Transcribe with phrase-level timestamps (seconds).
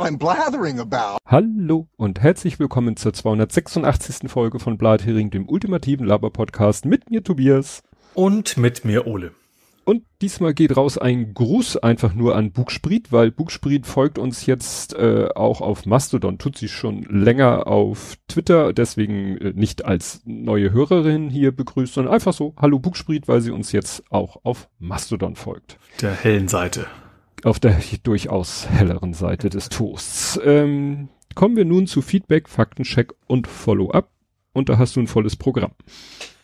[0.00, 1.18] what I'm blathering about.
[1.26, 4.30] Hallo und herzlich willkommen zur 286.
[4.30, 7.82] Folge von Blathering, dem ultimativen Laber-Podcast mit mir Tobias.
[8.14, 9.32] Und mit mir Ole.
[9.84, 14.94] Und diesmal geht raus ein Gruß einfach nur an Bugspriet, weil Bugspriet folgt uns jetzt
[14.94, 20.72] äh, auch auf Mastodon, tut sie schon länger auf Twitter, deswegen äh, nicht als neue
[20.72, 25.34] Hörerin hier begrüßt, sondern einfach so, hallo Bugspriet, weil sie uns jetzt auch auf Mastodon
[25.34, 25.78] folgt.
[26.00, 26.86] Der hellen Seite.
[27.42, 30.38] Auf der durchaus helleren Seite des Toasts.
[30.44, 34.10] Ähm, kommen wir nun zu Feedback, Faktencheck und Follow-up.
[34.52, 35.72] Und da hast du ein volles Programm.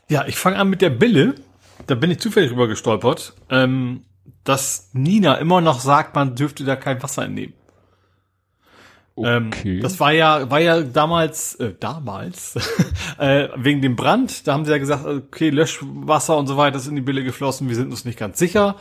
[0.08, 1.34] Ja, ich fange an mit der Bille
[1.86, 4.02] da bin ich zufällig rüber gestolpert, ähm,
[4.44, 7.54] dass Nina immer noch sagt, man dürfte da kein Wasser entnehmen.
[9.16, 9.76] Ähm, okay.
[9.76, 12.56] Ähm, das war ja, war ja damals, äh, damals,
[13.18, 16.86] äh, wegen dem Brand, da haben sie ja gesagt, okay, Löschwasser und so weiter ist
[16.86, 18.76] in die Bille geflossen, wir sind uns nicht ganz sicher.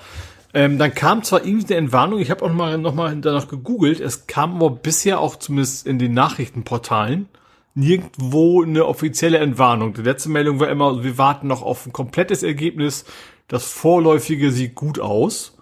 [0.55, 3.99] Ähm, dann kam zwar irgendwie eine Entwarnung, ich habe auch mal, noch mal danach gegoogelt,
[3.99, 7.27] es kam aber bisher auch zumindest in den Nachrichtenportalen,
[7.73, 9.93] nirgendwo eine offizielle Entwarnung.
[9.93, 13.03] Die letzte Meldung war immer, wir warten noch auf ein komplettes Ergebnis.
[13.49, 15.57] Das vorläufige sieht gut aus.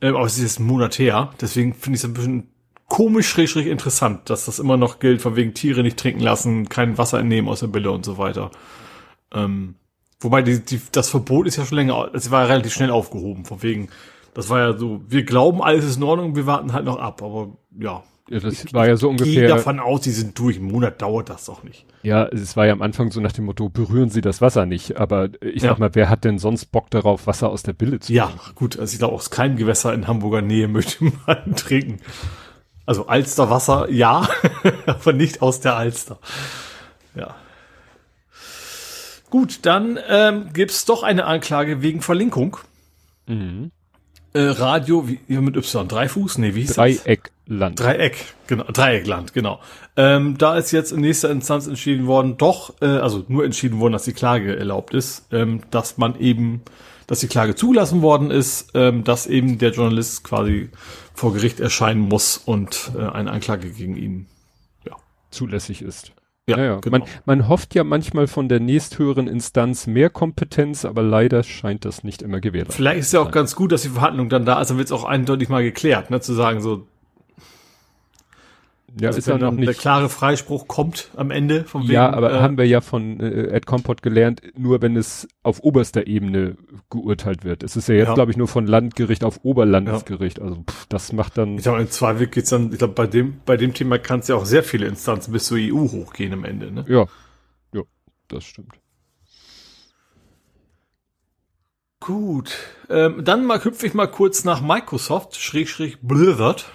[0.00, 1.30] Ähm, aber es ist jetzt ein Monat her.
[1.40, 2.50] Deswegen finde ich es ein bisschen
[2.88, 6.68] komisch, schräg, schräg interessant, dass das immer noch gilt, von wegen Tiere nicht trinken lassen,
[6.68, 8.50] kein Wasser entnehmen aus der Bille und so weiter.
[9.32, 9.76] Ähm,
[10.20, 13.44] wobei die, die, das Verbot ist ja schon länger, es war ja relativ schnell aufgehoben,
[13.44, 13.88] von wegen,
[14.34, 17.22] das war ja so, wir glauben, alles ist in Ordnung, wir warten halt noch ab,
[17.22, 19.32] aber ja, ja, das ich, war ja so ungefähr.
[19.32, 20.56] Ich gehe davon aus, die sind durch.
[20.56, 21.86] Einen Monat dauert das doch nicht.
[22.02, 24.98] Ja, es war ja am Anfang so nach dem Motto, berühren Sie das Wasser nicht.
[24.98, 25.70] Aber ich ja.
[25.70, 28.36] sag mal, wer hat denn sonst Bock darauf, Wasser aus der Bille zu trinken?
[28.36, 28.78] Ja, gut.
[28.78, 32.00] Also ich glaube, aus keinem Gewässer in Hamburger Nähe möchte man trinken.
[32.84, 34.28] Also Alsterwasser, ja,
[34.86, 36.18] aber nicht aus der Alster.
[37.14, 37.36] Ja.
[39.30, 42.58] Gut, dann ähm, gibt's doch eine Anklage wegen Verlinkung.
[43.26, 43.70] Mhm.
[44.32, 46.38] Äh, Radio, wie, mit Y, Dreifuß?
[46.38, 47.32] Nee, wie hieß Dreieck.
[47.46, 47.74] Das?
[47.74, 49.60] Dreieck, genau, Dreieckland, genau.
[49.96, 53.92] Ähm, da ist jetzt in nächster Instanz entschieden worden, doch, äh, also nur entschieden worden,
[53.92, 56.62] dass die Klage erlaubt ist, ähm, dass man eben,
[57.06, 60.70] dass die Klage zugelassen worden ist, ähm, dass eben der Journalist quasi
[61.14, 64.26] vor Gericht erscheinen muss und äh, eine Anklage gegen ihn
[64.84, 64.96] ja.
[65.30, 66.12] zulässig ist.
[66.48, 66.98] Ja, ja, genau.
[66.98, 72.04] man, man hofft ja manchmal von der nächsthöheren Instanz mehr Kompetenz, aber leider scheint das
[72.04, 72.76] nicht immer gewährleistet.
[72.76, 74.92] Vielleicht ist ja auch ganz gut, dass die Verhandlung dann da ist, dann wird es
[74.92, 76.86] auch eindeutig mal geklärt, ne, zu sagen so,
[78.98, 79.68] ja, also ist ja noch nicht.
[79.68, 83.20] Der klare Freispruch kommt am Ende vom Wegen, Ja, aber äh, haben wir ja von
[83.20, 86.56] äh, Ed Compot gelernt, nur wenn es auf oberster Ebene
[86.88, 87.62] geurteilt wird.
[87.62, 88.14] Es ist ja jetzt, ja.
[88.14, 90.38] glaube ich, nur von Landgericht auf Oberlandesgericht.
[90.38, 90.44] Ja.
[90.44, 91.56] Also pff, das macht dann.
[91.56, 94.28] Ich glaube, im Zweifel geht's dann, ich glaube, bei dem, bei dem Thema kann es
[94.28, 96.86] ja auch sehr viele Instanzen bis zur EU hochgehen am Ende, ne?
[96.88, 97.06] Ja.
[97.74, 97.82] Ja,
[98.28, 98.78] das stimmt.
[102.00, 102.56] Gut.
[102.88, 106.66] Ähm, dann mal hüpfe ich mal kurz nach Microsoft, Schräg, Schräg, Blizzard.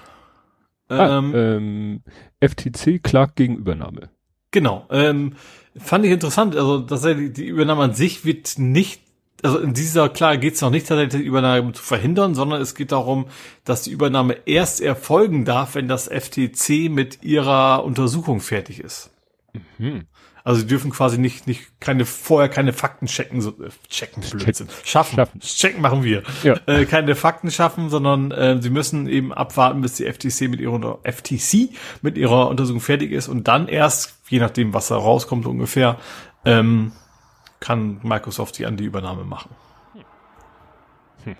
[0.91, 2.03] Ah, ähm, ähm,
[2.41, 4.09] FTC klagt gegen Übernahme.
[4.52, 4.85] Genau.
[4.91, 5.35] Ähm,
[5.78, 6.56] fand ich interessant.
[6.56, 9.02] Also, dass er die, die Übernahme an sich wird nicht
[9.44, 12.75] also in dieser Klage geht es noch nicht tatsächlich, die Übernahme zu verhindern, sondern es
[12.75, 13.25] geht darum,
[13.63, 19.09] dass die Übernahme erst erfolgen darf, wenn das FTC mit ihrer Untersuchung fertig ist.
[19.78, 20.03] Mhm.
[20.44, 24.68] Also sie dürfen quasi nicht, nicht keine, vorher keine Fakten checken, so, äh, checken, Blödsinn,
[24.84, 25.16] schaffen.
[25.16, 25.40] schaffen.
[25.40, 26.24] Checken machen wir.
[26.44, 26.56] Ja.
[26.66, 31.00] Äh, keine Fakten schaffen, sondern äh, sie müssen eben abwarten, bis die FTC mit ihrer,
[31.03, 31.69] FTC
[32.02, 35.97] mit ihrer Untersuchung fertig ist und dann erst, je nachdem, was da rauskommt ungefähr,
[36.46, 36.91] ähm,
[37.59, 39.52] kann Microsoft die an die Übernahme machen.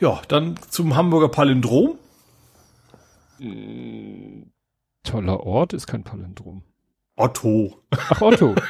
[0.00, 1.98] ja, dann zum Hamburger Palindrom.
[5.02, 6.62] Toller Ort ist kein Palindrom.
[7.16, 7.82] Otto.
[7.90, 8.54] Ach, Otto.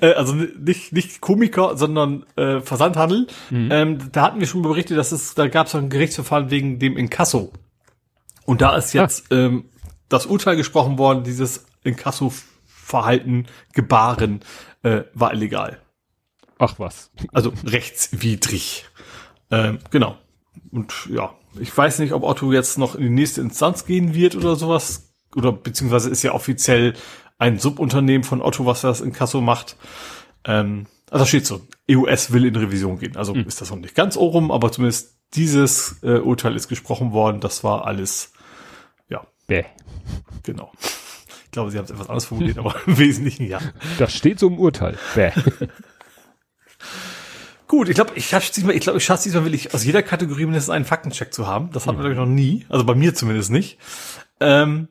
[0.00, 3.26] Äh, also nicht, nicht Komiker, sondern äh, Versandhandel.
[3.50, 3.68] Mhm.
[3.70, 6.96] Ähm, da hatten wir schon berichtet, dass es, da gab es ein Gerichtsverfahren wegen dem
[6.96, 7.52] Inkasso.
[8.46, 9.36] Und da ist jetzt ah.
[9.36, 9.66] ähm,
[10.08, 14.40] das Urteil gesprochen worden, dieses Inkasso-Verhalten, Gebaren
[14.82, 15.78] äh, war illegal.
[16.58, 17.10] Ach was.
[17.32, 18.86] Also rechtswidrig.
[19.50, 20.16] Ähm, genau.
[20.70, 24.36] Und ja, ich weiß nicht, ob Otto jetzt noch in die nächste Instanz gehen wird
[24.36, 26.94] oder sowas oder beziehungsweise ist ja offiziell
[27.38, 29.76] ein Subunternehmen von Otto, was das in Kasso macht.
[30.44, 33.16] Ähm, also da steht so, EUS will in Revision gehen.
[33.16, 33.46] Also mhm.
[33.46, 37.40] ist das noch nicht ganz orum, aber zumindest dieses äh, Urteil ist gesprochen worden.
[37.40, 38.32] Das war alles,
[39.08, 39.26] ja.
[39.46, 39.64] Bäh.
[40.42, 40.72] Genau.
[41.44, 43.58] Ich glaube, sie haben es etwas anders formuliert, aber im Wesentlichen ja.
[43.98, 44.98] Das steht so im Urteil.
[45.14, 45.32] Bäh.
[47.66, 50.02] Gut, ich glaube, ich schaff's diesmal, ich glaube, ich schaff's diesmal will ich aus jeder
[50.02, 51.70] Kategorie mindestens einen Faktencheck zu haben.
[51.70, 52.66] Das hatten wir, glaube ich, noch nie.
[52.68, 53.78] Also bei mir zumindest nicht.
[54.40, 54.88] Ähm,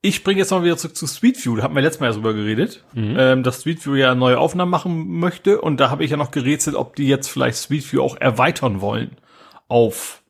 [0.00, 1.56] ich springe jetzt mal wieder zurück zu Streetview.
[1.56, 3.16] Da hatten wir letztes Mal ja drüber geredet, mhm.
[3.18, 5.60] ähm, dass Streetview ja neue Aufnahmen machen möchte.
[5.60, 9.16] Und da habe ich ja noch gerätselt, ob die jetzt vielleicht Streetview auch erweitern wollen
[9.66, 10.22] auf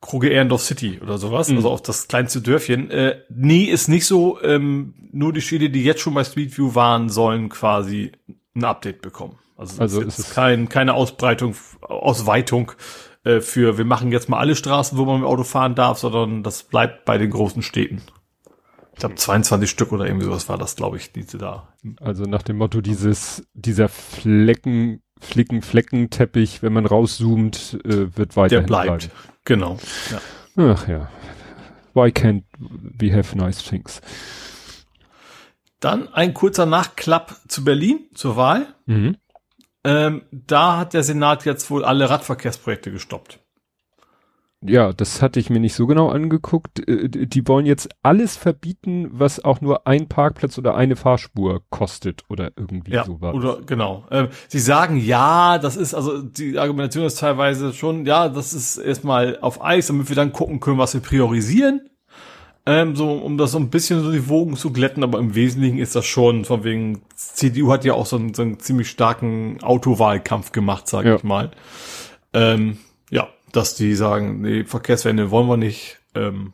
[0.00, 1.56] Kruge Ehrendorf City oder sowas, mhm.
[1.56, 2.90] also auf das kleinste Dörfchen.
[2.90, 4.40] Äh, nee, ist nicht so.
[4.42, 8.12] Ähm, nur die Städte, die jetzt schon bei Street View waren, sollen quasi
[8.54, 9.38] ein Update bekommen.
[9.56, 12.72] Also, also ist es kein, keine Ausbreitung, Ausweitung
[13.24, 16.42] äh, für wir machen jetzt mal alle Straßen, wo man mit Auto fahren darf, sondern
[16.42, 18.02] das bleibt bei den großen Städten.
[18.98, 21.68] Ich glaube 22 Stück oder irgendwie sowas war das, glaube ich, diese da.
[22.00, 28.56] Also nach dem Motto dieses dieser Flecken Flicken Fleckenteppich, wenn man rauszoomt, äh, wird weiter.
[28.56, 28.86] Der bleibt.
[28.86, 29.12] Bleiben.
[29.44, 29.78] Genau.
[30.10, 30.72] Ja.
[30.74, 31.08] Ach ja.
[31.94, 34.00] Why can't we have nice things?
[35.78, 38.66] Dann ein kurzer Nachklapp zu Berlin zur Wahl.
[38.86, 39.16] Mhm.
[39.84, 43.38] Ähm, da hat der Senat jetzt wohl alle Radverkehrsprojekte gestoppt.
[44.60, 46.80] Ja, das hatte ich mir nicht so genau angeguckt.
[46.88, 52.24] Äh, die wollen jetzt alles verbieten, was auch nur ein Parkplatz oder eine Fahrspur kostet
[52.28, 53.34] oder irgendwie ja, sowas.
[53.34, 54.04] Oder genau.
[54.10, 58.78] Ähm, sie sagen ja, das ist also die Argumentation ist teilweise schon, ja, das ist
[58.78, 61.88] erstmal auf Eis, damit wir dann gucken können, was wir priorisieren.
[62.66, 65.78] Ähm, so, um das so ein bisschen so die Wogen zu glätten, aber im Wesentlichen
[65.78, 69.62] ist das schon, von wegen, CDU hat ja auch so einen, so einen ziemlich starken
[69.62, 71.16] Autowahlkampf gemacht, sage ja.
[71.16, 71.50] ich mal.
[72.34, 72.76] Ähm,
[73.10, 75.98] ja, dass die sagen, nee, Verkehrswende wollen wir nicht.
[76.14, 76.52] Ähm,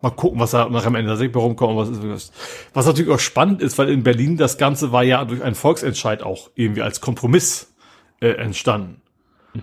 [0.00, 1.76] mal gucken, was da nach am Ende tatsächlich rumkommt.
[1.76, 2.32] Was, ist,
[2.74, 6.22] was natürlich auch spannend ist, weil in Berlin das Ganze war ja durch einen Volksentscheid
[6.22, 7.72] auch irgendwie als Kompromiss
[8.20, 9.00] äh, entstanden.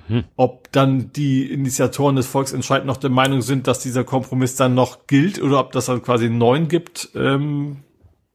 [0.07, 0.23] Mhm.
[0.35, 5.07] Ob dann die Initiatoren des Volksentscheids noch der Meinung sind, dass dieser Kompromiss dann noch
[5.07, 7.83] gilt oder ob das dann quasi einen neuen gibt, ähm,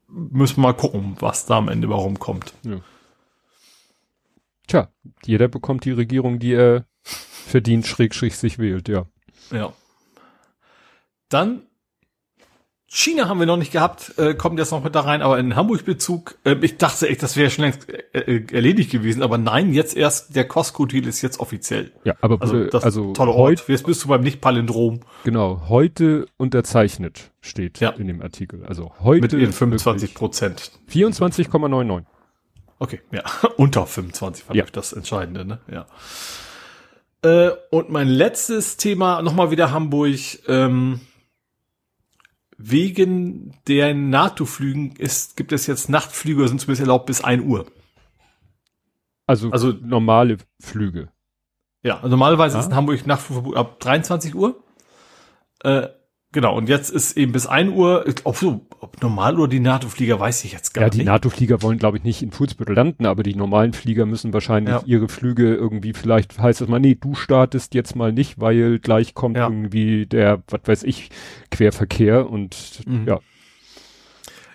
[0.09, 2.55] müssen wir mal gucken, was da am Ende warum kommt.
[2.65, 2.81] Ja.
[4.67, 4.89] Tja,
[5.25, 6.87] jeder bekommt die Regierung, die er
[7.47, 9.07] verdient, schräg, schräg sich wählt, ja.
[9.51, 9.73] Ja.
[11.29, 11.63] Dann
[12.97, 15.57] China haben wir noch nicht gehabt, äh, kommt jetzt noch mit da rein, aber in
[15.57, 19.73] Hamburg-Bezug, äh, ich dachte echt, das wäre schon längst äh, äh, erledigt gewesen, aber nein,
[19.73, 21.91] jetzt erst, der Costco-Deal ist jetzt offiziell.
[22.05, 23.65] Ja, aber also, das also tolle Ort.
[23.67, 25.01] Jetzt bist du beim Nicht-Palindrom.
[25.25, 27.91] Genau, heute unterzeichnet steht ja.
[27.91, 28.65] in dem Artikel.
[28.65, 29.23] Also heute.
[29.23, 30.71] Mit ihren 25 Prozent.
[30.89, 32.05] 24,99.
[32.79, 33.25] Okay, ja,
[33.57, 34.67] unter 25 war ja.
[34.71, 35.59] das Entscheidende, ne?
[35.69, 35.87] Ja.
[37.25, 41.01] Äh, und mein letztes Thema, nochmal wieder Hamburg, ähm,
[42.59, 47.67] wegen der NATO-Flügen ist, gibt es jetzt Nachtflüge, sind zumindest erlaubt bis 1 Uhr.
[49.27, 51.09] Also, also normale Flüge.
[51.83, 52.61] Ja, normalerweise ah.
[52.61, 54.63] ist in Hamburg Nachtflug ab 23 Uhr.
[55.63, 55.89] Äh,
[56.35, 60.19] Genau, und jetzt ist eben bis ein Uhr, ob so, ob normal oder die NATO-Flieger,
[60.19, 60.95] weiß ich jetzt gar nicht.
[60.95, 64.33] Ja, die NATO-Flieger wollen, glaube ich, nicht in Fußbüttel landen, aber die normalen Flieger müssen
[64.33, 64.83] wahrscheinlich ja.
[64.85, 69.15] ihre Flüge irgendwie, vielleicht heißt es mal, nee, du startest jetzt mal nicht, weil gleich
[69.15, 69.47] kommt ja.
[69.47, 71.11] irgendwie der, was weiß ich,
[71.53, 73.07] Querverkehr und mhm.
[73.07, 73.21] ja.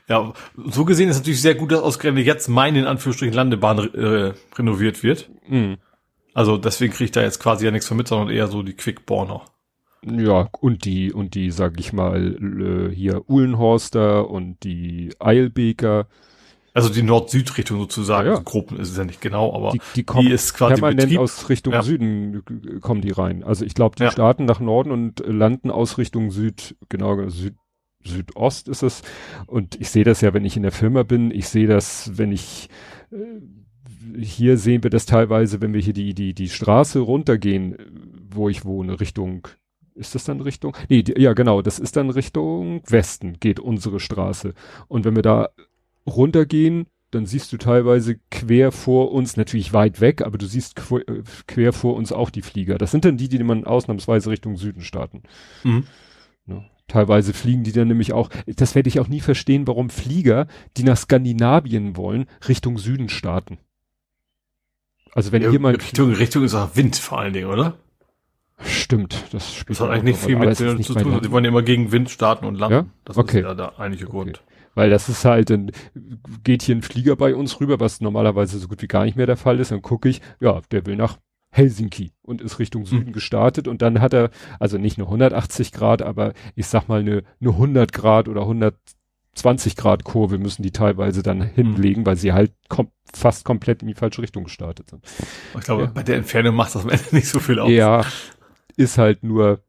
[0.09, 4.33] Ja, so gesehen ist natürlich sehr gut, dass ausgerechnet jetzt meine in Anführungsstrichen Landebahn äh,
[4.57, 5.29] renoviert wird.
[5.47, 5.77] Mhm.
[6.33, 9.45] Also deswegen kriegt da jetzt quasi ja nichts von mit, sondern eher so die Quickborner.
[10.05, 12.35] Ja, und die, und die, sag ich mal,
[12.91, 16.07] äh, hier Uhlenhorster und die Eilbeker.
[16.73, 18.27] Also die Nord-Süd-Richtung sozusagen.
[18.27, 18.33] Ja.
[18.33, 21.01] Also grob ist es ja nicht genau, aber die, die, kommen die ist quasi permanent
[21.01, 21.19] Betrieb.
[21.19, 21.81] aus Richtung ja.
[21.81, 22.43] Süden
[22.81, 23.43] kommen die rein.
[23.43, 24.11] Also ich glaube, die ja.
[24.11, 27.55] starten nach Norden und landen aus Richtung Süd, genau, Süd,
[28.03, 29.01] Südost ist es.
[29.47, 31.31] Und ich sehe das ja, wenn ich in der Firma bin.
[31.31, 32.69] Ich sehe das, wenn ich
[33.11, 33.17] äh,
[34.17, 37.75] hier sehen wir das teilweise, wenn wir hier die, die, die Straße runtergehen,
[38.29, 39.47] wo ich wohne, Richtung
[39.99, 40.75] ist das dann Richtung?
[40.87, 44.53] Nee, die, ja genau, das ist dann Richtung Westen geht unsere Straße.
[44.87, 45.49] Und wenn wir da
[46.07, 51.07] runtergehen, dann siehst du teilweise quer vor uns, natürlich weit weg, aber du siehst quer,
[51.07, 52.77] äh, quer vor uns auch die Flieger.
[52.77, 55.23] Das sind dann die, die man ausnahmsweise Richtung Süden starten.
[55.63, 55.85] Mhm.
[56.45, 60.47] Ja, teilweise fliegen die dann nämlich auch, das werde ich auch nie verstehen, warum Flieger,
[60.77, 63.57] die nach Skandinavien wollen, Richtung Süden starten.
[65.13, 67.77] Also wenn ja, hier mal Richtung, Richtung ist auch Wind vor allen Dingen, oder?
[68.61, 71.21] Stimmt, das spielt Das hat eigentlich nicht viel mit denen zu tun.
[71.23, 72.73] Die wollen ja immer gegen Wind starten und landen.
[72.73, 72.85] Ja?
[73.05, 73.39] Das okay.
[73.39, 74.41] ist ja der eigentliche Grund.
[74.41, 74.49] Okay.
[74.75, 75.71] Weil das ist halt, dann
[76.43, 79.25] geht hier ein Flieger bei uns rüber, was normalerweise so gut wie gar nicht mehr
[79.25, 79.71] der Fall ist.
[79.71, 81.17] Dann gucke ich, ja, der will nach
[81.51, 83.13] Helsinki und ist Richtung Süden hm.
[83.13, 87.23] gestartet und dann hat er, also nicht nur 180 Grad, aber ich sag mal eine,
[87.41, 91.49] eine 100 Grad oder 120 Grad Kurve müssen die teilweise dann hm.
[91.55, 95.03] hinlegen, weil sie halt kom fast komplett in die falsche Richtung gestartet sind.
[95.57, 95.91] Ich glaube, ja.
[95.91, 97.71] bei der Entfernung macht das am Ende nicht so viel aus.
[97.71, 98.05] Ja,
[98.79, 99.61] ist halt nur,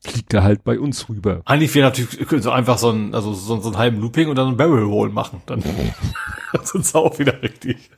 [0.00, 1.42] fliegt er halt bei uns rüber.
[1.44, 4.48] Eigentlich wäre natürlich so einfach so ein, also so, so ein halben Looping und dann
[4.48, 5.42] ein Barrel Roll machen.
[5.46, 5.62] Dann
[6.64, 7.90] sonst auch wieder richtig.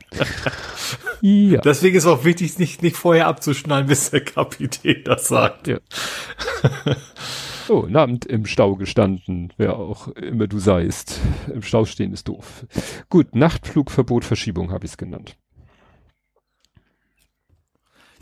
[1.23, 1.61] ja.
[1.61, 5.67] Deswegen ist auch wichtig, nicht, nicht vorher abzuschneiden, bis der Kapitän das sagt.
[5.67, 5.79] Ja.
[7.69, 11.21] Oh, Abend im Stau gestanden, wer auch immer du seist.
[11.51, 12.67] Im Stau stehen ist doof.
[13.09, 15.39] Gut, Nachtflugverbot, Verschiebung habe ich es genannt.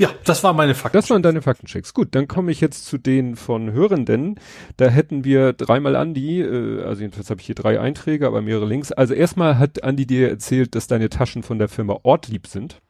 [0.02, 0.98] Ja, das war meine Fakten.
[0.98, 1.94] Das waren deine Faktenchecks.
[1.94, 4.34] Gut, dann komme ich jetzt zu den von Hörenden.
[4.76, 8.66] Da hätten wir dreimal Andi, äh, also jedenfalls habe ich hier drei Einträge, aber mehrere
[8.66, 8.90] Links.
[8.90, 12.80] Also erstmal hat Andi dir erzählt, dass deine Taschen von der Firma Ortlieb sind.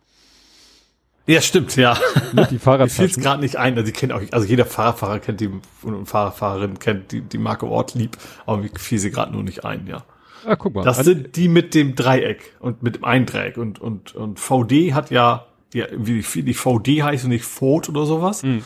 [1.26, 1.99] Ja, stimmt, ja.
[2.33, 3.04] Mit die Fahrradtaschen.
[3.04, 5.50] Ich gerade nicht ein, also ich kenne auch, also jeder Fahrradfahrer kennt die
[5.83, 8.16] und Fahrradfahrerin kennt die, die Marke Ortlieb,
[8.47, 10.02] aber ich fiel sie gerade nur nicht ein, ja.
[10.47, 10.83] Ah, guck mal.
[10.83, 15.11] Das sind die mit dem Dreieck und mit dem Eindreieck und, und, und VD hat
[15.11, 18.43] ja die, wie die VD heißt und nicht Ford oder sowas.
[18.43, 18.64] Mhm.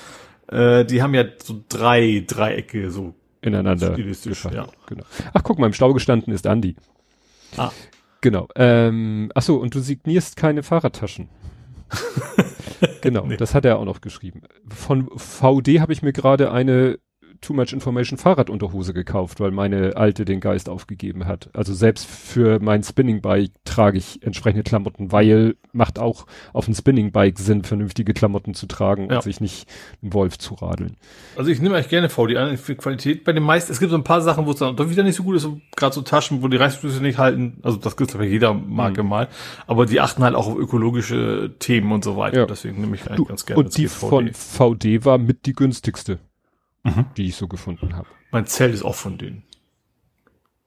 [0.48, 4.66] Äh, die haben ja so drei Dreiecke so ineinander stilistisch, ja.
[4.86, 5.04] Genau.
[5.32, 6.76] Ach, guck mal, im Stau gestanden ist Andi.
[7.56, 7.70] Ah.
[8.20, 8.48] Genau.
[8.56, 11.28] Ähm, ach so, und du signierst keine Fahrradtaschen.
[13.00, 13.36] genau, nee.
[13.36, 14.42] das hat er auch noch geschrieben.
[14.68, 16.98] Von VD habe ich mir gerade eine
[17.40, 21.50] Too Much Information Fahrradunterhose gekauft, weil meine alte den Geist aufgegeben hat.
[21.52, 26.74] Also selbst für mein Spinning Bike trage ich entsprechende Klamotten, weil macht auch auf dem
[26.74, 29.16] Spinning Bike Sinn, vernünftige Klamotten zu tragen ja.
[29.16, 29.68] und sich nicht
[30.02, 30.96] einen Wolf zu radeln.
[31.36, 33.24] Also ich nehme eigentlich gerne VD an für Qualität.
[33.24, 35.16] Bei den meisten, es gibt so ein paar Sachen, wo es dann doch wieder nicht
[35.16, 37.58] so gut ist, gerade so Taschen, wo die Reißverschlüsse nicht halten.
[37.62, 39.08] Also das gibt es bei jeder Marke mhm.
[39.10, 39.28] mal.
[39.66, 42.40] Aber die achten halt auch auf ökologische Themen und so weiter.
[42.40, 42.46] Ja.
[42.46, 43.62] Deswegen nehme ich eigentlich du, ganz gerne.
[43.62, 46.18] Und die von VD war mit die günstigste
[46.86, 47.06] mhm.
[47.16, 48.08] die ich so gefunden habe.
[48.30, 49.42] Mein Zelt ist auch von denen.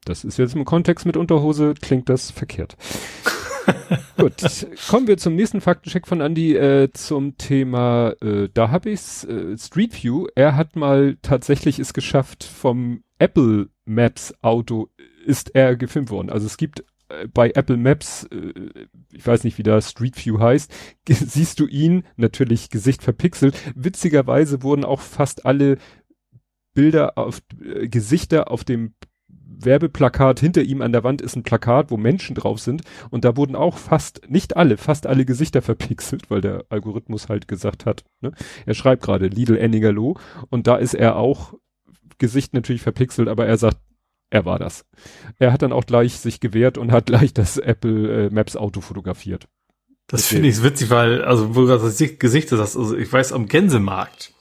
[0.04, 2.76] Das ist jetzt im Kontext mit Unterhose, klingt das verkehrt.
[4.16, 9.24] Gut, kommen wir zum nächsten Faktencheck von Andy äh, zum Thema, äh, da habe ich's,
[9.24, 10.26] äh, Street View.
[10.34, 14.88] Er hat mal tatsächlich es geschafft, vom Apple Maps Auto
[15.24, 16.30] ist er gefilmt worden.
[16.30, 18.52] Also es gibt äh, bei Apple Maps, äh,
[19.12, 20.72] ich weiß nicht, wie das Street View heißt,
[21.08, 23.56] siehst du ihn, natürlich Gesicht verpixelt.
[23.74, 25.78] Witzigerweise wurden auch fast alle
[26.74, 28.94] Bilder auf äh, Gesichter auf dem
[29.62, 33.36] Werbeplakat hinter ihm an der Wand ist ein Plakat, wo Menschen drauf sind und da
[33.36, 38.04] wurden auch fast, nicht alle, fast alle Gesichter verpixelt, weil der Algorithmus halt gesagt hat,
[38.20, 38.32] ne?
[38.66, 40.16] er schreibt gerade Lidl Ennigerloh
[40.48, 41.54] und da ist er auch
[42.18, 43.78] Gesicht natürlich verpixelt, aber er sagt,
[44.30, 44.84] er war das.
[45.38, 48.80] Er hat dann auch gleich sich gewehrt und hat gleich das Apple äh, Maps Auto
[48.80, 49.48] fotografiert.
[50.06, 53.46] Das finde ich witzig, weil, also, wo du das Gesicht ist, also ich weiß, am
[53.46, 54.32] Gänsemarkt,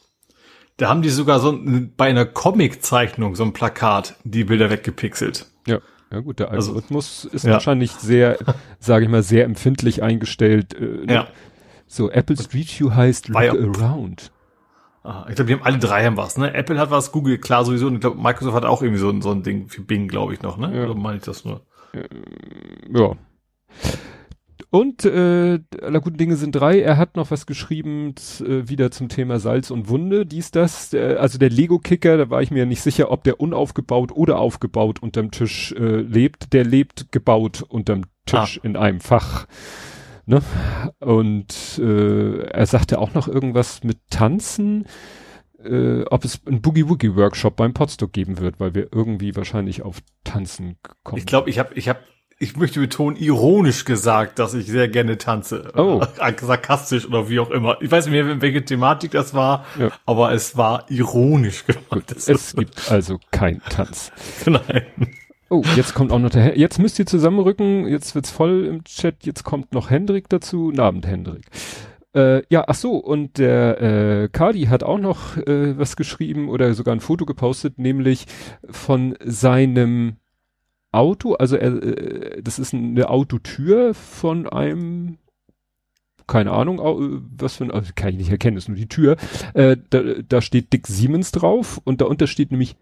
[0.80, 1.58] da haben die sogar so
[1.98, 5.46] bei einer Comic-Zeichnung so ein Plakat die Bilder weggepixelt.
[5.68, 5.80] Ja.
[6.12, 7.52] Ja gut, der also, Algorithmus also, ist ja.
[7.52, 8.40] wahrscheinlich sehr,
[8.80, 10.74] sage ich mal, sehr empfindlich eingestellt.
[10.74, 11.14] Äh, ne?
[11.14, 11.28] ja.
[11.86, 14.32] So, Apple Street View heißt Look Around.
[15.04, 16.54] Ah, ich glaube, die haben alle drei haben was, ne?
[16.54, 19.22] Apple hat was, Google klar sowieso und ich glaube, Microsoft hat auch irgendwie so, ein
[19.22, 20.76] so ein Ding für Bing, glaube ich noch, ne?
[20.76, 20.86] Ja.
[20.86, 21.62] Oder meine ich das nur?
[22.92, 23.16] Ja.
[24.72, 26.80] Und äh, aller guten Dinge sind drei.
[26.80, 30.28] Er hat noch was geschrieben äh, wieder zum Thema Salz und Wunde.
[30.28, 30.94] Dies, das.
[30.94, 35.02] Äh, also der Lego-Kicker, da war ich mir nicht sicher, ob der unaufgebaut oder aufgebaut
[35.02, 36.54] unterm Tisch äh, lebt.
[36.54, 38.66] Der lebt gebaut unterm Tisch ah.
[38.66, 39.48] in einem Fach.
[40.28, 40.44] Ne?
[41.00, 44.86] Und äh, er sagte auch noch irgendwas mit Tanzen.
[45.64, 50.78] Äh, ob es einen Boogie-Woogie-Workshop beim Podstock geben wird, weil wir irgendwie wahrscheinlich auf Tanzen
[51.04, 51.18] kommen.
[51.18, 52.02] Ich glaube, ich habe ich hab
[52.42, 55.72] ich möchte betonen, ironisch gesagt, dass ich sehr gerne tanze.
[55.76, 56.02] Oh.
[56.42, 57.82] Sarkastisch oder wie auch immer.
[57.82, 59.90] Ich weiß nicht mehr, welche Thematik das war, ja.
[60.06, 62.14] aber es war ironisch gemacht.
[62.16, 64.12] es gibt also kein Tanz.
[64.46, 64.86] Nein.
[65.50, 69.26] Oh, jetzt kommt auch noch der, jetzt müsst ihr zusammenrücken, jetzt wird's voll im Chat,
[69.26, 70.66] jetzt kommt noch Hendrik dazu.
[70.66, 71.46] Guten Abend, Hendrik.
[72.16, 76.74] Äh, ja, ach so, und der äh, Kadi hat auch noch äh, was geschrieben oder
[76.74, 78.26] sogar ein Foto gepostet, nämlich
[78.70, 80.19] von seinem
[80.92, 85.18] Auto, also er, äh, das ist eine Autotür von einem
[86.30, 86.80] keine Ahnung,
[87.36, 89.18] was für ein, also kann ich nicht erkennen, ist nur die Tür.
[89.56, 92.76] Äh, da, da steht Dick Siemens drauf und darunter steht nämlich,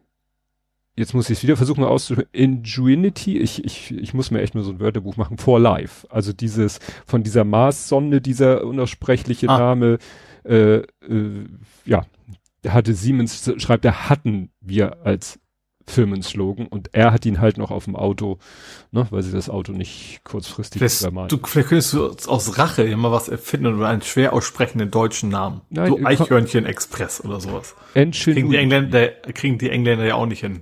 [0.97, 4.53] jetzt muss ich es wieder versuchen mal auszusprechen, Ingenuity, ich, ich, ich muss mir echt
[4.53, 6.05] mal so ein Wörterbuch machen, for life.
[6.11, 9.57] Also dieses, von dieser Mars-Sonde, dieser unaussprechliche ah.
[9.57, 9.97] Name,
[10.43, 11.45] äh, äh,
[11.85, 12.05] ja,
[12.67, 15.39] hatte Siemens, schreibt er, hatten wir als
[15.87, 18.39] Firmenslogan und er hat ihn halt noch auf dem Auto,
[18.91, 23.11] ne, weil sie das Auto nicht kurzfristig vielleicht, du, vielleicht könntest du aus Rache immer
[23.11, 25.61] was erfinden oder einen schwer aussprechenden deutschen Namen.
[25.69, 27.75] Nein, so Eichhörnchen Express oder sowas.
[27.93, 30.61] Kriegen die Engländer, kriegen die Engländer ja auch nicht hin.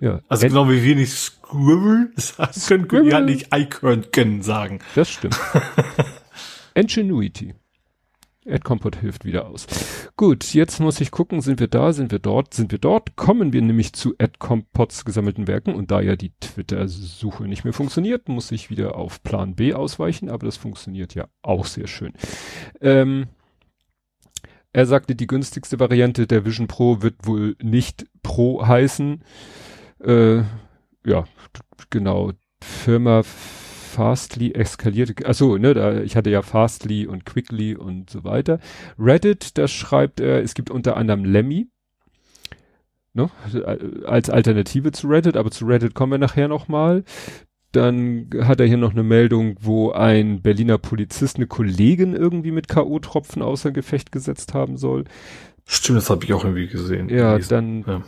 [0.00, 0.20] Ja.
[0.28, 4.80] Also en genau wie wir nicht Squirrel sagen können, können die halt nicht Eichhörnchen sagen.
[4.94, 5.38] Das stimmt.
[6.74, 7.54] Ingenuity.
[8.48, 9.66] AdCompot hilft wieder aus.
[10.16, 13.52] Gut, jetzt muss ich gucken, sind wir da, sind wir dort, sind wir dort, kommen
[13.52, 18.52] wir nämlich zu AdCompots gesammelten Werken und da ja die Twitter-Suche nicht mehr funktioniert, muss
[18.52, 22.12] ich wieder auf Plan B ausweichen, aber das funktioniert ja auch sehr schön.
[22.80, 23.26] Ähm,
[24.72, 29.22] er sagte, die günstigste Variante der Vision Pro wird wohl nicht Pro heißen.
[30.04, 30.42] Äh,
[31.06, 31.24] ja,
[31.88, 32.32] genau.
[32.60, 33.22] Firma
[33.96, 38.60] Fastly eskalierte, achso, ne, da, ich hatte ja Fastly und Quickly und so weiter.
[38.98, 41.68] Reddit, da schreibt er, es gibt unter anderem Lemmy,
[43.14, 43.30] ne,
[44.04, 47.04] als Alternative zu Reddit, aber zu Reddit kommen wir nachher nochmal.
[47.72, 52.68] Dann hat er hier noch eine Meldung, wo ein Berliner Polizist eine Kollegin irgendwie mit
[52.68, 55.04] K.O.-Tropfen außer Gefecht gesetzt haben soll.
[55.64, 57.08] Stimmt, das habe ich auch irgendwie gesehen.
[57.08, 58.02] Ja, dann ja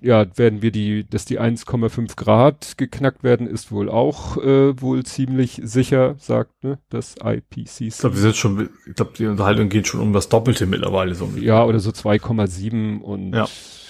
[0.00, 5.04] ja, werden wir die, dass die 1,5 Grad geknackt werden, ist wohl auch äh, wohl
[5.04, 7.80] ziemlich sicher, sagt ne, das IPCC.
[7.80, 11.14] Ich glaube, wir sind schon, ich glaube, die Unterhaltung geht schon um das Doppelte mittlerweile
[11.14, 11.30] so.
[11.36, 13.48] Ja, oder so 2,7 und ja.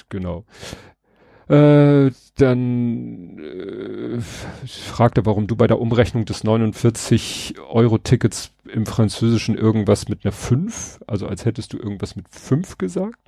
[0.09, 0.45] genau.
[1.49, 4.21] Äh, dann äh,
[4.67, 10.25] fragt er, warum du bei der Umrechnung des 49 Euro Tickets im Französischen irgendwas mit
[10.25, 13.19] einer 5, also als hättest du irgendwas mit 5 gesagt.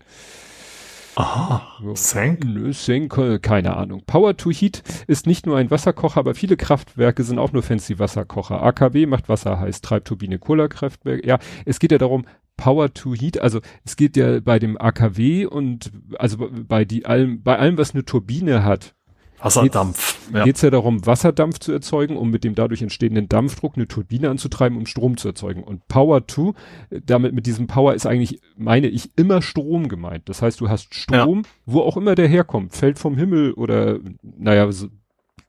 [1.16, 1.62] Aha,
[1.94, 2.44] Senk?
[2.44, 4.02] Nö, Senk, keine Ahnung.
[4.06, 7.98] Power to Heat ist nicht nur ein Wasserkocher, aber viele Kraftwerke sind auch nur fancy
[7.98, 8.62] Wasserkocher.
[8.62, 11.26] AKW macht Wasser heiß, Treibturbine, Kohlekraftwerk.
[11.26, 12.26] Ja, es geht ja darum,
[12.56, 17.42] Power to Heat, also es geht ja bei dem AKW und also bei die allem,
[17.42, 18.94] bei allem, was eine Turbine hat,
[19.42, 20.18] Wasserdampf.
[20.44, 20.66] Geht es ja.
[20.66, 24.86] ja darum, Wasserdampf zu erzeugen, um mit dem dadurch entstehenden Dampfdruck eine Turbine anzutreiben, um
[24.86, 25.62] Strom zu erzeugen.
[25.62, 26.54] Und Power to,
[26.90, 30.28] damit mit diesem Power ist eigentlich, meine ich, immer Strom gemeint.
[30.28, 31.50] Das heißt, du hast Strom, ja.
[31.66, 34.88] wo auch immer der herkommt, fällt vom Himmel oder, naja, so,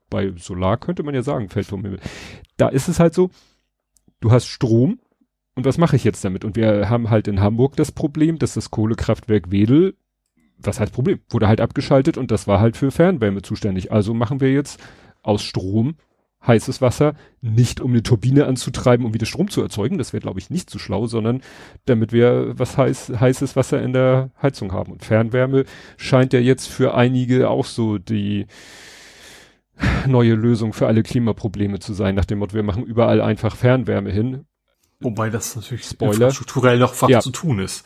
[0.09, 1.99] bei Solar könnte man ja sagen, fällt vom Himmel.
[2.57, 3.29] Da ist es halt so,
[4.19, 4.99] du hast Strom,
[5.55, 6.45] und was mache ich jetzt damit?
[6.45, 9.95] Und wir haben halt in Hamburg das Problem, dass das Kohlekraftwerk Wedel
[10.63, 11.19] was heißt Problem?
[11.29, 13.91] Wurde halt abgeschaltet und das war halt für Fernwärme zuständig.
[13.91, 14.79] Also machen wir jetzt
[15.23, 15.95] aus Strom
[16.45, 19.97] heißes Wasser, nicht um eine Turbine anzutreiben, um wieder Strom zu erzeugen.
[19.97, 21.41] Das wäre, glaube ich, nicht so schlau, sondern
[21.85, 24.91] damit wir was heiß, heißes Wasser in der Heizung haben.
[24.91, 25.65] Und Fernwärme
[25.97, 28.47] scheint ja jetzt für einige auch so die
[30.07, 34.11] neue Lösung für alle Klimaprobleme zu sein, nach dem Motto, wir machen überall einfach Fernwärme
[34.11, 34.45] hin.
[34.99, 36.31] Wobei das natürlich Spoiler.
[36.31, 37.19] strukturell noch fast ja.
[37.21, 37.85] zu tun ist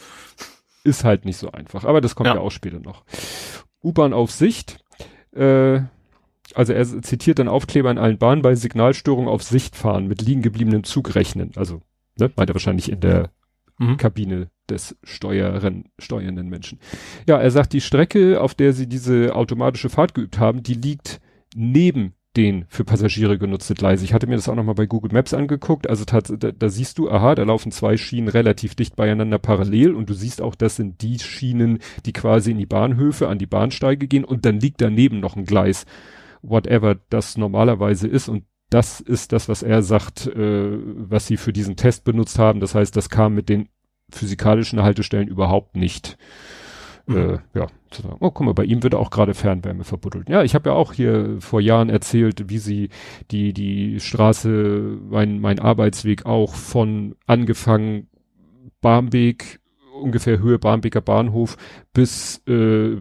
[0.86, 1.84] ist halt nicht so einfach.
[1.84, 3.04] Aber das kommt ja, ja auch später noch.
[3.84, 4.80] U-Bahn auf Sicht.
[5.34, 5.82] Äh,
[6.54, 10.42] also er zitiert dann Aufkleber in allen Bahnen bei Signalstörung auf Sicht fahren, mit liegen
[10.42, 11.52] gebliebenem Zug rechnen.
[11.56, 11.82] Also,
[12.18, 13.32] ne, meint er wahrscheinlich in der
[13.78, 13.98] mhm.
[13.98, 16.80] Kabine des Steuern, steuernden Menschen.
[17.28, 21.20] Ja, er sagt, die Strecke, auf der sie diese automatische Fahrt geübt haben, die liegt
[21.56, 24.06] neben den für Passagiere genutzte Gleise.
[24.06, 25.90] Ich hatte mir das auch nochmal bei Google Maps angeguckt.
[25.90, 30.10] Also da, da siehst du, aha, da laufen zwei Schienen relativ dicht beieinander parallel und
[30.10, 34.08] du siehst auch, das sind die Schienen, die quasi in die Bahnhöfe, an die Bahnsteige
[34.08, 35.86] gehen und dann liegt daneben noch ein Gleis,
[36.42, 41.54] whatever das normalerweise ist und das ist das, was er sagt, äh, was sie für
[41.54, 42.60] diesen Test benutzt haben.
[42.60, 43.70] Das heißt, das kam mit den
[44.10, 46.18] physikalischen Haltestellen überhaupt nicht
[47.08, 47.16] mhm.
[47.54, 47.68] äh, ja,
[48.20, 50.30] oh, guck mal, bei ihm wird auch gerade Fernwärme verbuddelt.
[50.30, 52.90] Ja, ich habe ja auch hier vor Jahren erzählt, wie sie
[53.32, 58.08] die, die Straße, mein, mein Arbeitsweg auch von angefangen
[58.82, 59.60] Barmbek,
[60.02, 61.58] ungefähr Höhe Barmbeker Bahnhof
[61.94, 62.98] bis äh,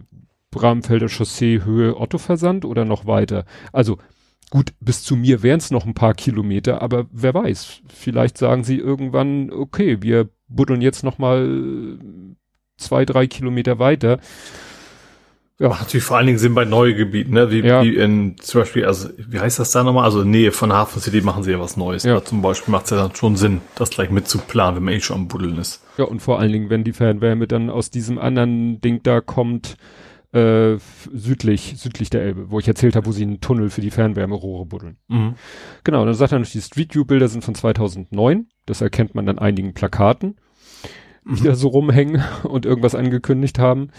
[0.51, 3.45] Bramfelder Chaussee Höhe Ottoversand oder noch weiter.
[3.73, 3.97] Also
[4.49, 8.63] gut, bis zu mir wären es noch ein paar Kilometer, aber wer weiß, vielleicht sagen
[8.63, 11.97] sie irgendwann, okay, wir buddeln jetzt noch mal
[12.77, 14.19] zwei, drei Kilometer weiter.
[15.57, 15.69] Ja.
[15.69, 17.49] Macht natürlich vor allen Dingen Sinn bei neuen Gebieten, ne?
[17.49, 17.81] Wie, ja.
[17.81, 20.03] wie in zum Beispiel, also wie heißt das da nochmal?
[20.03, 22.03] Also in Nähe von Hafen City machen sie ja was Neues.
[22.03, 22.15] Ja.
[22.15, 24.99] Da zum Beispiel macht es ja dann schon Sinn, das gleich mitzuplanen, wenn man eh
[24.99, 25.81] schon am Buddeln ist.
[25.97, 29.77] Ja, und vor allen Dingen, wenn die Fernwärme dann aus diesem anderen Ding da kommt,
[30.33, 30.77] äh,
[31.13, 34.65] südlich, südlich der Elbe, wo ich erzählt habe, wo sie einen Tunnel für die Fernwärmerohre
[34.65, 34.97] buddeln.
[35.07, 35.35] Mhm.
[35.85, 38.47] Genau, dann sagt er noch, die Street View Bilder sind von 2009.
[38.65, 40.35] Das erkennt man an einigen Plakaten
[41.25, 43.89] die da so rumhängen und irgendwas angekündigt haben.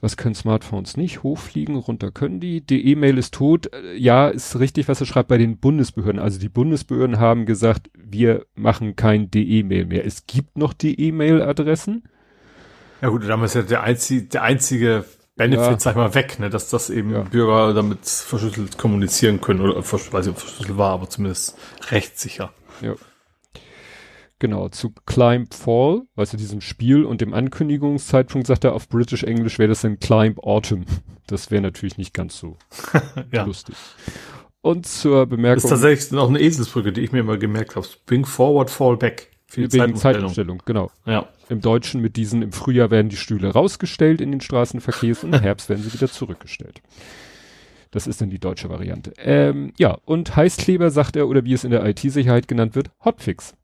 [0.00, 1.22] Was können Smartphones nicht?
[1.22, 2.60] Hochfliegen, runter können die.
[2.60, 3.70] Die E-Mail ist tot.
[3.96, 6.20] Ja, ist richtig, was er schreibt bei den Bundesbehörden.
[6.20, 10.04] Also die Bundesbehörden haben gesagt, wir machen kein DE-Mail mehr.
[10.04, 12.04] Es gibt noch die E-Mail-Adressen.
[13.00, 15.04] Ja gut, damals ist ja der einzige, der einzige
[15.36, 15.78] Benefit, ja.
[15.80, 16.50] sag ich mal, weg, ne?
[16.50, 17.20] dass das eben ja.
[17.22, 21.58] Bürger damit verschlüsselt kommunizieren können oder weiß ich, ob verschlüsselt war, aber zumindest
[21.90, 22.52] rechtssicher.
[22.80, 22.94] Ja.
[24.38, 29.22] Genau, zu Climb Fall, weißt du, diesem Spiel und dem Ankündigungszeitpunkt sagt er auf British
[29.22, 30.84] English wäre das dann Climb Autumn.
[31.26, 32.58] Das wäre natürlich nicht ganz so
[33.32, 33.44] ja.
[33.44, 33.76] lustig.
[34.60, 35.62] Und zur Bemerkung.
[35.62, 37.86] Das ist tatsächlich noch eine Eselsbrücke, die ich mir immer gemerkt habe.
[38.04, 39.30] Bring forward, fall back.
[39.46, 40.90] Für die Wegen Zeitumstellung, genau.
[41.06, 41.28] Ja.
[41.48, 45.40] Im Deutschen mit diesen, im Frühjahr werden die Stühle rausgestellt in den Straßenverkehrs und im
[45.40, 46.82] Herbst werden sie wieder zurückgestellt.
[47.92, 49.12] Das ist dann die deutsche Variante.
[49.18, 53.54] Ähm, ja, und Heißkleber sagt er, oder wie es in der IT-Sicherheit genannt wird, Hotfix.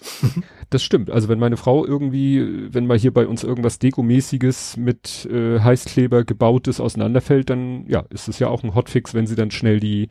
[0.70, 1.10] Das stimmt.
[1.10, 6.24] Also wenn meine Frau irgendwie, wenn mal hier bei uns irgendwas Dekomäßiges mit äh, Heißkleber
[6.24, 10.10] gebautes auseinanderfällt, dann ja, ist es ja auch ein Hotfix, wenn sie dann schnell die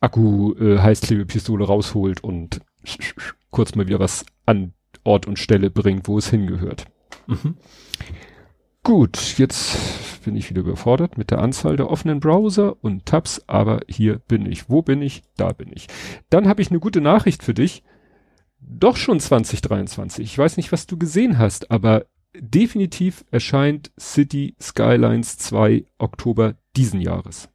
[0.00, 2.60] Akku äh, rausholt und
[3.50, 6.84] kurz mal wieder was an Ort und Stelle bringt, wo es hingehört.
[7.26, 7.56] Mhm.
[8.82, 9.78] Gut, jetzt
[10.26, 14.44] bin ich wieder überfordert mit der Anzahl der offenen Browser und Tabs, aber hier bin
[14.44, 14.68] ich.
[14.68, 15.22] Wo bin ich?
[15.38, 15.86] Da bin ich.
[16.28, 17.82] Dann habe ich eine gute Nachricht für dich.
[18.66, 20.24] Doch schon 2023.
[20.24, 27.00] Ich weiß nicht, was du gesehen hast, aber definitiv erscheint City Skylines 2 Oktober diesen
[27.00, 27.48] Jahres.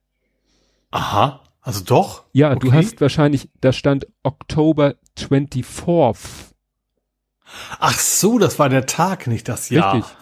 [0.92, 2.24] Aha, also doch?
[2.32, 2.60] Ja, okay.
[2.60, 6.54] du hast wahrscheinlich, da stand Oktober 24th.
[7.80, 9.96] Ach so, das war der Tag, nicht das Jahr.
[9.96, 10.16] Richtig.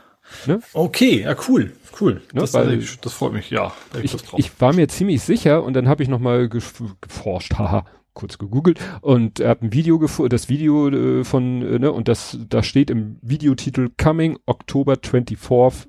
[0.46, 0.60] Ne?
[0.74, 2.22] Okay, ja cool, cool.
[2.34, 2.42] Ne?
[2.42, 3.74] Das, das freut mich, ja.
[4.02, 7.86] Ich, ich, ich, war mir ziemlich sicher und dann habe ich nochmal geforscht, haha,
[8.18, 12.08] kurz gegoogelt und er hat ein Video gefunden, das Video äh, von, äh, ne, und
[12.08, 15.88] das, da steht im Videotitel Coming October 24th,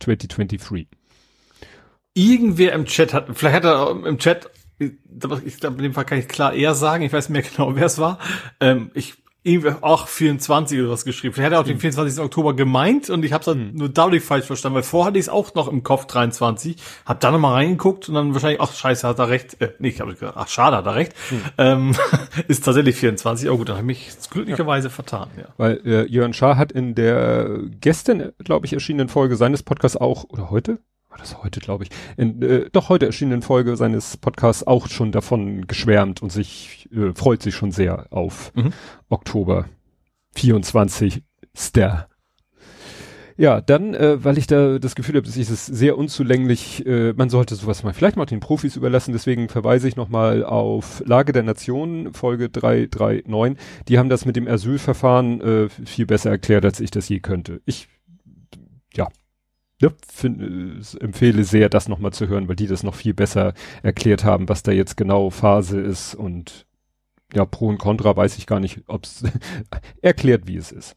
[0.00, 0.88] 2023.
[2.14, 4.50] Irgendwer im Chat hat, vielleicht hat er im Chat
[5.44, 7.84] ich glaube, in dem Fall kann ich klar eher sagen, ich weiß mehr genau, wer
[7.84, 8.18] es war.
[8.60, 11.34] Ähm, ich irgendwie auch 24 oder was geschrieben.
[11.34, 12.18] Vielleicht hat er auch den 24.
[12.18, 12.24] Hm.
[12.24, 13.74] Oktober gemeint und ich habe es dann hm.
[13.74, 16.76] nur dadurch falsch verstanden, weil vorher hatte ich es auch noch im Kopf 23,
[17.06, 20.00] hab da nochmal reingeguckt und dann wahrscheinlich, ach scheiße, hat er recht, äh, nee, ich
[20.00, 21.42] habe gesagt, ach schade, hat er recht, hm.
[21.56, 21.96] ähm,
[22.48, 24.94] ist tatsächlich 24, oh gut, dann habe ich mich glücklicherweise ja.
[24.94, 25.46] vertan, ja.
[25.56, 30.24] Weil äh, Jörn Schaar hat in der gestern, glaube ich, erschienenen Folge seines Podcasts auch,
[30.24, 30.80] oder heute?
[31.20, 35.66] Das heute, glaube ich, in, äh, doch heute erschienenen Folge seines Podcasts auch schon davon
[35.66, 38.72] geschwärmt und sich äh, freut sich schon sehr auf mhm.
[39.08, 39.66] Oktober
[40.34, 41.22] 24.
[41.56, 42.08] Ster.
[43.40, 47.14] Ja, dann, äh, weil ich da das Gefühl habe, dass ich es sehr unzulänglich, äh,
[47.14, 51.32] man sollte sowas mal vielleicht mal den Profis überlassen, deswegen verweise ich nochmal auf Lage
[51.32, 53.56] der Nation, Folge 339.
[53.88, 57.62] Die haben das mit dem Asylverfahren äh, viel besser erklärt, als ich das je könnte.
[57.64, 57.88] Ich,
[58.94, 59.08] ja,
[59.80, 64.24] ne, find, empfehle sehr, das nochmal zu hören, weil die das noch viel besser erklärt
[64.24, 66.66] haben, was da jetzt genau Phase ist und
[67.32, 69.22] ja, Pro und Contra weiß ich gar nicht, ob es
[70.02, 70.96] erklärt, wie es ist.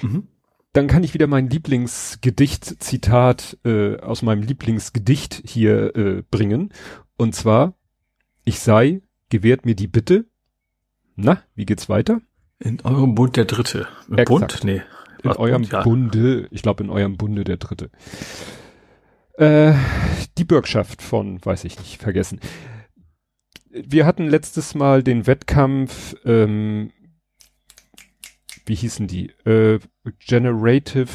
[0.00, 0.28] Mhm.
[0.72, 6.72] Dann kann ich wieder mein Lieblingsgedicht-Zitat äh, aus meinem Lieblingsgedicht hier äh, bringen.
[7.18, 7.74] Und zwar,
[8.44, 10.24] ich sei, gewährt mir die Bitte.
[11.14, 12.22] Na, wie geht's weiter?
[12.58, 13.86] In eurem Bund der Dritte.
[14.08, 14.64] Im Bund?
[14.64, 14.80] Nee
[15.22, 15.82] in Ach, eurem ja.
[15.82, 17.90] Bunde, ich glaube in eurem Bunde der dritte.
[19.34, 19.74] Äh,
[20.38, 22.40] die Bürgschaft von, weiß ich nicht, vergessen.
[23.70, 26.92] Wir hatten letztes Mal den Wettkampf, ähm,
[28.66, 29.30] wie hießen die?
[29.44, 29.80] Äh,
[30.18, 31.08] Generative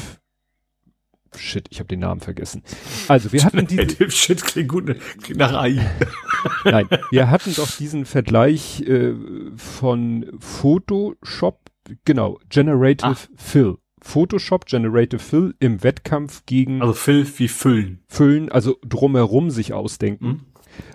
[1.36, 2.62] Shit, ich habe den Namen vergessen.
[3.06, 4.86] Also wir hatten diese Shit klingt gut,
[5.22, 5.88] klingt nach AI.
[6.64, 9.14] Nein, wir hatten doch diesen Vergleich äh,
[9.56, 11.70] von Photoshop,
[12.04, 13.28] genau, Generative Ach.
[13.36, 13.78] Fill.
[14.08, 16.80] Photoshop Generative Fill im Wettkampf gegen.
[16.80, 18.00] Also Fill wie Füllen.
[18.08, 20.46] Füllen, also drumherum sich ausdenken.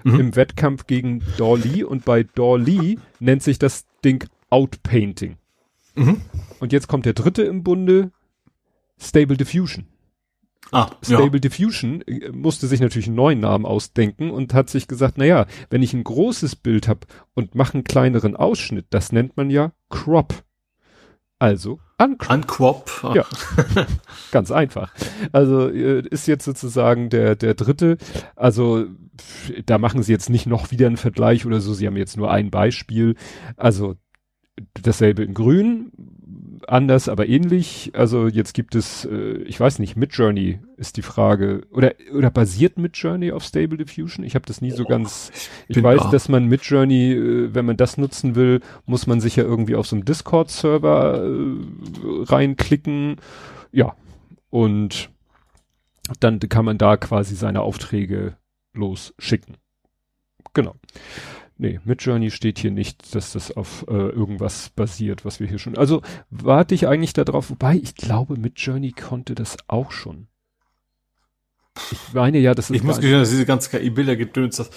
[0.04, 0.20] Mhm.
[0.20, 5.38] Im Wettkampf gegen Dolly und bei Dolly nennt sich das Ding Outpainting.
[5.96, 6.22] Mhm.
[6.60, 8.12] Und jetzt kommt der dritte im Bunde,
[9.00, 9.86] Stable Diffusion.
[10.72, 11.40] Ah, Stable ja.
[11.40, 15.46] Diffusion äh, musste sich natürlich einen neuen Namen ausdenken und hat sich gesagt, na ja,
[15.70, 17.02] wenn ich ein großes Bild habe
[17.36, 20.44] und mache einen kleineren Ausschnitt, das nennt man ja Crop.
[21.38, 23.14] Also Unquop.
[23.16, 23.26] Ja,
[24.32, 24.94] ganz einfach.
[25.32, 27.98] Also äh, ist jetzt sozusagen der der dritte.
[28.36, 28.86] Also
[29.66, 31.74] da machen sie jetzt nicht noch wieder einen Vergleich oder so.
[31.74, 33.16] Sie haben jetzt nur ein Beispiel.
[33.58, 33.96] Also
[34.82, 35.92] dasselbe in Grün,
[36.70, 37.92] anders, aber ähnlich.
[37.94, 41.62] Also jetzt gibt es, äh, ich weiß nicht, Midjourney ist die Frage.
[41.72, 44.26] Oder oder basiert Midjourney auf Stable Diffusion?
[44.26, 45.32] Ich habe das nie so oh, ganz.
[45.68, 46.12] Ich, weiß, da.
[46.12, 49.88] dass man Midjourney, äh, wenn man das nutzen will, muss man sich ja irgendwie auf
[49.88, 53.18] so einem Discord-Server äh, reinklicken.
[53.72, 53.96] Ja.
[54.50, 55.10] Und
[56.20, 58.38] dann kann man da quasi seine Aufträge
[58.74, 59.58] losschicken.
[60.54, 60.76] Genau.
[61.58, 65.78] Nee, Midjourney steht hier nicht, dass das auf äh, irgendwas basiert, was wir hier schon.
[65.78, 70.28] Also warte ich eigentlich darauf, wobei ich glaube, Midjourney konnte das auch schon.
[71.92, 72.76] Ich meine ja, das ist.
[72.76, 74.70] Ich muss gestehen, dass diese ganze KI-Bilder gedöns, das,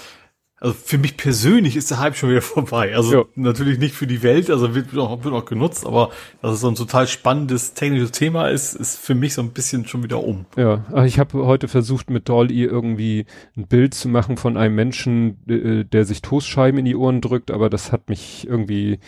[0.59, 2.95] also für mich persönlich ist der Hype schon wieder vorbei.
[2.95, 3.25] Also ja.
[3.35, 6.69] natürlich nicht für die Welt, also wird auch, wird auch genutzt, aber dass es so
[6.69, 10.47] ein total spannendes technisches Thema ist, ist für mich so ein bisschen schon wieder um.
[10.57, 15.39] Ja, ich habe heute versucht mit Dolly irgendwie ein Bild zu machen von einem Menschen,
[15.47, 18.99] äh, der sich Toastscheiben in die Ohren drückt, aber das hat mich irgendwie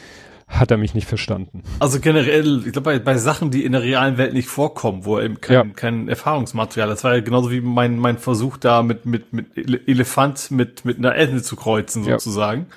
[0.48, 1.62] hat er mich nicht verstanden.
[1.78, 5.18] Also generell, ich glaube, bei, bei Sachen, die in der realen Welt nicht vorkommen, wo
[5.18, 5.64] er eben kein, ja.
[5.74, 9.56] kein Erfahrungsmaterial, das war ja genauso wie mein, mein Versuch da mit, mit, mit
[9.86, 12.62] Elefant mit, mit einer Ente zu kreuzen, sozusagen.
[12.62, 12.76] Ja.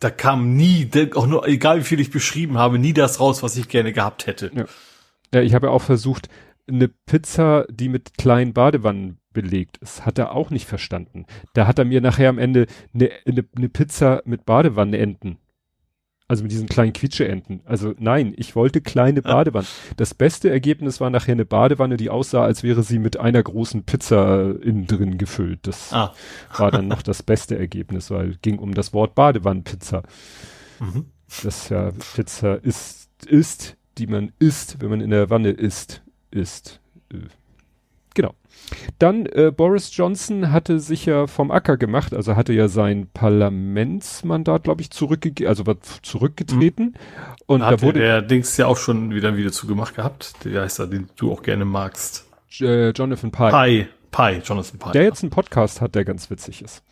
[0.00, 3.56] Da kam nie, auch nur, egal wie viel ich beschrieben habe, nie das raus, was
[3.56, 4.52] ich gerne gehabt hätte.
[4.54, 4.64] Ja,
[5.34, 6.28] ja ich habe ja auch versucht,
[6.68, 10.06] eine Pizza, die mit kleinen Badewannen belegt ist.
[10.06, 11.26] Hat er auch nicht verstanden.
[11.52, 15.38] Da hat er mir nachher am Ende eine ne, ne Pizza mit Badewannenenten
[16.28, 17.60] also mit diesen kleinen Quietscheenten.
[17.64, 19.66] Also nein, ich wollte kleine Badewannen.
[19.96, 23.84] Das beste Ergebnis war nachher eine Badewanne, die aussah, als wäre sie mit einer großen
[23.84, 25.60] Pizza innen drin gefüllt.
[25.62, 26.12] Das ah.
[26.56, 30.02] war dann noch das beste Ergebnis, weil ging um das Wort Badewannenpizza.
[30.80, 31.06] Mhm.
[31.42, 36.80] Das ja Pizza ist, ist, die man isst, wenn man in der Wanne isst, ist.
[37.10, 37.20] Äh,
[38.14, 38.34] genau.
[38.98, 44.64] Dann äh, Boris Johnson hatte sich ja vom Acker gemacht, also hatte ja sein Parlamentsmandat,
[44.64, 46.84] glaube ich, zurückgegeben, also war zurückgetreten.
[46.86, 46.94] Mhm.
[47.46, 50.34] Und da, da wurde der Dings ja auch schon wieder wieder zugemacht gehabt.
[50.44, 52.26] Der heißt da, den du auch gerne magst.
[52.60, 53.50] Äh, Jonathan Pye.
[53.50, 54.92] Pye, Pye, Jonathan Pye.
[54.92, 56.82] Der jetzt einen Podcast hat, der ganz witzig ist.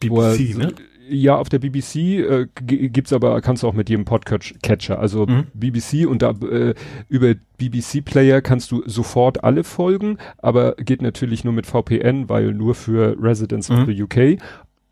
[0.00, 0.74] BBC, ne?
[1.12, 5.46] Ja, auf der BBC äh, gibt's aber, kannst du auch mit jedem Podcatcher, also mhm.
[5.54, 6.74] BBC und da äh,
[7.08, 12.54] über BBC Player kannst du sofort alle Folgen, aber geht natürlich nur mit VPN, weil
[12.54, 13.76] nur für Residents mhm.
[13.76, 14.40] of the UK.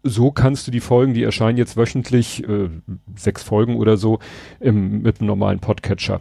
[0.02, 2.68] So kannst du die Folgen, die erscheinen jetzt wöchentlich, äh,
[3.14, 4.18] sechs Folgen oder so,
[4.58, 6.20] im, mit einem normalen Podcatcher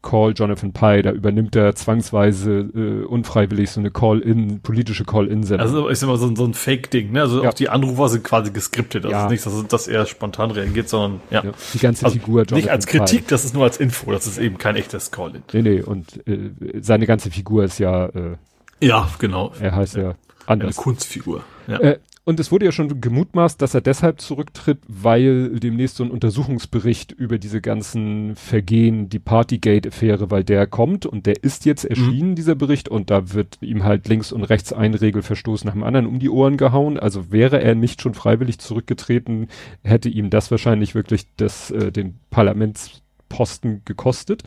[0.00, 5.66] Call Jonathan Pye, da übernimmt er zwangsweise äh, unfreiwillig so eine Call-in, politische Call-in-Sendung.
[5.66, 7.22] Also ist immer so, ein so ein Fake-Ding, ne?
[7.22, 7.48] Also ja.
[7.48, 9.04] auch die Anrufer sind quasi geskriptet.
[9.04, 9.28] Also ja.
[9.28, 11.42] nicht, dass, dass er spontan reagiert, sondern ja.
[11.44, 13.30] ja die ganze also Figur Jonathan Nicht als Kritik, Pye.
[13.30, 15.42] das ist nur als Info, das ist eben kein echtes Call-in.
[15.52, 18.36] Nee, nee, und äh, seine ganze Figur ist ja äh,
[18.80, 19.52] Ja, genau.
[19.60, 20.14] Er heißt ja,
[20.46, 20.78] anders.
[20.78, 21.42] Eine Kunstfigur.
[21.66, 21.80] Ja.
[21.80, 26.10] Äh, und es wurde ja schon gemutmaßt, dass er deshalb zurücktritt, weil demnächst so ein
[26.10, 31.88] Untersuchungsbericht über diese ganzen Vergehen, die Partygate-Affäre, weil der kommt und der ist jetzt mhm.
[31.88, 32.34] erschienen, mhm.
[32.34, 36.04] dieser Bericht, und da wird ihm halt links und rechts ein Regelverstoß nach dem anderen
[36.04, 36.98] um die Ohren gehauen.
[36.98, 39.48] Also wäre er nicht schon freiwillig zurückgetreten,
[39.82, 44.42] hätte ihm das wahrscheinlich wirklich das, äh, den Parlamentsposten gekostet.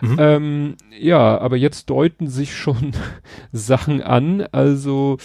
[0.00, 0.16] Mhm.
[0.18, 2.92] Ähm, ja, aber jetzt deuten sich schon
[3.52, 5.18] Sachen an, also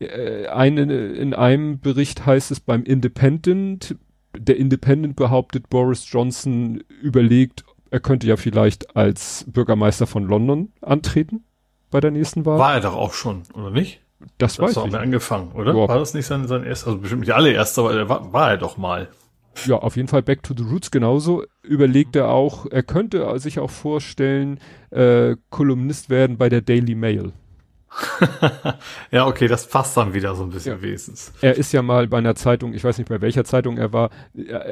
[0.00, 3.96] eine, in einem Bericht heißt es beim Independent,
[4.36, 11.44] der Independent behauptet, Boris Johnson überlegt, er könnte ja vielleicht als Bürgermeister von London antreten
[11.90, 12.58] bei der nächsten Wahl.
[12.58, 14.00] War er doch auch schon, oder nicht?
[14.38, 14.92] Das, das weiß ich.
[14.92, 15.74] Hat angefangen, oder?
[15.74, 15.88] Ja.
[15.88, 18.50] War das nicht sein, sein erster, also bestimmt nicht alle erster, aber er war, war
[18.50, 19.08] er doch mal.
[19.66, 21.44] Ja, auf jeden Fall Back to the Roots genauso.
[21.62, 24.58] Überlegt er auch, er könnte sich auch vorstellen,
[24.90, 27.32] äh, Kolumnist werden bei der Daily Mail.
[29.10, 30.82] ja, okay, das passt dann wieder so ein bisschen ja.
[30.82, 31.32] wesens.
[31.40, 34.10] Er ist ja mal bei einer Zeitung, ich weiß nicht bei welcher Zeitung er war,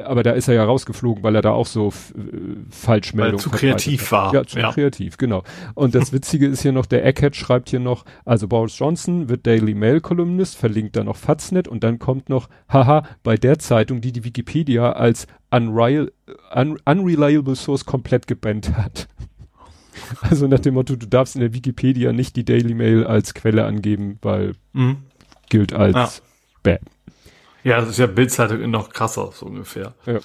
[0.05, 2.21] aber da ist er ja rausgeflogen, weil er da auch so äh,
[2.69, 4.33] Falschmeldungen zu kreativ war.
[4.33, 4.71] Ja, zu ja.
[4.71, 5.43] kreativ, genau.
[5.73, 9.45] Und das Witzige ist hier noch, der Eckhead schreibt hier noch, also Boris Johnson wird
[9.47, 14.01] Daily Mail Kolumnist, verlinkt da noch Faznet und dann kommt noch, haha, bei der Zeitung,
[14.01, 16.11] die die Wikipedia als unreal,
[16.55, 19.07] un, unreliable source komplett gebannt hat.
[20.21, 23.65] Also nach dem Motto, du darfst in der Wikipedia nicht die Daily Mail als Quelle
[23.65, 24.97] angeben, weil mhm.
[25.49, 26.09] gilt als ja.
[26.63, 26.81] bad.
[27.63, 29.93] Ja, das ist ja Bildzeitung noch krasser, so ungefähr.
[30.05, 30.19] Ja.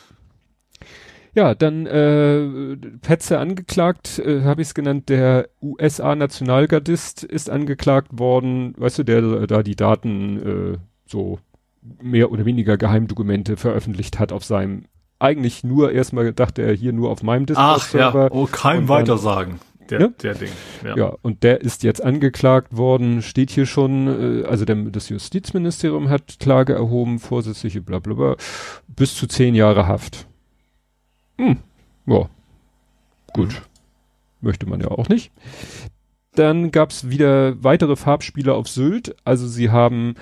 [1.35, 8.75] Ja, dann äh, Petze angeklagt, äh, habe ich es genannt, der USA-Nationalgardist ist angeklagt worden,
[8.77, 11.39] weißt du, der da die Daten äh, so
[12.03, 14.87] mehr oder weniger Geheimdokumente veröffentlicht hat auf seinem
[15.21, 18.27] eigentlich nur erstmal dachte er hier nur auf meinem Discord-Server.
[18.31, 19.59] Ach ja, oh, keinem weitersagen.
[19.91, 20.09] Der, ja?
[20.09, 20.51] der Ding.
[20.85, 20.97] Ja.
[20.97, 26.09] ja, und der ist jetzt angeklagt worden, steht hier schon, äh, also der, das Justizministerium
[26.09, 28.37] hat Klage erhoben, vorsätzliche bla bla bla,
[28.87, 30.27] bis zu zehn Jahre Haft.
[31.39, 31.59] Hm,
[32.07, 32.29] ja,
[33.33, 33.49] gut.
[33.49, 33.57] Mhm.
[34.41, 35.33] Möchte man ja auch nicht.
[36.35, 39.17] Dann gab's wieder weitere Farbspiele auf Sylt.
[39.25, 40.15] Also sie haben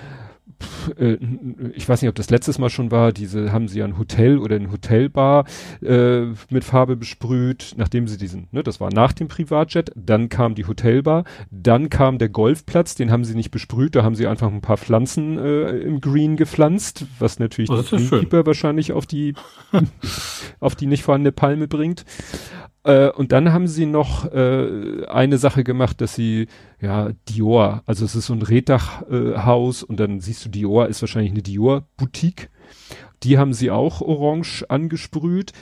[0.98, 1.18] äh,
[1.74, 4.56] ich weiß nicht, ob das letztes Mal schon war, diese haben sie ein Hotel oder
[4.56, 5.44] ein Hotelbar
[5.82, 10.54] äh, mit Farbe besprüht, nachdem sie diesen, ne, das war nach dem Privatjet, dann kam
[10.54, 14.50] die Hotelbar, dann kam der Golfplatz, den haben sie nicht besprüht, da haben sie einfach
[14.50, 19.34] ein paar Pflanzen äh, im Green gepflanzt, was natürlich oh, die Keeper wahrscheinlich auf die
[20.60, 22.04] auf die nicht vorhandene Palme bringt.
[22.86, 26.46] Äh, und dann haben sie noch äh, eine Sache gemacht, dass sie,
[26.80, 31.02] ja, Dior, also es ist so ein Reddachhaus äh, und dann siehst du, Dior ist
[31.02, 32.48] wahrscheinlich eine Dior-Boutique.
[33.24, 35.52] Die haben sie auch orange angesprüht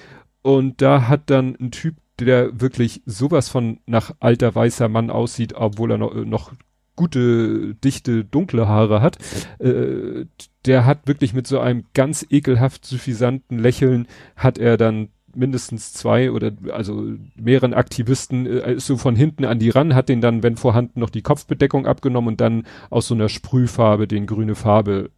[0.43, 5.55] und da hat dann ein Typ, der wirklich sowas von nach alter weißer Mann aussieht,
[5.55, 6.53] obwohl er noch, noch
[6.95, 9.17] gute, dichte, dunkle Haare hat,
[9.61, 10.27] äh,
[10.67, 14.07] der hat wirklich mit so einem ganz ekelhaft suffisanten Lächeln,
[14.37, 17.05] hat er dann mindestens zwei oder also
[17.37, 21.11] mehreren Aktivisten äh, so von hinten an die ran, hat den dann, wenn vorhanden, noch
[21.11, 25.11] die Kopfbedeckung abgenommen und dann aus so einer Sprühfarbe den grüne Farbe.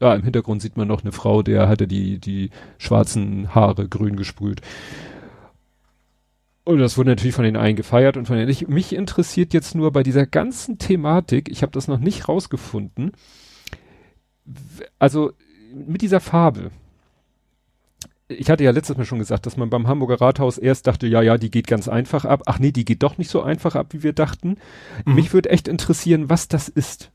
[0.00, 4.16] Ja, im Hintergrund sieht man noch eine Frau, der hatte die, die schwarzen Haare grün
[4.16, 4.60] gesprüht.
[6.64, 8.68] Und das wurde natürlich von den einen gefeiert und von den nicht.
[8.68, 13.12] Mich interessiert jetzt nur bei dieser ganzen Thematik, ich habe das noch nicht rausgefunden,
[14.98, 15.32] also
[15.74, 16.70] mit dieser Farbe.
[18.38, 21.22] Ich hatte ja letztes Mal schon gesagt, dass man beim Hamburger Rathaus erst dachte, ja,
[21.22, 22.42] ja, die geht ganz einfach ab.
[22.46, 24.56] Ach nee, die geht doch nicht so einfach ab, wie wir dachten.
[25.04, 25.14] Mhm.
[25.14, 27.10] Mich würde echt interessieren, was das ist.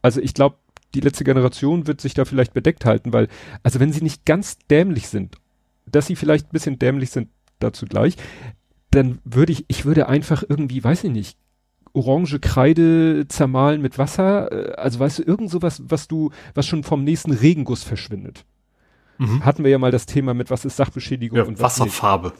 [0.00, 0.56] Also ich glaube,
[0.94, 3.28] die letzte Generation wird sich da vielleicht bedeckt halten, weil,
[3.62, 5.36] also wenn sie nicht ganz dämlich sind,
[5.86, 7.28] dass sie vielleicht ein bisschen dämlich sind,
[7.60, 8.16] dazu gleich,
[8.90, 11.38] dann würde ich, ich würde einfach irgendwie, weiß ich nicht,
[11.94, 16.84] orange Kreide zermahlen mit Wasser, äh, also weißt du, irgend sowas, was du, was schon
[16.84, 18.44] vom nächsten Regenguss verschwindet.
[19.22, 19.44] Mhm.
[19.44, 22.32] Hatten wir ja mal das Thema mit was ist Sachbeschädigung ja, und Wasserfarbe.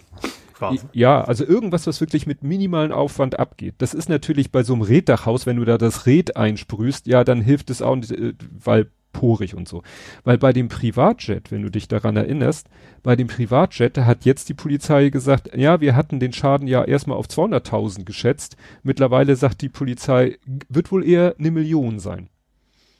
[0.55, 0.81] Quasi.
[0.93, 3.75] Ja, also irgendwas, was wirklich mit minimalen Aufwand abgeht.
[3.79, 7.41] Das ist natürlich bei so einem Reddachhaus, wenn du da das Red einsprühst, ja, dann
[7.41, 9.83] hilft es auch nicht, äh, weil porig und so.
[10.25, 12.69] Weil bei dem Privatjet, wenn du dich daran erinnerst,
[13.03, 17.19] bei dem Privatjet hat jetzt die Polizei gesagt, ja, wir hatten den Schaden ja erstmal
[17.19, 18.57] auf 200.000 geschätzt.
[18.83, 22.29] Mittlerweile sagt die Polizei, wird wohl eher eine Million sein.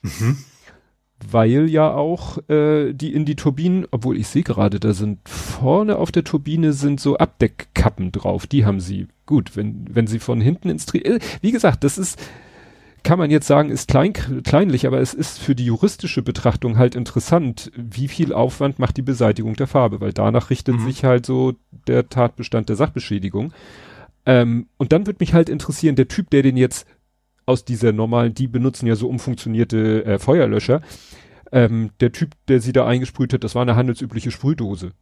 [0.03, 0.37] Mhm.
[1.31, 5.97] Weil ja auch äh, die in die Turbinen, obwohl ich sehe gerade, da sind vorne
[5.97, 8.47] auf der Turbine sind so Abdeckkappen drauf.
[8.47, 9.09] Die haben sie.
[9.27, 12.19] Gut, wenn, wenn sie von hinten ins Tri äh, Wie gesagt, das ist,
[13.03, 16.95] kann man jetzt sagen, ist klein, kleinlich, aber es ist für die juristische Betrachtung halt
[16.95, 20.85] interessant, wie viel Aufwand macht die Beseitigung der Farbe, weil danach richtet mhm.
[20.85, 21.55] sich halt so
[21.87, 23.53] der Tatbestand der Sachbeschädigung.
[24.25, 26.87] Ähm, und dann wird mich halt interessieren, der Typ, der den jetzt
[27.47, 30.81] aus dieser normalen, die benutzen ja so umfunktionierte äh, Feuerlöscher,
[31.51, 34.93] ähm, der Typ, der sie da eingesprüht hat, das war eine handelsübliche Sprühdose.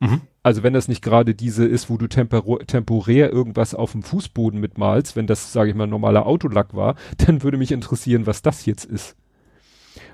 [0.00, 0.22] Mhm.
[0.42, 5.14] Also wenn das nicht gerade diese ist, wo du temporär irgendwas auf dem Fußboden mitmalst,
[5.14, 8.84] wenn das, sage ich mal, normaler Autolack war, dann würde mich interessieren, was das jetzt
[8.84, 9.16] ist.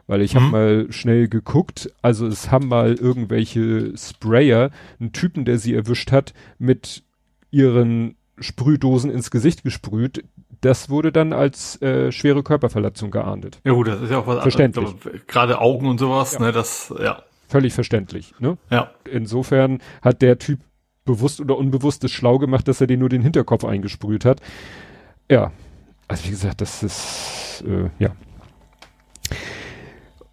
[0.07, 0.39] Weil ich mhm.
[0.39, 6.13] habe mal schnell geguckt, also es haben mal irgendwelche Sprayer, einen Typen, der sie erwischt
[6.13, 7.05] hat, mit
[7.51, 10.25] ihren Sprühdosen ins Gesicht gesprüht.
[10.61, 13.61] Das wurde dann als äh, schwere Körperverletzung geahndet.
[13.65, 14.89] Ja gut, das ist ja auch was Verständlich.
[15.27, 16.41] Gerade Augen und sowas, ja.
[16.41, 17.23] ne, das, ja.
[17.49, 18.35] Völlig verständlich.
[18.39, 18.59] Ne?
[18.71, 18.91] Ja.
[19.11, 20.61] Insofern hat der Typ
[21.05, 24.41] bewusst oder unbewusst es schlau gemacht, dass er den nur den Hinterkopf eingesprüht hat.
[25.31, 25.53] Ja.
[26.09, 28.11] Also wie gesagt, das ist, äh, ja.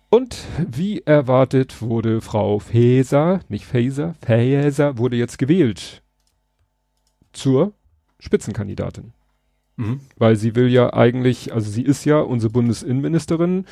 [0.09, 6.03] Und wie erwartet wurde Frau Faeser, nicht Faeser, Faeser wurde jetzt gewählt
[7.31, 7.73] zur
[8.19, 9.13] Spitzenkandidatin.
[9.75, 10.01] Mhm.
[10.17, 13.65] Weil sie will ja eigentlich, also sie ist ja unsere Bundesinnenministerin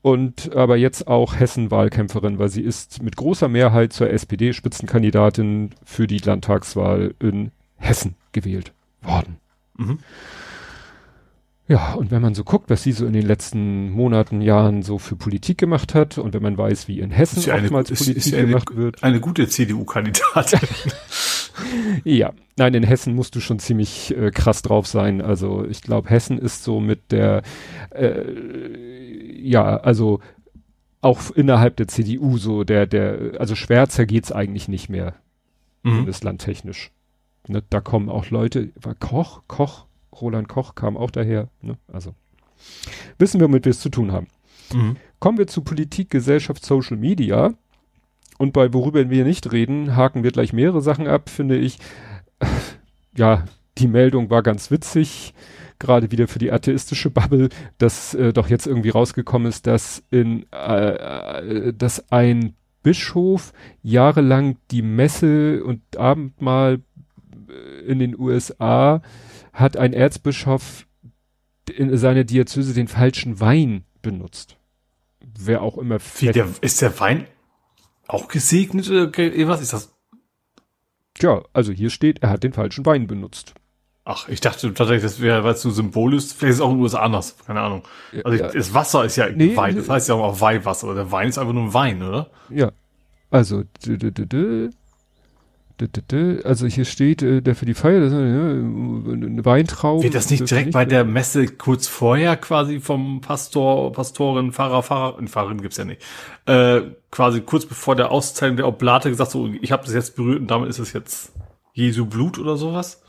[0.00, 6.18] und aber jetzt auch Hessen-Wahlkämpferin, weil sie ist mit großer Mehrheit zur SPD-Spitzenkandidatin für die
[6.18, 9.36] Landtagswahl in Hessen gewählt worden.
[9.76, 9.98] Mhm.
[11.68, 14.98] Ja, und wenn man so guckt, was sie so in den letzten Monaten, Jahren so
[14.98, 18.16] für Politik gemacht hat und wenn man weiß, wie in Hessen ja oftmals eine, Politik
[18.16, 19.02] ist, ist gemacht eine, wird.
[19.02, 20.60] Eine gute CDU-Kandidatin.
[22.04, 25.22] ja, nein, in Hessen musst du schon ziemlich äh, krass drauf sein.
[25.22, 27.42] Also ich glaube, Hessen ist so mit der
[27.90, 28.92] äh,
[29.42, 30.20] ja, also
[31.00, 35.14] auch innerhalb der CDU so der, der, also schwärzer geht's eigentlich nicht mehr,
[35.82, 35.98] mhm.
[35.98, 36.90] bundeslandtechnisch.
[37.48, 39.86] Ne, da kommen auch Leute, war Koch, Koch,
[40.20, 42.14] Roland Koch kam auch daher, ne, also
[43.18, 44.28] wissen wir, womit wir es zu tun haben.
[44.72, 44.96] Mhm.
[45.18, 47.54] Kommen wir zu Politik, Gesellschaft, Social Media.
[48.38, 51.78] Und bei worüber wir nicht reden, haken wir gleich mehrere Sachen ab, finde ich.
[53.14, 53.44] Ja,
[53.76, 55.34] die Meldung war ganz witzig
[55.82, 57.48] gerade wieder für die atheistische Bubble,
[57.78, 64.56] dass äh, doch jetzt irgendwie rausgekommen ist, dass in äh, äh, dass ein Bischof jahrelang
[64.70, 66.80] die Messe und Abendmahl
[67.48, 69.02] äh, in den USA
[69.52, 70.86] hat ein Erzbischof
[71.70, 74.56] in seiner Diözese den falschen Wein benutzt.
[75.38, 75.98] Wer auch immer.
[76.18, 77.26] Wie, der, ist der Wein
[78.08, 79.10] auch gesegnet oder
[79.48, 79.94] was ist das?
[81.14, 83.54] Tja, also hier steht, er hat den falschen Wein benutzt.
[84.04, 86.70] Ach, ich dachte tatsächlich, das wäre, weil es so Symbol ist, vielleicht ist es auch
[86.70, 87.84] in den USA anders, keine Ahnung.
[88.24, 91.12] Also ich, das Wasser ist ja nee, Wein, das heißt ja auch Weihwasser, oder der
[91.12, 92.30] Wein ist einfach nur ein Wein, oder?
[92.50, 92.72] Ja.
[93.30, 93.62] Also,
[96.44, 100.02] also hier steht, äh, der für die Feier, das ist eine Weintraube.
[100.02, 104.82] Wird das nicht direkt nicht bei der Messe kurz vorher quasi vom Pastor, Pastorin, Pfarrer,
[104.82, 106.02] Pfarrer, Pfarrerin gibt's ja nicht,
[106.46, 110.40] äh, quasi kurz bevor der Auszeichnung der Oblate gesagt so, ich habe das jetzt berührt
[110.40, 111.32] und damit ist es jetzt
[111.72, 113.02] Jesu Blut oder sowas?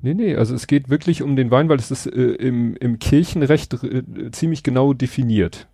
[0.00, 2.98] Nee, nee, also es geht wirklich um den Wein, weil es ist äh, im, im
[2.98, 5.66] Kirchenrecht äh, ziemlich genau definiert.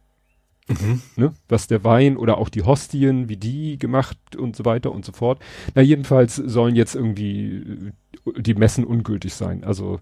[0.68, 1.02] Mhm.
[1.16, 1.32] Ne?
[1.48, 5.12] Was der Wein oder auch die Hostien, wie die gemacht und so weiter und so
[5.12, 5.40] fort.
[5.74, 7.92] Na, jedenfalls sollen jetzt irgendwie
[8.26, 9.64] äh, die Messen ungültig sein.
[9.64, 10.00] Also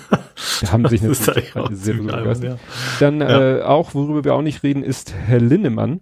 [0.60, 2.58] da haben sich natürlich sehr albern, ja.
[3.00, 3.58] Dann ja.
[3.58, 6.00] Äh, auch, worüber wir auch nicht reden, ist Herr Linnemann.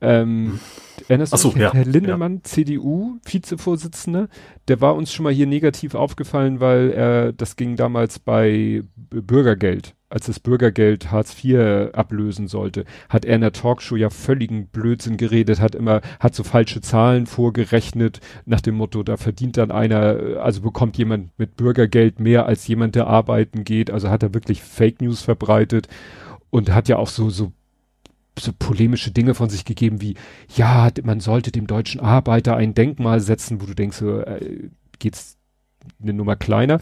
[0.00, 0.60] Ähm, mhm
[1.08, 2.42] Erinnerst so, ja, Herr Lindemann, ja.
[2.44, 4.28] CDU, Vizevorsitzender,
[4.68, 9.94] der war uns schon mal hier negativ aufgefallen, weil er, das ging damals bei Bürgergeld,
[10.12, 15.16] als das Bürgergeld Hartz IV ablösen sollte, hat er in der Talkshow ja völligen Blödsinn
[15.16, 20.40] geredet, hat immer, hat so falsche Zahlen vorgerechnet, nach dem Motto, da verdient dann einer,
[20.42, 24.62] also bekommt jemand mit Bürgergeld mehr als jemand, der arbeiten geht, also hat er wirklich
[24.62, 25.88] Fake News verbreitet
[26.50, 27.52] und hat ja auch so, so
[28.38, 30.14] so polemische Dinge von sich gegeben wie,
[30.56, 35.36] ja, man sollte dem deutschen Arbeiter ein Denkmal setzen, wo du denkst, so, äh, geht's
[36.00, 36.80] eine Nummer kleiner.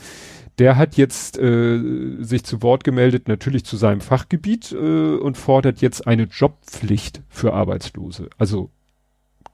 [0.59, 1.81] Der hat jetzt äh,
[2.21, 7.55] sich zu Wort gemeldet, natürlich zu seinem Fachgebiet äh, und fordert jetzt eine Jobpflicht für
[7.55, 8.29] Arbeitslose.
[8.37, 8.71] Also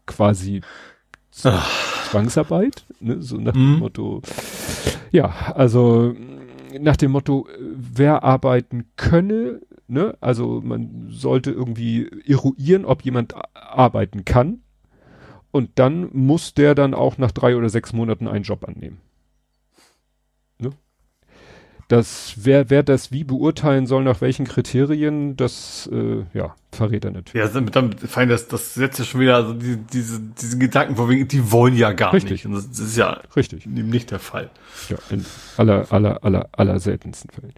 [0.07, 0.63] quasi
[1.45, 2.05] Ach.
[2.11, 3.21] Zwangsarbeit, ne?
[3.23, 3.75] so nach mhm.
[3.75, 4.23] dem Motto.
[5.13, 6.15] Ja, also
[6.81, 14.25] nach dem Motto, wer arbeiten könne, ne, also man sollte irgendwie eruieren, ob jemand arbeiten
[14.25, 14.61] kann.
[15.51, 19.01] Und dann muss der dann auch nach drei oder sechs Monaten einen Job annehmen.
[21.89, 27.13] Das, wer, wer das wie beurteilen soll, nach welchen Kriterien, das, äh, ja, verrät er
[27.13, 27.47] natürlich.
[27.47, 30.97] Ja, damit, damit fein, das, das setzt ja schon wieder, also die, diese, diesen Gedanken
[31.09, 32.45] wegen, die wollen ja gar Richtig.
[32.45, 32.47] nicht.
[32.47, 33.67] Und das, ist ja Richtig.
[33.67, 34.51] nicht der Fall.
[34.89, 35.25] Ja, in
[35.59, 37.55] aller, aller, aller, aller seltensten Fällen.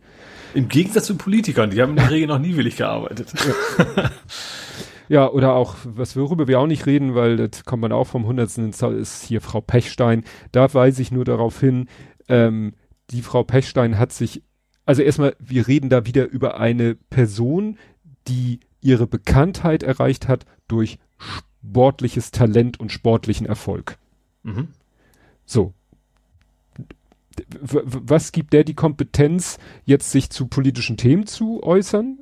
[0.53, 3.33] Im Gegensatz zu Politikern, die haben in der Regel noch nie willig gearbeitet.
[3.97, 4.11] Ja.
[5.09, 8.27] ja, oder auch, was worüber wir auch nicht reden, weil das kommt man auch vom
[8.27, 10.25] Hundertsten ist hier Frau Pechstein.
[10.53, 11.89] Da weise ich nur darauf hin,
[12.29, 12.75] ähm,
[13.11, 14.43] die Frau Pechstein hat sich,
[14.85, 17.79] also erstmal, wir reden da wieder über eine Person,
[18.27, 23.99] die ihre Bekanntheit erreicht hat durch sportliches Talent und sportlichen Erfolg.
[24.43, 24.69] Mhm.
[25.45, 25.73] So,
[27.53, 32.19] was gibt der die Kompetenz, jetzt sich zu politischen Themen zu äußern?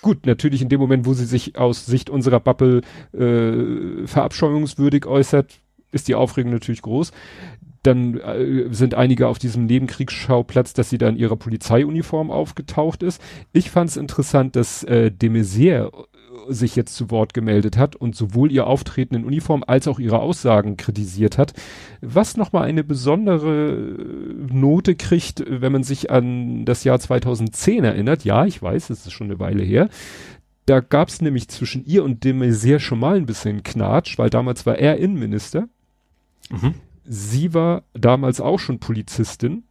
[0.00, 5.60] Gut, natürlich in dem Moment, wo sie sich aus Sicht unserer Bubble äh, verabscheuungswürdig äußert,
[5.92, 7.12] ist die Aufregung natürlich groß.
[7.82, 13.20] Dann äh, sind einige auf diesem Nebenkriegsschauplatz, dass sie da in ihrer Polizeiuniform aufgetaucht ist.
[13.52, 15.90] Ich fand es interessant, dass äh, de Maizière
[16.48, 20.20] sich jetzt zu Wort gemeldet hat und sowohl ihr Auftreten in Uniform als auch ihre
[20.20, 21.52] Aussagen kritisiert hat,
[22.00, 23.96] was nochmal eine besondere
[24.50, 28.24] Note kriegt, wenn man sich an das Jahr 2010 erinnert.
[28.24, 29.88] Ja, ich weiß, es ist schon eine Weile her.
[30.66, 34.30] Da gab es nämlich zwischen ihr und de Maizière schon mal ein bisschen Knatsch, weil
[34.30, 35.68] damals war er Innenminister.
[36.50, 36.74] Mhm.
[37.04, 39.64] Sie war damals auch schon Polizistin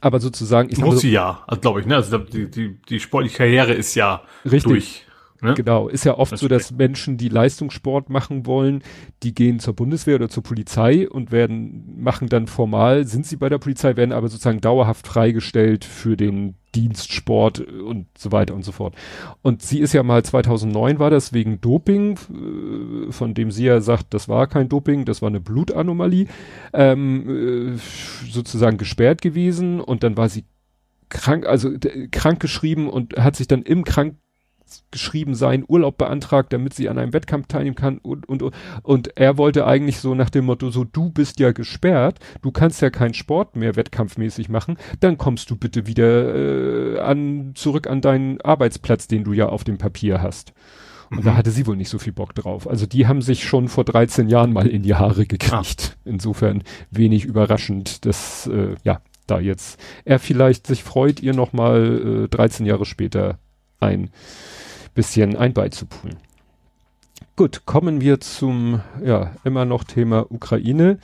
[0.00, 1.96] aber sozusagen ich muss sie ja, also glaube ich, ne?
[1.96, 4.62] Also die, die, die sportliche Karriere ist ja richtig.
[4.62, 5.05] durch.
[5.46, 5.54] Ne?
[5.54, 8.82] Genau, ist ja oft das so, dass Menschen, die Leistungssport machen wollen,
[9.22, 13.48] die gehen zur Bundeswehr oder zur Polizei und werden, machen dann formal, sind sie bei
[13.48, 18.72] der Polizei, werden aber sozusagen dauerhaft freigestellt für den Dienstsport und so weiter und so
[18.72, 18.94] fort.
[19.42, 22.18] Und sie ist ja mal 2009 war das wegen Doping,
[23.08, 26.26] äh, von dem sie ja sagt, das war kein Doping, das war eine Blutanomalie,
[26.74, 30.44] ähm, äh, sozusagen gesperrt gewesen und dann war sie
[31.08, 31.70] krank, also
[32.10, 34.16] krank geschrieben und hat sich dann im Krank
[34.90, 38.42] geschrieben sein, Urlaub beantragt, damit sie an einem Wettkampf teilnehmen kann und, und,
[38.82, 42.82] und er wollte eigentlich so nach dem Motto, so du bist ja gesperrt, du kannst
[42.82, 48.00] ja keinen Sport mehr wettkampfmäßig machen, dann kommst du bitte wieder äh, an, zurück an
[48.00, 50.52] deinen Arbeitsplatz, den du ja auf dem Papier hast.
[51.10, 51.24] Und mhm.
[51.24, 52.68] da hatte sie wohl nicht so viel Bock drauf.
[52.68, 55.96] Also die haben sich schon vor 13 Jahren mal in die Haare gekriegt.
[55.96, 56.00] Ah.
[56.04, 62.24] Insofern wenig überraschend, dass äh, ja da jetzt er vielleicht sich freut, ihr noch mal
[62.24, 63.38] äh, 13 Jahre später
[63.80, 64.10] ein
[64.94, 66.16] bisschen ein beizupulen.
[67.36, 70.98] Gut, kommen wir zum, ja, immer noch Thema Ukraine.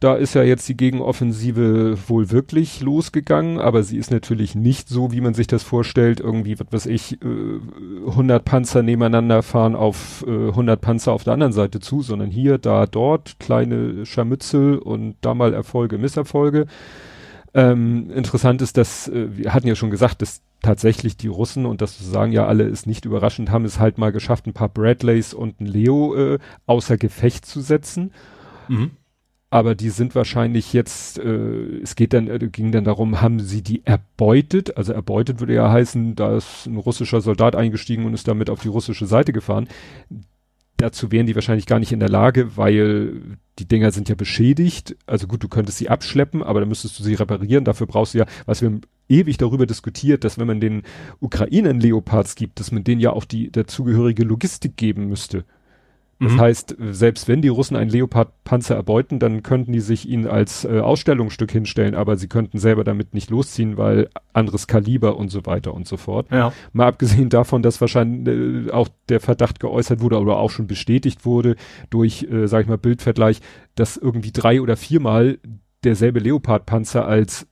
[0.00, 5.10] Da ist ja jetzt die Gegenoffensive wohl wirklich losgegangen, aber sie ist natürlich nicht so,
[5.12, 10.80] wie man sich das vorstellt, irgendwie, was weiß ich, 100 Panzer nebeneinander fahren auf 100
[10.80, 15.54] Panzer auf der anderen Seite zu, sondern hier, da, dort, kleine Scharmützel und da mal
[15.54, 16.66] Erfolge, Misserfolge.
[17.56, 21.80] Ähm, interessant ist, dass, äh, wir hatten ja schon gesagt, dass tatsächlich die Russen, und
[21.80, 25.32] das sagen ja alle, ist nicht überraschend, haben es halt mal geschafft, ein paar Bradleys
[25.32, 28.12] und ein Leo äh, außer Gefecht zu setzen.
[28.68, 28.90] Mhm.
[29.48, 33.62] Aber die sind wahrscheinlich jetzt, äh, es geht dann, äh, ging dann darum, haben sie
[33.62, 34.76] die erbeutet?
[34.76, 38.60] Also erbeutet würde ja heißen, da ist ein russischer Soldat eingestiegen und ist damit auf
[38.60, 39.66] die russische Seite gefahren.
[40.86, 44.94] Dazu wären die wahrscheinlich gar nicht in der Lage, weil die Dinger sind ja beschädigt.
[45.04, 47.64] Also gut, du könntest sie abschleppen, aber dann müsstest du sie reparieren.
[47.64, 50.84] Dafür brauchst du ja, was wir ewig darüber diskutiert, dass wenn man den
[51.18, 55.44] Ukrainern Leopards gibt, dass man denen ja auch die dazugehörige Logistik geben müsste.
[56.18, 56.40] Das mhm.
[56.40, 60.80] heißt, selbst wenn die Russen einen Leopard-Panzer erbeuten, dann könnten die sich ihn als äh,
[60.80, 65.74] Ausstellungsstück hinstellen, aber sie könnten selber damit nicht losziehen, weil anderes Kaliber und so weiter
[65.74, 66.28] und so fort.
[66.30, 66.52] Ja.
[66.72, 71.26] Mal abgesehen davon, dass wahrscheinlich äh, auch der Verdacht geäußert wurde oder auch schon bestätigt
[71.26, 71.56] wurde
[71.90, 73.40] durch, äh, sag ich mal, Bildvergleich,
[73.74, 75.38] dass irgendwie drei oder viermal
[75.84, 77.46] derselbe Leopard-Panzer als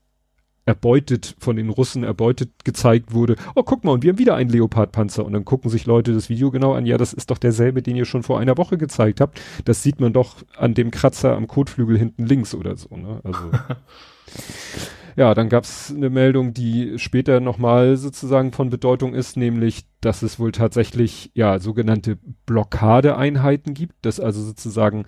[0.66, 4.50] erbeutet, von den Russen erbeutet gezeigt wurde, oh guck mal, und wir haben wieder einen
[4.50, 5.24] Leopardpanzer.
[5.24, 7.96] Und dann gucken sich Leute das Video genau an, ja, das ist doch derselbe, den
[7.96, 9.40] ihr schon vor einer Woche gezeigt habt.
[9.64, 13.20] Das sieht man doch an dem Kratzer am Kotflügel hinten links oder so, ne?
[13.24, 13.40] Also.
[15.16, 20.38] ja, dann gab's eine Meldung, die später nochmal sozusagen von Bedeutung ist, nämlich, dass es
[20.38, 25.04] wohl tatsächlich, ja, sogenannte Blockadeeinheiten gibt, dass also sozusagen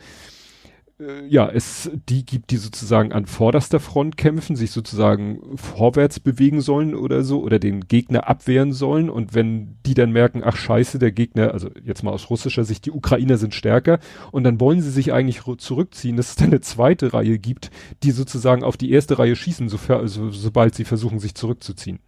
[0.98, 6.60] äh, ja, es die gibt, die sozusagen an vorderster Front kämpfen, sich sozusagen vorwärts bewegen
[6.60, 9.10] sollen oder so oder den Gegner abwehren sollen.
[9.10, 12.86] Und wenn die dann merken, ach scheiße, der Gegner, also jetzt mal aus russischer Sicht,
[12.86, 13.98] die Ukrainer sind stärker.
[14.32, 17.70] Und dann wollen sie sich eigentlich zurückziehen, dass es dann eine zweite Reihe gibt,
[18.02, 22.00] die sozusagen auf die erste Reihe schießen, so, also, sobald sie versuchen, sich zurückzuziehen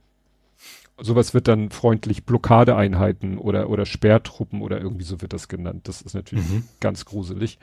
[1.00, 5.88] sowas wird dann freundlich Blockadeeinheiten oder, oder Sperrtruppen oder irgendwie so wird das genannt.
[5.88, 6.64] Das ist natürlich mhm.
[6.80, 7.58] ganz gruselig.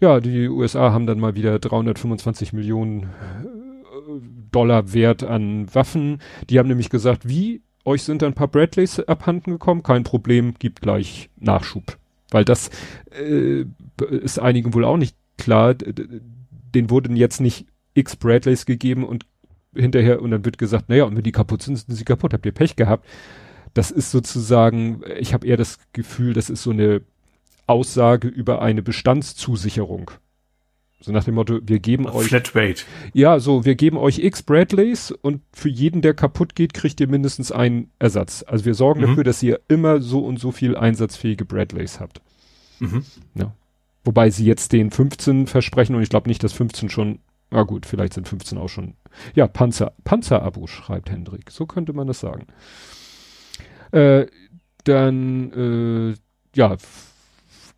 [0.00, 3.06] Ja, die USA haben dann mal wieder 325 Millionen äh,
[4.50, 6.20] Dollar Wert an Waffen.
[6.48, 9.82] Die haben nämlich gesagt, wie, euch sind ein paar Bradleys abhanden gekommen?
[9.82, 11.98] Kein Problem, gibt gleich Nachschub.
[12.30, 12.70] Weil das
[13.10, 13.64] äh,
[14.10, 15.74] ist einigen wohl auch nicht klar.
[15.74, 19.26] Den wurden jetzt nicht x Bradleys gegeben und
[19.74, 22.46] hinterher und dann wird gesagt, naja, und wenn die kaputt sind, sind sie kaputt, habt
[22.46, 23.06] ihr Pech gehabt.
[23.74, 27.02] Das ist sozusagen, ich habe eher das Gefühl, das ist so eine
[27.66, 30.10] Aussage über eine Bestandszusicherung.
[31.00, 32.28] So nach dem Motto, wir geben A euch.
[32.28, 32.82] Flatrate.
[33.12, 37.06] Ja, so, wir geben euch X Bradleys und für jeden, der kaputt geht, kriegt ihr
[37.06, 38.44] mindestens einen Ersatz.
[38.46, 39.06] Also wir sorgen mhm.
[39.06, 42.20] dafür, dass ihr immer so und so viel einsatzfähige Bradleys habt.
[42.80, 43.04] Mhm.
[43.34, 43.52] Ja.
[44.04, 47.20] Wobei sie jetzt den 15 versprechen und ich glaube nicht, dass 15 schon
[47.50, 48.94] Ah gut, vielleicht sind 15 auch schon.
[49.34, 51.50] Ja, Panzer, Panzerabo, schreibt Hendrik.
[51.50, 52.46] So könnte man das sagen.
[53.90, 54.26] Äh,
[54.84, 56.14] dann, äh,
[56.54, 56.76] ja,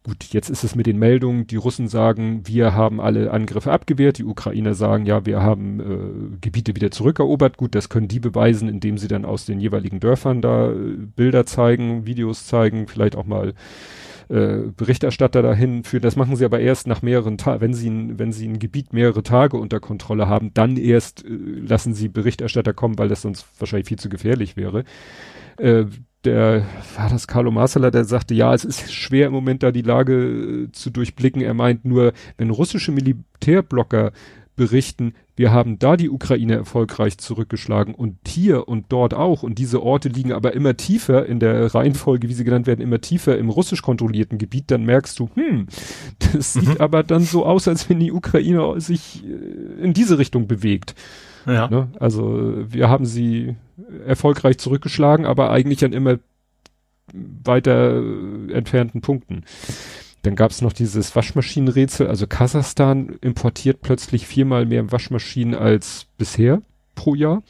[0.02, 1.46] gut, jetzt ist es mit den Meldungen.
[1.46, 4.18] Die Russen sagen, wir haben alle Angriffe abgewehrt.
[4.18, 7.56] Die Ukrainer sagen, ja, wir haben äh, Gebiete wieder zurückerobert.
[7.56, 10.74] Gut, das können die beweisen, indem sie dann aus den jeweiligen Dörfern da äh,
[11.14, 13.54] Bilder zeigen, Videos zeigen, vielleicht auch mal
[14.30, 16.02] äh, Berichterstatter dahin führen.
[16.02, 18.92] Das machen sie aber erst nach mehreren Tagen, wenn sie ein, wenn sie ein Gebiet
[18.92, 23.44] mehrere Tage unter Kontrolle haben, dann erst äh, lassen sie Berichterstatter kommen, weil das sonst
[23.58, 24.84] wahrscheinlich viel zu gefährlich wäre.
[25.56, 25.86] Äh,
[26.24, 26.64] der
[26.96, 30.14] war das Carlo Marcella, der sagte, ja, es ist schwer im Moment da die Lage
[30.68, 31.42] äh, zu durchblicken.
[31.42, 34.12] Er meint nur, wenn russische Militärblocker
[34.60, 39.42] berichten, wir haben da die Ukraine erfolgreich zurückgeschlagen und hier und dort auch.
[39.42, 43.00] Und diese Orte liegen aber immer tiefer in der Reihenfolge, wie sie genannt werden, immer
[43.00, 44.70] tiefer im russisch kontrollierten Gebiet.
[44.70, 45.68] Dann merkst du, hm,
[46.34, 46.60] das mhm.
[46.60, 50.94] sieht aber dann so aus, als wenn die Ukraine sich äh, in diese Richtung bewegt.
[51.46, 51.68] Ja.
[51.68, 51.88] Ne?
[51.98, 53.56] Also wir haben sie
[54.06, 56.18] erfolgreich zurückgeschlagen, aber eigentlich an immer
[57.14, 58.02] weiter
[58.52, 59.44] entfernten Punkten.
[60.22, 62.06] Dann gab es noch dieses Waschmaschinenrätsel.
[62.06, 66.62] Also Kasachstan importiert plötzlich viermal mehr Waschmaschinen als bisher
[66.94, 67.42] pro Jahr.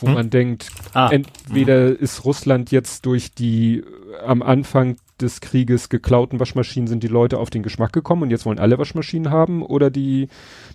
[0.00, 0.14] Wo hm.
[0.14, 1.10] man denkt, ah.
[1.10, 1.96] entweder hm.
[1.96, 3.84] ist Russland jetzt durch die äh,
[4.24, 8.44] am Anfang des Krieges geklauten Waschmaschinen sind die Leute auf den Geschmack gekommen und jetzt
[8.44, 10.28] wollen alle Waschmaschinen haben oder die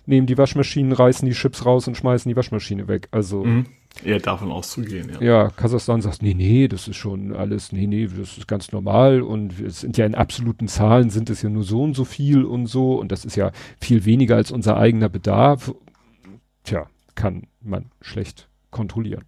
[0.06, 3.08] nehmen die Waschmaschinen, reißen die Chips raus und schmeißen die Waschmaschine weg.
[3.10, 3.66] Also mhm.
[4.04, 5.20] Eher davon auszugehen, ja.
[5.20, 9.22] Ja, Kasachstan sagt, nee, nee, das ist schon alles, nee, nee, das ist ganz normal
[9.22, 12.44] und es sind ja in absoluten Zahlen sind es ja nur so und so viel
[12.44, 15.74] und so und das ist ja viel weniger als unser eigener Bedarf.
[16.62, 16.86] Tja,
[17.16, 19.24] kann man schlecht kontrollieren.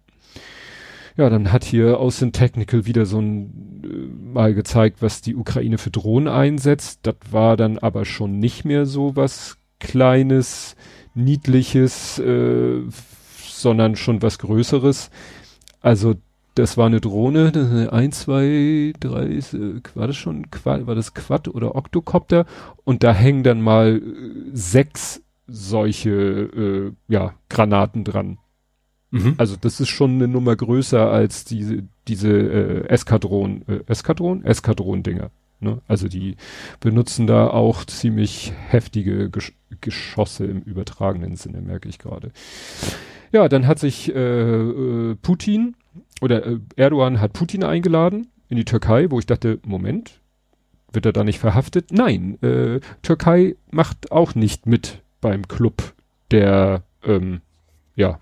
[1.17, 5.77] Ja, dann hat hier Austin Technical wieder so ein äh, mal gezeigt, was die Ukraine
[5.77, 7.01] für Drohnen einsetzt.
[7.03, 10.75] Das war dann aber schon nicht mehr so was Kleines,
[11.15, 12.83] Niedliches, äh,
[13.61, 15.09] sondern schon was Größeres.
[15.81, 16.15] Also
[16.55, 19.39] das war eine Drohne, 1, 2, 3,
[19.95, 22.45] war das schon, war das Quad oder Octocopter?
[22.83, 24.01] Und da hängen dann mal äh,
[24.51, 28.37] sechs solche, äh, ja, Granaten dran.
[29.11, 29.35] Mhm.
[29.37, 34.43] Also das ist schon eine Nummer größer als diese, diese äh, Eskadron, äh, Eskadron?
[34.43, 35.31] Eskadron-Dinger.
[35.59, 35.81] Ne?
[35.87, 36.37] Also die
[36.79, 42.31] benutzen da auch ziemlich heftige Gesch Geschosse im übertragenen Sinne, merke ich gerade.
[43.31, 45.75] Ja, dann hat sich äh, äh, Putin
[46.21, 50.19] oder äh, Erdogan hat Putin eingeladen in die Türkei, wo ich dachte, Moment,
[50.91, 51.91] wird er da nicht verhaftet?
[51.91, 55.93] Nein, äh, Türkei macht auch nicht mit beim Club
[56.31, 57.41] der, ähm,
[57.95, 58.19] ja,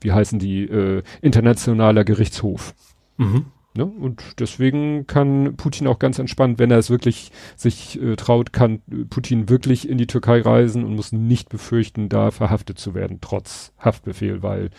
[0.00, 2.74] wie heißen die, äh, internationaler Gerichtshof.
[3.16, 3.46] Mhm.
[3.74, 3.86] Ne?
[3.86, 8.82] Und deswegen kann Putin auch ganz entspannt, wenn er es wirklich sich äh, traut, kann
[9.08, 13.72] Putin wirklich in die Türkei reisen und muss nicht befürchten, da verhaftet zu werden, trotz
[13.78, 14.70] Haftbefehl, weil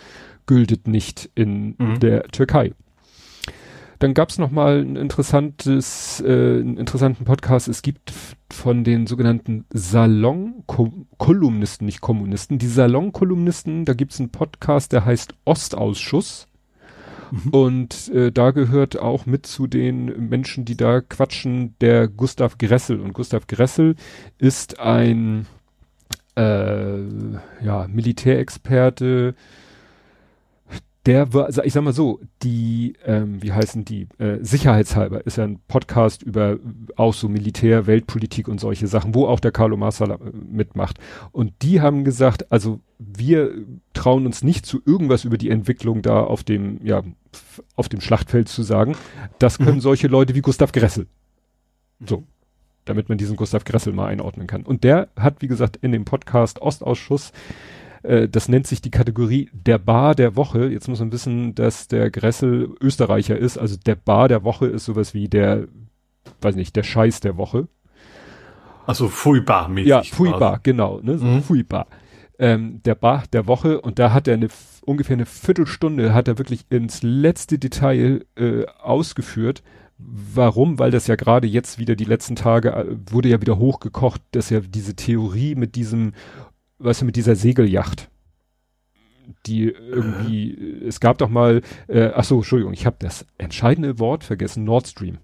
[0.45, 1.99] gültet nicht in mhm.
[1.99, 2.73] der Türkei.
[4.03, 7.69] Dann gab es noch mal ein interessantes, äh, einen interessanten Podcast.
[7.69, 8.11] Es gibt
[8.51, 15.35] von den sogenannten Salon-Kolumnisten, nicht Kommunisten, die Salon-Kolumnisten, da gibt es einen Podcast, der heißt
[15.45, 16.49] Ostausschuss.
[17.33, 17.49] Mhm.
[17.49, 22.99] Und äh, da gehört auch mit zu den Menschen, die da quatschen, der Gustav Gressel.
[22.99, 23.95] Und Gustav Gressel
[24.37, 25.47] ist ein
[26.35, 26.99] äh,
[27.63, 29.33] ja, Militärexperte,
[31.05, 35.37] der war, also ich sag mal so, die, ähm, wie heißen die, äh, sicherheitshalber ist
[35.37, 36.59] ja ein Podcast über
[36.95, 40.99] auch so Militär, Weltpolitik und solche Sachen, wo auch der Carlo Marsala äh, mitmacht.
[41.31, 43.51] Und die haben gesagt, also wir
[43.93, 47.03] trauen uns nicht zu irgendwas über die Entwicklung da auf dem, ja,
[47.75, 48.95] auf dem Schlachtfeld zu sagen.
[49.39, 49.81] Das können mhm.
[49.81, 51.07] solche Leute wie Gustav Gressel.
[52.05, 52.23] So.
[52.85, 54.63] Damit man diesen Gustav Gressel mal einordnen kann.
[54.63, 57.31] Und der hat, wie gesagt, in dem Podcast Ostausschuss
[58.03, 60.67] äh, das nennt sich die Kategorie der Bar der Woche.
[60.67, 63.57] Jetzt muss man wissen, dass der Gressel Österreicher ist.
[63.57, 65.67] Also der Bar der Woche ist sowas wie der,
[66.41, 67.67] weiß nicht, der Scheiß der Woche.
[68.85, 69.89] Also Fui-Bar mäßig.
[69.89, 71.41] Ja, Fui-Bar, genau, ne, so mhm.
[71.41, 71.87] Fui-Bar.
[72.37, 74.49] Ähm, der Bar der Woche und da hat er eine
[74.85, 79.63] ungefähr eine Viertelstunde hat er wirklich ins letzte Detail äh, ausgeführt.
[79.97, 80.79] Warum?
[80.79, 84.49] Weil das ja gerade jetzt wieder die letzten Tage äh, wurde ja wieder hochgekocht, dass
[84.49, 86.13] ja diese Theorie mit diesem
[86.83, 88.09] weißt du, mit dieser Segelyacht.
[89.45, 90.87] Die irgendwie, äh.
[90.87, 94.87] es gab doch mal, äh, ach so, Entschuldigung, ich habe das entscheidende Wort vergessen, Nord
[94.87, 95.17] Stream.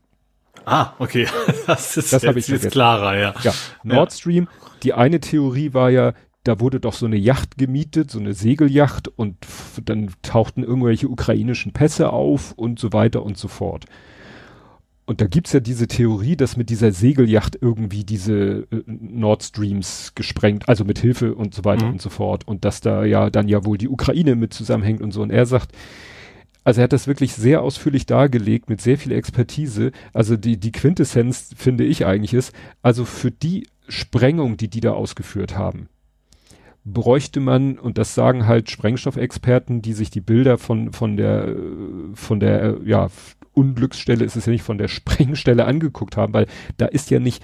[0.65, 1.27] Ah, okay.
[1.67, 3.35] Das ist das jetzt, jetzt klarer, ja.
[3.43, 3.53] Ja,
[3.83, 4.67] Nord Stream, ja.
[4.83, 9.07] die eine Theorie war ja, da wurde doch so eine Yacht gemietet, so eine Segelyacht
[9.07, 9.37] und
[9.83, 13.85] dann tauchten irgendwelche ukrainischen Pässe auf und so weiter und so fort.
[15.09, 20.11] Und da gibt's ja diese Theorie, dass mit dieser Segelyacht irgendwie diese äh, Nord Streams
[20.13, 21.93] gesprengt, also mit Hilfe und so weiter mhm.
[21.93, 22.47] und so fort.
[22.47, 25.23] Und dass da ja dann ja wohl die Ukraine mit zusammenhängt und so.
[25.23, 25.71] Und er sagt,
[26.63, 29.93] also er hat das wirklich sehr ausführlich dargelegt mit sehr viel Expertise.
[30.13, 32.53] Also die, die Quintessenz, finde ich eigentlich ist,
[32.83, 35.89] also für die Sprengung, die die da ausgeführt haben,
[36.85, 41.55] bräuchte man, und das sagen halt Sprengstoffexperten, die sich die Bilder von, von der,
[42.13, 43.09] von der, ja,
[43.53, 47.43] Unglücksstelle ist es ja nicht von der Sprengstelle angeguckt haben, weil da ist ja nicht,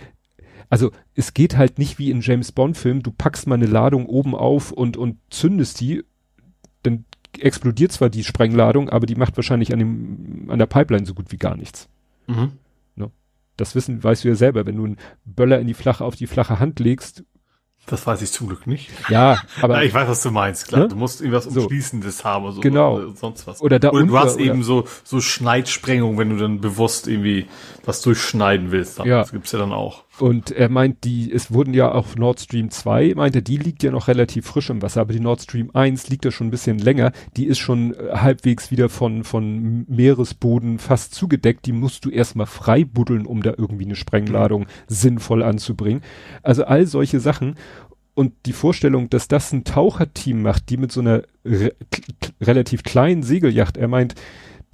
[0.69, 4.05] also es geht halt nicht wie in James Bond Film, du packst mal eine Ladung
[4.05, 6.03] oben auf und, und zündest die,
[6.83, 7.05] dann
[7.37, 11.31] explodiert zwar die Sprengladung, aber die macht wahrscheinlich an dem, an der Pipeline so gut
[11.31, 11.89] wie gar nichts.
[12.27, 12.53] Mhm.
[12.95, 13.11] Ne?
[13.57, 16.27] Das wissen, weißt du ja selber, wenn du einen Böller in die flache, auf die
[16.27, 17.25] flache Hand legst,
[17.85, 18.89] das weiß ich zum Glück nicht.
[19.09, 19.75] Ja, aber.
[19.75, 20.81] Ja, ich weiß, was du meinst, klar.
[20.81, 20.87] Ne?
[20.87, 22.23] Du musst irgendwas Umschließendes so.
[22.23, 22.61] haben oder so.
[22.61, 22.95] Genau.
[22.95, 23.61] Oder sonst was.
[23.61, 27.47] Oder da Oder du hast oder eben so, so Schneidsprengung, wenn du dann bewusst irgendwie
[27.83, 28.97] was durchschneiden willst.
[28.99, 29.19] Ja.
[29.19, 30.04] Das gibt's ja dann auch.
[30.17, 33.91] Und er meint, die, es wurden ja auch Nord Stream 2, meinte, die liegt ja
[33.91, 36.79] noch relativ frisch im Wasser, aber die Nord Stream 1 liegt ja schon ein bisschen
[36.79, 37.11] länger.
[37.35, 41.65] Die ist schon äh, halbwegs wieder von, von Meeresboden fast zugedeckt.
[41.65, 44.67] Die musst du erstmal frei buddeln, um da irgendwie eine Sprengladung mhm.
[44.87, 46.01] sinnvoll anzubringen.
[46.43, 47.55] Also all solche Sachen.
[48.13, 51.73] Und die Vorstellung, dass das ein Taucherteam macht, die mit so einer re
[52.41, 54.15] relativ kleinen Segelyacht, er meint,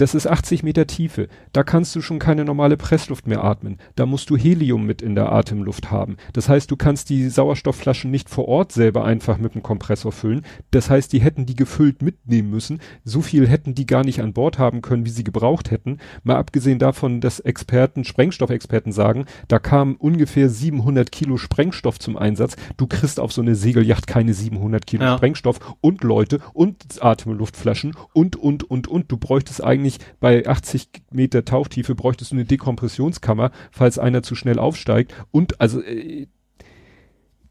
[0.02, 1.28] das ist 80 Meter Tiefe.
[1.54, 3.78] Da kannst du schon keine normale Pressluft mehr atmen.
[3.95, 6.18] Da musst du Helium mit in der Atemluft haben.
[6.34, 10.43] Das heißt, du kannst die Sauerstoffflaschen nicht vor Ort selber einfach mit dem Kompressor füllen.
[10.72, 12.82] Das heißt, die hätten die gefüllt mitnehmen müssen.
[13.04, 15.99] So viel hätten die gar nicht an Bord haben können, wie sie gebraucht hätten.
[16.24, 22.56] Mal abgesehen davon, dass Experten, Sprengstoffexperten sagen, da kamen ungefähr 700 Kilo Sprengstoff zum Einsatz.
[22.76, 25.18] Du kriegst auf so eine Segelyacht keine 700 Kilo ja.
[25.18, 29.12] Sprengstoff und Leute und Atemluftflaschen und, und, und, und.
[29.12, 34.36] Du bräuchtest eigentlich eigentlich bei 80 Meter Tauchtiefe bräuchtest du eine Dekompressionskammer, falls einer zu
[34.36, 35.14] schnell aufsteigt.
[35.32, 36.28] Und also äh,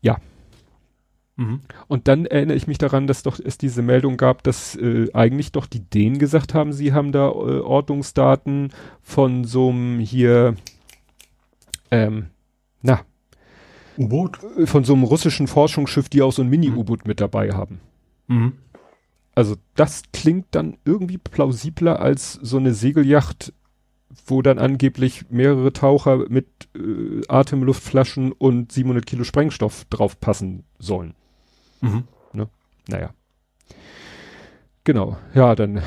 [0.01, 0.18] ja.
[1.36, 1.61] Mhm.
[1.88, 5.53] Und dann erinnere ich mich daran, dass doch es diese Meldung gab, dass äh, eigentlich
[5.53, 8.72] doch die Dänen gesagt haben, sie haben da äh, Ortungsdaten
[9.03, 10.55] von so einem hier,
[11.91, 12.26] ähm,
[12.82, 13.01] na,
[13.99, 14.38] U-Boot?
[14.59, 17.09] Äh, von so einem russischen Forschungsschiff, die auch so ein Mini-U-Boot mhm.
[17.09, 17.80] mit dabei haben.
[18.28, 18.53] Mhm.
[19.35, 23.53] Also das klingt dann irgendwie plausibler als so eine Segelyacht,
[24.26, 31.14] wo dann angeblich mehrere Taucher mit äh, Atemluftflaschen und 700 Kilo Sprengstoff drauf passen sollen.
[31.81, 32.05] Mhm.
[32.33, 32.49] Ne?
[32.89, 33.14] Naja.
[34.85, 35.83] Genau, ja, dann äh,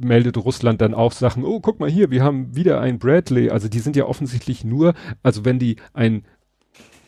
[0.00, 3.50] meldet Russland dann auch Sachen, oh, guck mal hier, wir haben wieder ein Bradley.
[3.50, 6.24] Also die sind ja offensichtlich nur, also wenn die ein,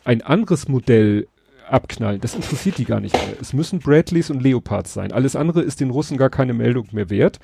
[0.05, 1.27] ein anderes Modell
[1.73, 2.21] abknallen.
[2.21, 3.37] Das interessiert die gar nicht mehr.
[3.41, 5.13] Es müssen Bradleys und Leopards sein.
[5.13, 7.39] Alles andere ist den Russen gar keine Meldung mehr wert.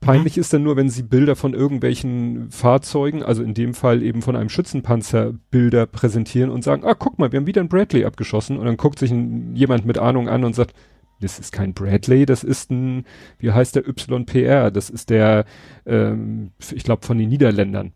[0.00, 0.40] Peinlich mhm.
[0.40, 4.36] ist dann nur, wenn sie Bilder von irgendwelchen Fahrzeugen, also in dem Fall eben von
[4.36, 8.58] einem Schützenpanzer Bilder präsentieren und sagen, ah, guck mal, wir haben wieder einen Bradley abgeschossen
[8.58, 10.74] und dann guckt sich ein, jemand mit Ahnung an und sagt,
[11.20, 13.06] das ist kein Bradley, das ist ein,
[13.38, 15.46] wie heißt der YPR, das ist der,
[15.86, 17.92] ähm, ich glaube von den Niederländern.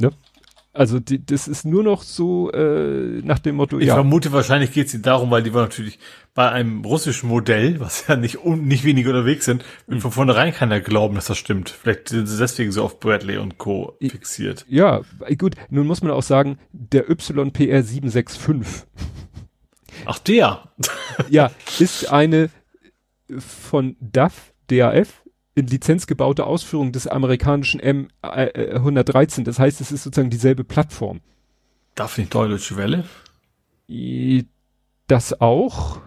[0.00, 0.10] Ne?
[0.74, 3.78] Also die, das ist nur noch so äh, nach dem Motto.
[3.78, 3.94] Ich ja.
[3.94, 6.00] vermute, wahrscheinlich geht es darum, weil die war natürlich
[6.34, 10.00] bei einem russischen Modell, was ja nicht nicht wenig unterwegs sind, mhm.
[10.00, 11.70] von vornherein keiner glauben, dass das stimmt.
[11.70, 13.96] Vielleicht sind sie deswegen so auf Bradley und Co.
[14.00, 14.66] fixiert.
[14.68, 15.02] Ja,
[15.38, 15.54] gut.
[15.70, 18.88] Nun muss man auch sagen, der YPR 765.
[20.06, 20.72] Ach der.
[21.30, 22.50] ja, ist eine
[23.38, 25.22] von DAF, DAF,
[25.54, 29.40] in Lizenz gebaute Ausführung des amerikanischen M113.
[29.40, 31.20] Äh, das heißt, es ist sozusagen dieselbe Plattform.
[31.94, 33.04] Darf nicht Deutsche Welle?
[35.06, 36.00] Das auch.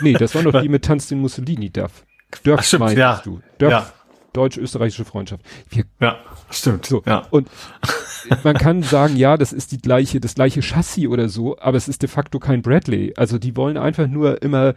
[0.00, 2.04] nee, das war noch die mit Tanz den Mussolini, Duff.
[2.44, 3.20] Dörf Ach, stimmt, ja.
[3.22, 3.40] du.
[3.58, 3.92] Dörf, ja.
[4.32, 5.44] Deutsch-österreichische Freundschaft.
[5.68, 6.18] Wir, ja,
[6.50, 6.86] stimmt.
[6.86, 7.02] So.
[7.04, 7.26] Ja.
[7.30, 7.48] Und
[8.44, 11.88] man kann sagen, ja, das ist die gleiche, das gleiche Chassis oder so, aber es
[11.88, 13.12] ist de facto kein Bradley.
[13.16, 14.74] Also die wollen einfach nur immer, äh,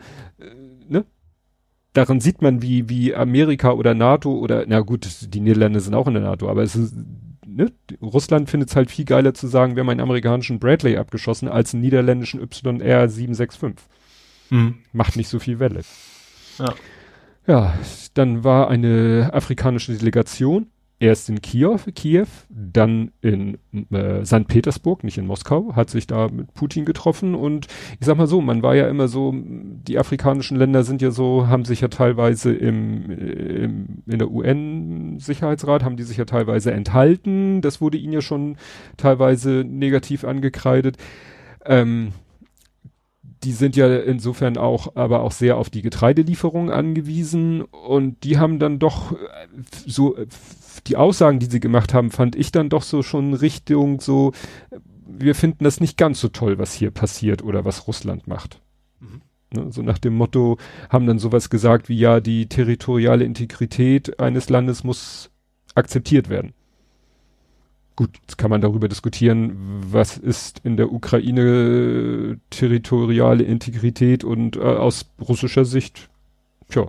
[0.90, 1.06] ne?
[1.96, 6.08] Daran sieht man, wie, wie Amerika oder NATO oder, na gut, die Niederlande sind auch
[6.08, 6.94] in der NATO, aber es ist,
[7.46, 7.72] ne,
[8.02, 11.74] Russland findet es halt viel geiler zu sagen, wir haben einen amerikanischen Bradley abgeschossen als
[11.74, 13.88] einen niederländischen YR 765.
[14.50, 14.76] Mhm.
[14.94, 15.82] Macht nicht so viel Welle.
[16.60, 16.74] Ja.
[17.48, 17.74] Ja,
[18.16, 20.68] dann war eine afrikanische Delegation
[21.00, 23.58] erst in Kiew, Kiew, dann in
[23.92, 24.48] äh, St.
[24.48, 27.68] Petersburg, nicht in Moskau, hat sich da mit Putin getroffen und
[28.00, 31.48] ich sag mal so, man war ja immer so, die afrikanischen Länder sind ja so,
[31.48, 37.62] haben sich ja teilweise im, im in der UN-Sicherheitsrat, haben die sich ja teilweise enthalten,
[37.62, 38.58] das wurde ihnen ja schon
[38.96, 40.98] teilweise negativ angekreidet.
[41.66, 42.14] Ähm,
[43.44, 48.60] die sind ja insofern auch, aber auch sehr auf die Getreidelieferung angewiesen und die haben
[48.60, 49.16] dann doch äh,
[49.86, 50.16] so
[50.88, 54.34] die Aussagen, die sie gemacht haben, fand ich dann doch so schon Richtung so,
[55.08, 58.62] wir finden das nicht ganz so toll, was hier passiert oder was Russland macht.
[59.00, 59.22] Mhm.
[59.54, 60.58] Ne, so nach dem Motto,
[60.90, 65.32] haben dann sowas gesagt wie, ja, die territoriale Integrität eines Landes muss
[65.76, 66.54] akzeptiert werden.
[67.96, 69.56] Gut, jetzt kann man darüber diskutieren,
[69.90, 76.10] was ist in der Ukraine territoriale Integrität und äh, aus russischer Sicht,
[76.68, 76.88] tja,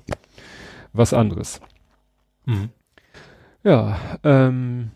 [0.92, 1.60] was anderes.
[2.44, 2.70] Mhm.
[3.66, 4.92] Ja, ähm,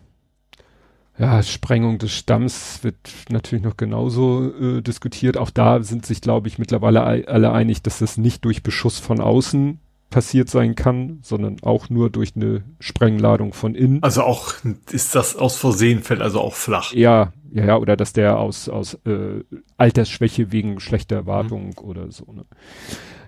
[1.17, 2.95] ja, Sprengung des Stamms wird
[3.29, 5.35] natürlich noch genauso äh, diskutiert.
[5.35, 9.19] Auch da sind sich, glaube ich, mittlerweile alle einig, dass das nicht durch Beschuss von
[9.19, 14.01] außen passiert sein kann, sondern auch nur durch eine Sprengladung von innen.
[14.03, 14.53] Also auch
[14.89, 16.93] ist das aus Versehen fällt also auch flach.
[16.93, 19.43] Ja, ja, ja, oder dass der aus aus äh,
[19.75, 21.83] Altersschwäche wegen schlechter Wartung mhm.
[21.83, 22.31] oder so.
[22.31, 22.45] Ne?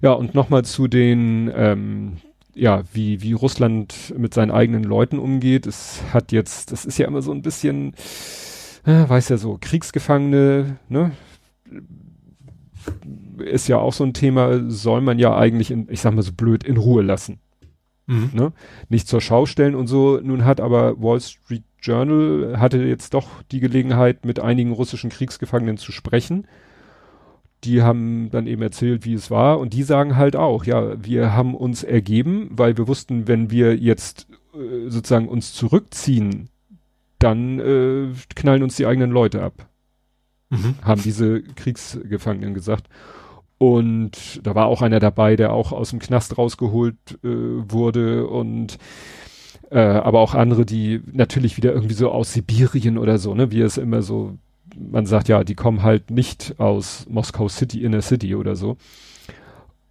[0.02, 2.18] Ja, und nochmal zu den ähm,
[2.56, 5.68] ja, wie, wie Russland mit seinen eigenen Leuten umgeht.
[5.68, 7.93] Es hat jetzt, das ist ja immer so ein bisschen,
[8.86, 11.12] äh, weiß ja so, Kriegsgefangene, ne?
[13.38, 16.34] Ist ja auch so ein Thema, soll man ja eigentlich, in, ich sag mal so
[16.34, 17.39] blöd, in Ruhe lassen.
[18.06, 18.32] Mhm.
[18.34, 18.51] Ne?
[18.89, 20.20] Nicht zur Schau stellen und so.
[20.22, 25.78] Nun hat aber Wall Street Journal hatte jetzt doch die Gelegenheit, mit einigen russischen Kriegsgefangenen
[25.78, 26.47] zu sprechen
[27.64, 31.34] die haben dann eben erzählt, wie es war und die sagen halt auch, ja, wir
[31.34, 36.49] haben uns ergeben, weil wir wussten, wenn wir jetzt äh, sozusagen uns zurückziehen,
[37.20, 39.68] dann äh, knallen uns die eigenen Leute ab.
[40.49, 40.76] Mhm.
[40.82, 42.88] Haben diese Kriegsgefangenen gesagt.
[43.57, 48.78] Und da war auch einer dabei, der auch aus dem Knast rausgeholt äh, wurde und
[49.72, 53.61] äh, aber auch andere, die natürlich wieder irgendwie so aus Sibirien oder so, ne, wie
[53.61, 54.38] es immer so
[54.76, 58.78] man sagt ja, die kommen halt nicht aus Moskau City, Inner City oder so.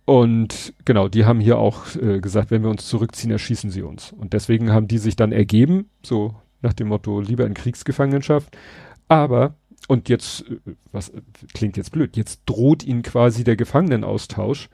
[0.05, 4.13] Und genau, die haben hier auch äh, gesagt, wenn wir uns zurückziehen, erschießen sie uns.
[4.13, 8.57] Und deswegen haben die sich dann ergeben, so nach dem Motto, lieber in Kriegsgefangenschaft.
[9.09, 9.55] Aber,
[9.89, 10.59] und jetzt, äh,
[10.91, 11.13] was
[11.55, 14.69] klingt jetzt blöd, jetzt droht ihnen quasi der Gefangenenaustausch.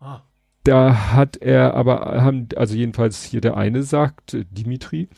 [0.00, 0.22] Ah.
[0.64, 5.08] Da hat er aber, haben, also jedenfalls hier der eine sagt, Dimitri,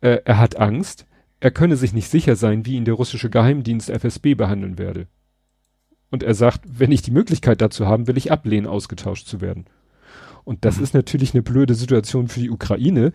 [0.00, 1.06] äh, er hat Angst,
[1.42, 5.08] er könne sich nicht sicher sein, wie ihn der russische Geheimdienst FSB behandeln werde.
[6.08, 9.64] Und er sagt, wenn ich die Möglichkeit dazu haben, will ich ablehnen, ausgetauscht zu werden.
[10.44, 10.84] Und das mhm.
[10.84, 13.06] ist natürlich eine blöde Situation für die Ukraine,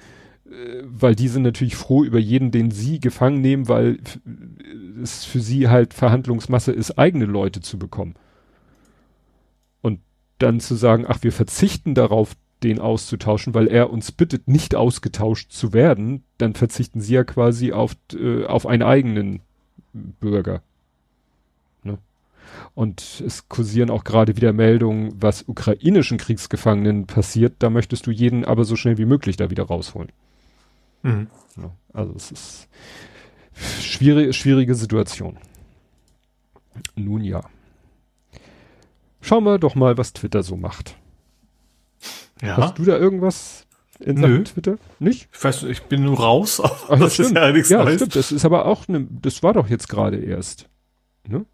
[0.45, 3.97] äh, weil die sind natürlich froh über jeden, den sie gefangen nehmen, weil
[5.01, 8.15] es für sie halt Verhandlungsmasse ist, eigene Leute zu bekommen.
[9.80, 10.01] Und
[10.38, 15.51] dann zu sagen, ach, wir verzichten darauf, den auszutauschen, weil er uns bittet, nicht ausgetauscht
[15.51, 19.41] zu werden, dann verzichten sie ja quasi auf, äh, auf einen eigenen
[19.93, 20.62] Bürger.
[21.84, 21.99] Ne?
[22.74, 27.55] Und es kursieren auch gerade wieder Meldungen, was ukrainischen Kriegsgefangenen passiert.
[27.60, 30.12] Da möchtest du jeden aber so schnell wie möglich da wieder rausholen.
[31.03, 31.28] Mhm.
[31.58, 32.68] Ja, also es ist
[33.82, 35.38] schwierige, schwierige Situation.
[36.95, 37.43] Nun ja.
[39.22, 40.95] Schauen wir doch mal, was Twitter so macht.
[42.41, 42.57] Ja.
[42.57, 43.65] Hast du da irgendwas
[43.99, 44.43] in Nö.
[44.43, 44.77] Twitter?
[44.99, 45.27] Nicht?
[45.33, 46.61] Ich weiß, ich bin nur raus.
[46.63, 47.29] Ach, das stimmt.
[47.29, 47.95] ist ja nichts Ja, heißt.
[47.95, 48.15] stimmt.
[48.15, 50.69] Das ist aber auch ne, das war doch jetzt gerade erst.
[51.27, 51.45] Ne?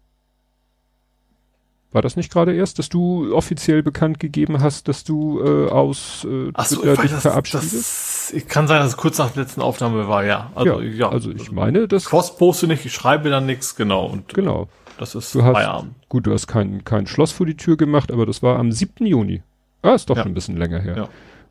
[1.92, 6.26] War das nicht gerade erst, dass du offiziell bekannt gegeben hast, dass du äh, aus
[6.28, 7.72] äh, Ach so, Twitter dich das, verabschiedest?
[7.72, 10.50] Das, ich kann sein, dass es kurz nach der letzten Aufnahme war, ja.
[10.56, 11.08] Also, ja, ja.
[11.10, 12.06] also ich meine, das.
[12.06, 14.06] Cross poste nicht, ich schreibe dann nichts, genau.
[14.06, 14.68] Und, genau.
[14.98, 15.94] Das ist du hast, Feierabend.
[16.08, 19.06] Gut, du hast kein, kein Schloss vor die Tür gemacht, aber das war am 7.
[19.06, 19.42] Juni.
[19.84, 20.24] Ah, ist doch ja.
[20.24, 20.96] ein bisschen länger her.
[20.96, 21.08] Ja.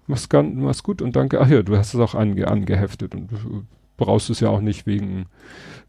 [0.07, 1.39] Mach's, ganz, mach's gut und danke.
[1.39, 3.63] Ach ja, du hast es auch ange, angeheftet und du
[3.95, 5.27] brauchst es ja auch nicht wegen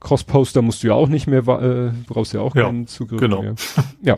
[0.00, 3.42] Crossposter musst du ja auch nicht mehr, äh, brauchst ja auch ja, keinen Zugriff genau.
[3.42, 3.54] mehr.
[4.02, 4.16] Ja.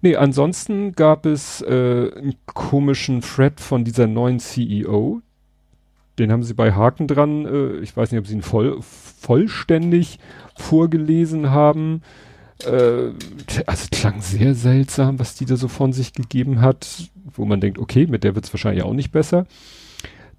[0.00, 5.20] Nee, ansonsten gab es äh, einen komischen Thread von dieser neuen CEO.
[6.18, 7.46] Den haben sie bei Haken dran.
[7.46, 10.18] Äh, ich weiß nicht, ob sie ihn voll, vollständig
[10.56, 12.02] vorgelesen haben
[12.66, 13.12] äh,
[13.66, 17.78] also klang sehr seltsam, was die da so von sich gegeben hat, wo man denkt,
[17.78, 19.46] okay, mit der wird es wahrscheinlich auch nicht besser.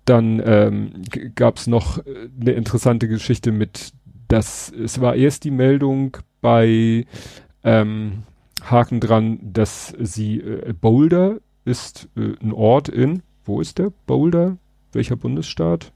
[0.05, 1.03] Dann ähm,
[1.36, 3.93] gab es noch äh, eine interessante Geschichte mit,
[4.28, 7.05] dass es war erst die Meldung bei
[7.63, 8.24] ähm,
[8.63, 13.91] Haken dran, dass sie äh, Boulder ist äh, ein Ort in, wo ist der?
[14.05, 14.57] Boulder?
[14.91, 15.91] Welcher Bundesstaat?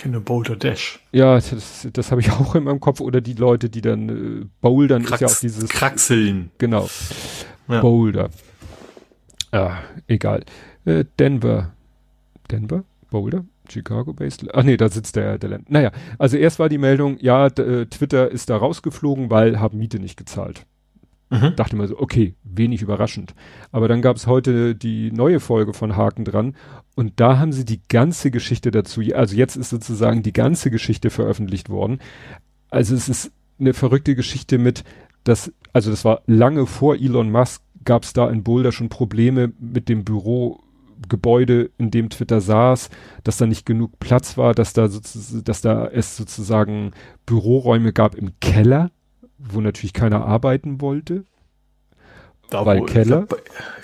[0.00, 1.00] Kenne Boulder Dash.
[1.12, 3.00] Ja, das, das habe ich auch in meinem Kopf.
[3.00, 4.08] Oder die Leute, die dann
[4.42, 5.68] äh, bouldern, Krax, ist ja auch dieses.
[5.70, 6.50] Kraxeln.
[6.58, 6.88] Genau.
[7.68, 7.80] Ja.
[7.80, 8.30] Boulder.
[9.52, 10.44] Ah, egal.
[10.84, 11.72] Äh, Denver.
[12.50, 12.84] Denver?
[13.10, 13.44] Boulder?
[13.68, 14.52] Chicago-based?
[14.54, 15.70] Ach nee, da sitzt der, der Land.
[15.70, 20.00] Naja, also erst war die Meldung, ja, äh, Twitter ist da rausgeflogen, weil haben Miete
[20.00, 20.66] nicht gezahlt.
[21.30, 21.54] Mhm.
[21.54, 23.34] Dachte mal so, okay, wenig überraschend.
[23.70, 26.56] Aber dann gab es heute die neue Folge von Haken dran
[26.96, 31.08] und da haben sie die ganze Geschichte dazu, also jetzt ist sozusagen die ganze Geschichte
[31.08, 32.00] veröffentlicht worden.
[32.68, 34.82] Also es ist eine verrückte Geschichte mit,
[35.22, 39.52] dass, also das war lange vor Elon Musk, gab es da in Boulder schon Probleme
[39.60, 42.90] mit dem Bürogebäude, in dem Twitter saß,
[43.22, 46.90] dass da nicht genug Platz war, dass da, dass da es sozusagen
[47.24, 48.90] Büroräume gab im Keller
[49.48, 51.24] wo natürlich keiner arbeiten wollte.
[52.50, 53.22] Da, weil wo, Keller.
[53.22, 53.42] Ich glaube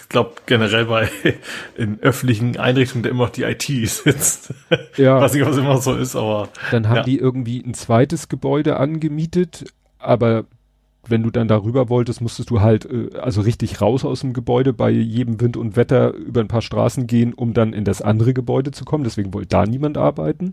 [0.09, 1.09] glaub, generell bei
[1.77, 4.55] in öffentlichen Einrichtungen der immer noch die IT sitzt.
[4.97, 5.21] Ja.
[5.21, 6.49] Weiß nicht, was immer so ist, aber.
[6.71, 7.03] Dann haben ja.
[7.03, 9.67] die irgendwie ein zweites Gebäude angemietet,
[9.99, 10.47] aber
[11.07, 14.73] wenn du dann darüber wolltest, musstest du halt äh, also richtig raus aus dem Gebäude
[14.73, 18.33] bei jedem Wind und Wetter über ein paar Straßen gehen, um dann in das andere
[18.33, 19.05] Gebäude zu kommen.
[19.05, 20.53] Deswegen wollte da niemand arbeiten.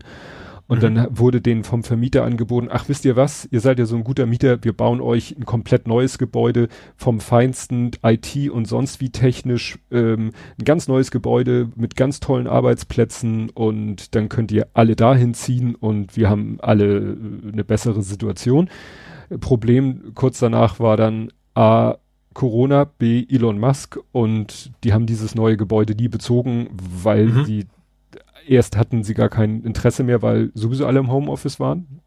[0.68, 0.96] Und mhm.
[0.96, 4.04] dann wurde denen vom Vermieter angeboten, ach wisst ihr was, ihr seid ja so ein
[4.04, 9.10] guter Mieter, wir bauen euch ein komplett neues Gebäude vom feinsten IT und sonst wie
[9.10, 14.96] technisch, ähm, ein ganz neues Gebäude mit ganz tollen Arbeitsplätzen und dann könnt ihr alle
[14.96, 18.70] dahin ziehen und wir haben alle äh, eine bessere Situation.
[19.42, 21.96] Problem kurz danach war dann A,
[22.34, 27.46] Corona, B, Elon Musk und die haben dieses neue Gebäude nie bezogen, weil mhm.
[27.46, 27.66] die
[28.48, 32.02] erst hatten sie gar kein Interesse mehr, weil sowieso alle im Homeoffice waren.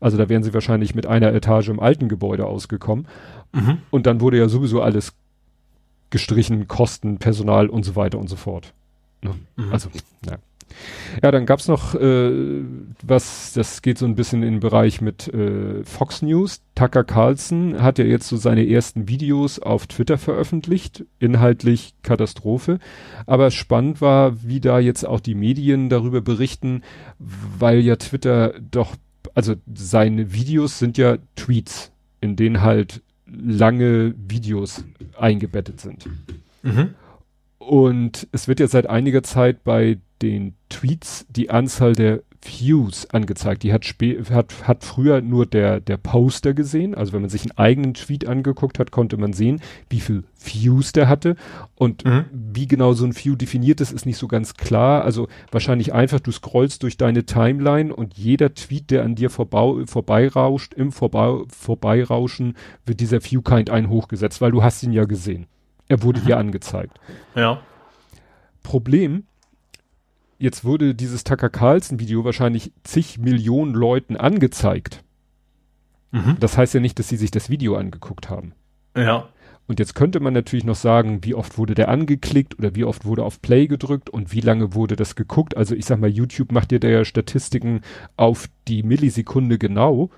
[0.00, 3.08] Also da wären sie wahrscheinlich mit einer Etage im alten Gebäude ausgekommen.
[3.52, 3.78] Mhm.
[3.90, 5.14] Und dann wurde ja sowieso alles
[6.10, 8.72] gestrichen, Kosten, Personal und so weiter und so fort.
[9.22, 9.34] Ne?
[9.56, 9.72] Mhm.
[9.72, 9.88] Also,
[10.26, 10.36] ja.
[11.22, 12.62] Ja, dann gab's noch äh,
[13.02, 16.62] was, das geht so ein bisschen in den Bereich mit äh, Fox News.
[16.74, 22.78] Tucker Carlson hat ja jetzt so seine ersten Videos auf Twitter veröffentlicht, inhaltlich Katastrophe.
[23.26, 26.82] Aber spannend war, wie da jetzt auch die Medien darüber berichten,
[27.18, 28.94] weil ja Twitter doch,
[29.34, 31.90] also seine Videos sind ja Tweets,
[32.20, 34.84] in denen halt lange Videos
[35.16, 36.06] eingebettet sind.
[36.62, 36.94] Mhm.
[37.58, 43.62] Und es wird ja seit einiger Zeit bei den Tweets die Anzahl der Views angezeigt.
[43.62, 43.84] Die hat,
[44.30, 46.94] hat, hat früher nur der, der Poster gesehen.
[46.94, 49.60] Also wenn man sich einen eigenen Tweet angeguckt hat, konnte man sehen,
[49.90, 51.36] wie viel Views der hatte.
[51.74, 52.26] Und mhm.
[52.32, 55.04] wie genau so ein View definiert ist, ist nicht so ganz klar.
[55.04, 59.84] Also wahrscheinlich einfach, du scrollst durch deine Timeline und jeder Tweet, der an dir vorbei,
[59.86, 62.56] vorbeirauscht, im Vorbei, Vorbeirauschen
[62.86, 65.46] wird dieser View-Kind ein hochgesetzt, weil du hast ihn ja gesehen.
[65.88, 66.26] Er wurde mhm.
[66.26, 67.00] dir angezeigt.
[67.34, 67.60] Ja.
[68.62, 69.24] Problem,
[70.38, 75.04] jetzt wurde dieses Tucker Carlson Video wahrscheinlich zig Millionen Leuten angezeigt.
[76.10, 76.36] Mhm.
[76.40, 78.52] Das heißt ja nicht, dass sie sich das Video angeguckt haben.
[78.96, 79.28] Ja.
[79.66, 83.04] Und jetzt könnte man natürlich noch sagen, wie oft wurde der angeklickt oder wie oft
[83.04, 85.56] wurde auf Play gedrückt und wie lange wurde das geguckt.
[85.58, 87.82] Also ich sag mal, YouTube macht dir da ja Statistiken
[88.16, 90.10] auf die Millisekunde genau.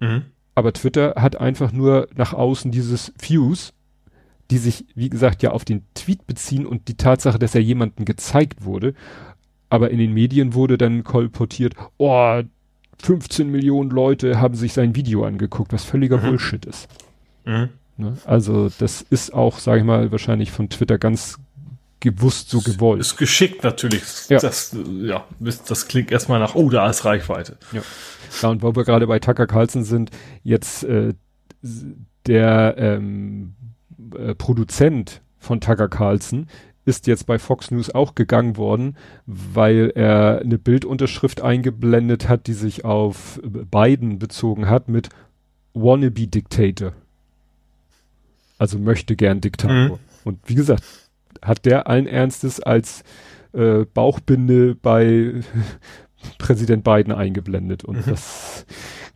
[0.00, 0.24] Mhm
[0.56, 3.72] Aber Twitter hat einfach nur nach außen dieses Views,
[4.50, 8.04] die sich, wie gesagt, ja auf den Tweet beziehen und die Tatsache, dass er jemandem
[8.04, 8.94] gezeigt wurde.
[9.70, 12.42] Aber in den Medien wurde dann kolportiert, oh,
[13.02, 16.22] 15 Millionen Leute haben sich sein Video angeguckt, was völliger mhm.
[16.22, 16.88] Bullshit ist.
[17.46, 17.70] Mhm.
[17.96, 18.16] Ne?
[18.24, 21.38] Also das ist auch, sage ich mal, wahrscheinlich von Twitter ganz
[22.00, 23.00] gewusst so gewollt.
[23.00, 24.02] Ist geschickt natürlich.
[24.28, 24.38] Ja.
[24.38, 27.58] Das, ja, das klingt erstmal nach, oh, da ist Reichweite.
[27.72, 27.82] Ja,
[28.42, 30.10] ja und wo wir gerade bei Tucker Carlson sind,
[30.42, 31.14] jetzt äh,
[32.26, 33.54] der ähm,
[34.16, 36.46] äh, Produzent von Tucker Carlson
[36.84, 42.54] ist jetzt bei Fox News auch gegangen worden, weil er eine Bildunterschrift eingeblendet hat, die
[42.54, 45.10] sich auf Biden bezogen hat mit
[45.74, 46.92] Wannabe Dictator.
[48.58, 49.74] Also möchte gern Diktator.
[49.74, 49.98] Mhm.
[50.24, 50.82] Und wie gesagt,
[51.42, 53.02] hat der allen Ernstes als
[53.52, 55.40] äh, Bauchbinde bei
[56.38, 57.84] Präsident Biden eingeblendet.
[57.84, 58.10] Und mhm.
[58.10, 58.66] das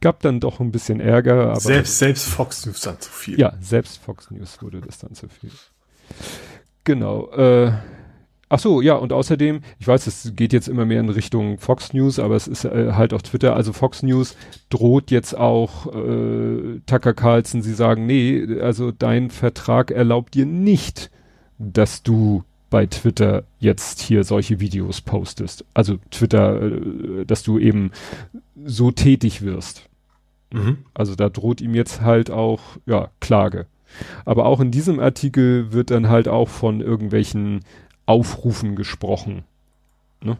[0.00, 1.50] gab dann doch ein bisschen Ärger.
[1.50, 3.38] Aber selbst, selbst Fox News dann zu viel.
[3.38, 5.50] Ja, selbst Fox News wurde das dann zu viel.
[6.84, 7.30] Genau.
[7.30, 7.72] Äh,
[8.48, 11.92] ach so, ja, und außerdem, ich weiß, es geht jetzt immer mehr in Richtung Fox
[11.92, 14.36] News, aber es ist äh, halt auf Twitter, also Fox News
[14.70, 21.10] droht jetzt auch äh, Tucker Carlson, sie sagen, nee, also dein Vertrag erlaubt dir nicht,
[21.58, 25.64] dass du bei Twitter jetzt hier solche Videos postest.
[25.74, 27.92] Also Twitter, äh, dass du eben
[28.64, 29.88] so tätig wirst.
[30.52, 30.78] Mhm.
[30.92, 33.66] Also da droht ihm jetzt halt auch, ja, Klage.
[34.24, 37.60] Aber auch in diesem Artikel wird dann halt auch von irgendwelchen
[38.06, 39.44] Aufrufen gesprochen.
[40.20, 40.36] Ne?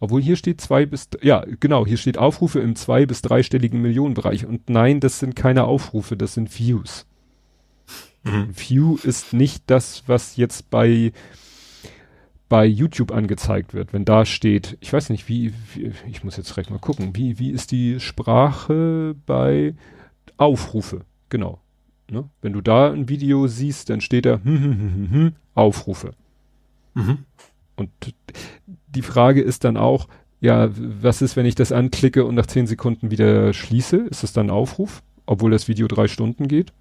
[0.00, 4.46] Obwohl hier steht zwei bis, ja, genau, hier steht Aufrufe im zwei- bis dreistelligen Millionenbereich.
[4.46, 7.06] Und nein, das sind keine Aufrufe, das sind Views.
[8.22, 8.48] Mhm.
[8.54, 11.12] View ist nicht das, was jetzt bei
[12.50, 16.48] bei YouTube angezeigt wird, wenn da steht, ich weiß nicht, wie, wie ich muss jetzt
[16.50, 19.76] direkt mal gucken, wie, wie ist die Sprache bei
[20.36, 21.02] Aufrufe?
[21.28, 21.60] Genau.
[22.10, 22.28] Ne?
[22.42, 26.12] Wenn du da ein Video siehst, dann steht da hm, hm, hm, hm, hm Aufrufe.
[26.94, 27.18] Mhm.
[27.76, 27.90] Und
[28.88, 30.08] die Frage ist dann auch,
[30.40, 33.96] ja, was ist, wenn ich das anklicke und nach zehn Sekunden wieder schließe?
[33.96, 36.72] Ist das dann Aufruf, obwohl das Video drei Stunden geht?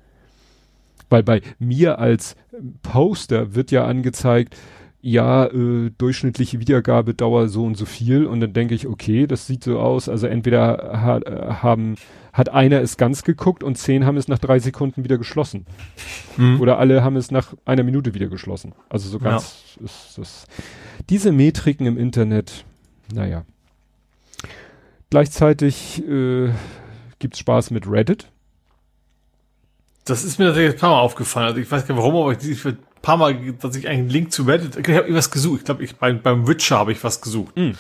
[1.10, 2.36] Weil bei mir als
[2.84, 4.56] Poster wird ja angezeigt,
[5.02, 9.64] ja, äh, durchschnittliche Wiedergabedauer so und so viel und dann denke ich, okay, das sieht
[9.64, 11.96] so aus, also entweder ha äh, haben,
[12.34, 15.66] hat einer es ganz geguckt und zehn haben es nach drei Sekunden wieder geschlossen.
[16.36, 16.60] Mhm.
[16.60, 18.74] Oder alle haben es nach einer Minute wieder geschlossen.
[18.90, 19.86] Also so ganz ja.
[19.86, 20.48] ist das.
[21.10, 22.66] Diese Metriken im Internet,
[23.14, 23.46] naja.
[25.10, 26.50] Gleichzeitig äh,
[27.20, 28.28] gibt's Spaß mit Reddit.
[30.06, 31.48] Das ist mir natürlich ein paar Mal aufgefallen.
[31.48, 32.66] Also ich weiß gar nicht warum, aber ich, ich
[33.02, 35.60] paar Mal, dass ich einen Link zu Reddit, ich habe was gesucht.
[35.60, 37.56] Ich glaube, ich beim, beim Witcher habe ich was gesucht.
[37.58, 37.72] Mm.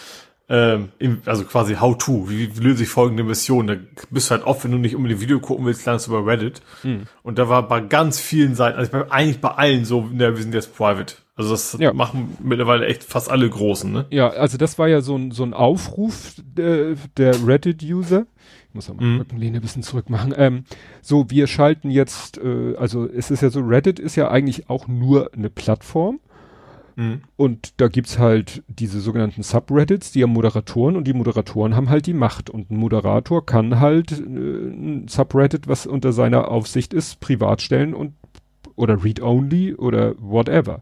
[0.51, 0.89] Ähm,
[1.26, 3.67] also quasi How to, wie, wie löse ich folgende Mission.
[3.67, 3.76] Da
[4.09, 6.61] bist du halt oft, wenn du nicht unbedingt Video gucken willst, landest du bei Reddit.
[6.84, 7.01] Mm.
[7.22, 10.41] Und da war bei ganz vielen Seiten, also bei, eigentlich bei allen so, ne, wir
[10.41, 11.15] sind jetzt private.
[11.36, 11.93] Also das ja.
[11.93, 14.05] machen mittlerweile echt fast alle Großen, ne?
[14.09, 18.26] Ja, also das war ja so ein, so ein Aufruf der, der Reddit-User.
[18.70, 19.17] Ich muss mal mhm.
[19.20, 20.34] Rückenlehne ein bisschen zurück machen.
[20.38, 20.63] Ähm,
[21.01, 24.88] so, wir schalten jetzt, äh, also es ist ja so, Reddit ist ja eigentlich auch
[24.88, 26.20] nur eine Plattform.
[26.95, 27.22] Mhm.
[27.36, 32.05] Und da gibt's halt diese sogenannten Subreddits, die haben Moderatoren und die Moderatoren haben halt
[32.05, 32.49] die Macht.
[32.49, 37.93] Und ein Moderator kann halt äh, ein Subreddit, was unter seiner Aufsicht ist, privat stellen
[37.93, 38.13] und
[38.76, 40.82] oder read-only oder whatever.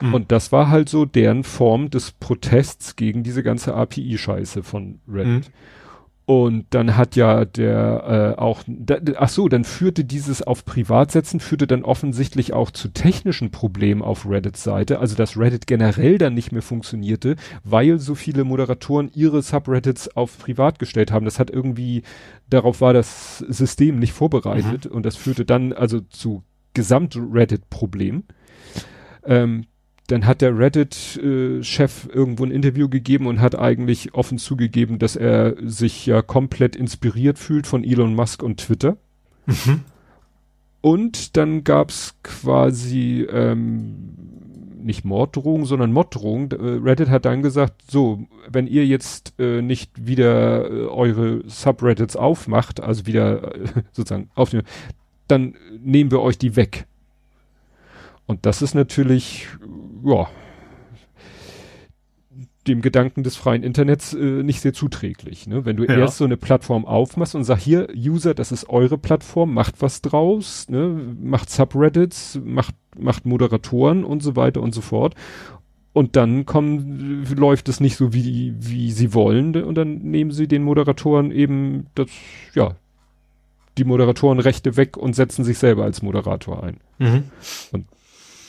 [0.00, 0.14] Mhm.
[0.14, 5.48] Und das war halt so deren Form des Protests gegen diese ganze API-Scheiße von Reddit.
[5.48, 5.52] Mhm.
[6.28, 11.40] Und dann hat ja der äh, auch, da, ach so, dann führte dieses auf Privatsetzen,
[11.40, 16.34] führte dann offensichtlich auch zu technischen Problemen auf Reddits Seite, also dass Reddit generell dann
[16.34, 21.24] nicht mehr funktionierte, weil so viele Moderatoren ihre Subreddits auf Privat gestellt haben.
[21.24, 22.02] Das hat irgendwie,
[22.50, 24.90] darauf war das System nicht vorbereitet mhm.
[24.90, 26.42] und das führte dann also zu
[26.74, 28.24] Gesamt-Reddit-Problemen.
[29.24, 29.64] Ähm,
[30.08, 35.54] dann hat der Reddit-Chef irgendwo ein Interview gegeben und hat eigentlich offen zugegeben, dass er
[35.62, 38.96] sich ja komplett inspiriert fühlt von Elon Musk und Twitter.
[39.46, 39.80] Mhm.
[40.80, 44.08] Und dann gab's quasi ähm,
[44.82, 46.52] nicht Morddrohungen, sondern Morddrohungen.
[46.52, 52.16] Äh, Reddit hat dann gesagt, so, wenn ihr jetzt äh, nicht wieder äh, eure Subreddits
[52.16, 54.66] aufmacht, also wieder äh, sozusagen aufnehmen,
[55.26, 56.86] dann nehmen wir euch die weg.
[58.28, 59.48] Und das ist natürlich,
[60.04, 60.28] ja,
[62.68, 65.46] dem Gedanken des freien Internets äh, nicht sehr zuträglich.
[65.46, 65.64] Ne?
[65.64, 65.96] Wenn du ja.
[65.96, 70.02] erst so eine Plattform aufmachst und sagst, hier, User, das ist eure Plattform, macht was
[70.02, 71.00] draus, ne?
[71.20, 75.14] macht Subreddits, macht, macht Moderatoren und so weiter und so fort.
[75.94, 80.46] Und dann kommen, läuft es nicht so, wie, wie sie wollen, und dann nehmen sie
[80.46, 82.08] den Moderatoren eben das,
[82.54, 82.76] ja,
[83.78, 86.76] die Moderatorenrechte weg und setzen sich selber als Moderator ein.
[86.98, 87.24] Mhm.
[87.72, 87.86] Und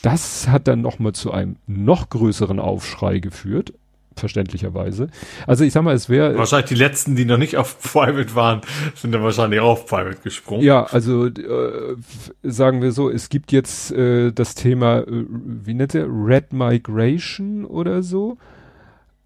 [0.01, 3.73] das hat dann nochmal zu einem noch größeren Aufschrei geführt,
[4.15, 5.09] verständlicherweise.
[5.47, 8.61] Also ich sag mal, es wäre wahrscheinlich die letzten, die noch nicht auf Private waren,
[8.95, 10.63] sind dann wahrscheinlich auch auf Private gesprungen.
[10.63, 11.95] Ja, also äh,
[12.43, 17.65] sagen wir so, es gibt jetzt äh, das Thema, äh, wie nennt er, Red Migration
[17.65, 18.37] oder so.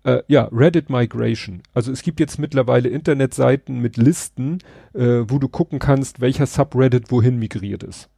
[0.03, 1.61] Äh, ja, Reddit Migration.
[1.73, 4.59] Also es gibt jetzt mittlerweile Internetseiten mit Listen,
[4.93, 8.09] äh, wo du gucken kannst, welcher Subreddit wohin migriert ist.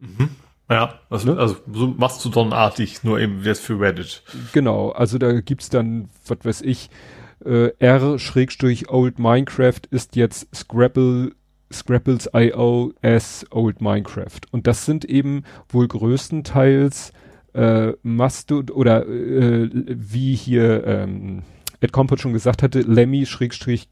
[0.00, 0.30] Mhm.
[0.70, 1.38] Ja, also, ne?
[1.38, 4.22] also so Mastodon-artig, nur eben jetzt für Reddit.
[4.52, 6.90] Genau, also da gibt's dann, was weiß ich,
[7.44, 11.32] äh, R-Old Minecraft ist jetzt Scrabble,
[11.72, 14.40] Scrabbles.io as Old Minecraft.
[14.52, 17.12] Und das sind eben wohl größtenteils
[17.54, 21.42] äh, Mastodon oder äh, wie hier ähm,
[21.80, 23.90] Ed Compot schon gesagt hatte, Lemmy-Cabin.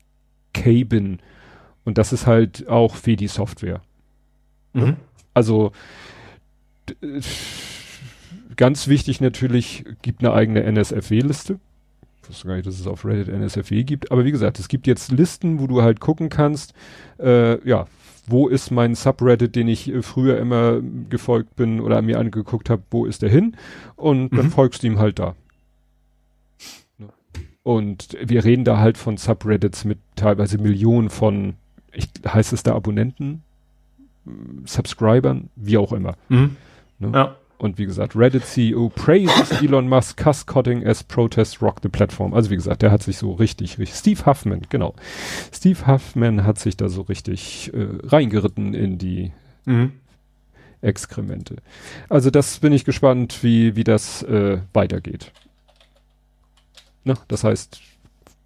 [1.85, 3.81] Und das ist halt auch Fedi Software.
[4.75, 4.97] Mhm.
[5.35, 5.73] Also
[8.57, 11.59] ganz wichtig natürlich, gibt eine eigene NSFW-Liste.
[12.23, 14.13] Ich wusste gar nicht, dass es auf Reddit NSFW gibt.
[14.13, 16.75] Aber wie gesagt, es gibt jetzt Listen, wo du halt gucken kannst,
[17.19, 17.87] äh, ja,
[18.27, 22.83] wo ist mein Subreddit, den ich äh, früher immer gefolgt bin oder mir angeguckt habe,
[22.91, 23.57] wo ist der hin?
[23.97, 24.37] Und mhm.
[24.37, 25.35] dann folgst du ihm halt da.
[27.63, 31.55] Und wir reden da halt von Subreddits mit teilweise Millionen von,
[31.93, 33.43] ich, heißt es da Abonnenten,
[34.65, 36.17] Subscribern, wie auch immer.
[36.29, 36.57] Mhm.
[36.99, 37.11] Ne?
[37.15, 37.37] Ja.
[37.59, 42.33] Und wie gesagt, Reddit CEO praises Elon Musk Cutting as protests rock the platform.
[42.33, 44.95] Also wie gesagt, der hat sich so richtig, richtig, Steve Huffman, genau.
[45.53, 49.33] Steve Huffman hat sich da so richtig äh, reingeritten in die
[49.65, 49.93] mhm.
[50.81, 51.57] Exkremente.
[52.09, 55.33] Also das bin ich gespannt, wie, wie das äh, weitergeht.
[57.03, 57.15] Ne?
[57.27, 57.81] Das heißt,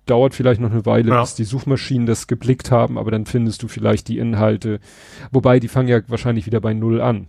[0.07, 1.21] dauert vielleicht noch eine Weile, ja.
[1.21, 4.81] bis die Suchmaschinen das geblickt haben, aber dann findest du vielleicht die Inhalte.
[5.31, 7.29] Wobei, die fangen ja wahrscheinlich wieder bei Null an.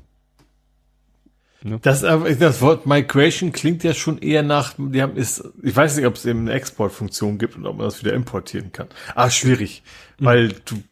[1.63, 1.79] Ne?
[1.81, 6.05] Das, das Wort Migration klingt ja schon eher nach, die haben ist, ich weiß nicht,
[6.05, 8.87] ob es eben eine Exportfunktion gibt und ob man das wieder importieren kann.
[9.15, 9.83] Ah, schwierig,
[10.19, 10.25] mhm.
[10.25, 10.83] weil du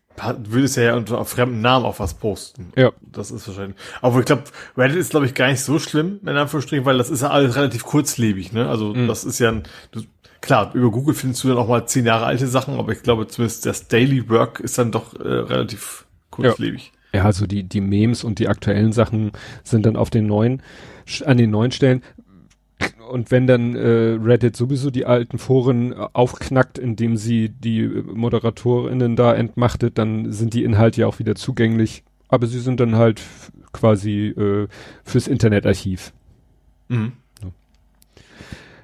[0.43, 2.71] würdest ja unter fremden Namen auf was posten.
[2.75, 2.91] Ja.
[3.01, 3.77] Das ist wahrscheinlich.
[4.01, 4.43] Aber ich glaube,
[4.77, 7.55] Reddit ist, glaube ich, gar nicht so schlimm, in Anführungsstrichen, weil das ist ja alles
[7.55, 8.69] relativ kurzlebig, ne?
[8.69, 9.07] Also, mhm.
[9.07, 10.01] das ist ja ein, du,
[10.41, 13.27] klar, über Google findest du dann auch mal zehn Jahre alte Sachen, aber ich glaube
[13.27, 16.91] zumindest das Daily Work ist dann doch äh, relativ kurzlebig.
[16.93, 17.00] Ja.
[17.13, 19.31] Ja, also die, die Memes und die aktuellen Sachen
[19.63, 20.61] sind dann auf den neuen,
[21.25, 22.01] an den neuen Stellen.
[23.11, 29.15] Und wenn dann äh, Reddit sowieso die alten Foren äh, aufknackt, indem sie die Moderatorinnen
[29.15, 32.03] da entmachtet, dann sind die Inhalte ja auch wieder zugänglich.
[32.29, 33.21] Aber sie sind dann halt
[33.73, 34.67] quasi äh,
[35.03, 36.13] fürs Internetarchiv.
[36.87, 37.13] Mhm.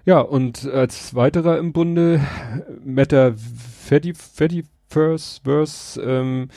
[0.05, 2.21] Ja, und als weiterer im Bunde
[2.81, 6.47] Meta Fediverse, Verse, ähm,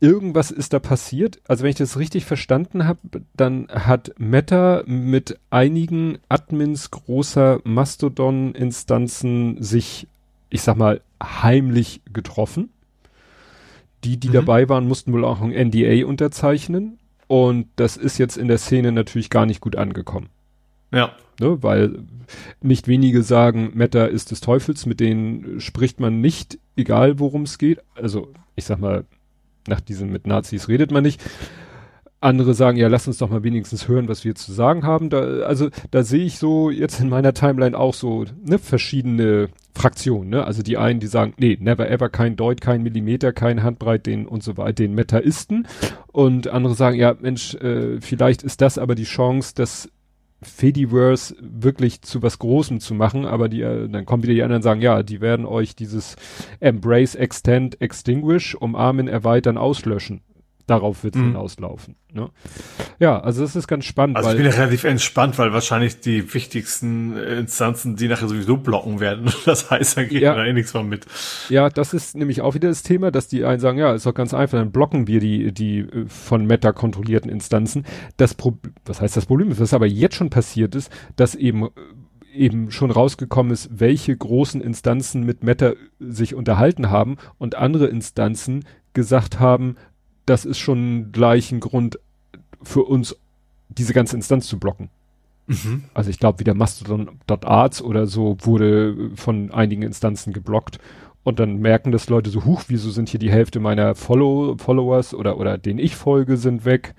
[0.00, 1.40] irgendwas ist da passiert.
[1.48, 3.00] Also wenn ich das richtig verstanden habe,
[3.34, 10.06] dann hat Meta mit einigen Admins großer Mastodon-Instanzen sich,
[10.50, 12.70] ich sag mal, heimlich getroffen.
[14.04, 14.34] Die, die mhm.
[14.34, 16.98] dabei waren, mussten wohl auch ein NDA unterzeichnen.
[17.26, 20.28] Und das ist jetzt in der Szene natürlich gar nicht gut angekommen.
[20.92, 21.12] Ja.
[21.40, 22.00] Ne, weil
[22.62, 27.58] nicht wenige sagen, Meta ist des Teufels, mit denen spricht man nicht, egal worum es
[27.58, 27.80] geht.
[27.94, 29.04] Also, ich sag mal,
[29.68, 31.22] nach diesem mit Nazis redet man nicht.
[32.20, 35.08] Andere sagen, ja, lass uns doch mal wenigstens hören, was wir zu sagen haben.
[35.08, 40.30] Da, also da sehe ich so jetzt in meiner Timeline auch so ne, verschiedene Fraktionen.
[40.30, 40.44] Ne?
[40.44, 44.26] Also die einen, die sagen, nee, never ever, kein Deut, kein Millimeter, kein Handbreit, den
[44.26, 45.68] und so weiter, den Metaisten.
[46.10, 49.88] Und andere sagen, ja, Mensch, äh, vielleicht ist das aber die Chance, dass
[50.42, 54.62] Fediverse wirklich zu was Großem zu machen, aber die, äh, dann kommen wieder die anderen
[54.62, 56.16] sagen, ja, die werden euch dieses
[56.60, 60.22] Embrace, Extend, Extinguish, umarmen, erweitern, auslöschen
[60.68, 61.28] darauf wird es mhm.
[61.28, 61.96] hinauslaufen.
[62.12, 62.30] Ne?
[62.98, 64.16] Ja, also das ist ganz spannend.
[64.16, 69.00] Also ich bin ja relativ entspannt, weil wahrscheinlich die wichtigsten Instanzen die nachher sowieso blocken
[69.00, 69.32] werden.
[69.48, 71.06] Das heißt, da geht ja, da eh nichts von mit.
[71.48, 74.12] Ja, das ist nämlich auch wieder das Thema, dass die einen sagen, ja, ist doch
[74.12, 77.86] ganz einfach, dann blocken wir die, die äh, von Meta kontrollierten Instanzen.
[78.18, 81.64] Das Problem, was heißt das Problem ist, was aber jetzt schon passiert ist, dass eben
[81.64, 81.70] äh,
[82.34, 88.64] eben schon rausgekommen ist, welche großen Instanzen mit Meta sich unterhalten haben und andere Instanzen
[88.92, 89.76] gesagt haben,
[90.28, 91.98] das ist schon gleich ein Grund
[92.62, 93.16] für uns,
[93.68, 94.90] diese ganze Instanz zu blocken.
[95.46, 95.84] Mhm.
[95.94, 100.78] Also ich glaube, wieder Mastodon.arts oder so wurde von einigen Instanzen geblockt.
[101.24, 105.14] Und dann merken das Leute so, huch, wieso sind hier die Hälfte meiner Follow Followers
[105.14, 106.94] oder, oder denen ich folge, sind weg.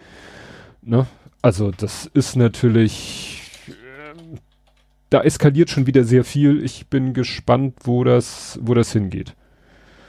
[0.82, 1.08] Ne?
[1.42, 4.38] Also das ist natürlich, äh,
[5.10, 6.64] da eskaliert schon wieder sehr viel.
[6.64, 9.36] Ich bin gespannt, wo das, wo das hingeht.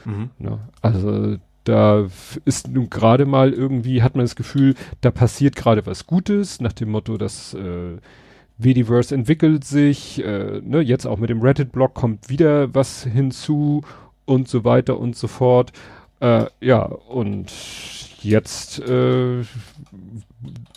[0.05, 0.29] Mhm.
[0.37, 0.59] Ne?
[0.81, 2.07] Also da
[2.45, 6.73] ist nun gerade mal irgendwie, hat man das Gefühl, da passiert gerade was Gutes, nach
[6.73, 7.97] dem Motto, dass äh,
[8.57, 13.81] Vediverse entwickelt sich, äh, ne, jetzt auch mit dem Reddit-Blog kommt wieder was hinzu
[14.25, 15.71] und so weiter und so fort.
[16.19, 17.51] Äh, ja, und
[18.21, 19.43] jetzt äh,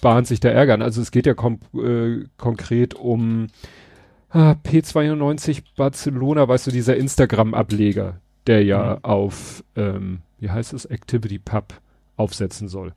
[0.01, 3.49] bahnt sich der Ärger Also es geht ja äh, konkret um
[4.31, 9.05] ah, P92 Barcelona, weißt du, dieser Instagram-Ableger, der ja mhm.
[9.05, 11.81] auf, ähm, wie heißt es, Activity Pub
[12.17, 12.93] aufsetzen soll.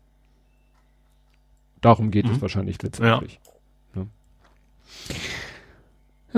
[1.79, 2.33] Darum geht mhm.
[2.33, 3.39] es wahrscheinlich letztendlich.
[3.95, 4.01] Ja.
[4.01, 4.07] Ne?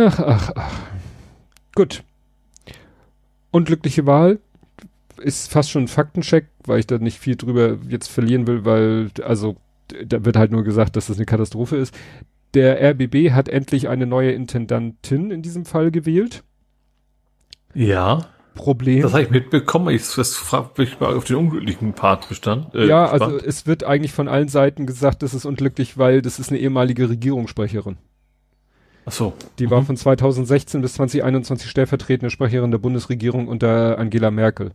[0.07, 0.80] Ach, ach, ach.
[1.73, 2.03] Gut.
[3.49, 4.40] Unglückliche Wahl
[5.18, 9.10] ist fast schon ein Faktencheck, weil ich da nicht viel drüber jetzt verlieren will, weil,
[9.23, 9.57] also,
[10.06, 11.98] da wird halt nur gesagt, dass das eine Katastrophe ist.
[12.53, 16.44] Der RBB hat endlich eine neue Intendantin in diesem Fall gewählt.
[17.73, 18.30] Ja.
[18.55, 19.03] Problem.
[19.03, 19.93] Das habe ich mitbekommen.
[19.93, 22.76] Ich, das fragt mich mal auf den unglücklichen Part bestand.
[22.76, 26.39] Äh, ja, also es wird eigentlich von allen Seiten gesagt, das ist unglücklich, weil das
[26.39, 27.97] ist eine ehemalige Regierungssprecherin.
[29.05, 29.34] Ach so.
[29.57, 29.71] Die mhm.
[29.71, 34.71] war von 2016 bis 2021 stellvertretende Sprecherin der Bundesregierung unter Angela Merkel.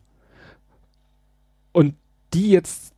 [1.73, 1.95] Und
[2.33, 2.95] die jetzt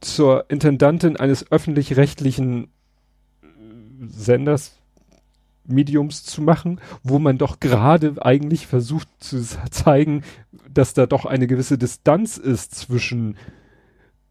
[0.00, 2.68] zur Intendantin eines öffentlich-rechtlichen
[4.06, 4.77] Senders,
[5.68, 10.24] Mediums zu machen, wo man doch gerade eigentlich versucht zu zeigen,
[10.68, 13.36] dass da doch eine gewisse Distanz ist zwischen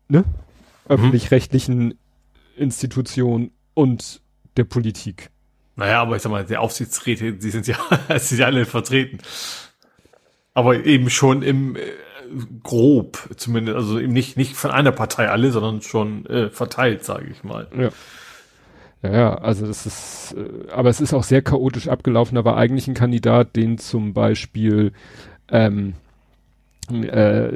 [0.07, 0.25] ne, mhm.
[0.87, 1.95] öffentlich-rechtlichen
[2.55, 4.21] Institutionen und
[4.57, 5.29] der Politik.
[5.75, 7.77] Naja, aber ich sag mal, die Aufsichtsräte, die sind ja,
[8.17, 9.19] sie sind ja alle vertreten.
[10.53, 11.81] Aber eben schon im äh,
[12.63, 17.27] grob, zumindest, also eben nicht, nicht von einer Partei alle, sondern schon äh, verteilt, sage
[17.31, 17.67] ich mal.
[17.77, 17.89] Ja.
[19.03, 22.35] Ja, ja, also das ist, äh, aber es ist auch sehr chaotisch abgelaufen.
[22.35, 24.91] Da war eigentlich ein Kandidat, den zum Beispiel
[25.49, 25.93] ähm,
[26.89, 27.49] äh,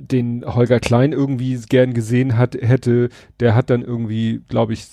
[0.00, 3.10] den Holger Klein irgendwie gern gesehen hat, hätte,
[3.40, 4.86] der hat dann irgendwie, glaube ich,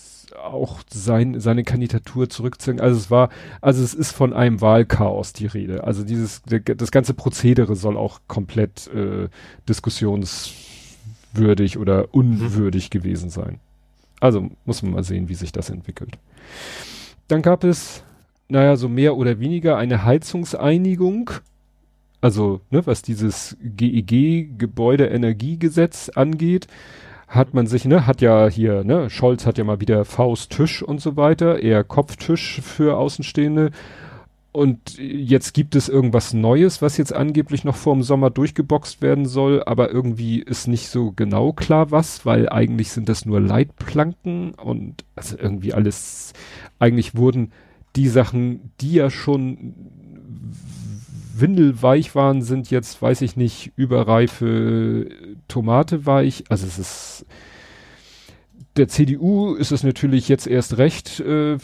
[0.44, 2.80] auch sein, seine Kandidatur zurückziehen.
[2.80, 3.30] Also es war,
[3.62, 5.84] also es ist von einem Wahlchaos die Rede.
[5.84, 9.28] Also dieses, das ganze Prozedere soll auch komplett äh,
[9.70, 12.90] diskussionswürdig oder unwürdig mhm.
[12.90, 13.60] gewesen sein.
[14.24, 16.18] Also muss man mal sehen, wie sich das entwickelt.
[17.28, 18.06] Dann gab es,
[18.48, 21.32] naja, so mehr oder weniger eine Heizungseinigung.
[22.22, 26.68] Also, ne, was dieses GEG, Gebäudeenergiegesetz angeht
[27.28, 31.02] hat man sich, ne, hat ja hier, ne, Scholz hat ja mal wieder Fausttisch und
[31.02, 33.72] so weiter, eher Kopftisch für Außenstehende.
[34.54, 39.26] Und jetzt gibt es irgendwas Neues, was jetzt angeblich noch vor dem Sommer durchgeboxt werden
[39.26, 44.54] soll, aber irgendwie ist nicht so genau klar was, weil eigentlich sind das nur Leitplanken
[44.54, 46.34] und also irgendwie alles,
[46.78, 47.52] eigentlich wurden
[47.96, 49.74] die Sachen, die ja schon
[51.36, 55.10] windelweich waren, sind jetzt, weiß ich nicht, überreife
[55.48, 56.44] Tomate weich.
[56.50, 57.26] Also es ist
[58.76, 61.58] der CDU ist es natürlich jetzt erst recht, äh,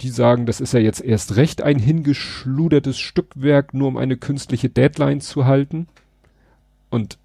[0.00, 4.68] die sagen, das ist ja jetzt erst recht ein hingeschludertes Stückwerk, nur um eine künstliche
[4.68, 5.88] Deadline zu halten.
[6.90, 7.18] Und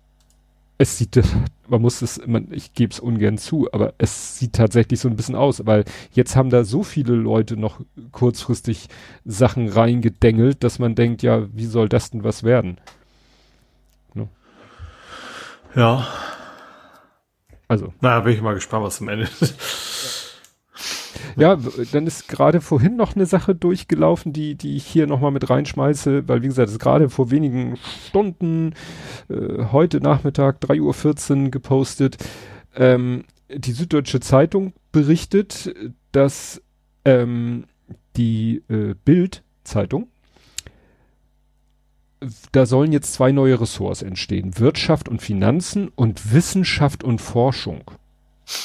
[0.77, 1.21] es sieht,
[1.67, 5.15] man muss es, man, ich gebe es ungern zu, aber es sieht tatsächlich so ein
[5.15, 7.79] bisschen aus, weil jetzt haben da so viele Leute noch
[8.11, 8.89] kurzfristig
[9.23, 12.77] Sachen reingedengelt, dass man denkt, ja, wie soll das denn was werden?
[14.13, 14.27] Ne?
[15.75, 16.07] Ja.
[17.67, 17.93] Also.
[18.01, 20.22] Naja, bin ich mal gespannt, was zum Ende ist.
[21.35, 21.57] Ja,
[21.91, 26.27] dann ist gerade vorhin noch eine Sache durchgelaufen, die, die ich hier nochmal mit reinschmeiße,
[26.27, 27.77] weil wie gesagt, es ist gerade vor wenigen
[28.07, 28.73] Stunden,
[29.29, 32.17] äh, heute Nachmittag, 3.14 Uhr gepostet.
[32.75, 35.73] Ähm, die Süddeutsche Zeitung berichtet,
[36.11, 36.61] dass
[37.05, 37.65] ähm,
[38.15, 40.07] die äh, Bild-Zeitung,
[42.51, 44.57] da sollen jetzt zwei neue Ressorts entstehen.
[44.57, 47.83] Wirtschaft und Finanzen und Wissenschaft und Forschung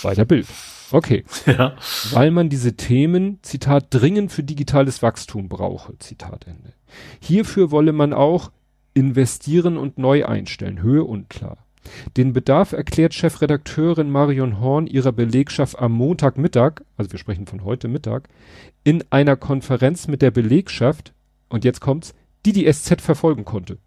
[0.02, 0.46] bei der Bild.
[0.90, 1.24] Okay.
[1.46, 1.76] Ja.
[2.10, 6.74] Weil man diese Themen, Zitat, dringend für digitales Wachstum brauche, Zitat Ende.
[7.20, 8.50] Hierfür wolle man auch
[8.94, 11.58] investieren und neu einstellen, Höhe unklar.
[12.16, 17.88] Den Bedarf erklärt Chefredakteurin Marion Horn ihrer Belegschaft am Montagmittag, also wir sprechen von heute
[17.88, 18.28] Mittag,
[18.84, 21.12] in einer Konferenz mit der Belegschaft,
[21.48, 23.78] und jetzt kommt's, die die SZ verfolgen konnte.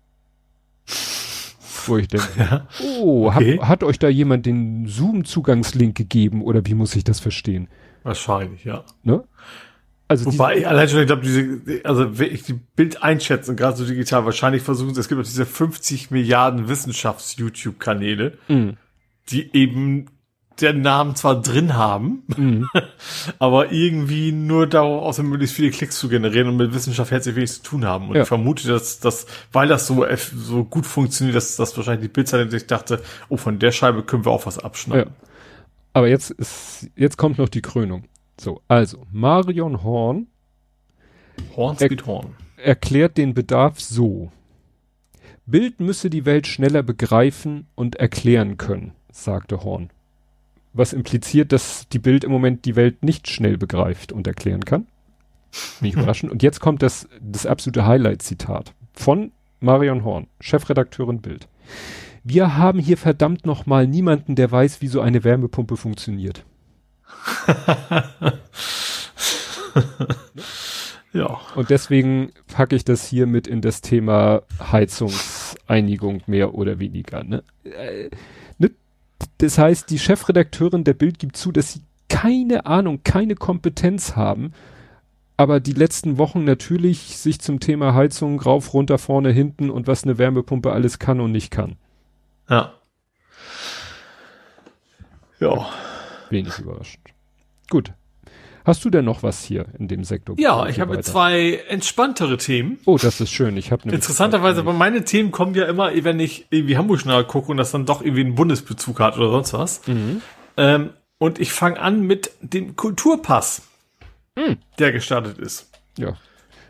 [1.87, 2.67] Wo ich denke, ja.
[2.83, 3.57] oh, okay.
[3.59, 7.67] hab, hat euch da jemand den Zoom-Zugangslink gegeben oder wie muss ich das verstehen?
[8.03, 8.83] Wahrscheinlich, ja.
[9.03, 9.23] Ne?
[10.07, 13.77] Also Wobei ich allein schon, ich glaube, diese, also wenn ich die Bild einschätzen, gerade
[13.77, 18.69] so digital, wahrscheinlich versuchen sie, es gibt auch diese 50 Milliarden Wissenschafts-YouTube-Kanäle, mm.
[19.29, 20.07] die eben
[20.61, 22.69] den Namen zwar drin haben, mhm.
[23.39, 27.51] aber irgendwie nur darauf aus, möglichst viele Klicks zu generieren und mit Wissenschaft herzlich wenig
[27.51, 28.09] zu tun haben.
[28.09, 28.21] Und ja.
[28.21, 30.05] ich vermute, dass, dass, weil das so,
[30.35, 34.25] so gut funktioniert, dass, dass wahrscheinlich die Bildzeitung sich dachte, oh, von der Scheibe können
[34.25, 35.11] wir auch was abschneiden.
[35.11, 35.27] Ja.
[35.93, 38.05] Aber jetzt ist, jetzt kommt noch die Krönung.
[38.39, 40.27] So, also, Marion Horn.
[41.55, 42.35] Horn Speed Horn.
[42.57, 44.31] Erklärt den Bedarf so.
[45.45, 49.89] Bild müsse die Welt schneller begreifen und erklären können, sagte Horn.
[50.73, 54.87] Was impliziert, dass die Bild im Moment die Welt nicht schnell begreift und erklären kann.
[55.81, 56.31] Nicht überraschend.
[56.31, 61.47] Und jetzt kommt das, das absolute Highlight-Zitat von Marion Horn, Chefredakteurin Bild.
[62.23, 66.45] Wir haben hier verdammt nochmal niemanden, der weiß, wie so eine Wärmepumpe funktioniert.
[71.13, 71.39] ja.
[71.55, 77.23] Und deswegen packe ich das hier mit in das Thema Heizungseinigung mehr oder weniger.
[77.23, 77.43] Ne?
[79.37, 84.53] Das heißt, die Chefredakteurin der Bild gibt zu, dass sie keine Ahnung, keine Kompetenz haben,
[85.37, 90.03] aber die letzten Wochen natürlich sich zum Thema Heizung rauf, runter, vorne, hinten und was
[90.03, 91.77] eine Wärmepumpe alles kann und nicht kann.
[92.49, 92.73] Ja.
[95.39, 95.69] Ja.
[96.29, 97.07] Wenig überraschend.
[97.69, 97.93] Gut.
[98.63, 100.35] Hast du denn noch was hier in dem Sektor?
[100.39, 102.79] Ja, ich habe zwei entspanntere Themen.
[102.85, 103.57] Oh, das ist schön.
[103.57, 107.51] Ich habe interessanterweise, aber meine Themen kommen ja immer, wenn ich irgendwie Hamburg schnell gucke
[107.51, 109.87] und das dann doch irgendwie einen Bundesbezug hat oder sonst was.
[109.87, 110.21] Mhm.
[110.57, 113.63] Ähm, und ich fange an mit dem Kulturpass,
[114.35, 114.57] mhm.
[114.79, 115.69] der gestartet ist.
[115.97, 116.17] Ja.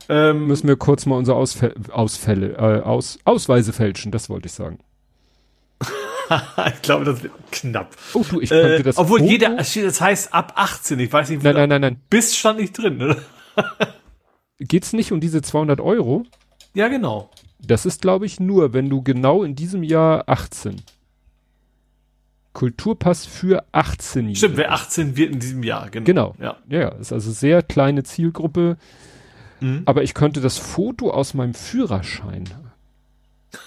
[0.09, 4.53] Ähm, Müssen wir kurz mal unsere Ausfälle, Ausfälle äh, Aus, Ausweise fälschen, das wollte ich
[4.53, 4.79] sagen.
[6.75, 7.95] ich glaube, das wird knapp.
[8.13, 9.31] Oh, du, ich äh, das Obwohl Foto?
[9.31, 12.01] jeder, das heißt ab 18, ich weiß nicht, nein, nein, nein, nein.
[12.09, 13.17] Bis stand nicht drin, ne?
[14.59, 16.23] Geht's nicht um diese 200 Euro?
[16.73, 17.29] Ja, genau.
[17.59, 20.81] Das ist, glaube ich, nur, wenn du genau in diesem Jahr 18.
[22.53, 24.35] Kulturpass für 18 Jahre.
[24.35, 26.05] Stimmt, wer 18 wird in diesem Jahr, genau.
[26.05, 26.35] Genau.
[26.39, 28.77] Ja, ja ist also sehr kleine Zielgruppe.
[29.61, 29.83] Mhm.
[29.85, 32.45] Aber ich könnte das Foto aus meinem Führerschein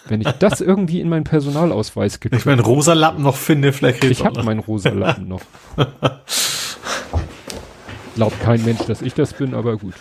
[0.06, 4.05] wenn ich das irgendwie in meinen Personalausweis gekriegt Ich meinen rosa Lappen noch finde, vielleicht
[4.05, 5.43] Ich habe meinen rosa Lappen noch.
[8.15, 9.94] Glaubt kein Mensch, dass ich das bin, aber gut.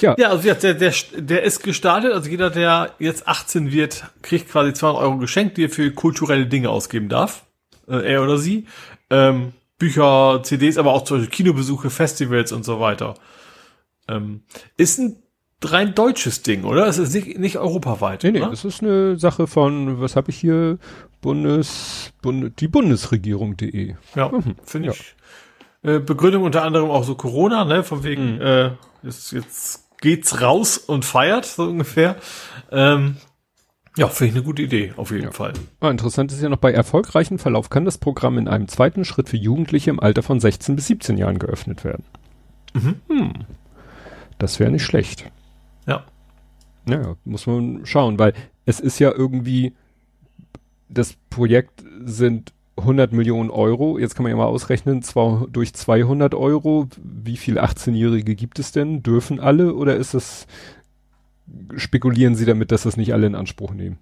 [0.00, 0.14] Ja.
[0.18, 2.12] Ja, also der, der, der ist gestartet.
[2.12, 6.46] Also jeder, der jetzt 18 wird, kriegt quasi 200 Euro geschenkt, die er für kulturelle
[6.46, 7.46] Dinge ausgeben darf.
[7.88, 8.66] Äh, er oder sie.
[9.10, 13.14] Ähm, Bücher, CDs, aber auch zum Beispiel Kinobesuche, Festivals und so weiter.
[14.08, 14.42] Ähm,
[14.76, 15.22] ist ein
[15.64, 16.86] rein deutsches Ding, oder?
[16.86, 18.22] Es ist nicht, nicht europaweit.
[18.22, 18.50] Nee, nee, oder?
[18.50, 20.78] das ist eine Sache von, was habe ich hier?
[21.22, 23.94] Bundes, Bund, die Bundesregierung.de.
[24.14, 24.56] Ja, mhm.
[24.64, 25.14] finde ich.
[25.82, 27.82] Äh, Begründung unter anderem auch so Corona, ne?
[27.82, 28.40] Von wegen, mhm.
[28.42, 28.70] äh,
[29.02, 32.16] jetzt, jetzt geht's raus und feiert, so ungefähr.
[32.70, 33.16] Ähm,
[33.96, 35.30] ja, finde ich eine gute Idee, auf jeden ja.
[35.32, 35.54] Fall.
[35.80, 39.30] Ah, interessant ist ja noch, bei erfolgreichem Verlauf kann das Programm in einem zweiten Schritt
[39.30, 42.04] für Jugendliche im Alter von 16 bis 17 Jahren geöffnet werden.
[42.74, 42.94] Mhm.
[43.08, 43.32] Hm.
[44.38, 45.30] Das wäre nicht schlecht.
[45.86, 46.04] Ja.
[46.88, 48.32] Ja, muss man schauen, weil
[48.64, 49.72] es ist ja irgendwie,
[50.88, 53.98] das Projekt sind 100 Millionen Euro.
[53.98, 56.88] Jetzt kann man ja mal ausrechnen, zwar durch 200 Euro.
[57.02, 59.02] Wie viele 18-Jährige gibt es denn?
[59.02, 60.46] Dürfen alle oder ist es,
[61.76, 63.98] spekulieren Sie damit, dass das nicht alle in Anspruch nehmen?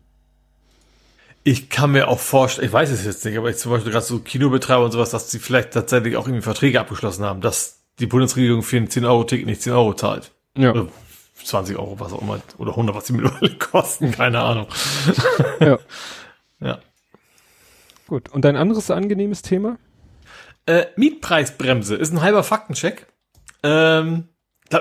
[1.44, 4.05] Ich kann mir auch vorstellen, ich weiß es jetzt nicht, aber ich zum Beispiel gerade
[4.05, 8.06] so Kinobetreiber und sowas, dass sie vielleicht tatsächlich auch irgendwie Verträge abgeschlossen haben, dass die
[8.06, 10.32] Bundesregierung für ein 10-Euro-Ticket nicht 10 Euro zahlt.
[10.56, 10.86] Ja.
[11.35, 14.66] Also 20 Euro, was auch immer, oder 100, was die mittlerweile kosten, keine Ahnung.
[15.61, 15.78] ja.
[16.61, 16.78] ja.
[18.06, 18.28] Gut.
[18.31, 19.78] Und ein anderes angenehmes Thema?
[20.66, 23.06] Äh, Mietpreisbremse ist ein halber Faktencheck.
[23.62, 24.28] Ähm,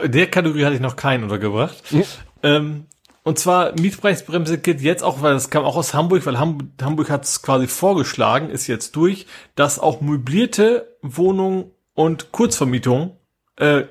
[0.02, 1.92] in der Kategorie hatte ich noch keinen untergebracht.
[1.92, 2.04] Mhm.
[2.42, 2.86] Ähm,
[3.24, 7.10] und zwar Mietpreisbremse geht jetzt auch, weil das kam auch aus Hamburg, weil Hamburg, Hamburg
[7.10, 13.12] hat es quasi vorgeschlagen, ist jetzt durch, dass auch möblierte Wohnungen und Kurzvermietungen
[13.56, 13.84] äh,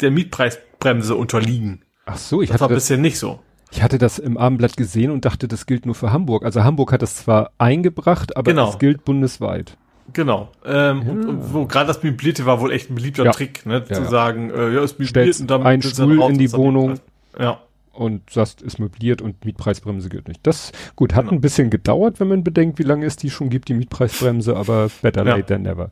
[0.00, 1.84] der Mietpreisbremse unterliegen.
[2.12, 3.38] Ach so, ich das hatte war das bisher nicht so.
[3.72, 6.44] Ich hatte das im Abendblatt gesehen und dachte, das gilt nur für Hamburg.
[6.44, 8.70] Also Hamburg hat das zwar eingebracht, aber genau.
[8.70, 9.76] es gilt bundesweit.
[10.12, 10.48] Genau.
[10.64, 11.12] Ähm, ja.
[11.12, 13.30] und, und, wo gerade das Möblierte war wohl echt ein beliebter ja.
[13.30, 13.84] Trick, ne?
[13.88, 16.98] Ja, zu sagen, äh, ja, ist möbliert und dann ein Stuhl in die Wohnung.
[17.38, 17.60] Ja.
[17.92, 20.46] Und sagst, ist möbliert und Mietpreisbremse gilt nicht.
[20.46, 21.32] Das, gut, hat genau.
[21.32, 24.88] ein bisschen gedauert, wenn man bedenkt, wie lange es die schon gibt, die Mietpreisbremse, aber
[25.02, 25.90] better late than never.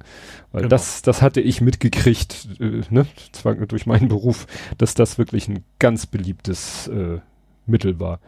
[0.53, 0.69] Weil genau.
[0.69, 4.47] das, das hatte ich mitgekriegt, äh, ne, zwar durch meinen Beruf,
[4.79, 7.19] dass das wirklich ein ganz beliebtes äh,
[7.67, 8.21] Mittel war.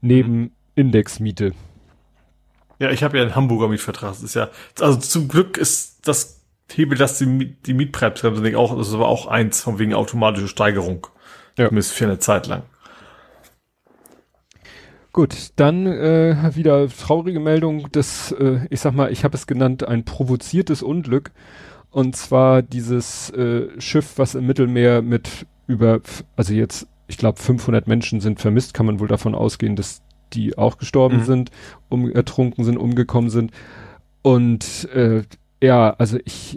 [0.00, 0.50] Neben mhm.
[0.74, 1.52] Indexmiete.
[2.78, 4.12] Ja, ich habe ja einen Hamburger Mietvertrag.
[4.12, 4.48] Das ist ja,
[4.80, 6.40] also zum Glück ist das
[6.72, 11.06] Hebel, dass die, die Mietpreisbremse nicht auch, das war auch eins von wegen automatische Steigerung.
[11.56, 11.66] Ja.
[11.68, 12.62] Zumindest für eine Zeit lang.
[15.18, 19.82] Gut, dann äh, wieder traurige Meldung, das, äh, ich sag mal, ich habe es genannt,
[19.82, 21.32] ein provoziertes Unglück.
[21.90, 25.98] Und zwar dieses äh, Schiff, was im Mittelmeer mit über,
[26.36, 30.02] also jetzt, ich glaube, 500 Menschen sind vermisst, kann man wohl davon ausgehen, dass
[30.34, 31.24] die auch gestorben mhm.
[31.24, 31.50] sind,
[31.88, 33.50] um, ertrunken sind, umgekommen sind.
[34.22, 35.24] Und äh,
[35.60, 36.56] ja, also ich,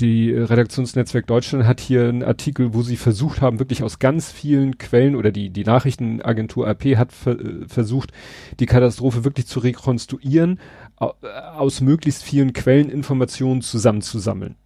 [0.00, 4.76] die Redaktionsnetzwerk Deutschland hat hier einen Artikel, wo sie versucht haben, wirklich aus ganz vielen
[4.76, 7.36] Quellen oder die, die Nachrichtenagentur AP hat ver,
[7.68, 8.10] versucht,
[8.58, 10.58] die Katastrophe wirklich zu rekonstruieren,
[10.96, 14.56] aus möglichst vielen Quellen Informationen zusammenzusammeln.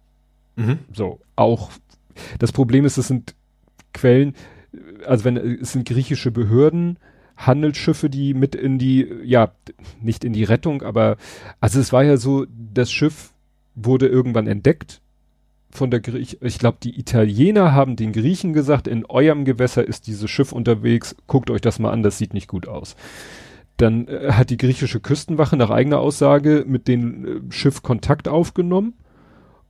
[0.55, 0.79] Mhm.
[0.91, 1.69] So, auch,
[2.39, 3.35] das Problem ist, es sind
[3.93, 4.33] Quellen,
[5.05, 6.97] also wenn, es sind griechische Behörden,
[7.37, 9.51] Handelsschiffe, die mit in die, ja,
[10.01, 11.17] nicht in die Rettung, aber,
[11.59, 13.33] also es war ja so, das Schiff
[13.75, 15.01] wurde irgendwann entdeckt
[15.75, 20.07] von der Griech ich glaube, die Italiener haben den Griechen gesagt, in eurem Gewässer ist
[20.07, 22.95] dieses Schiff unterwegs, guckt euch das mal an, das sieht nicht gut aus.
[23.77, 28.93] Dann äh, hat die griechische Küstenwache nach eigener Aussage mit dem äh, Schiff Kontakt aufgenommen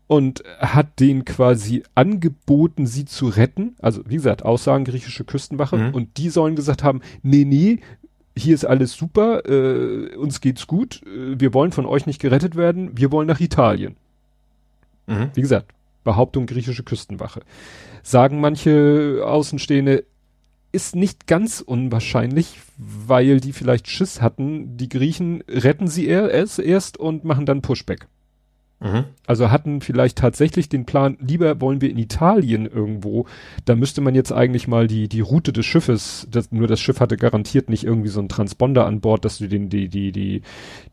[0.07, 3.75] und hat denen quasi angeboten, sie zu retten.
[3.79, 5.77] Also, wie gesagt, Aussagen griechische Küstenwache.
[5.77, 5.93] Mhm.
[5.95, 7.79] Und die sollen gesagt haben, nee, nee,
[8.37, 12.55] hier ist alles super, äh, uns geht's gut, äh, wir wollen von euch nicht gerettet
[12.55, 13.95] werden, wir wollen nach Italien.
[15.07, 15.31] Mhm.
[15.33, 17.41] Wie gesagt, Behauptung griechische Küstenwache.
[18.03, 20.05] Sagen manche Außenstehende,
[20.71, 26.97] ist nicht ganz unwahrscheinlich, weil die vielleicht Schiss hatten, die Griechen retten sie erst, erst
[26.97, 28.07] und machen dann Pushback.
[28.85, 29.05] Mhm.
[29.25, 33.25] Also hatten vielleicht tatsächlich den Plan, lieber wollen wir in Italien irgendwo,
[33.65, 36.99] da müsste man jetzt eigentlich mal die, die Route des Schiffes, das, nur das Schiff
[36.99, 40.43] hatte garantiert nicht irgendwie so ein Transponder an Bord, dass du den, die, die, die,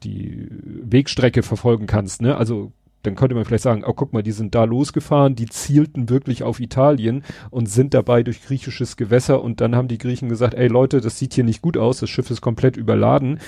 [0.02, 2.36] die Wegstrecke verfolgen kannst, ne?
[2.36, 6.08] Also, dann könnte man vielleicht sagen, oh guck mal, die sind da losgefahren, die zielten
[6.08, 10.54] wirklich auf Italien und sind dabei durch griechisches Gewässer und dann haben die Griechen gesagt,
[10.54, 13.40] ey Leute, das sieht hier nicht gut aus, das Schiff ist komplett überladen.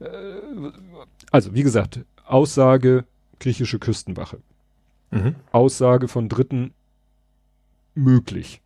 [0.00, 0.06] Äh,
[1.30, 3.04] also, wie gesagt, Aussage,
[3.44, 4.38] griechische Küstenwache.
[5.10, 5.34] Mhm.
[5.52, 6.72] Aussage von Dritten
[7.94, 8.62] möglich.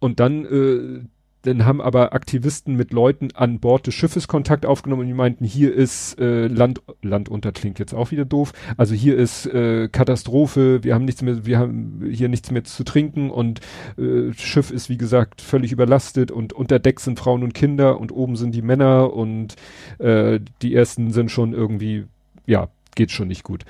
[0.00, 1.04] Und dann, äh,
[1.42, 5.44] dann haben aber Aktivisten mit Leuten an Bord des Schiffes Kontakt aufgenommen und die meinten,
[5.44, 8.52] hier ist äh, Land, Land unter klingt jetzt auch wieder doof.
[8.76, 12.82] Also hier ist äh, Katastrophe, wir haben nichts mehr, wir haben hier nichts mehr zu
[12.82, 13.60] trinken und
[13.96, 18.10] äh, Schiff ist wie gesagt völlig überlastet und unter Deck sind Frauen und Kinder und
[18.10, 19.54] oben sind die Männer und
[19.98, 22.06] äh, die ersten sind schon irgendwie,
[22.44, 23.64] ja, geht schon nicht gut.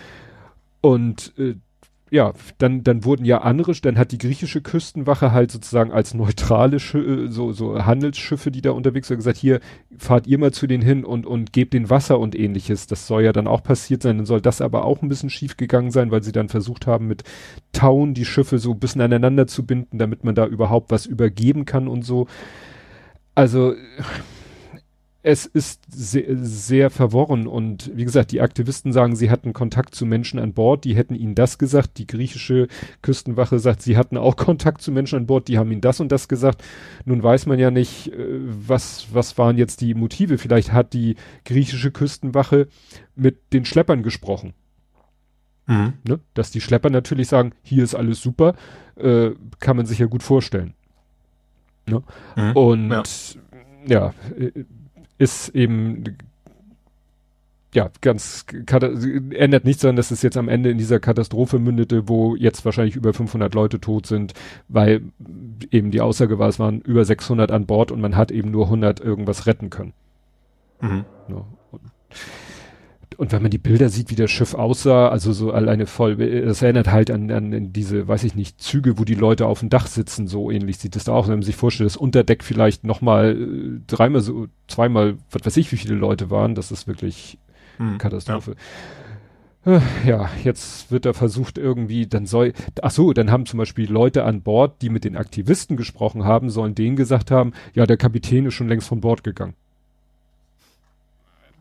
[0.81, 1.55] Und äh,
[2.11, 6.81] ja, dann, dann wurden ja andere, dann hat die griechische Küstenwache halt sozusagen als neutrale
[6.81, 9.61] Sch äh, so, so Handelsschiffe, die da unterwegs sind, gesagt, hier
[9.97, 12.87] fahrt ihr mal zu denen hin und, und gebt den Wasser und ähnliches.
[12.87, 14.17] Das soll ja dann auch passiert sein.
[14.17, 17.07] Dann soll das aber auch ein bisschen schief gegangen sein, weil sie dann versucht haben,
[17.07, 17.25] mit
[17.73, 21.65] Tauen die Schiffe so ein bisschen aneinander zu binden, damit man da überhaupt was übergeben
[21.67, 22.27] kann und so.
[23.35, 23.75] Also,
[25.29, 30.07] es ist sehr, sehr verworren und wie gesagt, die Aktivisten sagen, sie hatten Kontakt zu
[30.07, 31.99] Menschen an Bord, die hätten ihnen das gesagt.
[31.99, 32.67] Die griechische
[33.03, 36.11] Küstenwache sagt, sie hatten auch Kontakt zu Menschen an Bord, die haben ihnen das und
[36.13, 36.65] das gesagt.
[37.05, 40.39] Nun weiß man ja nicht, äh, was, was waren jetzt die Motive.
[40.39, 42.67] Vielleicht hat die griechische Küstenwache
[43.15, 44.55] mit den Schleppern gesprochen.
[45.67, 45.93] Mhm.
[46.09, 46.21] Ne?
[46.33, 48.55] Dass die Schlepper natürlich sagen, hier ist alles super,
[48.97, 50.73] äh, kann man sich ja gut vorstellen.
[51.87, 52.03] Ne?
[52.35, 52.53] Mhm.
[52.53, 53.03] Und ja,
[53.87, 54.65] ja äh,
[55.19, 56.05] ist eben
[57.75, 58.47] ja, ganz
[59.31, 62.97] ändert nichts daran, dass es jetzt am Ende in dieser Katastrophe mündete, wo jetzt wahrscheinlich
[62.97, 64.33] über 500 Leute tot sind,
[64.69, 65.03] weil
[65.71, 68.65] eben die Aussage war, es waren über 600 an Bord und man hat eben nur
[68.65, 69.93] 100 irgendwas retten können.
[70.81, 71.05] Mhm.
[71.29, 71.45] Ja,
[73.19, 76.63] und, wenn man die Bilder sieht, wie das Schiff aussah, also so alleine voll, das
[76.63, 79.89] erinnert halt an, an diese, weiß ich nicht, Züge, wo die Leute auf dem Dach
[79.89, 81.27] sitzen, so ähnlich sieht das da auch.
[81.27, 85.73] Wenn man sich vorstellt, das Unterdeck vielleicht nochmal äh, dreimal so, zweimal, was weiß ich,
[85.73, 87.39] wie viele Leute waren, das ist wirklich
[87.79, 88.55] hm, Katastrophe.
[89.67, 89.79] Ja.
[89.79, 93.91] Äh, ja, jetzt wird da versucht irgendwie, dann soll, ach so, dann haben zum Beispiel
[93.91, 97.97] Leute an Bord, die mit den Aktivisten gesprochen haben, sollen denen gesagt haben, ja, der
[97.97, 99.55] Kapitän ist schon längst von Bord gegangen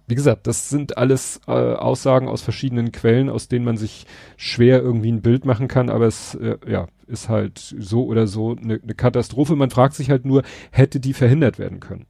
[0.07, 4.05] wie gesagt, das sind alles äh, Aussagen aus verschiedenen Quellen, aus denen man sich
[4.37, 8.55] schwer irgendwie ein Bild machen kann, aber es äh, ja, ist halt so oder so
[8.55, 9.55] eine ne Katastrophe.
[9.57, 12.05] Man fragt sich halt nur, hätte die verhindert werden können?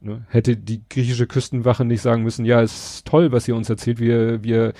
[0.00, 0.24] Ne?
[0.28, 4.44] Hätte die griechische Küstenwache nicht sagen müssen, ja, ist toll, was ihr uns erzählt, wir,
[4.44, 4.72] wir,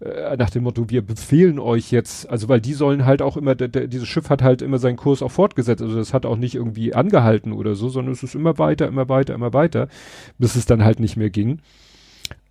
[0.00, 3.54] äh, nach dem Motto, wir befehlen euch jetzt, also weil die sollen halt auch immer,
[3.54, 6.94] dieses Schiff hat halt immer seinen Kurs auch fortgesetzt, also das hat auch nicht irgendwie
[6.94, 9.88] angehalten oder so, sondern es ist immer weiter, immer weiter, immer weiter,
[10.36, 11.60] bis es dann halt nicht mehr ging.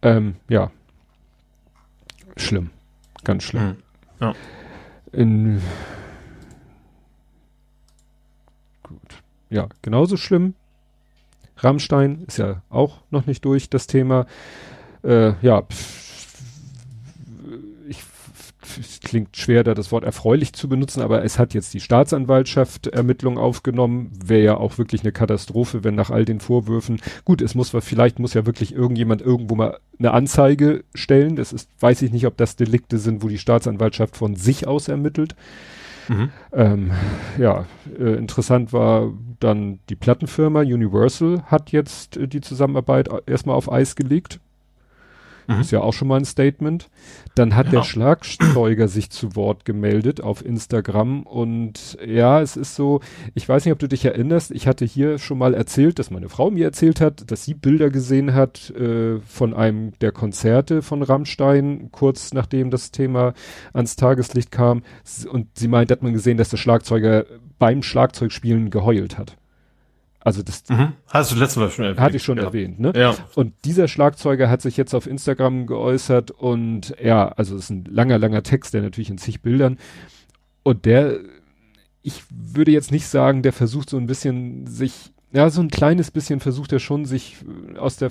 [0.01, 0.71] Ähm, ja.
[2.37, 2.71] Schlimm.
[3.23, 3.63] Ganz schlimm.
[3.63, 3.75] Mhm.
[4.19, 4.33] Ja.
[5.11, 5.61] In,
[8.81, 9.21] gut.
[9.51, 10.55] Ja, genauso schlimm
[11.57, 14.25] Rammstein ist ja auch noch nicht durch, das Thema.
[15.03, 15.63] Äh, ja,
[17.87, 18.03] ich,
[18.79, 22.87] es klingt schwer, da das Wort erfreulich zu benutzen, aber es hat jetzt die Staatsanwaltschaft
[22.87, 24.11] Ermittlungen aufgenommen.
[24.23, 28.19] Wäre ja auch wirklich eine Katastrophe, wenn nach all den Vorwürfen, gut, es muss, vielleicht
[28.19, 31.35] muss ja wirklich irgendjemand irgendwo mal eine Anzeige stellen.
[31.35, 34.87] Das ist, weiß ich nicht, ob das Delikte sind, wo die Staatsanwaltschaft von sich aus
[34.87, 35.35] ermittelt.
[36.07, 36.29] Mhm.
[36.51, 36.91] Ähm,
[37.37, 37.65] ja,
[37.97, 43.95] äh, interessant war dann die Plattenfirma Universal hat jetzt äh, die Zusammenarbeit erstmal auf Eis
[43.95, 44.39] gelegt.
[45.47, 45.61] Mhm.
[45.61, 46.89] Ist ja auch schon mal ein Statement.
[47.35, 47.73] Dann hat ja.
[47.73, 53.01] der Schlagzeuger sich zu Wort gemeldet auf Instagram und ja, es ist so,
[53.33, 56.29] ich weiß nicht, ob du dich erinnerst, ich hatte hier schon mal erzählt, dass meine
[56.29, 61.03] Frau mir erzählt hat, dass sie Bilder gesehen hat äh, von einem der Konzerte von
[61.03, 63.33] Rammstein, kurz nachdem das Thema
[63.73, 64.83] ans Tageslicht kam
[65.29, 67.25] und sie meint, hat man gesehen, dass der Schlagzeuger
[67.59, 69.37] beim Schlagzeugspielen geheult hat.
[70.25, 70.93] Also das mhm.
[71.07, 71.99] hast du letztes Mal schon erwähnt.
[71.99, 72.45] Hatte ich schon ja.
[72.45, 72.91] erwähnt, ne?
[72.95, 73.15] Ja.
[73.35, 77.85] Und dieser Schlagzeuger hat sich jetzt auf Instagram geäußert und ja, also es ist ein
[77.85, 79.77] langer, langer Text, der natürlich in zig Bildern
[80.63, 81.19] und der,
[82.01, 86.09] ich würde jetzt nicht sagen, der versucht so ein bisschen sich, ja, so ein kleines
[86.09, 87.37] bisschen versucht er schon sich
[87.77, 88.09] aus der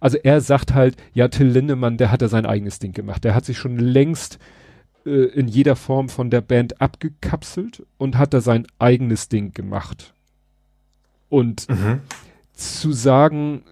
[0.00, 3.22] also er sagt halt, ja, Till Lindemann, der hat da sein eigenes Ding gemacht.
[3.22, 4.38] Der hat sich schon längst
[5.06, 10.14] äh, in jeder Form von der Band abgekapselt und hat da sein eigenes Ding gemacht.
[11.28, 12.00] Und mhm.
[12.54, 13.62] zu sagen,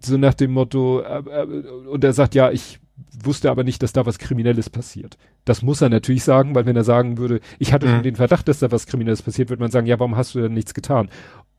[0.00, 1.46] so nach dem Motto, äh, äh,
[1.88, 2.80] und er sagt, ja, ich
[3.22, 5.18] wusste aber nicht, dass da was Kriminelles passiert.
[5.44, 7.90] Das muss er natürlich sagen, weil wenn er sagen würde, ich hatte mhm.
[7.92, 10.40] schon den Verdacht, dass da was Kriminelles passiert, würde man sagen, ja, warum hast du
[10.40, 11.08] denn nichts getan?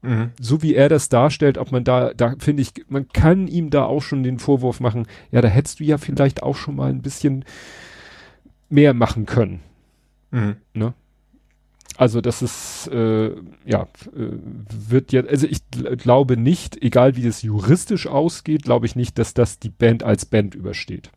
[0.02, 0.32] Mhm.
[0.40, 3.86] So wie er das darstellt, ob man da, da finde ich, man kann ihm da
[3.86, 7.02] auch schon den Vorwurf machen, ja, da hättest du ja vielleicht auch schon mal ein
[7.02, 7.46] bisschen
[8.70, 9.62] mehr machen können.
[10.32, 10.56] Mhm.
[10.74, 10.94] Ne?
[11.98, 13.32] Also das ist, äh,
[13.66, 14.30] ja, äh,
[14.88, 15.62] wird jetzt, also ich
[15.98, 20.26] glaube nicht, egal wie es juristisch ausgeht, glaube ich nicht, dass das die Band als
[20.26, 21.12] Band übersteht.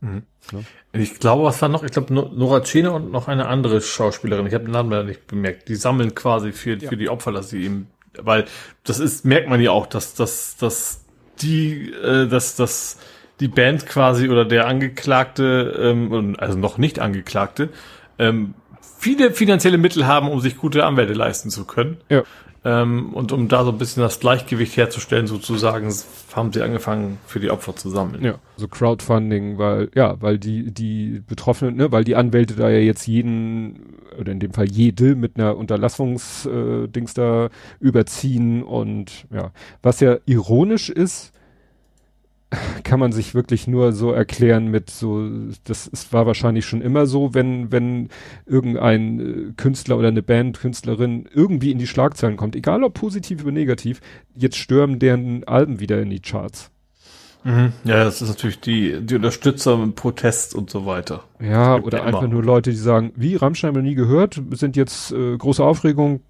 [0.00, 0.22] Mhm.
[0.52, 0.60] Ja.
[0.92, 1.82] Ich glaube, was war noch?
[1.82, 4.46] Ich glaube, Nora Tschene und noch eine andere Schauspielerin.
[4.46, 5.68] Ich habe den Namen leider nicht bemerkt.
[5.68, 6.88] Die sammeln quasi für, ja.
[6.88, 7.88] für die Opfer, dass sie eben,
[8.18, 8.44] weil
[8.84, 11.04] das ist, merkt man ja auch, dass, dass, dass
[11.42, 12.98] die, äh, dass, dass
[13.40, 17.70] die Band quasi oder der Angeklagte, ähm, also noch nicht Angeklagte,
[18.18, 18.54] ähm,
[18.98, 21.98] viele finanzielle Mittel haben, um sich gute Anwälte leisten zu können.
[22.08, 22.22] Ja.
[22.64, 25.94] Ähm, und um da so ein bisschen das Gleichgewicht herzustellen, sozusagen,
[26.34, 28.24] haben sie angefangen, für die Opfer zu sammeln.
[28.24, 32.78] Ja, so Crowdfunding, weil, ja, weil die, die Betroffenen, ne, weil die Anwälte da ja
[32.78, 37.48] jetzt jeden, oder in dem Fall jede mit einer Unterlassungsdings äh, da
[37.78, 41.32] überziehen und ja, was ja ironisch ist,
[42.84, 45.28] kann man sich wirklich nur so erklären mit so,
[45.64, 48.08] das ist, war wahrscheinlich schon immer so, wenn, wenn
[48.46, 53.42] irgendein äh, Künstler oder eine Band, Künstlerin irgendwie in die Schlagzeilen kommt, egal ob positiv
[53.42, 54.00] oder negativ,
[54.34, 56.70] jetzt stürmen deren Alben wieder in die Charts.
[57.44, 57.72] Mhm.
[57.84, 61.24] Ja, das ist natürlich die, die Unterstützer mit Protest und so weiter.
[61.40, 65.36] Ja, oder einfach nur Leute, die sagen, wie, Rammstein noch nie gehört, sind jetzt äh,
[65.36, 66.20] große Aufregung,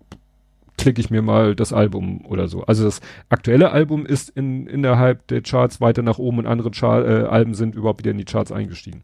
[0.79, 2.63] klicke ich mir mal das Album oder so.
[2.63, 7.07] Also das aktuelle Album ist in, innerhalb der Charts weiter nach oben und andere Char
[7.07, 9.03] äh, Alben sind überhaupt wieder in die Charts eingestiegen.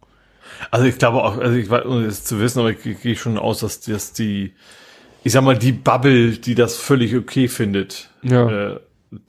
[0.70, 3.16] Also ich glaube auch, also ich weiß, ohne es zu wissen, aber ich, ich gehe
[3.16, 4.52] schon aus, dass, dass die,
[5.24, 8.72] ich sag mal, die Bubble, die das völlig okay findet, ja.
[8.72, 8.80] äh,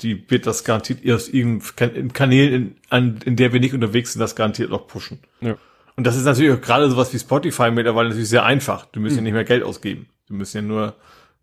[0.01, 4.19] die wird das garantiert aus irgendeinem Kanälen, in, an, in der wir nicht unterwegs sind,
[4.19, 5.19] das garantiert noch pushen.
[5.41, 5.57] Ja.
[5.95, 8.85] Und das ist natürlich auch gerade sowas wie Spotify mittlerweile natürlich sehr einfach.
[8.85, 9.17] Du musst mhm.
[9.19, 10.07] ja nicht mehr Geld ausgeben.
[10.27, 10.95] Du musst ja nur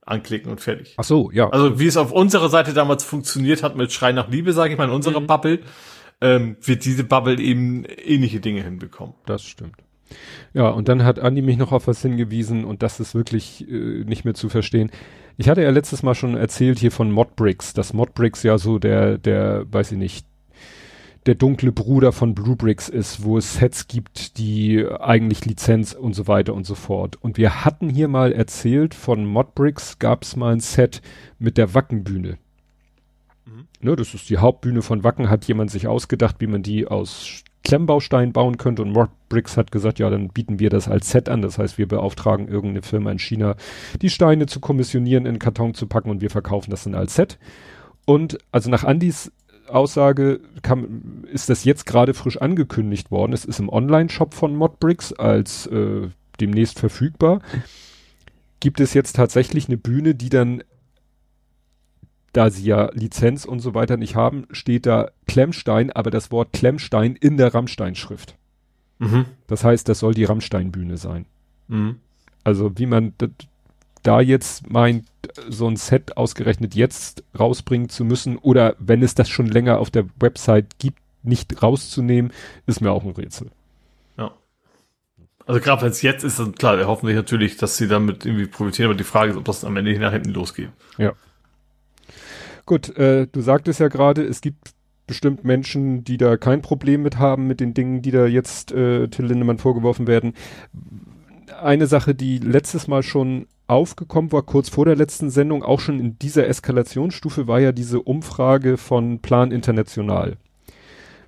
[0.05, 0.95] anklicken und fertig.
[0.97, 1.49] Ach so, ja.
[1.51, 4.79] Also wie es auf unserer Seite damals funktioniert hat mit Schrei nach Liebe, sage ich
[4.79, 5.27] mal, in unserer mhm.
[5.27, 5.61] Bubble,
[6.21, 9.15] ähm, wird diese Bubble eben ähnliche Dinge hinbekommen.
[9.27, 9.77] Das stimmt.
[10.53, 14.05] Ja, und dann hat Andi mich noch auf was hingewiesen und das ist wirklich äh,
[14.05, 14.91] nicht mehr zu verstehen.
[15.39, 19.17] Ich hatte ja letztes Mal schon erzählt hier von Modbricks, dass Modbricks ja so der,
[19.19, 20.27] der, weiß ich nicht,
[21.27, 26.27] der dunkle Bruder von Bluebricks ist, wo es Sets gibt, die eigentlich Lizenz und so
[26.27, 27.17] weiter und so fort.
[27.21, 31.01] Und wir hatten hier mal erzählt, von Modbricks gab es mal ein Set
[31.39, 32.39] mit der Wackenbühne.
[33.47, 33.67] Mhm.
[33.81, 37.45] Ne, das ist die Hauptbühne von Wacken, hat jemand sich ausgedacht, wie man die aus
[37.65, 41.43] Klemmbaustein bauen könnte und Modbricks hat gesagt, ja, dann bieten wir das als Set an.
[41.43, 43.55] Das heißt, wir beauftragen irgendeine Firma in China,
[44.01, 47.39] die Steine zu kommissionieren, in Karton zu packen und wir verkaufen das dann als Set.
[48.05, 49.31] Und also nach Andys
[49.69, 53.33] Aussage kam, ist das jetzt gerade frisch angekündigt worden.
[53.33, 56.09] Es ist im Online-Shop von Modbricks als äh,
[56.41, 57.41] demnächst verfügbar.
[58.61, 60.63] Gibt es jetzt tatsächlich eine Bühne, die dann,
[62.33, 66.53] da sie ja Lizenz und so weiter nicht haben, steht da Klemmstein, aber das Wort
[66.53, 68.37] Klemmstein in der Rammstein-Schrift.
[68.99, 69.25] Mhm.
[69.47, 71.27] Das heißt, das soll die Rammstein-Bühne sein.
[71.69, 71.97] Mhm.
[72.45, 73.31] Also wie man, das
[74.03, 75.07] da jetzt meint,
[75.49, 79.91] so ein Set ausgerechnet jetzt rausbringen zu müssen oder wenn es das schon länger auf
[79.91, 82.33] der Website gibt, nicht rauszunehmen,
[82.67, 83.51] ist mir auch ein Rätsel.
[84.19, 84.33] Ja.
[85.47, 88.47] Also gerade wenn es jetzt ist, dann klar, hoffen wir natürlich, dass sie damit irgendwie
[88.47, 90.71] profitieren, aber die Frage ist, ob das am Ende nach hinten losgeht.
[90.99, 91.13] Ja.
[92.67, 94.73] Gut, äh, du sagtest ja gerade, es gibt
[95.07, 99.09] bestimmt Menschen, die da kein Problem mit haben, mit den Dingen, die da jetzt äh,
[99.09, 100.35] Till Lindemann vorgeworfen werden.
[101.61, 105.99] Eine Sache, die letztes Mal schon aufgekommen war, kurz vor der letzten Sendung, auch schon
[105.99, 110.37] in dieser Eskalationsstufe, war ja diese Umfrage von Plan International.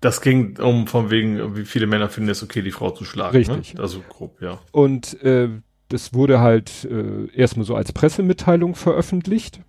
[0.01, 3.33] Das ging um von wegen, wie viele Männer finden es okay, die Frau zu schlagen.
[3.33, 3.41] Ne?
[3.41, 3.75] Richtig.
[3.75, 3.81] Ne?
[3.81, 4.61] Also grob, ja.
[4.71, 5.49] Und äh,
[5.89, 9.61] das wurde halt äh, erstmal so als Pressemitteilung veröffentlicht.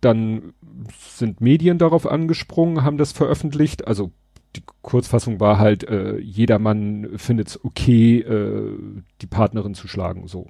[0.00, 0.52] Dann
[0.98, 3.86] sind Medien darauf angesprungen, haben das veröffentlicht.
[3.86, 4.12] Also
[4.56, 8.76] die Kurzfassung war halt, äh, jedermann findet es okay, äh,
[9.20, 10.48] die Partnerin zu schlagen, so.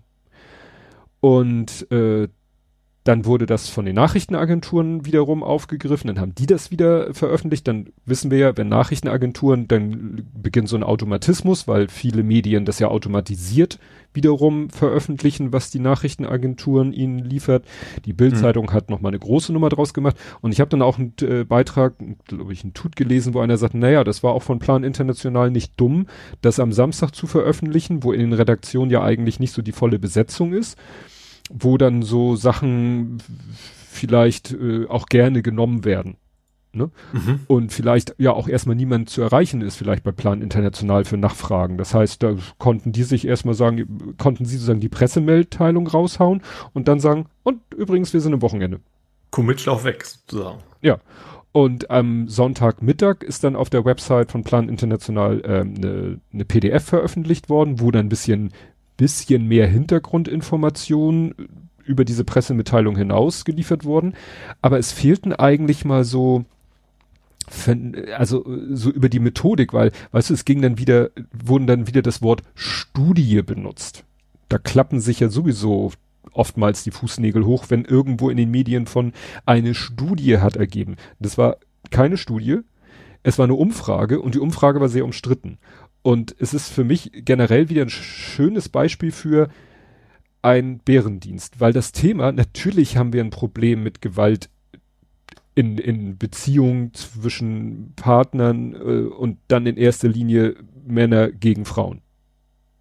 [1.25, 2.29] Und äh,
[3.05, 7.67] dann wurde das von den Nachrichtenagenturen wiederum aufgegriffen, dann haben die das wieder veröffentlicht.
[7.67, 12.79] Dann wissen wir ja, wenn Nachrichtenagenturen, dann beginnt so ein Automatismus, weil viele Medien das
[12.79, 13.79] ja automatisiert
[14.13, 17.65] wiederum veröffentlichen, was die Nachrichtenagenturen ihnen liefert.
[18.05, 18.73] Die Bildzeitung mhm.
[18.73, 20.17] hat noch mal eine große Nummer draus gemacht.
[20.43, 21.95] Und ich habe dann auch einen äh, Beitrag,
[22.27, 25.51] glaube ich, einen Tut gelesen, wo einer sagt, naja, das war auch von Plan International
[25.51, 26.07] nicht dumm,
[26.43, 29.99] das am Samstag zu veröffentlichen, wo in den Redaktionen ja eigentlich nicht so die volle
[29.99, 30.77] Besetzung ist
[31.51, 33.19] wo dann so Sachen
[33.91, 36.17] vielleicht äh, auch gerne genommen werden.
[36.75, 36.91] Ne?
[37.13, 37.41] Mhm.
[37.47, 41.79] Und vielleicht ja auch erstmal niemand zu erreichen ist, vielleicht bei Plan International für Nachfragen.
[41.79, 46.43] Das heißt, da konnten die sich erstmal sagen, konnten sie sozusagen die Pressemeldteilung raushauen
[46.73, 48.81] und dann sagen, und übrigens, wir sind am Wochenende.
[49.31, 50.59] Commitlauf weg, sozusagen.
[50.83, 50.99] Ja.
[51.53, 56.45] Und am Sonntagmittag ist dann auf der Website von Plan International eine ähm, ne, ne
[56.45, 58.51] PDF veröffentlicht worden, wo dann ein bisschen
[58.97, 61.35] bisschen mehr Hintergrundinformationen
[61.85, 64.15] über diese Pressemitteilung hinaus geliefert wurden.
[64.63, 66.45] Aber es fehlten eigentlich mal so,
[68.17, 72.03] also so über die Methodik, weil, weißt du, es ging dann wieder, wurden dann wieder
[72.03, 74.05] das Wort Studie benutzt.
[74.49, 75.93] Da klappen sich ja sowieso
[76.33, 79.13] oftmals die Fußnägel hoch, wenn irgendwo in den Medien von
[79.47, 80.97] eine Studie hat ergeben.
[81.21, 81.59] Das war
[81.91, 82.61] keine Studie,
[83.23, 85.59] es war eine Umfrage und die Umfrage war sehr umstritten.
[86.05, 89.49] Und es ist für mich generell wieder ein schönes Beispiel für
[90.43, 94.51] ein Bärendienst, weil das Thema, natürlich haben wir ein Problem mit Gewalt
[95.55, 100.57] in, in Beziehungen zwischen Partnern äh, und dann in erster Linie
[100.87, 102.03] Männer gegen Frauen.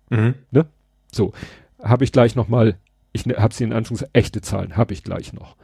[0.10, 0.34] Mhm.
[0.52, 0.66] Ne?
[1.10, 1.32] So,
[1.82, 2.78] habe ich gleich nochmal,
[3.14, 5.56] ich ne, habe sie in Anführungszeichen, echte Zahlen, habe ich gleich noch.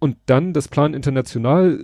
[0.00, 1.78] Und dann das Plan International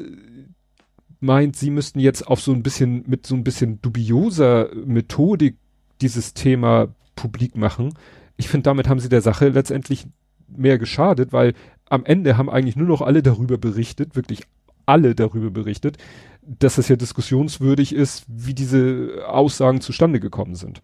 [1.20, 5.56] meint, sie müssten jetzt auf so ein bisschen, mit so ein bisschen dubioser Methodik
[6.00, 7.94] dieses Thema publik machen.
[8.36, 10.06] Ich finde, damit haben sie der Sache letztendlich
[10.48, 11.54] mehr geschadet, weil
[11.88, 14.42] am Ende haben eigentlich nur noch alle darüber berichtet, wirklich
[14.86, 15.98] alle darüber berichtet,
[16.42, 20.80] dass es ja diskussionswürdig ist, wie diese Aussagen zustande gekommen sind.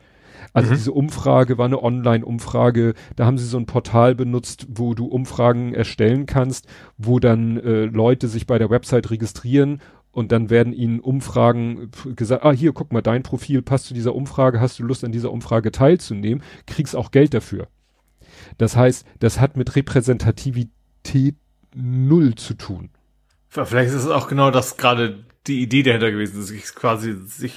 [0.52, 0.74] Also mhm.
[0.74, 2.94] diese Umfrage war eine Online-Umfrage.
[3.16, 6.66] Da haben sie so ein Portal benutzt, wo du Umfragen erstellen kannst,
[6.98, 9.80] wo dann äh, Leute sich bei der Website registrieren
[10.16, 14.14] und dann werden ihnen Umfragen gesagt, ah hier, guck mal, dein Profil passt zu dieser
[14.14, 17.68] Umfrage, hast du Lust an dieser Umfrage teilzunehmen, kriegst auch Geld dafür.
[18.56, 21.36] Das heißt, das hat mit Repräsentativität
[21.74, 22.88] null zu tun.
[23.50, 27.54] Vielleicht ist es auch genau das gerade die Idee dahinter gewesen, sich quasi sich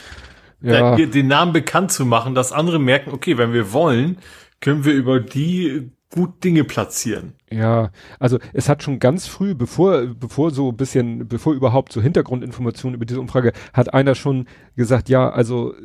[0.60, 0.98] ja.
[0.98, 4.18] den Namen bekannt zu machen, dass andere merken, okay, wenn wir wollen,
[4.62, 7.34] können wir über die gut Dinge platzieren.
[7.52, 12.02] Ja, also es hat schon ganz früh, bevor, bevor so ein bisschen, bevor überhaupt so
[12.02, 15.76] Hintergrundinformationen über diese Umfrage, hat einer schon gesagt, ja, also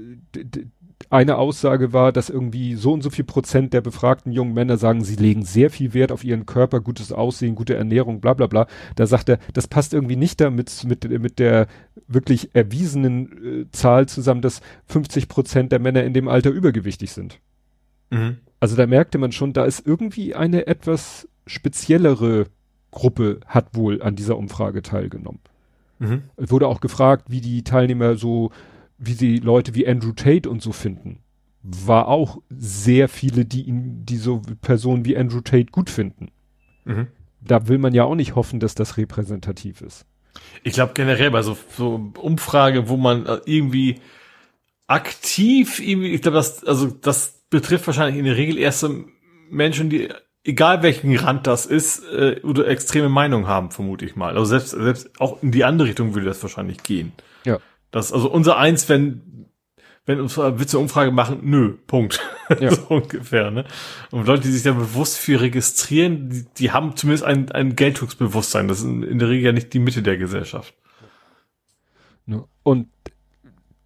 [1.10, 5.04] eine Aussage war, dass irgendwie so und so viel Prozent der befragten jungen Männer sagen,
[5.04, 8.66] sie legen sehr viel Wert auf ihren Körper, gutes Aussehen, gute Ernährung, bla bla bla.
[8.96, 11.66] Da sagt er, das passt irgendwie nicht damit mit, mit der
[12.08, 17.38] wirklich erwiesenen äh, Zahl zusammen, dass 50 Prozent der Männer in dem Alter übergewichtig sind.
[18.14, 18.36] Mhm.
[18.60, 22.46] Also da merkte man schon, da ist irgendwie eine etwas speziellere
[22.90, 25.40] Gruppe hat wohl an dieser Umfrage teilgenommen.
[25.98, 26.22] Mhm.
[26.36, 28.52] Es wurde auch gefragt, wie die Teilnehmer so,
[28.98, 31.18] wie sie Leute wie Andrew Tate und so finden.
[31.62, 36.30] War auch sehr viele, die ihn, die so Personen wie Andrew Tate gut finden.
[36.84, 37.08] Mhm.
[37.40, 40.06] Da will man ja auch nicht hoffen, dass das repräsentativ ist.
[40.62, 44.00] Ich glaube generell bei so, so Umfrage, wo man äh, irgendwie
[44.86, 48.84] aktiv irgendwie, ich glaube, das, also das betrifft wahrscheinlich in der Regel erst
[49.48, 50.08] Menschen, die,
[50.42, 54.36] egal welchen Rand das ist, äh, oder extreme Meinung haben, vermute ich mal.
[54.36, 57.12] Also selbst, selbst auch in die andere Richtung würde das wahrscheinlich gehen.
[57.44, 57.60] Ja.
[57.90, 59.46] Das, also unser eins, wenn,
[60.04, 62.20] wenn uns Witze Umfrage machen, nö, Punkt.
[62.60, 62.72] Ja.
[62.74, 63.64] so ungefähr, ne?
[64.10, 68.68] Und Leute, die sich da bewusst für registrieren, die, die haben zumindest ein, ein Geltungsbewusstsein.
[68.68, 70.74] Das ist in der Regel ja nicht die Mitte der Gesellschaft.
[72.62, 72.88] Und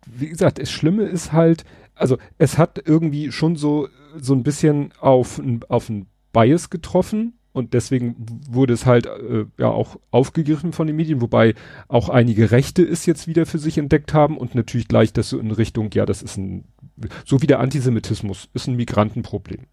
[0.06, 1.64] wie gesagt, das Schlimme ist halt,
[1.98, 7.74] also es hat irgendwie schon so, so ein bisschen auf, auf ein Bias getroffen und
[7.74, 8.14] deswegen
[8.48, 11.54] wurde es halt äh, ja auch aufgegriffen von den Medien, wobei
[11.88, 15.38] auch einige Rechte es jetzt wieder für sich entdeckt haben und natürlich gleich das so
[15.38, 16.64] in Richtung, ja, das ist ein,
[17.24, 19.66] so wie der Antisemitismus, ist ein Migrantenproblem.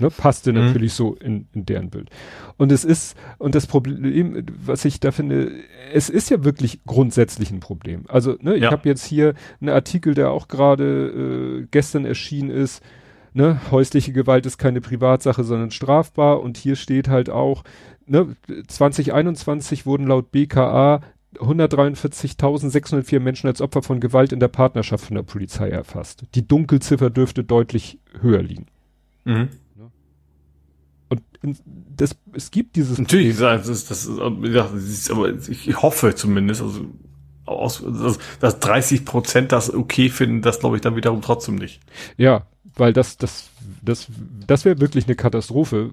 [0.00, 0.58] Ne, passte mhm.
[0.58, 2.10] natürlich so in, in deren Bild.
[2.56, 5.52] Und es ist, und das Problem, was ich da finde,
[5.92, 8.04] es ist ja wirklich grundsätzlich ein Problem.
[8.08, 12.82] Also, ne, ich habe jetzt hier einen Artikel, der auch gerade äh, gestern erschienen ist,
[13.34, 16.40] ne, häusliche Gewalt ist keine Privatsache, sondern strafbar.
[16.40, 17.62] Und hier steht halt auch,
[18.06, 18.34] ne,
[18.66, 21.02] 2021 wurden laut BKA
[21.36, 26.24] 143.604 Menschen als Opfer von Gewalt in der Partnerschaft von der Polizei erfasst.
[26.34, 28.66] Die Dunkelziffer dürfte deutlich höher liegen.
[29.24, 29.48] Mhm
[31.96, 32.98] das, es gibt dieses.
[32.98, 36.86] Natürlich, das ist, das ist, ja, das ist, aber ich hoffe zumindest, also,
[37.46, 41.80] aus, dass, dass 30 Prozent das okay finden, das glaube ich dann wiederum trotzdem nicht.
[42.16, 43.50] Ja, weil das, das,
[43.82, 44.08] das,
[44.46, 45.92] das wäre wirklich eine Katastrophe.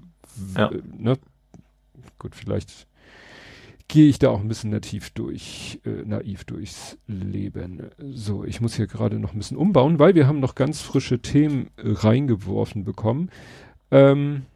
[0.56, 0.70] Ja.
[0.96, 1.18] Ne?
[2.18, 2.86] Gut, vielleicht
[3.88, 7.90] gehe ich da auch ein bisschen nativ durch, äh, naiv durchs Leben.
[7.98, 11.20] So, ich muss hier gerade noch ein bisschen umbauen, weil wir haben noch ganz frische
[11.20, 13.28] Themen äh, reingeworfen bekommen.
[13.90, 14.46] Ähm,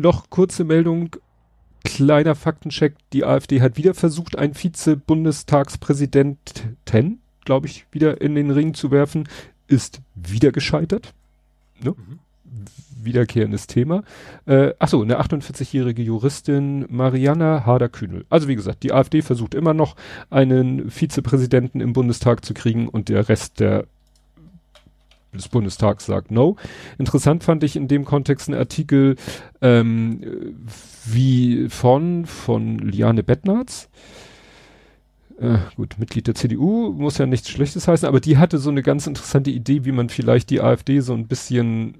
[0.00, 1.10] noch kurze Meldung,
[1.84, 2.94] kleiner Faktencheck.
[3.12, 9.28] Die AfD hat wieder versucht, einen Vize-Bundestagspräsidenten, glaube ich, wieder in den Ring zu werfen.
[9.66, 11.14] Ist wieder gescheitert.
[11.80, 11.90] Ne?
[11.90, 12.18] Mhm.
[13.00, 14.02] Wiederkehrendes Thema.
[14.46, 18.24] Äh, achso, eine 48-jährige Juristin Mariana Harder-Kühnel.
[18.28, 19.94] Also wie gesagt, die AfD versucht immer noch
[20.30, 23.86] einen Vizepräsidenten im Bundestag zu kriegen und der Rest der
[25.34, 26.56] des Bundestags sagt no.
[26.98, 29.16] Interessant fand ich in dem Kontext einen Artikel
[29.60, 30.56] ähm,
[31.04, 33.88] wie von, von Liane Bettnarz.
[35.38, 38.82] Äh, gut, Mitglied der CDU, muss ja nichts Schlechtes heißen, aber die hatte so eine
[38.82, 41.94] ganz interessante Idee, wie man vielleicht die AfD so ein bisschen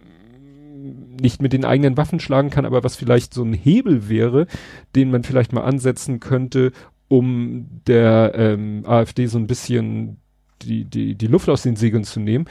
[1.21, 4.47] nicht mit den eigenen Waffen schlagen kann, aber was vielleicht so ein Hebel wäre,
[4.95, 6.73] den man vielleicht mal ansetzen könnte,
[7.09, 10.19] um der ähm, AfD so ein bisschen
[10.63, 12.47] die, die, die Luft aus den Segeln zu nehmen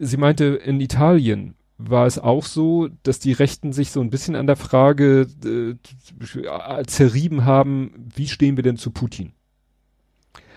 [0.00, 4.34] sie meinte, in Italien war es auch so, dass die Rechten sich so ein bisschen
[4.34, 9.32] an der Frage äh, zerrieben haben, wie stehen wir denn zu Putin?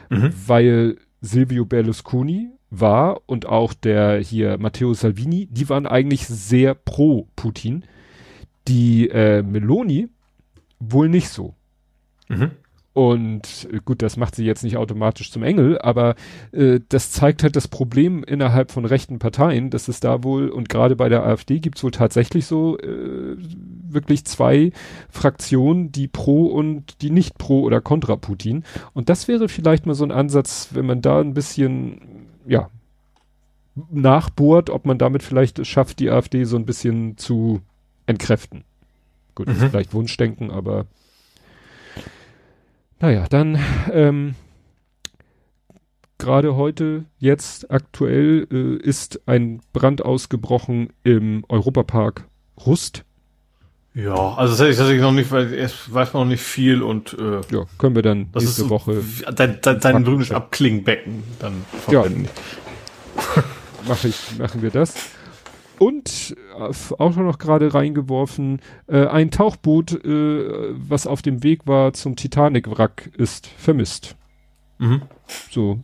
[0.09, 0.33] Mhm.
[0.47, 7.27] Weil Silvio Berlusconi war und auch der hier Matteo Salvini, die waren eigentlich sehr pro
[7.35, 7.85] Putin.
[8.67, 10.09] Die äh, Meloni
[10.79, 11.53] wohl nicht so.
[12.27, 12.51] Mhm.
[12.93, 16.15] Und äh, gut, das macht sie jetzt nicht automatisch zum Engel, aber
[16.51, 20.69] äh, das zeigt halt das Problem innerhalb von rechten Parteien, dass es da wohl, und
[20.69, 23.35] gerade bei der AfD gibt es wohl tatsächlich so äh,
[23.89, 24.71] wirklich zwei
[25.09, 28.63] Fraktionen, die pro und die nicht pro oder kontra Putin.
[28.93, 32.69] Und das wäre vielleicht mal so ein Ansatz, wenn man da ein bisschen, ja,
[33.89, 37.61] nachbohrt, ob man damit vielleicht schafft, die AfD so ein bisschen zu
[38.05, 38.63] entkräften.
[39.33, 39.55] Gut, mhm.
[39.55, 40.85] vielleicht Wunschdenken, aber
[43.03, 43.59] naja, dann
[43.91, 44.33] ähm,
[46.19, 52.29] gerade heute, jetzt aktuell, äh, ist ein Brand ausgebrochen im Europapark
[52.65, 53.03] Rust.
[53.93, 56.81] Ja, also das hätte ich tatsächlich noch nicht, weil erst weiß man noch nicht viel
[56.81, 59.03] und äh, ja, können wir dann nächste Woche
[59.35, 62.29] dein, dein, dein berühmtes Abklingbecken dann verwenden.
[63.35, 63.43] Ja,
[63.85, 64.95] mach ich, machen wir das.
[65.79, 71.93] Und äh, auch noch gerade reingeworfen, äh, ein Tauchboot, äh, was auf dem Weg war
[71.93, 74.15] zum Titanic-Wrack, ist vermisst.
[74.77, 75.01] Mhm.
[75.49, 75.79] So,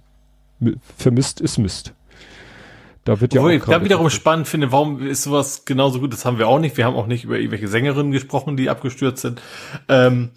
[0.98, 1.94] vermisst ist Mist.
[3.06, 6.14] Da wird ja Obwohl auch ich da wiederum spannend finde, warum ist sowas genauso gut?
[6.14, 6.78] Das haben wir auch nicht.
[6.78, 9.42] Wir haben auch nicht über irgendwelche Sängerinnen gesprochen, die abgestürzt sind.
[9.88, 10.32] Ähm,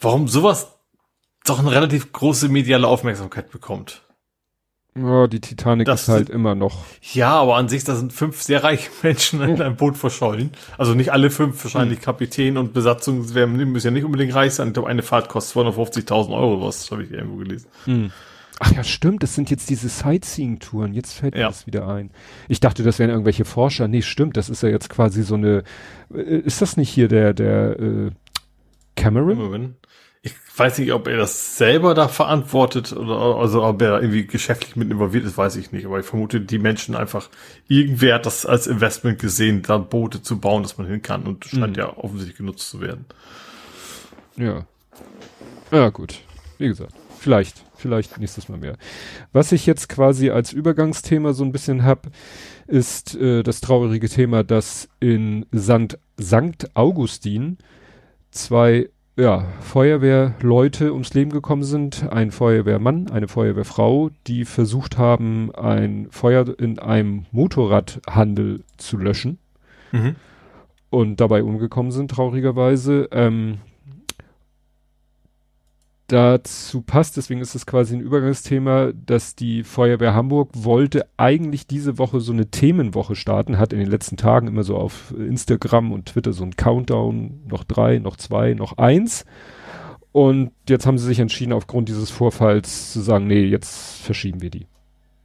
[0.00, 0.78] warum sowas
[1.44, 4.02] doch eine relativ große mediale Aufmerksamkeit bekommt.
[4.96, 6.84] Ja, die Titanic das ist halt sind, immer noch.
[7.12, 10.50] Ja, aber an sich, da sind fünf sehr reiche Menschen in einem Boot verschollen.
[10.78, 12.04] Also nicht alle fünf, wahrscheinlich hm.
[12.04, 14.68] Kapitän und Besatzung werden, müssen ja nicht unbedingt reich sein.
[14.68, 17.68] Ich glaube, eine Fahrt kostet 250.000 Euro, was habe ich irgendwo gelesen.
[17.84, 18.10] Hm.
[18.62, 20.92] Ach ja, stimmt, das sind jetzt diese Sightseeing-Touren.
[20.92, 21.48] Jetzt fällt mir ja.
[21.48, 22.10] das wieder ein.
[22.46, 23.88] Ich dachte, das wären irgendwelche Forscher.
[23.88, 25.62] Nee, stimmt, das ist ja jetzt quasi so eine.
[26.12, 28.10] Äh, ist das nicht hier der, der äh,
[28.96, 29.38] Cameron?
[29.38, 29.76] Cameron
[30.60, 34.90] weiß nicht, ob er das selber da verantwortet oder also ob er irgendwie geschäftlich mit
[34.90, 35.86] involviert ist, weiß ich nicht.
[35.86, 37.30] Aber ich vermute, die Menschen einfach,
[37.66, 41.46] irgendwer hat das als Investment gesehen, da Boote zu bauen, dass man hin kann und
[41.46, 41.82] scheint mhm.
[41.82, 43.06] ja offensichtlich genutzt zu werden.
[44.36, 44.66] Ja.
[45.72, 46.20] Ja, gut.
[46.58, 48.76] Wie gesagt, vielleicht, vielleicht nächstes Mal mehr.
[49.32, 52.08] Was ich jetzt quasi als Übergangsthema so ein bisschen hab,
[52.66, 55.98] ist äh, das traurige Thema, dass in St.
[56.18, 57.56] Sankt Augustin
[58.30, 66.08] zwei ja, Feuerwehrleute ums Leben gekommen sind, ein Feuerwehrmann, eine Feuerwehrfrau, die versucht haben, ein
[66.10, 69.38] Feuer in einem Motorradhandel zu löschen
[69.92, 70.16] mhm.
[70.90, 73.08] und dabei umgekommen sind, traurigerweise.
[73.12, 73.58] Ähm,
[76.10, 81.98] dazu passt, deswegen ist es quasi ein Übergangsthema, dass die Feuerwehr Hamburg wollte eigentlich diese
[81.98, 86.06] Woche so eine Themenwoche starten, hat in den letzten Tagen immer so auf Instagram und
[86.06, 89.24] Twitter so ein Countdown, noch drei, noch zwei, noch eins.
[90.12, 94.50] Und jetzt haben sie sich entschieden, aufgrund dieses Vorfalls zu sagen, nee, jetzt verschieben wir
[94.50, 94.66] die.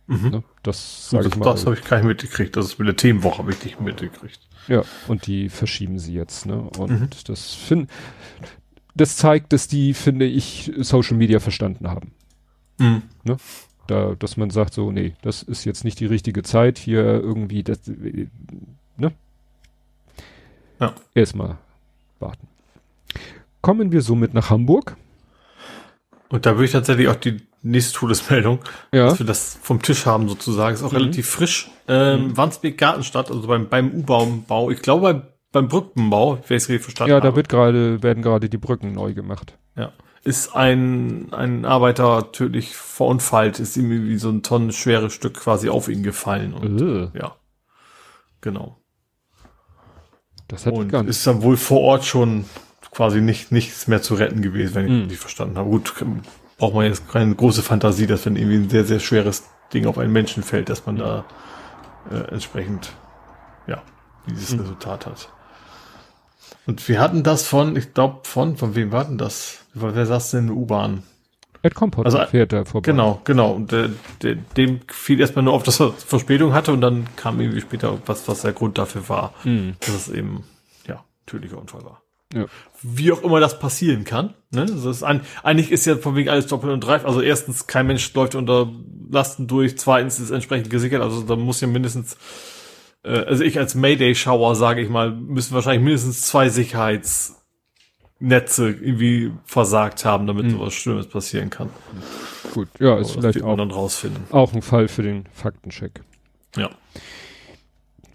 [0.06, 0.30] Mhm.
[0.30, 0.44] Ne?
[0.62, 1.46] Das sage ich mal.
[1.46, 2.56] Das habe ich gar nicht mitgekriegt.
[2.56, 4.40] Das ist mit der Themenwoche habe ich nicht mitgekriegt.
[4.68, 6.46] Ja, und die verschieben sie jetzt.
[6.46, 6.70] Ne?
[6.78, 7.10] Und mhm.
[7.26, 7.88] das finde
[8.96, 12.12] das zeigt, dass die, finde ich, Social Media verstanden haben.
[12.78, 13.04] Mhm.
[13.24, 13.38] Ne?
[13.88, 17.62] Da, dass man sagt so, nee, das ist jetzt nicht die richtige Zeit, hier irgendwie,
[17.62, 17.80] das,
[18.98, 19.12] ne?
[20.80, 20.96] Ja.
[21.14, 21.58] Erstmal
[22.20, 22.48] warten.
[23.62, 24.98] Kommen wir somit nach Hamburg.
[26.30, 28.60] Und da würde ich tatsächlich auch die nächste Todesmeldung,
[28.92, 29.06] ja.
[29.06, 30.98] dass wir das vom Tisch haben sozusagen, ist auch mhm.
[30.98, 31.70] relativ frisch.
[31.88, 32.38] Ähm, mhm.
[32.38, 37.12] Wandsbek Gartenstadt, also beim, beim U-Baum-Bau, ich glaube beim Brückenbau, ich es richtig verstanden.
[37.12, 39.58] Ja, da wird gerade, werden gerade die Brücken neu gemacht.
[39.78, 39.94] Ja.
[40.26, 45.88] Ist ein, ein Arbeiter tödlich verunfallt, ist ihm wie so ein tonnenschweres Stück quasi auf
[45.88, 47.10] ihn gefallen und, uh.
[47.18, 47.36] ja.
[48.42, 48.82] Genau.
[50.50, 51.12] Das hat und gar nicht.
[51.12, 52.44] ist dann wohl vor Ort schon
[52.92, 55.08] quasi nicht, nichts mehr zu retten gewesen, wenn ich mm.
[55.08, 55.70] nicht verstanden habe.
[55.70, 55.94] Gut,
[56.58, 59.98] braucht man jetzt keine große Fantasie, dass wenn irgendwie ein sehr, sehr schweres Ding auf
[59.98, 61.26] einen Menschen fällt, dass man da
[62.12, 62.92] äh, entsprechend,
[63.68, 63.82] ja,
[64.28, 64.60] dieses mm.
[64.60, 65.30] Resultat hat.
[66.68, 69.66] Und wir hatten das von, ich glaube, von, von wem war denn das?
[69.74, 71.04] Wer saß denn in der U-Bahn?
[71.62, 72.92] Ed Kompott also, fährt da vorbei.
[72.92, 73.52] Genau, genau.
[73.54, 73.90] Und der,
[74.56, 78.28] dem fiel erstmal nur auf, dass er Verspätung hatte und dann kam irgendwie später was,
[78.28, 79.76] was der Grund dafür war, mhm.
[79.80, 80.44] dass es eben,
[80.88, 82.04] ja, tödlicher Unfall war.
[82.34, 82.46] Ja.
[82.84, 84.36] Wie auch immer das passieren kann.
[84.52, 84.62] Ne?
[84.62, 87.08] Also ist ein, eigentlich ist ja von wegen alles doppelt und dreifach.
[87.08, 88.72] Also erstens, kein Mensch läuft unter
[89.10, 89.78] Lasten durch.
[89.78, 91.02] Zweitens ist entsprechend gesichert.
[91.02, 92.18] Also da muss ja mindestens äh,
[93.10, 100.26] also ich als Mayday-Schauer, sage ich mal, müssen wahrscheinlich mindestens zwei Sicherheitsnetze irgendwie versagt haben,
[100.28, 100.52] damit hm.
[100.52, 101.70] sowas Schlimmes passieren kann.
[102.54, 104.24] Gut, ja, ist vielleicht auch, dann rausfinden.
[104.32, 106.02] auch ein Fall für den Faktencheck.
[106.56, 106.70] Ja.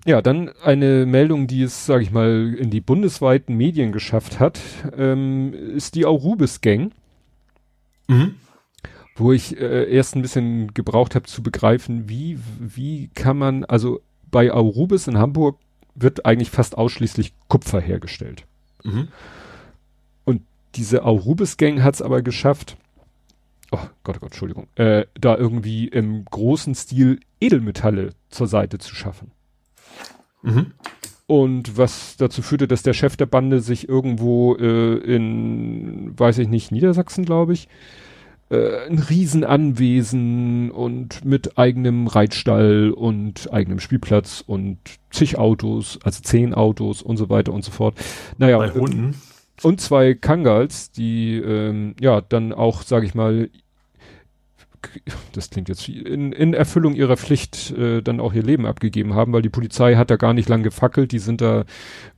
[0.07, 4.59] Ja, dann eine Meldung, die es, sage ich mal, in die bundesweiten Medien geschafft hat,
[4.97, 6.93] ähm, ist die Aurubis-Gang.
[8.09, 8.37] Mhm.
[9.15, 14.01] Wo ich äh, erst ein bisschen gebraucht habe zu begreifen, wie, wie kann man, also
[14.31, 15.59] bei Aurubis in Hamburg
[15.95, 18.45] wird eigentlich fast ausschließlich Kupfer hergestellt.
[18.85, 19.09] Mhm.
[20.25, 20.43] Und
[20.75, 22.77] diese Aurubis-Gang hat es aber geschafft,
[23.71, 28.95] oh Gott, oh Gott, Entschuldigung, äh, da irgendwie im großen Stil Edelmetalle zur Seite zu
[28.95, 29.33] schaffen.
[30.43, 30.73] Mhm.
[31.27, 36.49] Und was dazu führte, dass der Chef der Bande sich irgendwo äh, in, weiß ich
[36.49, 37.69] nicht, Niedersachsen, glaube ich,
[38.51, 44.79] äh, ein Riesenanwesen und mit eigenem Reitstall und eigenem Spielplatz und
[45.11, 47.95] zig Autos, also zehn Autos und so weiter und so fort.
[48.39, 48.59] Naja.
[48.59, 49.15] Bei Hunden.
[49.63, 53.51] Und zwei Kangals, die ähm, ja dann auch, sage ich mal,
[55.33, 59.33] das klingt jetzt in, in Erfüllung ihrer Pflicht äh, dann auch ihr Leben abgegeben haben,
[59.33, 61.65] weil die Polizei hat da gar nicht lang gefackelt, die sind da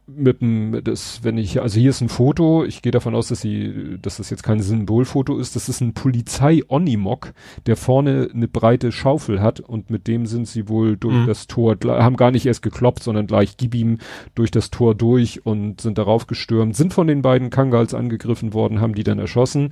[0.07, 3.41] mit dem, das, wenn ich, also hier ist ein Foto, ich gehe davon aus, dass
[3.41, 7.33] sie, dass das jetzt kein Symbolfoto ist, das ist ein Polizei-Onimok,
[7.67, 11.27] der vorne eine breite Schaufel hat und mit dem sind sie wohl durch mhm.
[11.27, 13.99] das Tor, haben gar nicht erst gekloppt, sondern gleich gib ihm
[14.35, 18.81] durch das Tor durch und sind darauf gestürmt, sind von den beiden Kangals angegriffen worden,
[18.81, 19.71] haben die dann erschossen.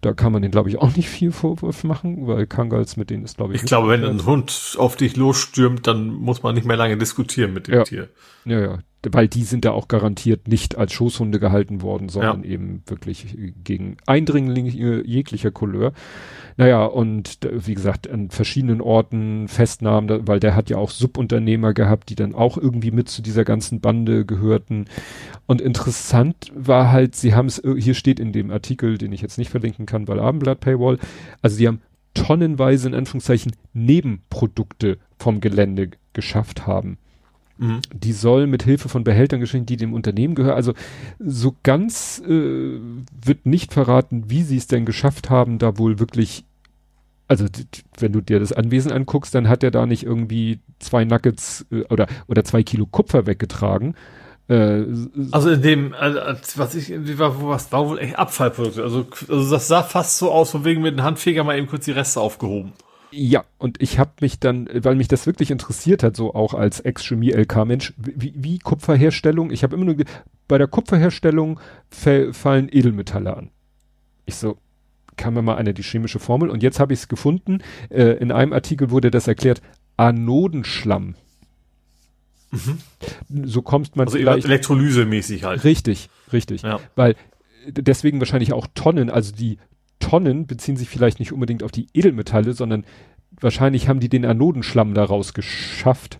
[0.00, 3.24] Da kann man den, glaube ich, auch nicht viel Vorwurf machen, weil Kangals mit denen
[3.24, 3.62] ist, glaube ich.
[3.62, 7.52] Ich glaube, wenn ein Hund auf dich losstürmt, dann muss man nicht mehr lange diskutieren
[7.52, 7.84] mit dem ja.
[7.84, 8.08] Tier.
[8.44, 8.78] Ja, ja
[9.10, 12.50] weil die sind ja auch garantiert nicht als Schoßhunde gehalten worden, sondern ja.
[12.50, 15.92] eben wirklich gegen Eindringlinge jeglicher Couleur.
[16.56, 22.10] Naja, und wie gesagt, an verschiedenen Orten Festnahmen, weil der hat ja auch Subunternehmer gehabt,
[22.10, 24.84] die dann auch irgendwie mit zu dieser ganzen Bande gehörten.
[25.46, 29.38] Und interessant war halt, sie haben es, hier steht in dem Artikel, den ich jetzt
[29.38, 30.98] nicht verlinken kann, weil Abendblatt Paywall,
[31.40, 31.80] also sie haben
[32.12, 36.98] tonnenweise in Anführungszeichen Nebenprodukte vom Gelände geschafft haben.
[37.60, 37.80] Mhm.
[37.92, 40.56] Die soll mit Hilfe von Behältern geschehen, die dem Unternehmen gehören.
[40.56, 40.72] Also
[41.18, 42.80] so ganz äh,
[43.24, 46.44] wird nicht verraten, wie sie es denn geschafft haben, da wohl wirklich
[47.28, 47.46] also
[47.98, 51.84] wenn du dir das Anwesen anguckst, dann hat er da nicht irgendwie zwei Nuggets äh,
[51.84, 53.94] oder oder zwei Kilo Kupfer weggetragen,
[54.50, 54.84] Äh,
[55.30, 58.82] also in dem, was ich, war, was war wohl echt Abfallprodukte.
[58.82, 61.84] Also, also das sah fast so aus, von wegen mit dem Handfeger mal eben kurz
[61.84, 62.72] die Reste aufgehoben.
[63.12, 66.80] Ja, und ich habe mich dann, weil mich das wirklich interessiert hat, so auch als
[66.80, 69.96] Ex-Chemie-LK-Mensch, wie, wie Kupferherstellung, ich habe immer nur,
[70.46, 71.58] bei der Kupferherstellung
[71.90, 73.50] fallen Edelmetalle an.
[74.26, 74.58] Ich so,
[75.16, 78.32] kann man mal eine die chemische Formel und jetzt habe ich es gefunden, äh, in
[78.32, 79.60] einem Artikel wurde das erklärt,
[79.96, 81.14] Anodenschlamm.
[82.50, 82.78] Mhm.
[83.44, 84.44] So kommt man also vielleicht.
[84.44, 85.64] Elektrolysemäßig halt.
[85.64, 86.62] Richtig, richtig.
[86.62, 86.80] Ja.
[86.96, 87.16] Weil
[87.66, 89.58] deswegen wahrscheinlich auch Tonnen, also die
[90.00, 92.84] Tonnen beziehen sich vielleicht nicht unbedingt auf die Edelmetalle, sondern
[93.40, 96.18] wahrscheinlich haben die den Anodenschlamm daraus geschafft.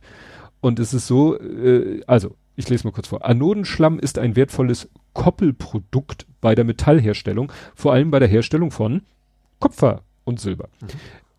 [0.60, 3.24] Und es ist so, äh, also ich lese mal kurz vor.
[3.24, 9.02] Anodenschlamm ist ein wertvolles Koppelprodukt bei der Metallherstellung, vor allem bei der Herstellung von
[9.58, 10.68] Kupfer und Silber.
[10.80, 10.86] Mhm.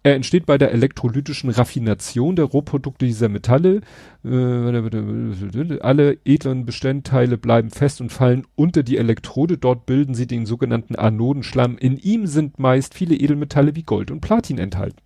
[0.03, 3.81] Er entsteht bei der elektrolytischen Raffination der Rohprodukte dieser Metalle.
[4.25, 9.59] Äh, alle edlen Bestandteile bleiben fest und fallen unter die Elektrode.
[9.59, 11.77] Dort bilden sie den sogenannten Anodenschlamm.
[11.77, 14.97] In ihm sind meist viele Edelmetalle wie Gold und Platin enthalten.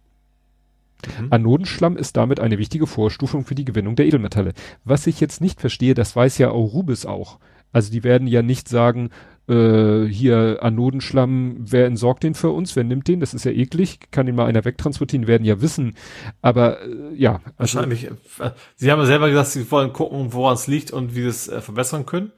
[1.20, 1.28] Mhm.
[1.30, 4.54] Anodenschlamm ist damit eine wichtige Vorstufung für die Gewinnung der Edelmetalle.
[4.86, 7.40] Was ich jetzt nicht verstehe, das weiß ja Aurubis auch.
[7.74, 9.10] Also die werden ja nicht sagen,
[9.48, 14.00] äh, hier Anodenschlamm, wer entsorgt den für uns, wer nimmt den, das ist ja eklig,
[14.12, 15.96] kann den mal einer wegtransportieren, werden ja wissen,
[16.42, 17.42] aber äh, ja.
[17.58, 18.06] Also, Wahrscheinlich,
[18.40, 21.28] äh, Sie haben ja selber gesagt, Sie wollen gucken, woran es liegt und wie Sie
[21.28, 22.32] es äh, verbessern können.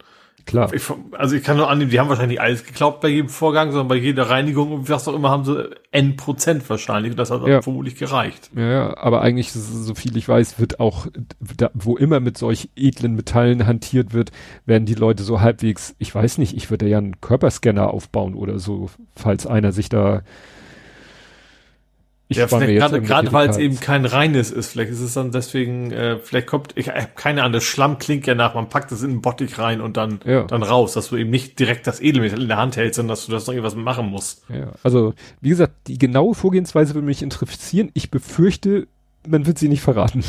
[0.47, 0.73] Klar.
[0.73, 3.89] Ich, also ich kann nur annehmen, die haben wahrscheinlich alles geglaubt bei jedem Vorgang, sondern
[3.89, 7.45] bei jeder Reinigung und was auch immer haben sie N Prozent wahrscheinlich und das hat
[7.45, 7.61] ja.
[7.61, 8.49] vermutlich gereicht.
[8.55, 11.07] Ja, ja, aber eigentlich, so viel ich weiß, wird auch,
[11.57, 14.31] da, wo immer mit solch edlen Metallen hantiert wird,
[14.65, 18.57] werden die Leute so halbwegs, ich weiß nicht, ich würde ja einen Körperscanner aufbauen oder
[18.57, 20.21] so, falls einer sich da
[22.29, 25.31] ich ja, vielleicht gerade, gerade weil es eben kein reines ist, vielleicht ist es dann
[25.31, 28.91] deswegen, äh, vielleicht kommt, ich habe keine Ahnung, das Schlamm klingt ja nach, man packt
[28.91, 30.43] es in einen Bottich rein und dann, ja.
[30.43, 33.25] dann raus, dass du eben nicht direkt das Edelmetall in der Hand hältst, sondern dass
[33.25, 34.43] du das noch irgendwas machen musst.
[34.49, 37.91] Ja, also wie gesagt, die genaue Vorgehensweise würde mich interessieren.
[37.93, 38.87] Ich befürchte,
[39.25, 40.23] man wird sie nicht verraten.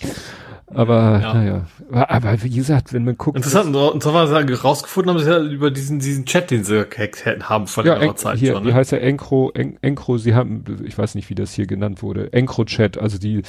[0.74, 1.34] Aber ja.
[1.34, 3.36] naja, aber wie gesagt, wenn man guckt.
[3.36, 7.66] Interessant, und zwar rausgefunden haben sie ja über diesen diesen Chat, den sie gehackt haben
[7.66, 8.64] von ja, ihrer Zeit hier, schon.
[8.64, 8.70] Ne?
[8.70, 12.02] Wie heißt der Encro, en, Encro, sie haben, ich weiß nicht, wie das hier genannt
[12.02, 13.42] wurde, Encro-Chat, also die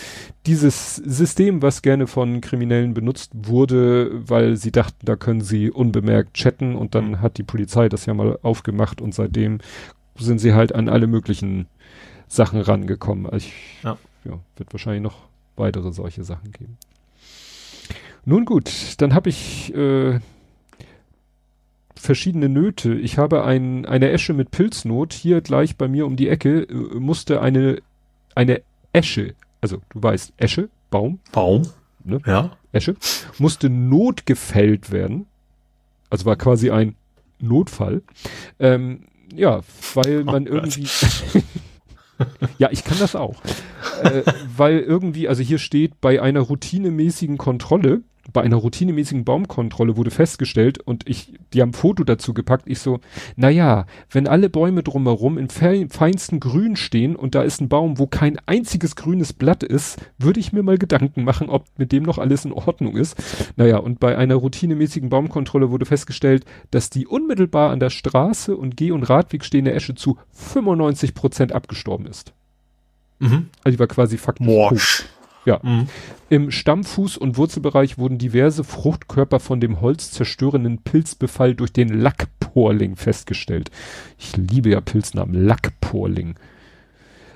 [0.45, 6.33] dieses System, was gerne von Kriminellen benutzt wurde, weil sie dachten, da können sie unbemerkt
[6.33, 7.21] chatten und dann mhm.
[7.21, 9.59] hat die Polizei das ja mal aufgemacht und seitdem
[10.17, 11.67] sind sie halt an alle möglichen
[12.27, 13.25] Sachen rangekommen.
[13.25, 13.97] Also ich, ja.
[14.25, 15.15] ja, wird wahrscheinlich noch
[15.55, 16.77] weitere solche Sachen geben.
[18.25, 20.19] Nun gut, dann habe ich äh,
[21.95, 22.93] verschiedene Nöte.
[22.93, 25.13] Ich habe ein, eine Esche mit Pilznot.
[25.13, 27.81] Hier gleich bei mir um die Ecke äh, musste eine,
[28.35, 28.61] eine
[28.93, 31.19] Esche, also du weißt, Esche, Baum.
[31.31, 31.63] Baum.
[32.03, 32.19] Ne?
[32.25, 32.51] Ja.
[32.71, 32.95] Esche,
[33.39, 35.25] musste notgefällt werden.
[36.09, 36.95] Also war quasi ein
[37.39, 38.03] Notfall.
[38.59, 39.61] Ähm, ja,
[39.95, 40.87] weil oh man oh irgendwie.
[42.57, 43.41] ja, ich kann das auch.
[44.03, 44.23] äh,
[44.55, 48.01] weil irgendwie, also hier steht, bei einer routinemäßigen Kontrolle
[48.31, 52.79] bei einer routinemäßigen Baumkontrolle wurde festgestellt und ich, die haben ein Foto dazu gepackt, ich
[52.79, 52.99] so,
[53.35, 57.99] na ja, wenn alle Bäume drumherum in feinsten Grün stehen und da ist ein Baum,
[57.99, 62.03] wo kein einziges grünes Blatt ist, würde ich mir mal Gedanken machen, ob mit dem
[62.03, 63.21] noch alles in Ordnung ist.
[63.57, 68.77] Naja, und bei einer routinemäßigen Baumkontrolle wurde festgestellt, dass die unmittelbar an der Straße und
[68.77, 72.33] Geh- und Radweg stehende Esche zu 95 Prozent abgestorben ist.
[73.19, 73.49] Mhm.
[73.63, 75.05] Also die war quasi faktisch Morsch.
[75.45, 75.59] Ja.
[75.61, 75.87] Mhm.
[76.29, 83.69] Im Stammfuß- und Wurzelbereich wurden diverse Fruchtkörper von dem holzzerstörenden Pilzbefall durch den Lackporling festgestellt.
[84.17, 86.35] Ich liebe ja Pilznamen, Lackporling.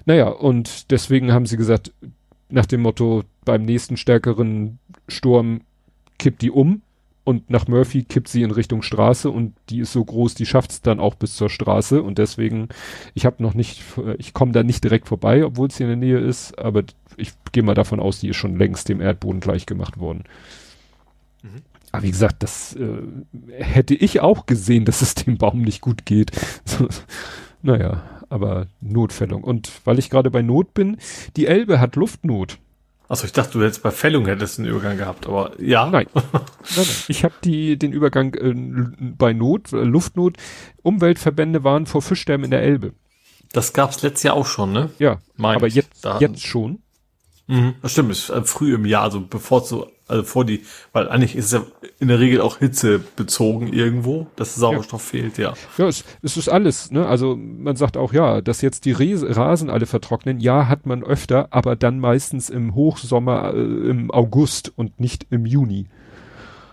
[0.05, 1.91] Naja, und deswegen haben sie gesagt,
[2.49, 5.61] nach dem Motto, beim nächsten stärkeren Sturm
[6.17, 6.81] kippt die um
[7.27, 10.71] und nach Murphy kippt sie in Richtung Straße und die ist so groß, die schafft
[10.71, 12.69] es dann auch bis zur Straße und deswegen,
[13.15, 13.83] ich habe noch nicht,
[14.17, 16.83] ich komme da nicht direkt vorbei, obwohl es hier in der Nähe ist, aber
[17.17, 20.23] ich gehe mal davon aus, die ist schon längst dem Erdboden gleich gemacht worden.
[21.43, 21.63] Mhm.
[21.91, 23.01] Aber wie gesagt, das äh,
[23.57, 26.31] hätte ich auch gesehen, dass es dem Baum nicht gut geht.
[27.61, 29.43] naja, aber Notfällung.
[29.43, 30.95] Und weil ich gerade bei Not bin,
[31.35, 32.57] die Elbe hat Luftnot.
[33.09, 35.89] Achso, ich dachte, du hättest bei Fällung hättest einen Übergang gehabt, aber ja.
[35.89, 36.07] Nein.
[36.13, 36.85] nein, nein.
[37.07, 38.53] Ich habe die den Übergang äh,
[39.17, 40.35] bei Not, äh, Luftnot.
[40.83, 42.93] Umweltverbände waren vor Fischsterben in der Elbe.
[43.53, 44.89] Das gab's letztes Jahr auch schon, ne?
[44.99, 46.79] Ja, Mein aber jetzt, jetzt schon.
[47.47, 51.07] Mhm, das stimmt, ist äh, früh im Jahr, also bevor so, also vor die, weil
[51.07, 51.65] eigentlich ist es ja
[51.99, 55.21] in der Regel auch Hitze bezogen irgendwo, dass Sauerstoff ja.
[55.21, 55.53] fehlt, ja.
[55.77, 57.07] Ja, es, es ist alles, ne?
[57.07, 61.47] Also man sagt auch, ja, dass jetzt die Rasen alle vertrocknen, ja, hat man öfter,
[61.51, 65.87] aber dann meistens im Hochsommer, äh, im August und nicht im Juni.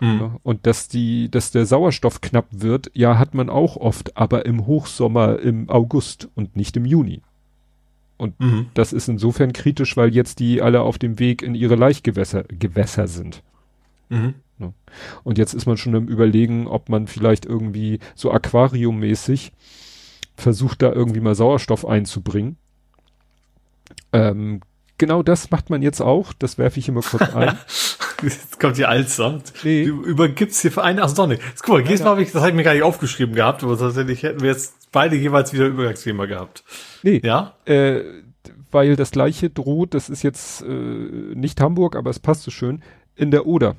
[0.01, 0.37] Mhm.
[0.43, 4.67] Und dass die, dass der Sauerstoff knapp wird, ja, hat man auch oft, aber im
[4.67, 7.21] Hochsommer im August und nicht im Juni.
[8.17, 8.67] Und mhm.
[8.73, 13.07] das ist insofern kritisch, weil jetzt die alle auf dem Weg in ihre Laichgewässer Gewässer
[13.07, 13.43] sind.
[14.09, 14.35] Mhm.
[14.59, 14.73] Ja.
[15.23, 19.51] Und jetzt ist man schon im Überlegen, ob man vielleicht irgendwie so aquariummäßig
[20.37, 22.57] versucht, da irgendwie mal Sauerstoff einzubringen.
[24.13, 24.61] Ähm,
[24.97, 26.33] genau das macht man jetzt auch.
[26.33, 27.57] Das werfe ich immer kurz ein.
[28.21, 29.41] Jetzt kommt die Alster.
[29.63, 29.85] Nee.
[29.85, 31.41] Du übergibst hier für einen, ach doch nicht.
[31.61, 33.77] Guck mal, jedes Mal habe ich, das habe ich mir gar nicht aufgeschrieben gehabt, aber
[33.77, 36.63] tatsächlich hätten wir jetzt beide jeweils wieder Übergangsthema gehabt.
[37.03, 37.21] Nee.
[37.23, 37.55] Ja?
[37.65, 38.01] Äh,
[38.71, 40.65] weil das gleiche droht, das ist jetzt äh,
[41.35, 42.81] nicht Hamburg, aber es passt so schön,
[43.15, 43.75] in der Oder.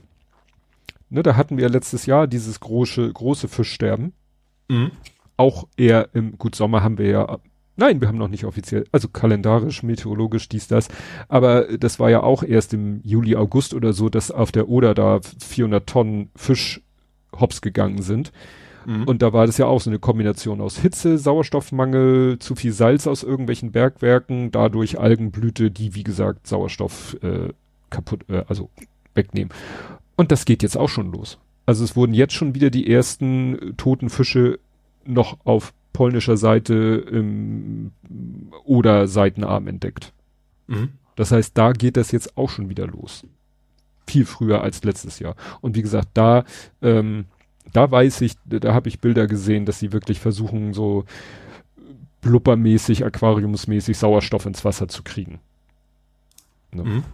[1.09, 4.13] Ne, da hatten wir letztes Jahr dieses große, große Fischsterben.
[4.69, 4.91] Mhm.
[5.39, 7.39] Auch eher im, gut, Sommer haben wir ja
[7.79, 10.89] Nein, wir haben noch nicht offiziell, also kalendarisch, meteorologisch, dies, das.
[11.29, 14.95] Aber das war ja auch erst im Juli, August oder so, dass auf der Oder
[14.95, 16.81] da 400 Tonnen Fisch
[17.39, 18.33] hops gegangen sind.
[18.87, 19.05] Mhm.
[19.05, 23.07] Und da war das ja auch so eine Kombination aus Hitze, Sauerstoffmangel, zu viel Salz
[23.07, 27.53] aus irgendwelchen Bergwerken, dadurch Algenblüte, die wie gesagt Sauerstoff äh,
[27.91, 28.71] kaputt, äh, also
[29.15, 29.53] wegnehmen.
[30.17, 31.39] Und das geht jetzt auch schon los.
[31.67, 34.61] Also es wurden jetzt schon wieder die ersten toten Fische
[35.05, 37.91] noch auf polnischer Seite im
[38.65, 40.13] oder Seitenarm entdeckt.
[40.69, 40.91] Mhm.
[41.17, 43.27] Das heißt, da geht das jetzt auch schon wieder los.
[44.07, 45.35] Viel früher als letztes Jahr.
[45.61, 46.45] Und wie gesagt, da,
[46.83, 47.25] ähm,
[47.73, 51.05] da weiß ich, da habe ich Bilder gesehen, dass sie wirklich versuchen, so
[52.21, 55.41] blubbermäßig, aquariumsmäßig Sauerstoff ins Wasser zu kriegen.
[56.73, 56.85] Ne?
[56.85, 57.05] Mhm.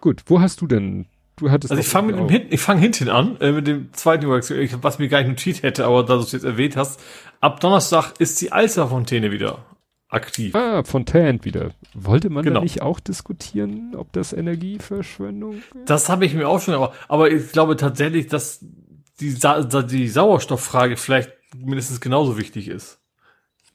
[0.00, 1.06] Gut, wo hast du denn
[1.36, 3.92] Du hattest also ich fange mit dem hinten, ich fange hinten an, äh, mit dem
[3.92, 7.00] zweiten Übergang, was mir gar nicht notiert hätte, aber da du es jetzt erwähnt hast.
[7.40, 9.64] Ab Donnerstag ist die Alsterfontäne wieder
[10.08, 10.54] aktiv.
[10.54, 11.70] Ah, Fontaine wieder.
[11.92, 12.62] Wollte man genau.
[12.62, 15.64] nicht auch diskutieren, ob das Energieverschwendung ist?
[15.86, 18.64] Das habe ich mir auch schon, aber, aber ich glaube tatsächlich, dass
[19.20, 23.00] die, Sa die Sauerstofffrage vielleicht mindestens genauso wichtig ist.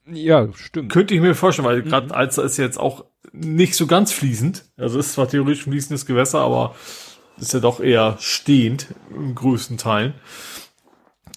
[0.05, 0.91] Ja, stimmt.
[0.91, 1.89] Könnte ich mir vorstellen, weil mhm.
[1.89, 4.65] gerade Alster ist jetzt auch nicht so ganz fließend.
[4.77, 6.75] Also ist zwar theoretisch fließendes Gewässer, aber
[7.37, 10.13] ist ja doch eher stehend im größten Teilen.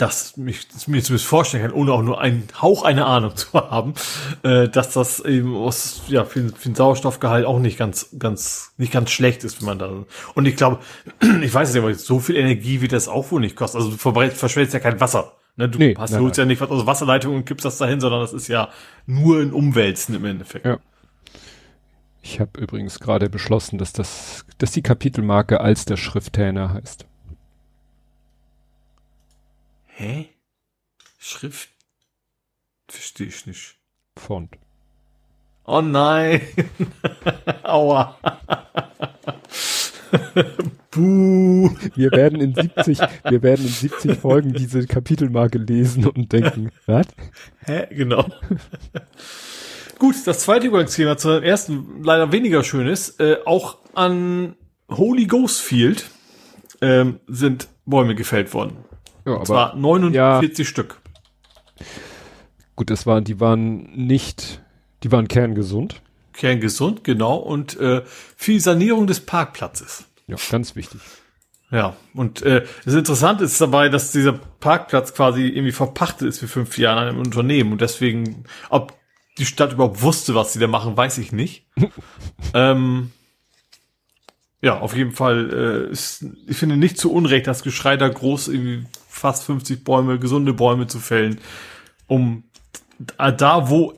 [0.02, 3.52] Dass mich das mir zumindest vorstellen kann, ohne auch nur einen Hauch eine Ahnung zu
[3.52, 3.94] haben,
[4.42, 8.92] äh, dass das eben aus, ja, für, für den Sauerstoffgehalt auch nicht ganz, ganz, nicht
[8.92, 10.04] ganz schlecht ist, wenn man da.
[10.34, 10.80] Und ich glaube,
[11.42, 13.78] ich weiß es nicht, aber so viel Energie wird das auch wohl nicht kosten.
[13.78, 15.34] Also du verschwendest ja kein Wasser.
[15.54, 18.22] Ne, du nee, hast holst ja nicht was aus Wasserleitung und kippst das dahin, sondern
[18.22, 18.70] das ist ja
[19.06, 20.66] nur ein Umwälzen im Endeffekt.
[20.66, 20.78] Ja.
[22.22, 27.06] Ich habe übrigens gerade beschlossen, dass das, dass die Kapitelmarke als der Schrifthähner heißt.
[30.02, 30.26] Hä?
[31.16, 31.68] Schrift?
[32.88, 33.76] Verstehe ich nicht.
[34.18, 34.50] Font.
[35.64, 36.40] Oh nein.
[37.62, 38.18] Aua.
[40.90, 41.70] Buh.
[41.94, 47.06] Wir werden in 70, wir werden in 70 Folgen diese Kapitelmarke lesen und denken, was?
[47.60, 47.86] Hä?
[47.90, 48.26] Genau.
[50.00, 53.20] Gut, das zweite Übergangsthema zu dem ersten leider weniger schönes.
[53.20, 54.56] Äh, auch an
[54.90, 56.10] Holy Ghost Field
[56.80, 58.78] ähm, sind Bäume gefällt worden.
[59.24, 61.00] Ja, aber, zwar 49 ja, Stück.
[62.76, 64.62] Gut, das waren, die waren nicht,
[65.02, 66.00] die waren kerngesund.
[66.32, 67.36] Kerngesund, genau.
[67.36, 68.02] Und äh,
[68.36, 70.04] viel Sanierung des Parkplatzes.
[70.26, 71.00] Ja, ganz wichtig.
[71.70, 76.48] Ja, und äh, das Interessante ist dabei, dass dieser Parkplatz quasi irgendwie verpachtet ist für
[76.48, 78.94] fünf Jahre an einem Unternehmen und deswegen, ob
[79.38, 81.66] die Stadt überhaupt wusste, was sie da machen, weiß ich nicht.
[82.54, 83.10] ähm,
[84.60, 88.48] ja, auf jeden Fall äh, ist, ich finde nicht zu Unrecht, das Geschrei da groß
[88.48, 88.84] irgendwie
[89.22, 91.38] fast 50 Bäume, gesunde Bäume zu fällen,
[92.08, 92.42] um
[93.16, 93.94] da, wo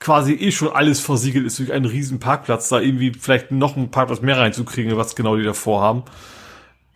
[0.00, 3.90] quasi eh schon alles versiegelt ist durch einen riesen Parkplatz, da irgendwie vielleicht noch einen
[3.90, 6.02] Parkplatz mehr reinzukriegen, was genau die da vorhaben.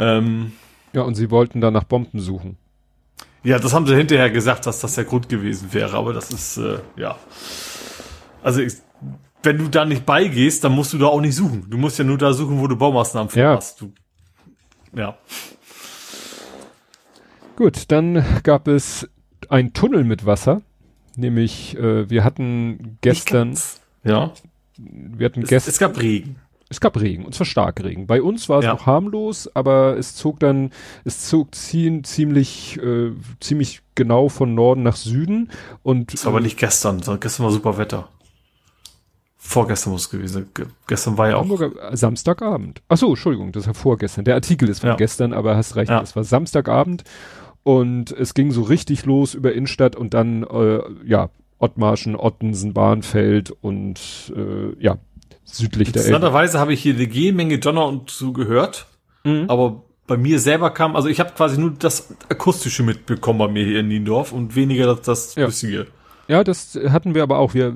[0.01, 0.53] Ähm,
[0.93, 2.59] ja, und sie wollten da nach Bomben suchen.
[3.45, 6.59] Ja, das haben sie hinterher gesagt, dass das der Grund gewesen wäre, aber das ist,
[6.59, 7.17] äh, ja.
[8.43, 8.75] Also ich,
[9.45, 11.67] wenn du da nicht beigehst, dann musst du da auch nicht suchen.
[11.71, 13.57] Du musst ja nur da suchen, wo du Baumaßnahmen ja.
[13.57, 13.81] hast.
[13.81, 13.93] Du,
[14.95, 15.17] ja.
[17.61, 19.07] Gut, dann gab es
[19.51, 20.63] ein Tunnel mit Wasser.
[21.15, 23.55] Nämlich, äh, wir hatten gestern.
[24.03, 24.33] Ja.
[24.79, 25.71] Wir hatten gestern.
[25.71, 26.37] Es gab Regen.
[26.71, 28.07] Es gab Regen, und zwar Starkregen.
[28.07, 28.73] Bei uns war es ja.
[28.73, 30.71] noch harmlos, aber es zog dann,
[31.05, 33.11] es zog ziehen, ziemlich, äh,
[33.41, 35.51] ziemlich genau von Norden nach Süden.
[35.83, 38.09] Und, das war aber nicht gestern, sondern gestern war super Wetter.
[39.37, 40.67] Vorgestern muss es gewesen sein.
[40.87, 41.43] Gestern war ja auch.
[41.43, 42.81] Hamburger, äh, Samstagabend.
[42.89, 44.25] Ach so, Entschuldigung, das war vorgestern.
[44.25, 44.97] Der Artikel ist von ja.
[44.97, 46.01] gestern, aber hast recht, ja.
[46.01, 47.05] es war Samstagabend
[47.63, 53.51] und es ging so richtig los über Innenstadt und dann, äh, ja, Ottmarschen, Ottensen, Bahnfeld
[53.61, 54.01] und
[54.35, 54.97] äh, ja,
[55.45, 58.87] südlich der Interessanterweise habe ich hier eine G-Menge Donner und so gehört,
[59.25, 59.45] mhm.
[59.49, 63.65] aber bei mir selber kam, also ich habe quasi nur das Akustische mitbekommen bei mir
[63.65, 65.45] hier in Niendorf und weniger das, das ja.
[65.45, 65.87] Flüssige.
[66.27, 67.55] Ja, das hatten wir aber auch.
[67.55, 67.75] Wir,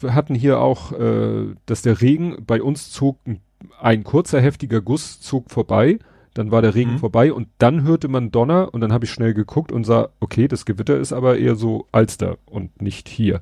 [0.00, 3.18] wir hatten hier auch, äh, dass der Regen bei uns zog,
[3.80, 5.98] ein kurzer heftiger Guss zog vorbei,
[6.34, 6.98] dann war der Regen mhm.
[6.98, 10.48] vorbei und dann hörte man Donner und dann habe ich schnell geguckt und sah, okay,
[10.48, 13.40] das Gewitter ist aber eher so Alster und nicht hier.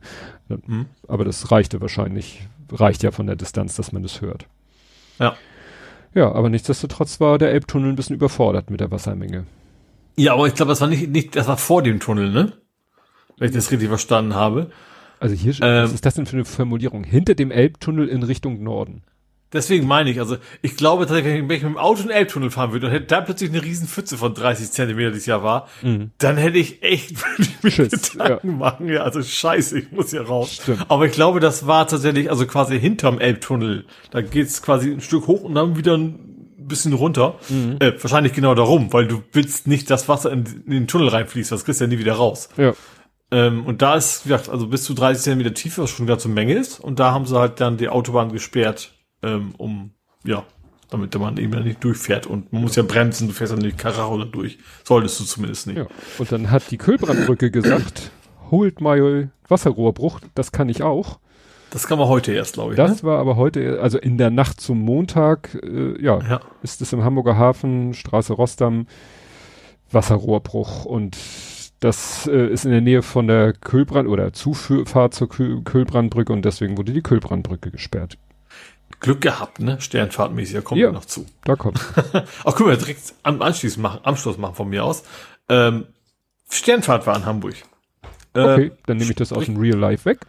[0.48, 0.86] Mhm.
[1.06, 4.46] Aber das reichte wahrscheinlich, reicht ja von der Distanz, dass man das hört.
[5.18, 5.36] Ja.
[6.14, 9.46] Ja, aber nichtsdestotrotz war der Elbtunnel ein bisschen überfordert mit der Wassermenge.
[10.16, 12.52] Ja, aber ich glaube, das war nicht, nicht, das war vor dem Tunnel, ne?
[13.38, 14.70] Wenn ich das richtig verstanden habe.
[15.20, 17.04] Also hier, ähm, was ist das denn für eine Formulierung?
[17.04, 19.02] Hinter dem Elbtunnel in Richtung Norden.
[19.52, 22.50] Deswegen meine ich, also ich glaube tatsächlich, wenn ich mit dem Auto in den Elbtunnel
[22.50, 25.68] fahren würde und hätte da plötzlich eine riesen Pfütze von 30 Zentimeter dieses Jahr war,
[25.82, 26.12] mhm.
[26.18, 27.16] dann hätte ich echt
[27.62, 28.56] mir Schiss, Gedanken ja.
[28.56, 28.88] machen.
[28.88, 30.60] Ja, also scheiße, ich muss hier raus.
[30.62, 30.86] Stimmt.
[30.88, 33.86] Aber ich glaube, das war tatsächlich, also quasi hinterm Elbtunnel.
[34.12, 37.34] Da geht's quasi ein Stück hoch und dann wieder ein bisschen runter.
[37.48, 37.76] Mhm.
[37.80, 41.50] Äh, wahrscheinlich genau darum, weil du willst nicht, dass Wasser in, in den Tunnel reinfließt,
[41.50, 42.50] das kriegst du ja nie wieder raus.
[42.56, 42.72] Ja.
[43.32, 46.12] Ähm, und da ist, wie gesagt, also bis zu 30 Zentimeter Tiefe, was schon eine
[46.12, 46.78] ganze Menge ist.
[46.78, 49.90] Und da haben sie halt dann die Autobahn gesperrt ähm, um,
[50.24, 50.44] ja,
[50.90, 52.26] damit man eben ja nicht durchfährt.
[52.26, 54.58] Und man muss ja bremsen, du fährst ja nicht Karacho durch.
[54.84, 55.78] Solltest du zumindest nicht.
[55.78, 55.86] Ja.
[56.18, 58.10] Und dann hat die Kölbrandbrücke gesagt,
[58.50, 61.18] holt mal Wasserrohrbruch, das kann ich auch.
[61.70, 62.76] Das kann man heute erst, glaube ich.
[62.76, 63.08] Das ne?
[63.08, 67.04] war aber heute, also in der Nacht zum Montag, äh, ja, ja, ist es im
[67.04, 68.86] Hamburger Hafen, Straße Rostam,
[69.92, 71.16] Wasserrohrbruch und
[71.78, 76.76] das äh, ist in der Nähe von der Kölbrand oder Zufahrt zur Kölbrandbrücke und deswegen
[76.76, 78.18] wurde die Kölbrandbrücke gesperrt.
[79.00, 79.80] Glück gehabt, ne?
[79.80, 81.26] Sternfahrtmäßig, da kommt ja, noch zu.
[81.44, 81.80] Da kommt.
[82.44, 85.02] Ach, guck mal, direkt am Anschluss machen, Anschluss machen von mir aus.
[85.48, 85.86] Ähm,
[86.50, 87.54] Sternfahrt war in Hamburg.
[88.34, 90.20] Äh, okay, dann nehme ich das aus dem Real Life weg.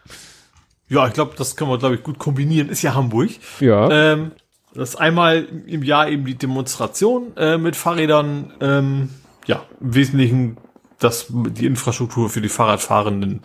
[0.88, 2.70] Ja, ich glaube, das können wir, glaube ich, gut kombinieren.
[2.70, 3.30] Ist ja Hamburg.
[3.60, 3.90] Ja.
[3.90, 4.32] Ähm,
[4.74, 8.54] das ist einmal im Jahr eben die Demonstration äh, mit Fahrrädern.
[8.62, 9.10] Ähm,
[9.48, 10.58] ja, im Wesentlichen,
[11.00, 13.42] dass die Infrastruktur für die Fahrradfahrenden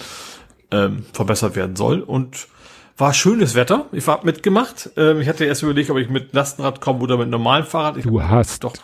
[0.71, 2.01] ähm, verbessert werden soll.
[2.01, 2.49] Und
[2.97, 3.87] war schönes Wetter.
[3.93, 4.91] Ich war mitgemacht.
[4.97, 7.97] Ähm, ich hatte erst überlegt, ob ich mit Lastenrad komme oder mit normalem Fahrrad.
[7.97, 8.75] Ich du hast doch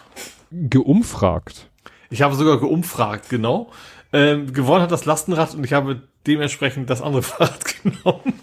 [0.50, 1.70] geumfragt.
[2.10, 3.70] Ich habe sogar geumfragt, genau.
[4.12, 8.34] Ähm, gewonnen hat das Lastenrad und ich habe dementsprechend das andere Fahrrad genommen.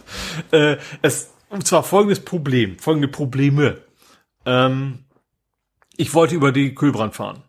[0.52, 3.78] Äh, es, und zwar folgendes Problem, folgende Probleme.
[4.46, 5.06] Ähm,
[5.98, 7.44] ich wollte über die Kühlbrand fahren.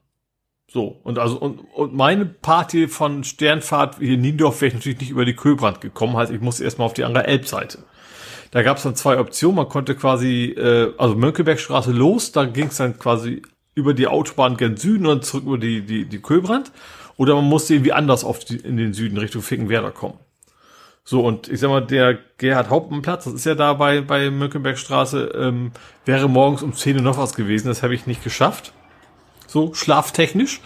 [0.68, 5.01] So, und also, und, und meine Party von Sternfahrt hier in Niendorf wäre ich natürlich
[5.01, 7.78] nicht über die Kühlbrand gekommen, heißt, ich musste erstmal auf die andere Elbseite.
[8.51, 9.56] Da gab es dann zwei Optionen.
[9.56, 13.43] Man konnte quasi, äh, also Mönckebergstraße los, da ging es dann quasi
[13.74, 16.72] über die Autobahn gen Süden und zurück über die, die, die Köbrand.
[17.16, 20.18] Oder man musste irgendwie anders auf die, in den Süden Richtung Fickenwerder kommen.
[21.05, 25.32] So, und ich sag mal, der Gerhard Hauptmannplatz, das ist ja da bei, bei Mönckebergstraße,
[25.35, 25.72] ähm,
[26.05, 27.68] wäre morgens um 10 Uhr noch was gewesen.
[27.68, 28.72] Das habe ich nicht geschafft.
[29.47, 30.60] So, schlaftechnisch.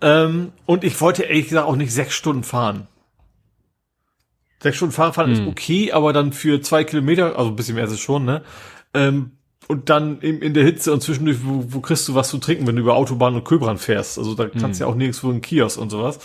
[0.00, 2.86] Ähm, und ich wollte ehrlich gesagt auch nicht sechs Stunden fahren.
[4.66, 5.36] Sechs Stunden Fahrradfahren mhm.
[5.36, 8.42] ist okay, aber dann für zwei Kilometer, also ein bisschen mehr ist es schon, ne?
[8.94, 9.30] Ähm,
[9.68, 12.66] und dann in, in der Hitze und zwischendurch, wo, wo kriegst du was zu trinken,
[12.66, 14.18] wenn du über Autobahn und Köbrand fährst?
[14.18, 14.74] Also da kannst du mhm.
[14.80, 16.18] ja auch nirgendwo einen Kiosk und sowas.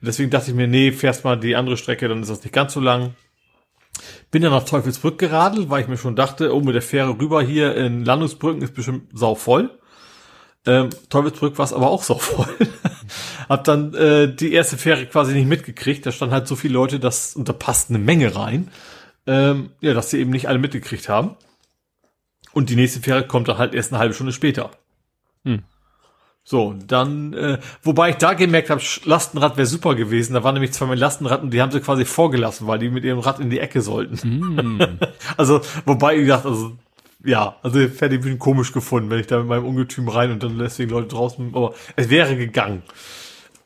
[0.00, 2.72] Deswegen dachte ich mir, nee, fährst mal die andere Strecke, dann ist das nicht ganz
[2.72, 3.14] so lang.
[4.30, 7.42] Bin dann nach Teufelsbrück geradelt, weil ich mir schon dachte, oh, mit der Fähre rüber
[7.42, 9.70] hier in Landungsbrücken ist bestimmt sau voll.
[10.64, 12.48] Ähm, Teufelsbrück war es aber auch so voll.
[13.52, 16.06] Hab dann äh, die erste Fähre quasi nicht mitgekriegt.
[16.06, 18.70] Da standen halt so viele Leute, dass, und da passt eine Menge rein,
[19.26, 21.36] ähm, ja, dass sie eben nicht alle mitgekriegt haben.
[22.54, 24.70] Und die nächste Fähre kommt dann halt erst eine halbe Stunde später.
[25.44, 25.64] Hm.
[26.44, 30.32] So, dann, äh, wobei ich da gemerkt habe, Lastenrad wäre super gewesen.
[30.32, 33.04] Da waren nämlich zwei mit Lastenrad und die haben sie quasi vorgelassen, weil die mit
[33.04, 34.16] ihrem Rad in die Ecke sollten.
[34.16, 34.98] Mm.
[35.36, 36.72] also, wobei, ich dachte, also
[37.22, 40.30] ja, also ich hätte ich ein komisch gefunden, wenn ich da mit meinem Ungetüm rein
[40.32, 42.82] und dann deswegen Leute draußen, aber es wäre gegangen.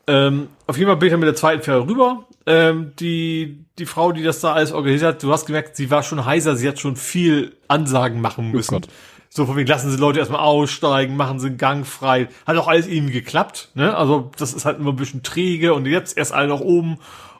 [0.07, 2.25] Ähm, auf jeden Fall bin ich dann mit der zweiten Fähre rüber.
[2.45, 6.01] Ähm, die, die Frau, die das da alles organisiert hat, du hast gemerkt, sie war
[6.01, 8.75] schon heiser, sie hat schon viel Ansagen machen oh müssen.
[8.75, 8.87] Oh
[9.29, 12.29] so von wegen, lassen Sie Leute erstmal aussteigen, machen Sie einen Gang frei.
[12.45, 13.95] Hat auch alles irgendwie geklappt, ne?
[13.95, 16.97] Also das ist halt immer ein bisschen träge und jetzt erst alle nach oben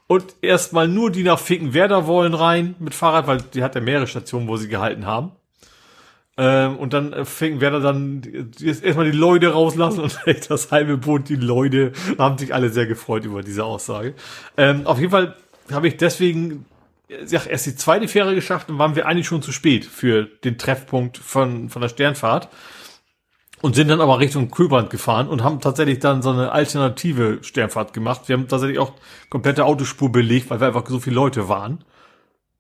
[0.08, 4.08] und erstmal nur die nach Fickenwerder wollen rein mit Fahrrad, weil die hat ja mehrere
[4.08, 5.32] Stationen, wo sie gehalten haben.
[6.40, 8.22] Ähm, und dann äh, fing Werder dann
[8.62, 10.20] erstmal die Leute rauslassen und
[10.50, 14.14] das halbe Boot, die Leute haben sich alle sehr gefreut über diese Aussage.
[14.56, 15.36] Ähm, auf jeden Fall
[15.72, 16.66] habe ich deswegen
[17.10, 20.58] ja, erst die zweite Fähre geschafft und waren wir eigentlich schon zu spät für den
[20.58, 22.50] Treffpunkt von, von der Sternfahrt.
[23.60, 27.92] Und sind dann aber Richtung Kühlbrand gefahren und haben tatsächlich dann so eine alternative Sternfahrt
[27.92, 28.28] gemacht.
[28.28, 28.94] Wir haben tatsächlich auch
[29.32, 31.84] komplette Autospur belegt, weil wir einfach so viele Leute waren.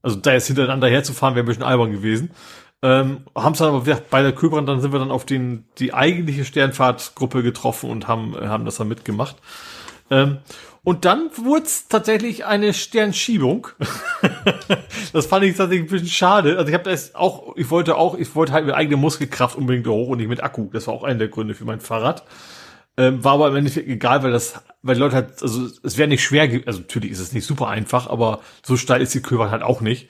[0.01, 2.31] Also da jetzt hintereinander herzufahren wäre ein bisschen albern gewesen.
[2.83, 5.93] Ähm, haben es dann aber bei der Köbrand, dann sind wir dann auf den, die
[5.93, 9.35] eigentliche Sternfahrtgruppe getroffen und haben, haben das dann mitgemacht.
[10.11, 10.37] Ähm,
[10.83, 13.67] und dann wurde es tatsächlich eine Sternschiebung.
[15.11, 16.57] das fand ich tatsächlich ein bisschen schade.
[16.57, 19.85] Also ich habe das auch, ich wollte auch, ich wollte halt mit eigener Muskelkraft unbedingt
[19.87, 20.69] hoch und nicht mit Akku.
[20.71, 22.23] Das war auch einer der Gründe für mein Fahrrad.
[22.95, 26.07] Ähm, war aber im Endeffekt egal, weil das, weil die Leute halt, also es wäre
[26.07, 29.51] nicht schwer, also natürlich ist es nicht super einfach, aber so steil ist die Köbern
[29.51, 30.07] halt auch nicht.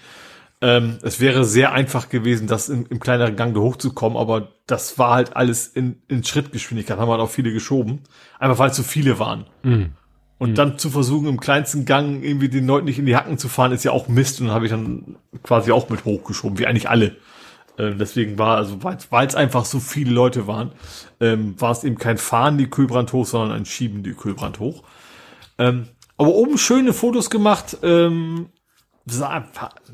[0.60, 4.98] Ähm, es wäre sehr einfach gewesen, das im, im kleineren Gang da hochzukommen, aber das
[4.98, 8.02] war halt alles in, in Schrittgeschwindigkeit, haben halt auch viele geschoben.
[8.40, 9.46] Einfach weil es so viele waren.
[9.64, 9.92] Mhm.
[10.40, 10.56] Und mhm.
[10.56, 13.72] dann zu versuchen, im kleinsten Gang irgendwie den Leuten nicht in die Hacken zu fahren,
[13.72, 14.40] ist ja auch Mist.
[14.40, 17.16] Und dann habe ich dann quasi auch mit hochgeschoben, wie eigentlich alle.
[17.78, 20.72] Ähm, deswegen war, also weil es einfach so viele Leute waren,
[21.20, 24.84] ähm, war es eben kein Fahren die Kühlbrand hoch, sondern ein Schieben die Kühlbrand hoch.
[25.60, 27.78] Ähm, aber oben schöne Fotos gemacht.
[27.84, 28.48] Ähm,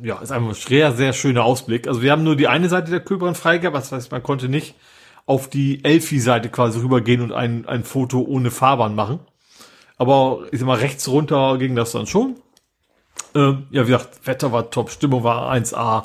[0.01, 1.87] ja, ist einfach ein sehr, sehr schöner Ausblick.
[1.87, 4.75] Also wir haben nur die eine Seite der Kühlbrand freigehabt, das heißt, man konnte nicht
[5.25, 9.19] auf die Elfi-Seite quasi rübergehen und ein, ein Foto ohne Fahrbahn machen.
[9.97, 12.35] Aber ich sag mal, rechts runter ging das dann schon.
[13.35, 16.03] Ähm, ja, wie gesagt, Wetter war top, Stimmung war 1A.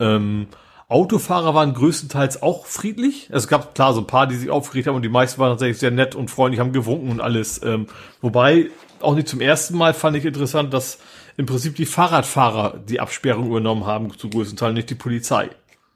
[0.00, 0.46] Ähm,
[0.88, 3.28] Autofahrer waren größtenteils auch friedlich.
[3.30, 5.78] Es gab klar so ein paar, die sich aufgeregt haben und die meisten waren tatsächlich
[5.78, 7.62] sehr nett und freundlich, haben gewunken und alles.
[7.62, 7.88] Ähm,
[8.22, 8.70] wobei,
[9.00, 10.98] auch nicht zum ersten Mal fand ich interessant, dass
[11.38, 15.48] im Prinzip die Fahrradfahrer die Absperrung übernommen haben, zu größten Teil nicht die Polizei.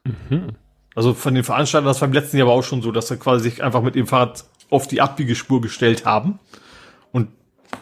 [0.05, 0.53] Mhm.
[0.95, 3.17] Also von den Veranstaltern war es beim letzten Jahr aber auch schon so, dass sie
[3.17, 6.39] quasi sich einfach mit dem Fahrrad auf die Abbiegespur gestellt haben
[7.11, 7.29] und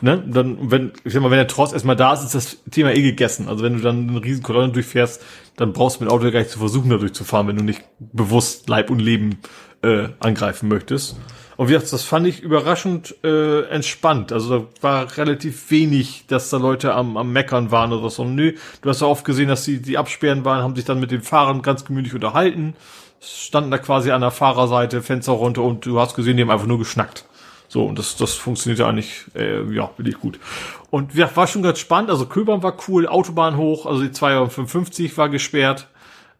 [0.00, 2.94] ne, dann, wenn, ich sag mal, wenn der Tross erstmal da ist, ist das Thema
[2.94, 3.48] eh gegessen.
[3.48, 5.22] Also wenn du dann eine riesen Kolonne durchfährst,
[5.56, 7.82] dann brauchst du mit dem Auto gar nicht zu versuchen, da durchzufahren, wenn du nicht
[7.98, 9.38] bewusst Leib und Leben
[9.82, 11.16] äh, angreifen möchtest.
[11.60, 14.32] Und wie gesagt, das fand ich überraschend äh, entspannt.
[14.32, 18.24] Also da war relativ wenig, dass da Leute am, am Meckern waren oder so.
[18.24, 21.10] Nö, du hast ja oft gesehen, dass die, die absperren waren, haben sich dann mit
[21.10, 22.76] den Fahrern ganz gemütlich unterhalten,
[23.20, 26.66] standen da quasi an der Fahrerseite, Fenster runter und du hast gesehen, die haben einfach
[26.66, 27.26] nur geschnackt.
[27.68, 30.40] So, und das, das funktioniert ja eigentlich, äh, ja, wirklich gut.
[30.88, 32.08] Und ja, war schon ganz spannend.
[32.08, 35.88] Also Köbern war cool, Autobahn hoch, also die 255 war gesperrt,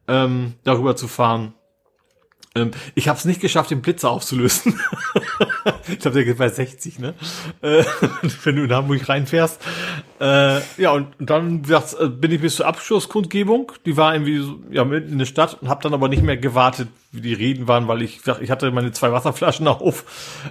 [0.09, 1.52] ähm, darüber zu fahren.
[2.56, 4.81] Ähm, ich habe es nicht geschafft, den Blitzer aufzulösen.
[5.89, 7.14] ich glaube, der geht bei 60, ne?
[7.62, 7.85] Äh,
[8.44, 9.60] wenn du in Hamburg reinfährst.
[10.20, 13.70] Äh, ja, und, dann äh, bin ich bis zur Abschlusskundgebung.
[13.86, 16.36] Die war irgendwie so, ja, mitten in der Stadt und habe dann aber nicht mehr
[16.36, 20.05] gewartet, wie die Reden waren, weil ich ich hatte meine zwei Wasserflaschen auf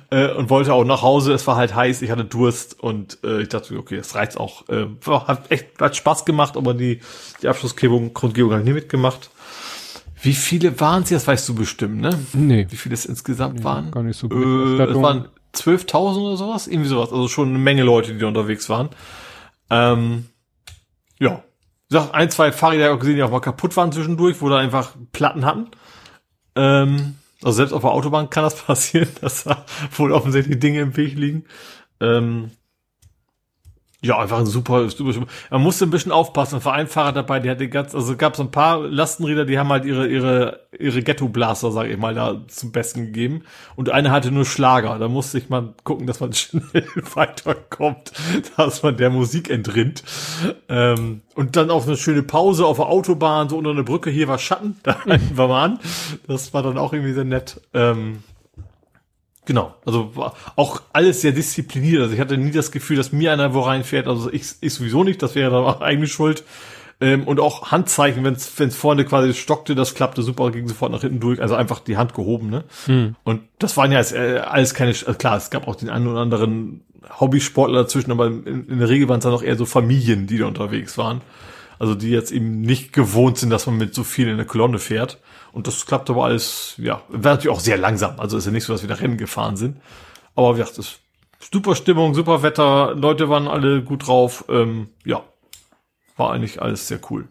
[0.09, 1.33] äh, und wollte auch nach Hause.
[1.33, 4.69] Es war halt heiß, ich hatte Durst und äh, ich dachte, okay, das reizt auch.
[4.69, 7.01] Äh, hat echt hat Spaß gemacht, aber die,
[7.41, 9.29] die Abschlusskundgebung Kundgebung habe ich nie mitgemacht.
[10.21, 11.09] Wie viele waren es?
[11.09, 12.19] Das weißt du bestimmt, ne?
[12.33, 12.67] Nee.
[12.69, 13.91] Wie viele es insgesamt nee, waren?
[13.91, 14.79] Gar nicht so gut.
[14.79, 17.11] Äh, es waren 12.000 oder sowas, irgendwie sowas.
[17.11, 18.89] Also schon eine Menge Leute, die da unterwegs waren.
[19.69, 20.25] Ähm,
[21.19, 21.43] ja.
[21.89, 24.95] Ich sag, ein, zwei Fahrräder gesehen, die auch mal kaputt waren zwischendurch, wo da einfach
[25.11, 25.67] Platten hatten.
[26.55, 29.65] Ähm, also selbst auf der Autobahn kann das passieren, dass da
[29.95, 31.45] wohl offensichtlich Dinge im Weg liegen.
[32.01, 32.51] Ähm,
[34.01, 36.63] ja, einfach ein super, super, Man musste ein bisschen aufpassen.
[36.63, 39.67] War ein Fahrer dabei, der hatte ganz, also gab es ein paar Lastenräder, die haben
[39.69, 43.43] halt ihre, ihre, ihre Ghetto-Blaster, sag ich mal, da zum Besten gegeben.
[43.75, 44.97] Und eine hatte nur Schlager.
[44.99, 48.13] Da musste ich mal gucken, dass man schnell weiterkommt,
[48.55, 50.03] dass man der Musik entrinnt.
[50.69, 54.09] Ähm, und dann auch eine schöne Pause auf der Autobahn, so unter einer Brücke.
[54.09, 54.95] Hier war Schatten, da
[55.33, 55.79] war man an.
[56.25, 57.59] Das war dann auch irgendwie sehr nett.
[57.73, 58.23] Ähm,
[59.49, 62.03] Genau, also war auch alles sehr diszipliniert.
[62.03, 64.05] Also ich hatte nie das Gefühl, dass mir einer wo reinfährt.
[64.05, 66.43] Also ich, ich sowieso nicht, das wäre dann auch eigene Schuld.
[67.01, 71.01] Ähm, und auch Handzeichen, wenn es vorne quasi stockte, das klappte super, ging sofort nach
[71.01, 71.41] hinten durch.
[71.41, 72.63] Also einfach die Hand gehoben, ne?
[72.85, 73.15] Hm.
[73.23, 76.05] Und das waren ja alles, äh, alles keine, also klar, es gab auch den einen
[76.05, 76.81] oder anderen
[77.19, 80.37] Hobbysportler dazwischen, aber in, in der Regel waren es dann auch eher so Familien, die
[80.37, 81.21] da unterwegs waren.
[81.79, 84.77] Also die jetzt eben nicht gewohnt sind, dass man mit so viel in der Kolonne
[84.77, 85.17] fährt.
[85.51, 88.19] Und das klappt aber alles, ja, war natürlich auch sehr langsam.
[88.19, 89.77] Also ist ja nicht so, dass wir nach Rennen gefahren sind.
[90.35, 90.99] Aber wie gesagt, das
[91.39, 94.45] super Stimmung, super Wetter, Leute waren alle gut drauf.
[94.49, 95.23] Ähm, ja,
[96.17, 97.27] war eigentlich alles sehr cool.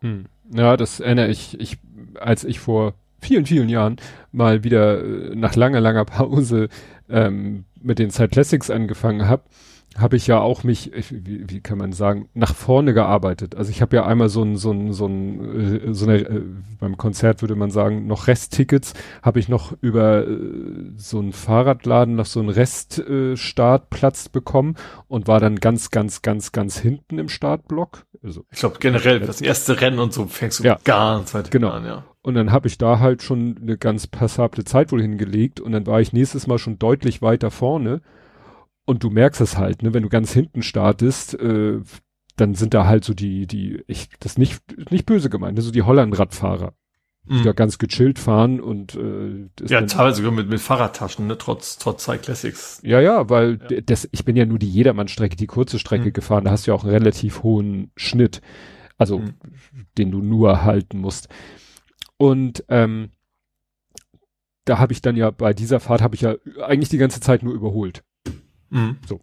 [0.00, 0.26] Hm.
[0.52, 1.78] Ja, das erinnere ich, ich,
[2.18, 3.96] als ich vor vielen, vielen Jahren
[4.32, 6.68] mal wieder äh, nach langer, langer Pause
[7.08, 9.44] ähm, mit den Side Classics angefangen habe,
[9.98, 13.56] habe ich ja auch mich, wie, wie kann man sagen, nach vorne gearbeitet.
[13.56, 16.42] Also ich habe ja einmal so ein, so ein, so ein, äh, so eine, äh,
[16.78, 20.36] beim Konzert würde man sagen, noch Resttickets, habe ich noch über äh,
[20.96, 24.76] so einen Fahrradladen noch so einen Reststartplatz äh, bekommen
[25.08, 28.06] und war dann ganz, ganz, ganz, ganz hinten im Startblock.
[28.22, 31.70] Also, ich glaube generell, das erste Rennen und so fängst du ja, ganz weit genau.
[31.70, 32.04] an, ja.
[32.22, 35.86] Und dann habe ich da halt schon eine ganz passable Zeit wohl hingelegt und dann
[35.86, 38.02] war ich nächstes Mal schon deutlich weiter vorne
[38.90, 41.80] und du merkst es halt, ne, wenn du ganz hinten startest, äh,
[42.36, 44.60] dann sind da halt so die, die, ich, das nicht,
[44.90, 46.74] nicht böse gemeint, ne, so die Holland-Radfahrer.
[47.28, 51.78] die da ganz gechillt fahren und äh, ja teilweise sogar mit, mit Fahrradtaschen, ne, trotz
[51.78, 52.80] trotz Classics.
[52.82, 53.80] Ja, ja, weil ja.
[53.82, 56.12] das ich bin ja nur die Jedermann-Strecke, die kurze Strecke mhm.
[56.12, 58.40] gefahren, da hast du ja auch einen relativ hohen Schnitt,
[58.98, 59.34] also mhm.
[59.98, 61.28] den du nur halten musst.
[62.16, 63.10] Und ähm,
[64.64, 66.34] da habe ich dann ja bei dieser Fahrt habe ich ja
[66.66, 68.02] eigentlich die ganze Zeit nur überholt.
[68.70, 68.96] Mhm.
[69.06, 69.20] So.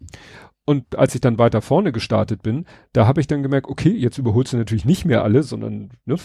[0.68, 4.18] Und als ich dann weiter vorne gestartet bin, da habe ich dann gemerkt, okay, jetzt
[4.18, 6.16] überholst du natürlich nicht mehr alle, sondern ne,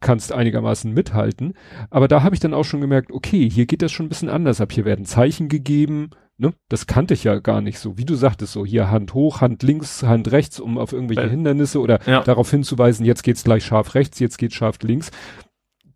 [0.00, 1.52] kannst einigermaßen mithalten.
[1.90, 4.30] Aber da habe ich dann auch schon gemerkt, okay, hier geht das schon ein bisschen
[4.30, 4.72] anders ab.
[4.72, 6.08] Hier werden Zeichen gegeben.
[6.38, 6.54] Ne?
[6.70, 7.98] Das kannte ich ja gar nicht so.
[7.98, 11.78] Wie du sagtest, so hier Hand hoch, Hand links, Hand rechts, um auf irgendwelche Hindernisse
[11.78, 12.22] oder ja.
[12.22, 15.10] darauf hinzuweisen, jetzt geht's gleich scharf rechts, jetzt geht's scharf links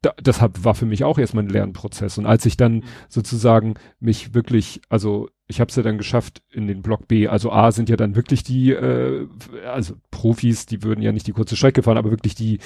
[0.02, 2.18] da, das hab, war für mich auch erstmal ein Lernprozess.
[2.18, 2.82] Und als ich dann mhm.
[3.08, 7.28] sozusagen mich wirklich, also ich habe es ja dann geschafft in den Block B.
[7.28, 9.28] Also A sind ja dann wirklich die, äh,
[9.66, 12.58] also Profis, die würden ja nicht die kurze Strecke fahren, aber wirklich die,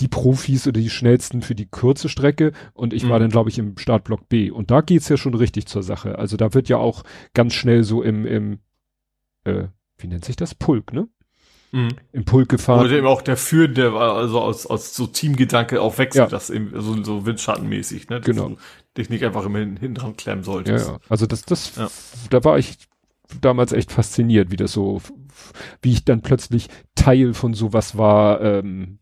[0.00, 2.52] die Profis oder die schnellsten für die kurze Strecke.
[2.74, 3.08] Und ich mhm.
[3.10, 4.50] war dann, glaube ich, im Startblock B.
[4.50, 6.18] Und da geht's ja schon richtig zur Sache.
[6.18, 7.02] Also da wird ja auch
[7.34, 8.58] ganz schnell so im, im
[9.44, 9.68] äh,
[9.98, 10.54] wie nennt sich das?
[10.54, 11.08] Pulk, ne?
[11.72, 11.88] Mhm.
[12.12, 12.84] im Pulk gefahren.
[12.84, 16.26] Oder eben auch der Führende, also aus, aus so Teamgedanke auch wechselt, ja.
[16.26, 18.20] das eben so, so windschattenmäßig, ne?
[18.20, 18.48] Dass genau.
[18.50, 18.56] du
[18.96, 20.86] dich nicht einfach immer hinten dran klemmen solltest.
[20.86, 21.00] Ja, ja.
[21.08, 21.88] Also das, das, ja.
[22.30, 22.76] da war ich
[23.40, 25.00] damals echt fasziniert, wie das so,
[25.82, 28.98] wie ich dann plötzlich Teil von sowas war, ähm,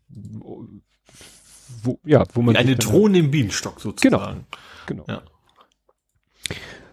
[1.83, 2.55] wo, ja, wo man.
[2.55, 4.45] Wie eine Drohne im Bienenstock sozusagen.
[4.85, 5.03] Genau.
[5.05, 5.05] Genau.
[5.07, 5.21] Ja.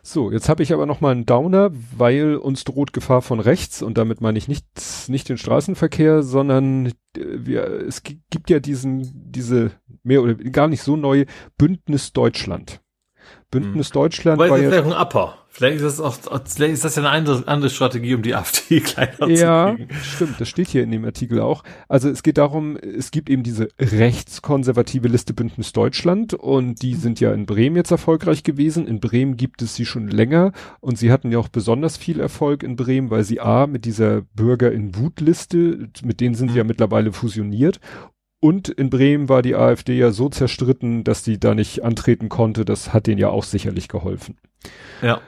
[0.06, 3.81] So, jetzt habe ich aber noch mal einen Downer, weil uns droht Gefahr von rechts
[3.81, 4.66] und damit meine ich nicht
[5.09, 9.70] nicht den Straßenverkehr, sondern äh, wir es gibt ja diesen diese
[10.02, 11.24] mehr oder gar nicht so neue
[11.56, 12.84] Bündnis Deutschland.
[13.60, 13.90] Bündnis.
[13.90, 15.39] Deutschland Weil das ja wäre ein Upper.
[15.48, 16.16] Vielleicht ist das auch,
[16.47, 19.89] vielleicht ist das ja eine andere, andere Strategie, um die AfD kleiner ja, zu kriegen.
[19.89, 20.40] Ja, stimmt.
[20.40, 21.62] Das steht hier in dem Artikel auch.
[21.89, 27.20] Also es geht darum, es gibt eben diese rechtskonservative Liste Bündnis Deutschland und die sind
[27.20, 28.89] ja in Bremen jetzt erfolgreich gewesen.
[28.89, 30.51] In Bremen gibt es sie schon länger
[30.81, 34.22] und sie hatten ja auch besonders viel Erfolg in Bremen, weil sie A, mit dieser
[34.35, 36.68] Bürger in Wutliste, mit denen sind sie ja mhm.
[36.68, 37.78] mittlerweile fusioniert
[38.44, 42.66] und in Bremen war die AfD ja so zerstritten, dass die da nicht antreten konnte.
[42.66, 44.36] Das hat denen ja auch sicherlich geholfen.
[45.00, 45.22] Ja.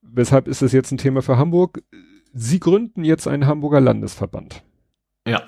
[0.00, 1.82] Weshalb ist das jetzt ein Thema für Hamburg?
[2.32, 4.62] Sie gründen jetzt einen Hamburger Landesverband.
[5.28, 5.42] Ja.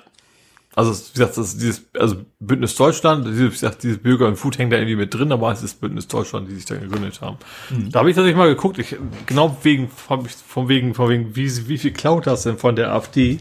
[0.75, 4.35] Also, wie gesagt, das ist dieses, also Bündnis Deutschland, dieses, wie gesagt, dieses Bürger und
[4.35, 7.19] Food hängt da irgendwie mit drin, aber es ist Bündnis Deutschland, die sich da gegründet
[7.21, 7.37] haben.
[7.71, 7.89] Mhm.
[7.89, 8.95] Da habe ich tatsächlich mal geguckt, ich,
[9.25, 13.39] genau wegen, von wegen, von wegen, wie, wie viel klaut das denn von der AfD?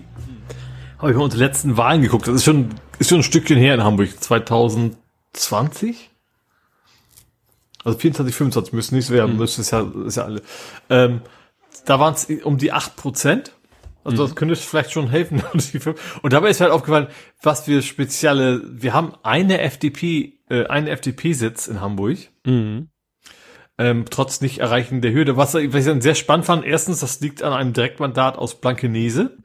[0.98, 2.26] habe ich mal unsere letzten Wahlen geguckt.
[2.26, 4.10] Das ist schon, ist schon ein Stückchen her in Hamburg.
[4.22, 6.10] 2020?
[7.84, 9.38] Also 24, 25 müssen nicht werden, mhm.
[9.38, 10.42] müsste es ja, ist ja alle.
[10.90, 11.20] Ähm,
[11.84, 13.52] da waren es um die acht Prozent.
[14.02, 14.34] Also das mhm.
[14.36, 15.42] könnte vielleicht schon helfen.
[16.22, 17.08] Und dabei ist halt aufgefallen,
[17.42, 22.18] was wir spezielle, wir haben eine FDP, äh, einen FDP-Sitz in Hamburg.
[22.44, 22.88] Mhm.
[23.78, 25.36] Ähm, trotz nicht erreichen der Hürde.
[25.36, 29.36] Was, was ich dann sehr spannend fand, erstens, das liegt an einem Direktmandat aus Blankenese.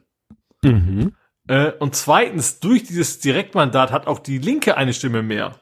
[0.64, 1.14] Mhm.
[1.47, 5.55] Äh, und zweitens, durch dieses Direktmandat hat auch die Linke eine Stimme mehr.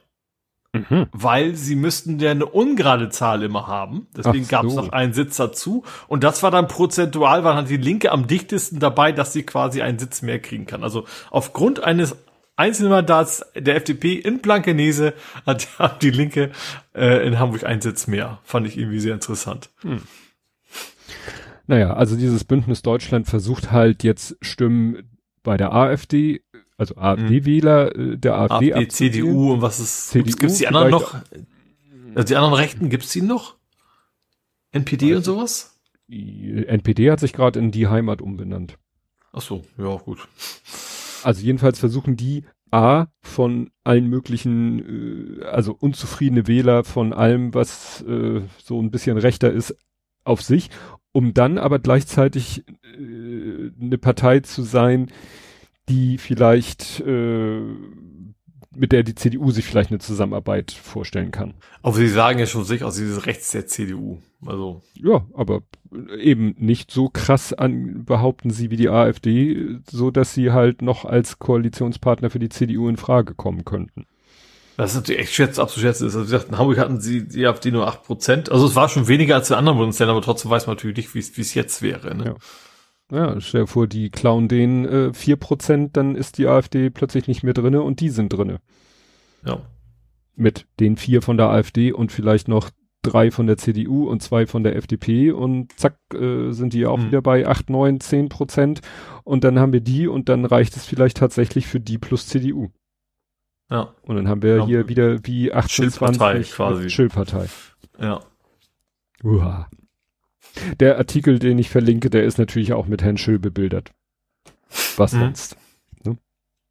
[0.74, 1.08] Mhm.
[1.12, 4.08] Weil sie müssten ja eine ungerade Zahl immer haben.
[4.16, 4.52] Deswegen so.
[4.52, 5.84] gab es noch einen Sitz dazu.
[6.08, 9.82] Und das war dann prozentual, war dann die Linke am dichtesten dabei, dass sie quasi
[9.82, 10.84] einen Sitz mehr kriegen kann.
[10.84, 12.16] Also aufgrund eines
[12.56, 15.14] einzelnen Mandats der FDP in Blankenese
[15.46, 16.52] hat, hat die Linke
[16.94, 18.40] äh, in Hamburg einen Sitz mehr.
[18.44, 19.70] Fand ich irgendwie sehr interessant.
[19.82, 20.04] Hm.
[21.66, 26.42] Naja, also dieses Bündnis Deutschland versucht halt jetzt Stimmen bei der AfD,
[26.78, 31.16] also AfD-Wähler äh, der AfD, AfD CDU und was ist, CDU, gibt's die anderen noch?
[32.16, 33.56] Also die anderen Rechten gibt's die noch?
[34.72, 35.76] NPD und sowas?
[36.08, 38.78] NPD hat sich gerade in die Heimat umbenannt.
[39.32, 40.28] Ach so, ja, gut.
[41.24, 48.02] Also jedenfalls versuchen die A von allen möglichen, äh, also unzufriedene Wähler von allem, was
[48.04, 49.76] äh, so ein bisschen rechter ist,
[50.24, 50.70] auf sich
[51.12, 55.12] um dann aber gleichzeitig äh, eine Partei zu sein,
[55.90, 57.62] die vielleicht äh,
[58.76, 61.56] mit der die CDU sich vielleicht eine Zusammenarbeit vorstellen kann.
[61.82, 64.20] Aber Sie sagen ja schon sich aus dieses Rechts der CDU.
[64.46, 65.64] Also ja, aber
[66.18, 71.04] eben nicht so krass an behaupten Sie wie die AfD, so dass sie halt noch
[71.04, 74.06] als Koalitionspartner für die CDU in Frage kommen könnten.
[74.80, 76.06] Das ist natürlich echt schwer abzuschätzen.
[76.06, 78.50] Also, wie gesagt, in Hamburg hatten sie die AfD nur acht Prozent.
[78.50, 81.36] Also es war schon weniger als in anderen Bundesländern, aber trotzdem weiß man natürlich nicht,
[81.38, 82.16] wie es jetzt wäre.
[82.16, 82.36] Ne?
[83.12, 83.34] Ja.
[83.34, 86.90] ja, stell dir vor, die klauen den äh, vier äh, Prozent, dann ist die AfD
[86.90, 88.62] plötzlich nicht mehr drinne und die sind drinne.
[89.46, 89.64] Ja.
[90.38, 92.70] Mit den vier von der AfD und vielleicht noch
[93.02, 97.00] drei von der CDU und zwei von der FDP und zack, äh, sind die auch
[97.00, 97.08] mhm.
[97.08, 98.80] wieder bei acht, neun, zehn Prozent
[99.26, 102.70] und dann haben wir die und dann reicht es vielleicht tatsächlich für die plus CDU.
[103.70, 103.94] Ja.
[104.02, 104.66] Und dann haben wir ja.
[104.66, 106.90] hier wieder wie 28 quasi.
[106.90, 107.46] Schildpartei.
[108.00, 108.22] Ja.
[109.24, 109.70] Uha.
[110.80, 113.92] Der Artikel, den ich verlinke, der ist natürlich auch mit Herrn Schill bebildert.
[114.98, 115.20] Was mhm.
[115.20, 115.58] sonst?
[116.04, 116.18] Ne?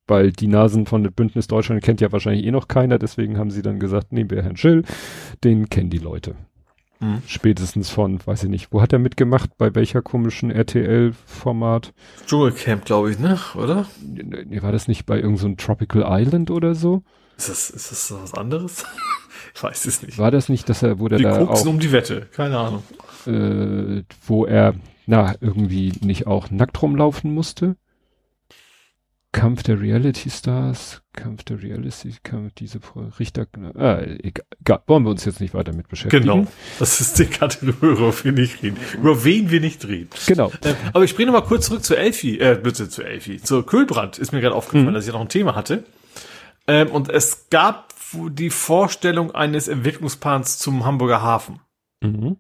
[0.07, 3.63] Weil die Nasen von Bündnis Deutschland kennt ja wahrscheinlich eh noch keiner, deswegen haben sie
[3.63, 4.85] dann gesagt, nehmen wir Herrn Schill,
[5.45, 6.35] den kennen die Leute.
[7.01, 7.23] Mhm.
[7.27, 9.57] Spätestens von, weiß ich nicht, wo hat er mitgemacht?
[9.57, 11.93] Bei welcher komischen RTL-Format?
[12.27, 13.39] Dschungelcamp, glaube ich, ne?
[13.55, 13.87] Oder?
[14.03, 17.03] Nee, war das nicht bei irgendeinem so Tropical Island oder so?
[17.37, 18.85] Ist das, ist das was anderes?
[19.55, 20.19] ich weiß es nicht.
[20.19, 21.65] War das nicht, dass er, wo der da auch...
[21.67, 22.83] um die Wette, keine Ahnung.
[23.27, 24.75] Äh, wo er,
[25.07, 27.77] na, irgendwie nicht auch nackt rumlaufen musste?
[29.39, 32.81] Kampf der Reality Stars, Kampf der Reality, Kampf diese
[33.21, 33.47] Richter,
[33.77, 36.25] ah, egal, wollen wir uns jetzt nicht weiter mit beschäftigen.
[36.25, 36.47] Genau,
[36.81, 40.11] das ist die Kategorie, über wir nicht reden, über wen wir nicht reden.
[40.27, 40.51] Genau.
[40.65, 43.63] Äh, aber ich bringe noch mal kurz zurück zu Elfi, äh, bitte zu Elfi, zu
[43.63, 44.95] Kühlbrand, ist mir gerade aufgefallen, mhm.
[44.95, 45.85] dass ich noch ein Thema hatte.
[46.67, 51.61] Ähm, und es gab die Vorstellung eines Entwicklungsplans zum Hamburger Hafen.
[52.03, 52.39] Mhm.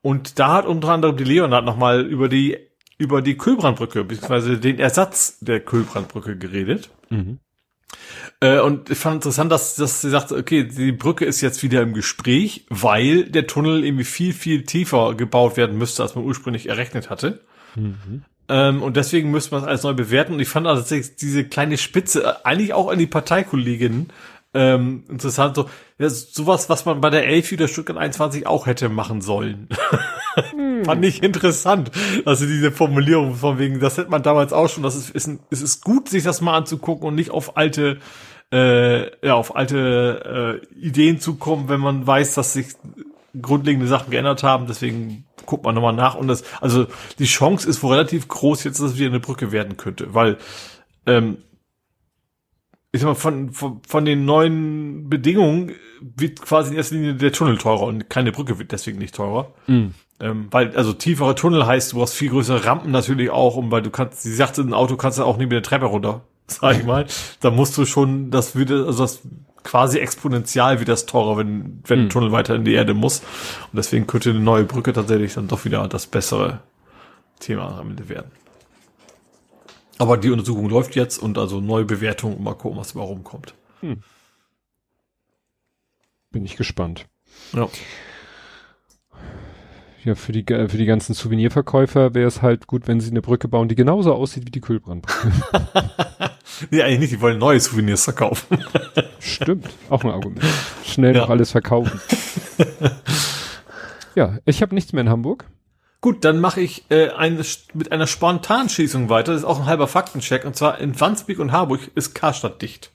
[0.00, 2.56] Und da hat unter anderem die Leonard noch mal über die
[2.98, 6.90] über die Kühlbrandbrücke, beziehungsweise den Ersatz der Kühlbrandbrücke geredet.
[7.10, 7.38] Mhm.
[8.40, 11.82] Äh, und ich fand interessant, dass, dass sie sagt, okay, die Brücke ist jetzt wieder
[11.82, 16.68] im Gespräch, weil der Tunnel irgendwie viel, viel tiefer gebaut werden müsste, als man ursprünglich
[16.68, 17.40] errechnet hatte.
[17.74, 18.22] Mhm.
[18.48, 20.34] Ähm, und deswegen müsste man es alles neu bewerten.
[20.34, 24.12] Und ich fand also tatsächlich diese kleine Spitze äh, eigentlich auch an die Parteikolleginnen
[24.54, 25.56] ähm, interessant.
[25.56, 25.68] So,
[25.98, 29.68] ja, sowas, was man bei der Elfi der Stuttgart 21 auch hätte machen sollen.
[30.50, 30.84] hm.
[30.84, 31.90] Fand ich interessant.
[32.24, 34.82] Also diese Formulierung von wegen, das hätte man damals auch schon.
[34.82, 37.98] Das ist, ist, es ist gut, sich das mal anzugucken und nicht auf alte,
[38.52, 42.68] äh, ja, auf alte äh, Ideen zu kommen, wenn man weiß, dass sich
[43.40, 44.66] grundlegende Sachen geändert haben.
[44.66, 46.14] Deswegen guckt man nochmal nach.
[46.14, 46.86] Und das, also
[47.18, 50.38] die Chance ist wohl relativ groß, jetzt, dass es wieder eine Brücke werden könnte, weil
[51.06, 51.38] ähm,
[52.92, 57.32] ich sag mal, von, von, von den neuen Bedingungen wird quasi in erster Linie der
[57.32, 59.52] Tunnel teurer und keine Brücke wird deswegen nicht teurer.
[59.66, 59.94] Mhm.
[60.18, 63.82] Ähm, weil, also tiefere Tunnel heißt, du hast viel größere Rampen natürlich auch, und weil
[63.82, 66.78] du kannst, sie sagte, ein Auto kannst du auch nicht mit der Treppe runter, sag
[66.78, 67.06] ich mal.
[67.40, 69.20] da musst du schon, das würde, also das
[69.62, 73.18] quasi exponentiell wird das teurer, wenn, wenn ein Tunnel weiter in die Erde muss.
[73.18, 76.60] Und deswegen könnte eine neue Brücke tatsächlich dann doch wieder das bessere
[77.40, 78.30] Thema am Ende werden.
[79.98, 83.54] Aber die Untersuchung läuft jetzt und also neue Bewertung, mal gucken, was warum kommt.
[83.80, 84.02] Hm.
[86.30, 87.06] Bin ich gespannt.
[87.52, 87.68] Ja.
[90.06, 93.48] Ja, für die, für die ganzen Souvenirverkäufer wäre es halt gut, wenn sie eine Brücke
[93.48, 95.32] bauen, die genauso aussieht wie die Kühlbrandbrücke.
[96.70, 98.64] nee, eigentlich nicht, die wollen neue Souvenirs verkaufen.
[99.18, 100.44] Stimmt, auch ein Argument.
[100.84, 101.22] Schnell ja.
[101.22, 102.00] noch alles verkaufen.
[104.14, 105.44] ja, ich habe nichts mehr in Hamburg.
[106.00, 107.42] Gut, dann mache ich äh, eine,
[107.74, 109.32] mit einer Spontanschießung weiter.
[109.32, 110.44] Das ist auch ein halber Faktencheck.
[110.44, 112.92] Und zwar in Wandsbek und Harburg ist Karstadt dicht.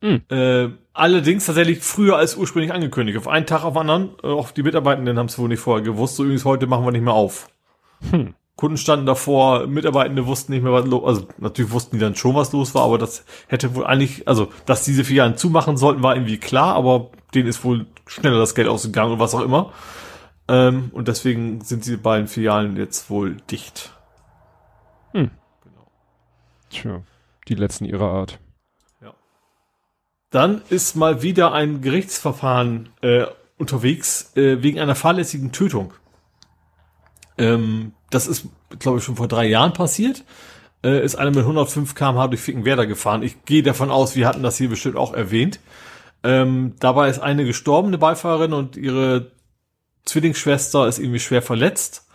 [0.00, 0.22] Mhm.
[0.30, 3.18] Äh, allerdings tatsächlich früher als ursprünglich angekündigt.
[3.18, 4.10] Auf einen Tag auf anderen.
[4.22, 6.16] Äh, auch die Mitarbeitenden haben es wohl nicht vorher gewusst.
[6.16, 7.48] So übrigens heute machen wir nicht mehr auf.
[8.10, 8.34] Hm.
[8.56, 12.34] Kunden standen davor, Mitarbeitende wussten nicht mehr, was los, also natürlich wussten die dann schon,
[12.34, 16.16] was los war, aber das hätte wohl eigentlich, also, dass diese Filialen zumachen sollten, war
[16.16, 19.74] irgendwie klar, aber denen ist wohl schneller das Geld ausgegangen und was auch immer.
[20.48, 23.92] Ähm, und deswegen sind die beiden Filialen jetzt wohl dicht.
[25.12, 25.30] Hm.
[25.62, 25.86] Genau.
[26.70, 27.02] Tja,
[27.48, 28.38] die letzten ihrer Art.
[30.30, 33.26] Dann ist mal wieder ein Gerichtsverfahren äh,
[33.58, 35.94] unterwegs äh, wegen einer fahrlässigen Tötung.
[37.38, 38.46] Ähm, das ist,
[38.78, 40.24] glaube ich, schon vor drei Jahren passiert.
[40.84, 43.22] Äh, ist einer mit 105 km/h durch Fickenwerder gefahren.
[43.22, 45.60] Ich gehe davon aus, wir hatten das hier bestimmt auch erwähnt.
[46.22, 49.32] Ähm, dabei ist eine gestorbene Beifahrerin und ihre
[50.04, 52.06] Zwillingsschwester ist irgendwie schwer verletzt.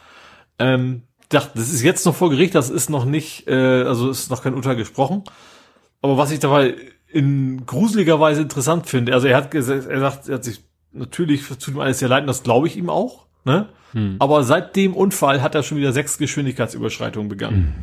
[0.60, 4.44] Ähm, das ist jetzt noch vor Gericht, das ist noch nicht, äh, also ist noch
[4.44, 5.24] kein Urteil gesprochen.
[6.02, 6.76] Aber was ich dabei
[7.14, 10.62] in gruseliger Weise interessant finde, also er hat gesagt, er sagt, er hat sich
[10.92, 13.70] natürlich zu dem alles sehr leiden, das glaube ich ihm auch, ne?
[13.94, 14.16] Hm.
[14.20, 17.56] Aber seit dem Unfall hat er schon wieder sechs Geschwindigkeitsüberschreitungen begangen.
[17.56, 17.74] Hm.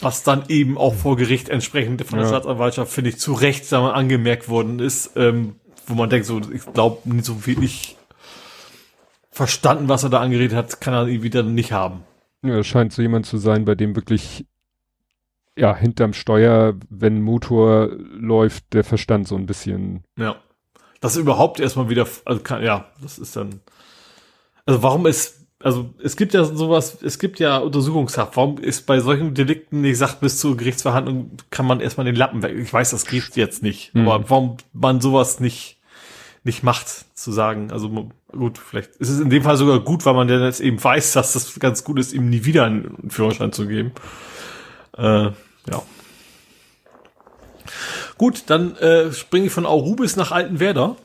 [0.00, 2.34] Was dann eben auch vor Gericht entsprechend von der ja.
[2.34, 5.56] Staatsanwaltschaft, finde ich, zu Recht sagen wir, angemerkt worden ist, ähm,
[5.86, 7.96] wo man denkt, so, ich glaube, nicht so viel ich
[9.30, 12.02] verstanden, was er da angeredet hat, kann er irgendwie dann nicht haben.
[12.42, 14.46] Ja, scheint so jemand zu sein, bei dem wirklich,
[15.56, 20.04] ja, hinterm Steuer, wenn Motor läuft, der Verstand so ein bisschen.
[20.18, 20.36] Ja.
[21.00, 23.60] Das überhaupt erstmal wieder, also kann, ja, das ist dann,
[24.66, 28.36] also warum ist, also es gibt ja sowas, es gibt ja Untersuchungshaft.
[28.36, 32.42] Warum ist bei solchen Delikten nicht sagt, bis zur Gerichtsverhandlung kann man erstmal den Lappen
[32.42, 32.56] weg?
[32.56, 33.94] Ich weiß, das geht jetzt nicht.
[33.94, 34.08] Mhm.
[34.08, 35.80] Aber warum man sowas nicht
[36.44, 37.70] nicht macht, zu sagen.
[37.70, 40.82] Also gut, vielleicht ist es in dem Fall sogar gut, weil man dann jetzt eben
[40.82, 43.92] weiß, dass das ganz gut ist, ihm nie wieder einen Führerschein zu geben.
[44.96, 45.82] Äh, ja.
[48.18, 50.96] Gut, dann äh, springe ich von Aurubis nach Altenwerder.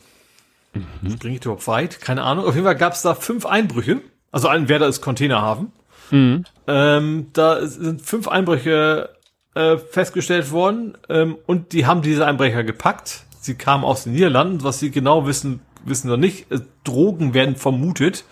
[0.73, 1.11] Mhm.
[1.11, 2.01] Springe ich überhaupt weit?
[2.01, 2.45] Keine Ahnung.
[2.45, 4.01] Auf jeden Fall gab es da fünf Einbrüche.
[4.31, 5.71] Also Altenwerder ist Containerhafen.
[6.11, 6.43] Mhm.
[6.67, 9.09] Ähm, da sind fünf Einbrüche
[9.53, 13.23] äh, festgestellt worden ähm, und die haben diese Einbrecher gepackt.
[13.39, 16.51] Sie kamen aus den Niederlanden, was sie genau wissen, wissen wir nicht.
[16.51, 18.25] Äh, Drogen werden vermutet.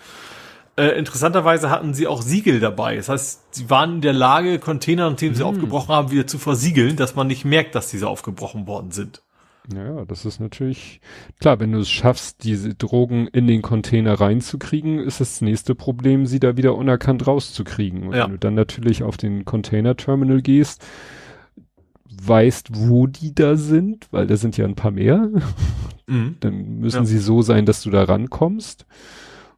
[0.76, 2.96] Äh, interessanterweise hatten sie auch Siegel dabei.
[2.96, 5.48] Das heißt, sie waren in der Lage, Container, in denen sie hm.
[5.48, 9.22] aufgebrochen haben, wieder zu versiegeln, dass man nicht merkt, dass diese aufgebrochen worden sind.
[9.72, 11.00] Ja, das ist natürlich
[11.40, 16.26] klar, wenn du es schaffst, diese Drogen in den Container reinzukriegen, ist das nächste Problem,
[16.26, 18.08] sie da wieder unerkannt rauszukriegen.
[18.08, 18.24] Und ja.
[18.24, 20.84] wenn du dann natürlich auf den Container-Terminal gehst,
[22.22, 25.30] weißt, wo die da sind, weil da sind ja ein paar mehr,
[26.06, 26.36] mhm.
[26.40, 27.04] dann müssen ja.
[27.04, 28.86] sie so sein, dass du da rankommst.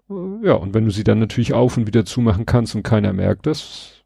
[0.08, 3.46] Ja, und wenn du sie dann natürlich auf und wieder zumachen kannst und keiner merkt
[3.46, 4.04] das,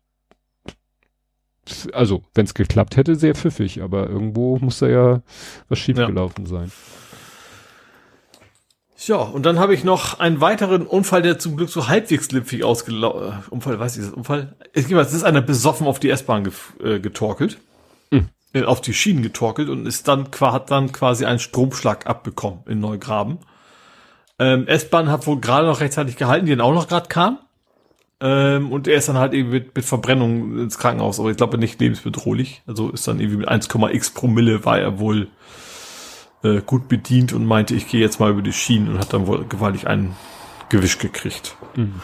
[1.92, 5.22] also wenn es geklappt hätte, sehr pfiffig, aber irgendwo muss da ja
[5.68, 6.50] was schiefgelaufen ja.
[6.50, 6.72] sein.
[9.06, 12.64] Ja, und dann habe ich noch einen weiteren Unfall, der zum Glück so halbwegs glimpflich
[12.64, 13.28] ausgelaufen.
[13.28, 14.56] Äh, Unfall, weiß ich, das Unfall?
[14.74, 16.52] Es ist einer besoffen auf die S-Bahn ge
[16.82, 17.58] äh, getorkelt.
[18.10, 18.28] Hm.
[18.52, 22.80] Äh, auf die Schienen getorkelt und ist dann, hat dann quasi einen Stromschlag abbekommen in
[22.80, 23.38] Neugraben.
[24.40, 27.38] Ähm, S-Bahn hat wohl gerade noch rechtzeitig gehalten, die dann auch noch gerade kam.
[28.22, 31.58] Ähm, und er ist dann halt eben mit, mit Verbrennung ins Krankenhaus, aber ich glaube
[31.58, 32.62] nicht lebensbedrohlich.
[32.66, 35.28] Also ist dann irgendwie mit 1,x Promille war er wohl
[36.42, 39.26] äh, gut bedient und meinte, ich gehe jetzt mal über die Schienen und hat dann
[39.26, 40.16] wohl gewaltig einen
[40.70, 41.56] Gewisch gekriegt.
[41.76, 42.00] Mhm.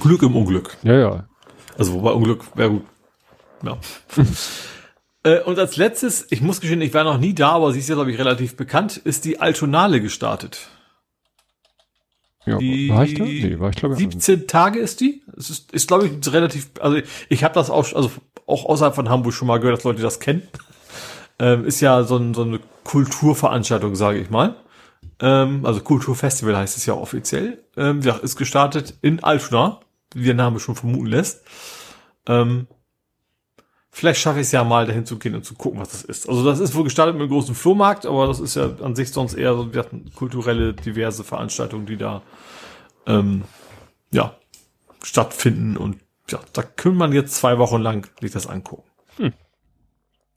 [0.00, 0.78] Glück im Unglück.
[0.82, 1.24] Ja, ja.
[1.78, 2.84] Also wobei Unglück wäre gut.
[3.62, 3.76] Ja.
[5.24, 7.88] Äh, und als letztes, ich muss gestehen, ich war noch nie da, aber sie ist
[7.88, 10.68] ja, glaube ich, relativ bekannt, ist die Altonale gestartet.
[12.44, 13.24] Ja, die war ich da?
[13.24, 15.22] Nee, war ich glaube 17 Tage ist die.
[15.36, 18.10] Es ist, ist glaube ich, relativ, also ich habe das auch, also
[18.46, 20.42] auch außerhalb von Hamburg schon mal gehört, dass Leute das kennen.
[21.38, 24.56] Ähm, ist ja so, ein, so eine Kulturveranstaltung, sage ich mal.
[25.20, 27.64] Ähm, also Kulturfestival heißt es ja offiziell.
[27.76, 29.80] Ähm, ja, ist gestartet in Altona,
[30.14, 31.44] wie der Name schon vermuten lässt.
[32.26, 32.66] Ähm,
[33.94, 36.26] Vielleicht schaffe ich es ja mal, dahin zu gehen und zu gucken, was das ist.
[36.26, 39.10] Also das ist wohl gestartet mit einem großen Flohmarkt, aber das ist ja an sich
[39.12, 42.22] sonst eher so wir hatten kulturelle, diverse Veranstaltungen, die da
[43.06, 43.42] ähm,
[44.10, 44.34] ja
[45.02, 45.76] stattfinden.
[45.76, 45.98] Und
[46.30, 48.88] ja, da kann man jetzt zwei Wochen lang sich das angucken.
[49.18, 49.34] Hm.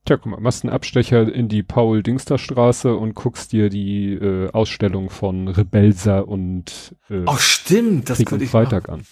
[0.04, 5.10] Tja, guck mal, machst einen Abstecher in die Paul-Dingster-Straße und guckst dir die äh, Ausstellung
[5.10, 9.06] von Rebelsa und äh, Ach stimmt, das Krieg könnte ich Freitag an.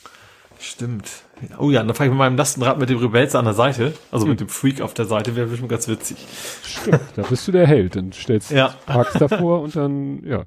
[0.59, 1.23] Stimmt.
[1.57, 4.25] Oh ja, dann fahre ich mit meinem Lastenrad mit dem Rebells an der Seite, also
[4.25, 4.31] hm.
[4.31, 6.17] mit dem Freak auf der Seite, wäre bestimmt ganz witzig.
[6.63, 7.95] Stimmt, da bist du der Held.
[7.95, 8.75] Dann stellst du ja.
[8.85, 10.45] parkst davor und dann, ja,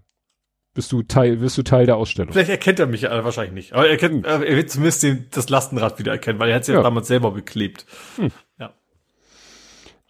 [0.74, 2.32] bist du Teil, bist du Teil der Ausstellung.
[2.32, 3.72] Vielleicht erkennt er mich äh, wahrscheinlich nicht.
[3.72, 4.42] Aber er, kennt, hm.
[4.42, 7.08] er wird zumindest den, das Lastenrad wieder erkennen, weil er hat es ja, ja, damals
[7.08, 7.86] selber beklebt.
[8.16, 8.30] Hm.
[8.58, 8.74] Ja.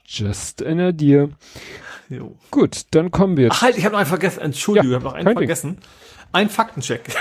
[0.04, 1.28] Just an idea.
[2.08, 2.36] Jo.
[2.50, 3.48] Gut, dann kommen wir.
[3.50, 4.40] Ach halt, ich habe noch einen vergessen.
[4.40, 5.76] Entschuldigung, ja, ich habe noch einen vergessen.
[5.76, 5.84] Ding.
[6.32, 7.16] Ein Faktencheck.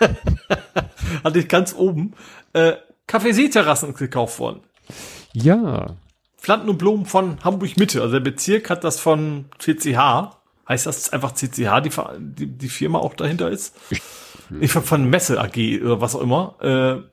[1.24, 2.14] Hatte ich ganz oben.
[2.52, 2.72] Äh,
[3.06, 4.60] Kaffeeseeterrassen gekauft worden.
[5.32, 5.96] Ja.
[6.38, 8.00] Pflanzen und Blumen von Hamburg Mitte.
[8.00, 10.36] Also der Bezirk hat das von CCH.
[10.68, 13.76] Heißt das einfach CCH, die, die, die Firma auch dahinter ist?
[14.60, 16.54] Ich, von Messe AG oder was auch immer.
[16.60, 17.10] Äh,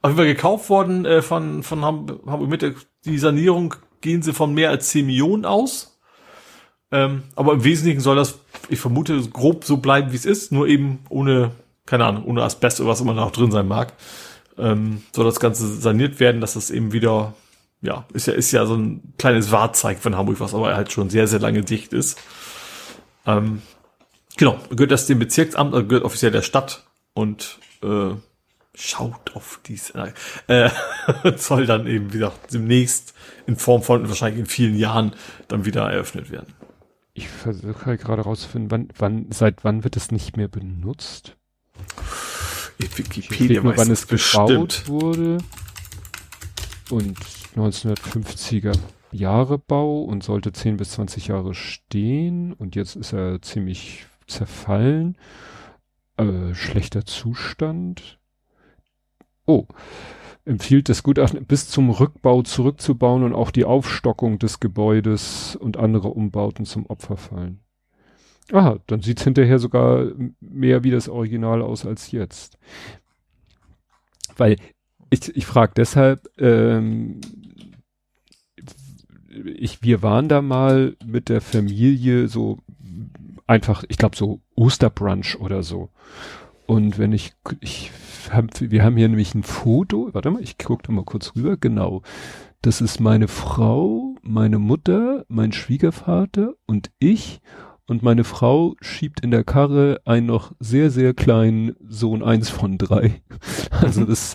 [0.00, 2.74] auf jeden Fall gekauft worden äh, von, von Hamburg Mitte.
[3.04, 5.98] Die Sanierung gehen sie von mehr als 10 Millionen aus.
[6.90, 8.38] Ähm, aber im Wesentlichen soll das,
[8.68, 11.52] ich vermute, grob so bleiben, wie es ist, nur eben ohne
[11.88, 13.94] keine Ahnung, ohne Asbest oder was immer noch drin sein mag,
[14.58, 17.34] ähm, soll das Ganze saniert werden, dass das eben wieder,
[17.80, 21.08] ja, ist ja, ist ja so ein kleines Wahrzeichen von Hamburg, was aber halt schon
[21.08, 22.20] sehr, sehr lange dicht ist.
[23.26, 23.62] Ähm,
[24.36, 26.84] genau, gehört das dem Bezirksamt, also gehört offiziell der Stadt
[27.14, 28.10] und äh,
[28.74, 29.92] schaut auf dies,
[30.46, 30.70] äh,
[31.36, 33.14] soll dann eben wieder demnächst
[33.46, 35.14] in Form von wahrscheinlich in vielen Jahren
[35.48, 36.52] dann wieder eröffnet werden.
[37.14, 41.38] Ich versuche halt gerade rauszufinden, wann, wann, seit wann wird es nicht mehr benutzt?
[42.78, 44.48] Wikipedia weiß wann es bestimmt.
[44.48, 45.38] gebaut wurde.
[46.90, 47.18] Und
[47.56, 48.78] 1950er
[49.10, 52.52] Jahre Bau und sollte 10 bis 20 Jahre stehen.
[52.52, 55.16] Und jetzt ist er ziemlich zerfallen.
[56.16, 58.18] Äh, schlechter Zustand.
[59.46, 59.66] Oh.
[60.44, 66.08] Empfiehlt das Gutachten bis zum Rückbau zurückzubauen und auch die Aufstockung des Gebäudes und andere
[66.08, 67.60] Umbauten zum Opfer fallen.
[68.52, 72.58] Aha, dann sieht's hinterher sogar mehr wie das Original aus als jetzt.
[74.36, 74.56] Weil
[75.10, 77.20] ich, ich frage deshalb, ähm,
[79.44, 82.58] ich, wir waren da mal mit der Familie so
[83.46, 85.90] einfach, ich glaube so Osterbrunch oder so.
[86.66, 87.90] Und wenn ich, ich
[88.30, 91.56] hab, wir haben hier nämlich ein Foto, warte mal, ich gucke da mal kurz rüber,
[91.56, 92.02] genau.
[92.60, 97.40] Das ist meine Frau, meine Mutter, mein Schwiegervater und ich
[97.88, 102.78] und meine Frau schiebt in der Karre einen noch sehr, sehr kleinen Sohn eins von
[102.78, 103.22] drei.
[103.70, 104.34] Also das,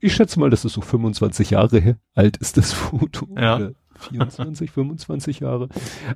[0.00, 3.28] ich schätze mal, das ist so 25 Jahre alt ist das Foto.
[3.36, 3.70] Ja.
[3.98, 5.68] 24, 25 Jahre.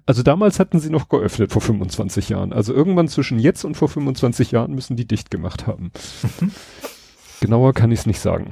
[0.06, 2.52] Also damals hatten sie noch geöffnet vor 25 Jahren.
[2.52, 5.92] Also irgendwann zwischen jetzt und vor 25 Jahren müssen die dicht gemacht haben.
[7.40, 8.50] Genauer kann ich es nicht sagen.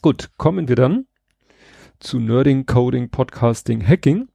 [0.00, 1.06] Gut, kommen wir dann
[1.98, 4.28] zu Nerding, Coding, Podcasting, Hacking.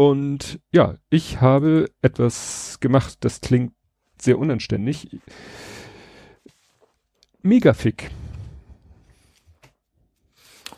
[0.00, 3.74] Und ja, ich habe etwas gemacht, das klingt
[4.18, 5.10] sehr unanständig.
[7.42, 8.08] Megafig.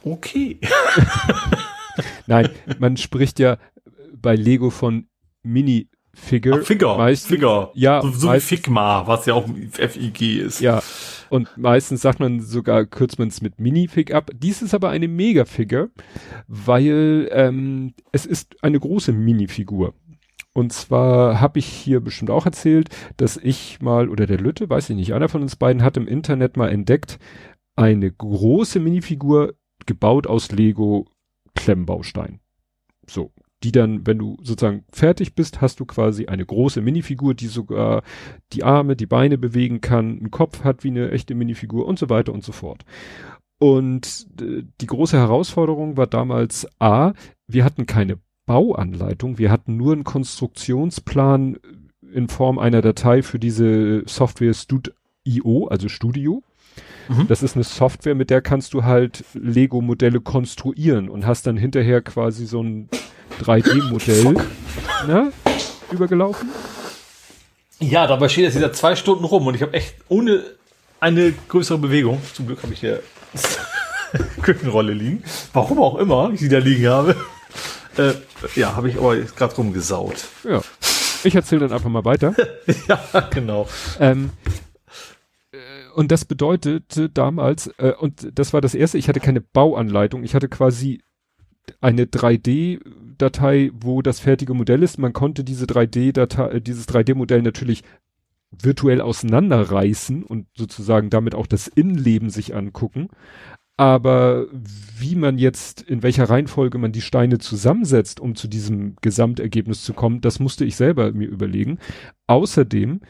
[0.03, 0.59] Okay.
[2.27, 3.59] Nein, man spricht ja
[4.13, 5.07] bei Lego von
[5.45, 6.59] Mini Figure.
[6.61, 6.99] Ach, Figure.
[6.99, 7.71] Meistens, Figure.
[7.75, 8.03] Ja.
[8.03, 10.61] So, so meistens, wie Figma, was ja auch FIG ist.
[10.61, 10.83] Ja.
[11.33, 14.31] Und meistens sagt man sogar, kürzt man es mit Minifig ab.
[14.35, 15.89] Dies ist aber eine Mega-Figure,
[16.47, 19.95] weil ähm, es ist eine große Minifigur.
[20.53, 24.91] Und zwar habe ich hier bestimmt auch erzählt, dass ich mal, oder der Lütte, weiß
[24.91, 27.19] ich nicht, einer von uns beiden hat im Internet mal entdeckt,
[27.77, 29.55] eine große Minifigur
[29.87, 31.07] gebaut aus Lego
[31.55, 32.41] Klemmbaustein.
[33.07, 37.47] So, die dann, wenn du sozusagen fertig bist, hast du quasi eine große Minifigur, die
[37.47, 38.03] sogar
[38.53, 42.09] die Arme, die Beine bewegen kann, einen Kopf hat wie eine echte Minifigur und so
[42.09, 42.85] weiter und so fort.
[43.59, 47.13] Und die große Herausforderung war damals A,
[47.47, 51.59] wir hatten keine Bauanleitung, wir hatten nur einen Konstruktionsplan
[52.13, 56.43] in Form einer Datei für diese Software Stud.io, also Studio.
[57.09, 57.27] Mhm.
[57.29, 62.01] Das ist eine Software, mit der kannst du halt Lego-Modelle konstruieren und hast dann hinterher
[62.01, 62.89] quasi so ein
[63.43, 64.35] 3D-Modell
[65.07, 65.33] ne,
[65.91, 66.49] übergelaufen.
[67.81, 70.45] Ja, dabei steht jetzt wieder zwei Stunden rum und ich habe echt ohne
[71.01, 73.03] eine größere Bewegung, zum Glück habe ich hier
[74.43, 77.17] Küchenrolle liegen, warum auch immer ich sie da liegen habe,
[77.97, 78.13] äh,
[78.55, 80.25] ja, habe ich aber gerade rumgesaut.
[80.45, 80.61] Ja.
[81.25, 82.35] Ich erzähle dann einfach mal weiter.
[82.89, 83.69] ja, genau.
[84.01, 84.31] Ähm,
[85.95, 90.35] und das bedeutete damals, äh, und das war das erste, ich hatte keine Bauanleitung, ich
[90.35, 91.03] hatte quasi
[91.81, 94.99] eine 3D-Datei, wo das fertige Modell ist.
[94.99, 97.83] Man konnte diese 3D-Datei, äh, dieses 3D-Modell natürlich
[98.51, 103.09] virtuell auseinanderreißen und sozusagen damit auch das Innenleben sich angucken.
[103.79, 104.47] Aber
[104.99, 109.95] wie man jetzt, in welcher Reihenfolge man die Steine zusammensetzt, um zu diesem Gesamtergebnis zu
[109.95, 111.79] kommen, das musste ich selber mir überlegen.
[112.27, 113.01] Außerdem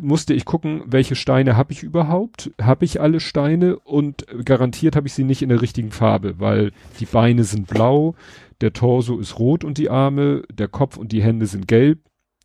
[0.00, 2.50] musste ich gucken, welche Steine habe ich überhaupt?
[2.60, 3.78] Habe ich alle Steine?
[3.78, 8.14] Und garantiert habe ich sie nicht in der richtigen Farbe, weil die Beine sind blau,
[8.60, 12.00] der Torso ist rot und die Arme, der Kopf und die Hände sind gelb.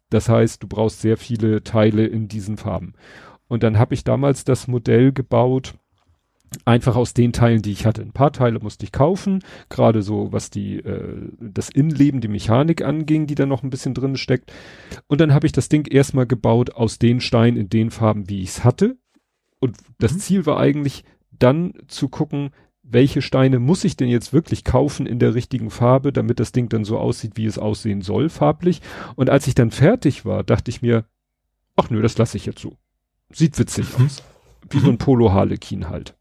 [0.10, 2.94] Das heißt, du brauchst sehr viele Teile in diesen Farben.
[3.48, 5.76] Und dann habe ich damals das Modell gebaut,
[6.66, 8.02] einfach aus den Teilen, die ich hatte.
[8.02, 12.84] Ein paar Teile musste ich kaufen, gerade so was die äh, das Innenleben, die Mechanik
[12.84, 14.52] anging, die da noch ein bisschen drin steckt.
[15.08, 18.42] Und dann habe ich das Ding erstmal gebaut aus den Steinen in den Farben, wie
[18.42, 18.98] ich es hatte.
[19.60, 20.20] Und das mhm.
[20.20, 25.20] Ziel war eigentlich dann zu gucken, welche Steine muss ich denn jetzt wirklich kaufen in
[25.20, 28.82] der richtigen Farbe, damit das Ding dann so aussieht, wie es aussehen soll, farblich.
[29.16, 31.06] Und als ich dann fertig war, dachte ich mir,
[31.76, 32.78] ach nö, das lasse ich jetzt so.
[33.32, 34.06] Sieht witzig mhm.
[34.06, 34.24] aus.
[34.72, 36.16] Wie so ein Polo Harlequin halt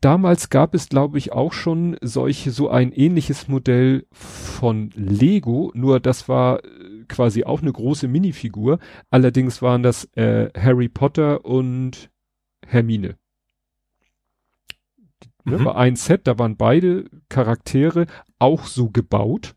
[0.00, 5.98] damals gab es, glaube ich, auch schon solche, so ein ähnliches Modell von Lego, nur
[5.98, 8.78] das war äh, quasi auch eine große Minifigur.
[9.10, 12.10] Allerdings waren das äh, Harry Potter und
[12.64, 13.16] Hermine.
[15.44, 15.64] Ne, mhm.
[15.64, 18.06] War ein Set, da waren beide Charaktere
[18.38, 19.55] auch so gebaut.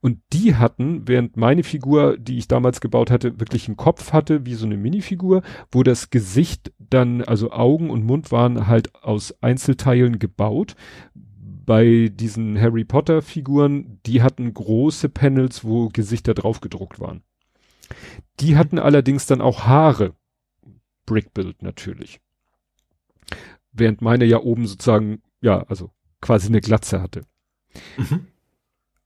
[0.00, 4.46] Und die hatten, während meine Figur, die ich damals gebaut hatte, wirklich einen Kopf hatte,
[4.46, 9.34] wie so eine Minifigur, wo das Gesicht dann, also Augen und Mund waren halt aus
[9.42, 10.74] Einzelteilen gebaut.
[11.66, 17.22] Bei diesen Harry Potter Figuren, die hatten große Panels, wo Gesichter drauf gedruckt waren.
[18.40, 20.14] Die hatten allerdings dann auch Haare.
[21.06, 22.20] Brickbuild natürlich.
[23.72, 27.26] Während meine ja oben sozusagen, ja, also quasi eine Glatze hatte.
[27.96, 28.26] Mhm.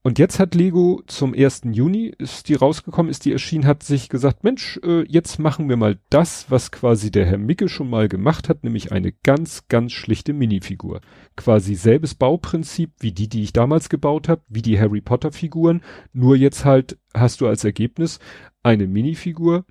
[0.05, 1.63] Und jetzt hat Lego zum 1.
[1.73, 5.77] Juni, ist die rausgekommen, ist die erschienen, hat sich gesagt, Mensch, äh, jetzt machen wir
[5.77, 9.93] mal das, was quasi der Herr Micke schon mal gemacht hat, nämlich eine ganz, ganz
[9.93, 11.01] schlichte Minifigur.
[11.37, 15.83] Quasi selbes Bauprinzip wie die, die ich damals gebaut habe, wie die Harry Potter Figuren,
[16.13, 18.21] nur jetzt halt hast du als Ergebnis
[18.63, 19.65] eine Minifigur,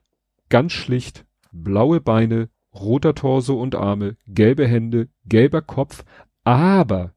[0.49, 6.03] ganz schlicht, blaue Beine, roter Torso und Arme, gelbe Hände, gelber Kopf,
[6.43, 7.13] aber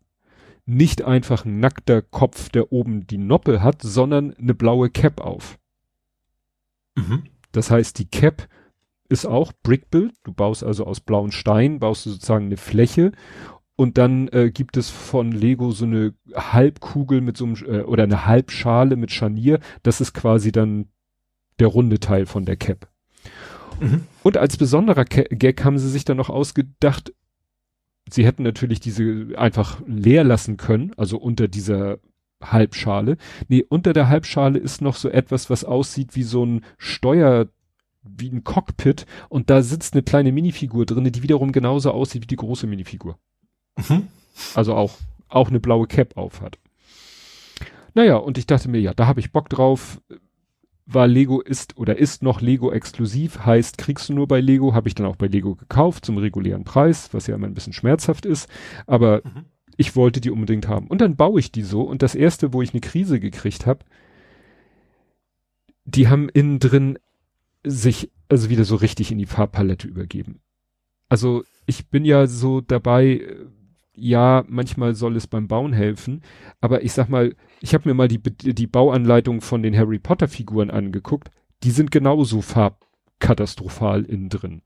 [0.71, 5.59] nicht einfach ein nackter Kopf, der oben die Noppe hat, sondern eine blaue Cap auf.
[6.97, 7.25] Mhm.
[7.53, 8.49] Das heißt, die Cap
[9.09, 10.15] ist auch Brickbuild.
[10.23, 13.13] Du baust also aus blauen Steinen, baust du sozusagen eine Fläche
[13.75, 18.05] Und dann äh, gibt es von Lego so eine Halbkugel mit so einem, äh, oder
[18.05, 19.59] eine Halbschale mit Scharnier.
[19.83, 20.87] Das ist quasi dann
[21.59, 22.89] der runde Teil von der Cap.
[23.81, 24.03] Mhm.
[24.23, 27.13] Und als besonderer Gag haben sie sich dann noch ausgedacht,
[28.15, 31.99] sie hätten natürlich diese einfach leer lassen können, also unter dieser
[32.43, 33.17] Halbschale.
[33.49, 37.49] Nee, unter der Halbschale ist noch so etwas, was aussieht wie so ein Steuer,
[38.03, 42.29] wie ein Cockpit und da sitzt eine kleine Minifigur drinne, die wiederum genauso aussieht wie
[42.29, 43.19] die große Minifigur.
[43.77, 44.09] Mhm.
[44.55, 44.95] Also auch,
[45.29, 46.59] auch eine blaue Cap auf hat.
[47.95, 50.01] Naja, und ich dachte mir, ja, da habe ich Bock drauf.
[50.93, 54.89] War Lego ist oder ist noch Lego exklusiv, heißt, kriegst du nur bei Lego, habe
[54.89, 58.27] ich dann auch bei Lego gekauft zum regulären Preis, was ja immer ein bisschen schmerzhaft
[58.27, 58.49] ist.
[58.87, 59.45] Aber mhm.
[59.77, 60.87] ich wollte die unbedingt haben.
[60.89, 61.83] Und dann baue ich die so.
[61.83, 63.85] Und das erste, wo ich eine Krise gekriegt habe,
[65.85, 66.99] die haben innen drin
[67.65, 70.41] sich also wieder so richtig in die Farbpalette übergeben.
[71.09, 73.27] Also ich bin ja so dabei,
[74.01, 76.23] ja, manchmal soll es beim Bauen helfen,
[76.61, 80.29] aber ich sag mal, ich habe mir mal die, die Bauanleitung von den Harry Potter
[80.29, 81.31] Figuren angeguckt,
[81.63, 84.63] die sind genauso farbkatastrophal innen drin.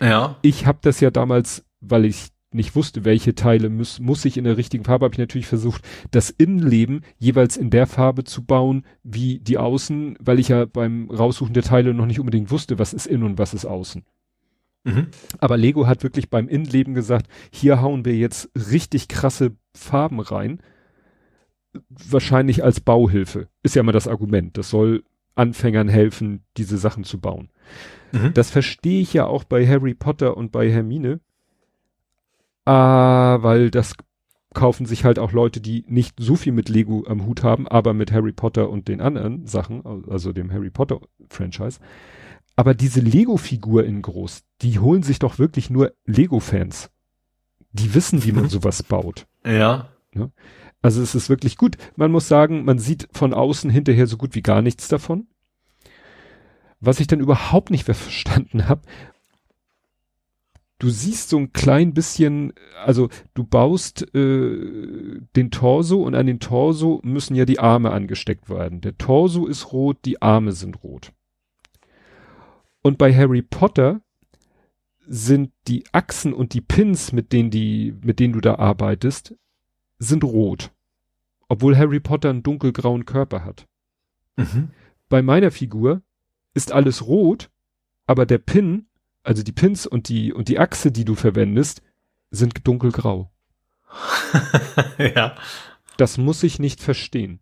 [0.00, 0.36] Ja.
[0.42, 4.44] Ich habe das ja damals, weil ich nicht wusste, welche Teile muss, muss ich in
[4.44, 8.84] der richtigen Farbe, habe ich natürlich versucht, das Innenleben jeweils in der Farbe zu bauen,
[9.02, 12.94] wie die Außen, weil ich ja beim Raussuchen der Teile noch nicht unbedingt wusste, was
[12.94, 14.04] ist innen und was ist außen.
[14.86, 15.08] Mhm.
[15.38, 20.60] Aber Lego hat wirklich beim Innenleben gesagt, hier hauen wir jetzt richtig krasse Farben rein.
[21.88, 23.48] Wahrscheinlich als Bauhilfe.
[23.64, 24.56] Ist ja immer das Argument.
[24.56, 25.02] Das soll
[25.34, 27.50] Anfängern helfen, diese Sachen zu bauen.
[28.12, 28.32] Mhm.
[28.32, 31.20] Das verstehe ich ja auch bei Harry Potter und bei Hermine.
[32.64, 33.94] Ah, weil das
[34.54, 37.92] kaufen sich halt auch Leute, die nicht so viel mit Lego am Hut haben, aber
[37.92, 41.80] mit Harry Potter und den anderen Sachen, also dem Harry Potter Franchise.
[42.56, 46.90] Aber diese Lego-Figur in groß, die holen sich doch wirklich nur Lego-Fans.
[47.72, 49.26] Die wissen, wie man sowas baut.
[49.44, 49.90] Ja.
[50.14, 50.30] ja.
[50.80, 51.76] Also es ist wirklich gut.
[51.96, 55.26] Man muss sagen, man sieht von außen hinterher so gut wie gar nichts davon.
[56.80, 58.82] Was ich dann überhaupt nicht verstanden habe,
[60.78, 62.54] du siehst so ein klein bisschen,
[62.84, 68.48] also du baust äh, den Torso und an den Torso müssen ja die Arme angesteckt
[68.48, 68.80] werden.
[68.80, 71.12] Der Torso ist rot, die Arme sind rot.
[72.86, 74.00] Und bei Harry Potter
[75.08, 79.34] sind die Achsen und die Pins, mit denen die, mit denen du da arbeitest,
[79.98, 80.70] sind rot.
[81.48, 83.66] Obwohl Harry Potter einen dunkelgrauen Körper hat.
[84.36, 84.70] Mhm.
[85.08, 86.02] Bei meiner Figur
[86.54, 87.50] ist alles rot,
[88.06, 88.86] aber der Pin,
[89.24, 91.82] also die Pins und die, und die Achse, die du verwendest,
[92.30, 93.32] sind dunkelgrau.
[94.98, 95.34] ja.
[95.96, 97.40] Das muss ich nicht verstehen.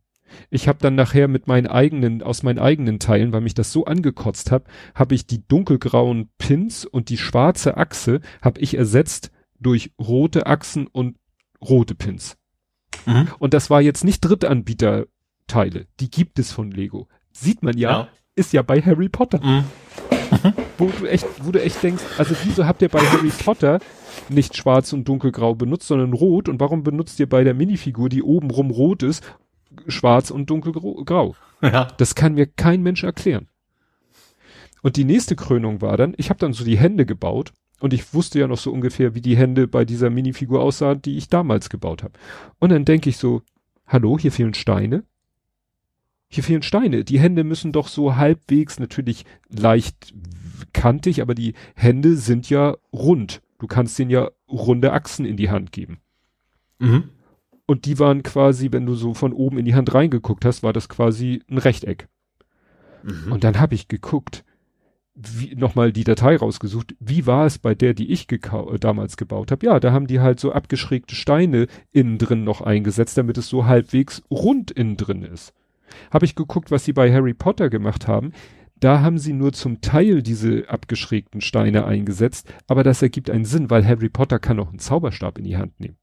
[0.51, 3.85] Ich habe dann nachher mit meinen eigenen, aus meinen eigenen Teilen, weil mich das so
[3.85, 9.31] angekotzt hat, habe ich die dunkelgrauen Pins und die schwarze Achse habe ich ersetzt
[9.61, 11.17] durch rote Achsen und
[11.61, 12.37] rote Pins.
[13.07, 13.29] Mhm.
[13.39, 17.09] Und das war jetzt nicht Drittanbieterteile, die gibt es von Lego.
[17.33, 18.09] Sieht man ja, ja.
[18.35, 19.41] ist ja bei Harry Potter.
[19.45, 19.65] Mhm.
[20.79, 23.79] wo du echt, wo du echt denkst, also wieso habt ihr bei Harry Potter
[24.29, 28.23] nicht schwarz und dunkelgrau benutzt, sondern rot und warum benutzt ihr bei der Minifigur, die
[28.23, 29.23] obenrum rot ist
[29.87, 31.35] schwarz und dunkelgrau.
[31.63, 31.89] Ja.
[31.97, 33.49] Das kann mir kein Mensch erklären.
[34.83, 38.13] Und die nächste Krönung war dann, ich habe dann so die Hände gebaut und ich
[38.13, 41.71] wusste ja noch so ungefähr, wie die Hände bei dieser Minifigur aussahen, die ich damals
[41.71, 42.19] gebaut habe.
[42.59, 43.41] Und dann denke ich so,
[43.87, 45.05] hallo, hier fehlen Steine.
[46.29, 47.05] Hier fehlen Steine.
[47.05, 50.13] Die Hände müssen doch so halbwegs natürlich leicht
[50.75, 53.41] kantig, aber die Hände sind ja rund.
[53.59, 55.99] Du kannst denen ja runde Achsen in die Hand geben.
[56.79, 57.05] Mhm.
[57.67, 60.73] Und die waren quasi, wenn du so von oben in die Hand reingeguckt hast, war
[60.73, 62.09] das quasi ein Rechteck.
[63.03, 63.33] Mhm.
[63.33, 64.45] Und dann habe ich geguckt,
[65.15, 69.53] wie, nochmal die Datei rausgesucht, wie war es bei der, die ich gekau damals gebaut
[69.53, 69.65] habe?
[69.65, 73.67] Ja, da haben die halt so abgeschrägte Steine innen drin noch eingesetzt, damit es so
[73.67, 75.55] halbwegs rund innen drin ist.
[76.11, 78.33] Habe ich geguckt, was sie bei Harry Potter gemacht haben.
[78.81, 83.71] Da haben sie nur zum Teil diese abgeschrägten Steine eingesetzt, aber das ergibt einen Sinn,
[83.71, 85.97] weil Harry Potter kann auch einen Zauberstab in die Hand nehmen.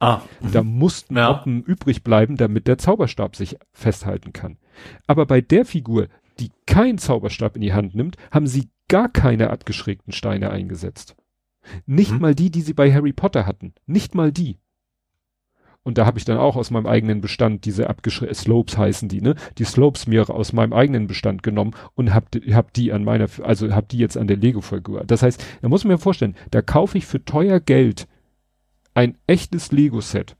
[0.00, 0.22] Ah.
[0.52, 1.28] Da mussten ja.
[1.28, 4.56] Noppen übrig bleiben, damit der Zauberstab sich festhalten kann.
[5.06, 6.08] Aber bei der Figur,
[6.40, 11.16] die keinen Zauberstab in die Hand nimmt, haben sie gar keine abgeschrägten Steine eingesetzt.
[11.84, 12.20] Nicht hm.
[12.20, 13.74] mal die, die sie bei Harry Potter hatten.
[13.86, 14.58] Nicht mal die.
[15.82, 19.22] Und da habe ich dann auch aus meinem eigenen Bestand diese abgeschrägten Slopes heißen die,
[19.22, 19.34] ne?
[19.56, 23.74] Die Slopes mir aus meinem eigenen Bestand genommen und hab, hab die an meiner, also
[23.74, 25.04] hab die jetzt an der Lego-Figur.
[25.06, 28.08] Das heißt, da muss man mir vorstellen, da kaufe ich für teuer Geld
[28.94, 30.36] ein echtes Lego-Set.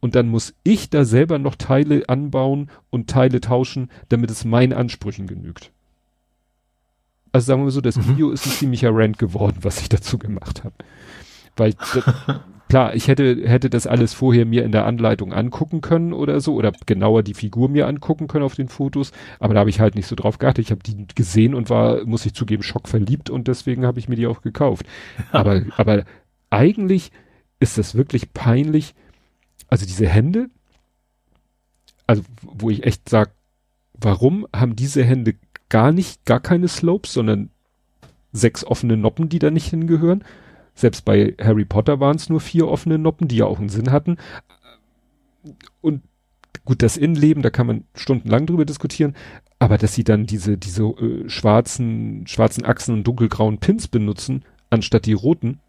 [0.00, 4.72] Und dann muss ich da selber noch Teile anbauen und Teile tauschen, damit es meinen
[4.72, 5.72] Ansprüchen genügt.
[7.32, 8.08] Also sagen wir mal so, das mhm.
[8.08, 10.74] Video ist ein ziemlicher Rant geworden, was ich dazu gemacht habe.
[11.56, 12.04] Weil das,
[12.68, 16.54] klar, ich hätte, hätte das alles vorher mir in der Anleitung angucken können oder so,
[16.54, 19.96] oder genauer die Figur mir angucken können auf den Fotos, aber da habe ich halt
[19.96, 20.64] nicht so drauf geachtet.
[20.64, 24.16] Ich habe die gesehen und war, muss ich zugeben, schockverliebt und deswegen habe ich mir
[24.16, 24.86] die auch gekauft.
[25.32, 26.04] aber, aber
[26.50, 27.10] eigentlich
[27.60, 28.94] ist das wirklich peinlich.
[29.68, 30.48] Also diese Hände,
[32.06, 33.32] also wo ich echt sag,
[33.94, 35.34] warum haben diese Hände
[35.68, 37.50] gar nicht, gar keine Slopes, sondern
[38.32, 40.24] sechs offene Noppen, die da nicht hingehören?
[40.74, 43.90] Selbst bei Harry Potter waren es nur vier offene Noppen, die ja auch einen Sinn
[43.90, 44.18] hatten.
[45.80, 46.02] Und
[46.64, 49.16] gut, das Innenleben, da kann man stundenlang drüber diskutieren,
[49.58, 55.06] aber dass sie dann diese, diese äh, schwarzen, schwarzen Achsen und dunkelgrauen Pins benutzen, anstatt
[55.06, 55.60] die roten,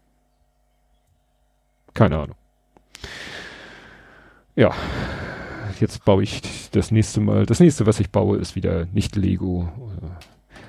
[1.98, 2.36] keine Ahnung.
[4.54, 4.72] Ja,
[5.80, 9.68] jetzt baue ich das nächste Mal, das nächste, was ich baue, ist wieder nicht Lego.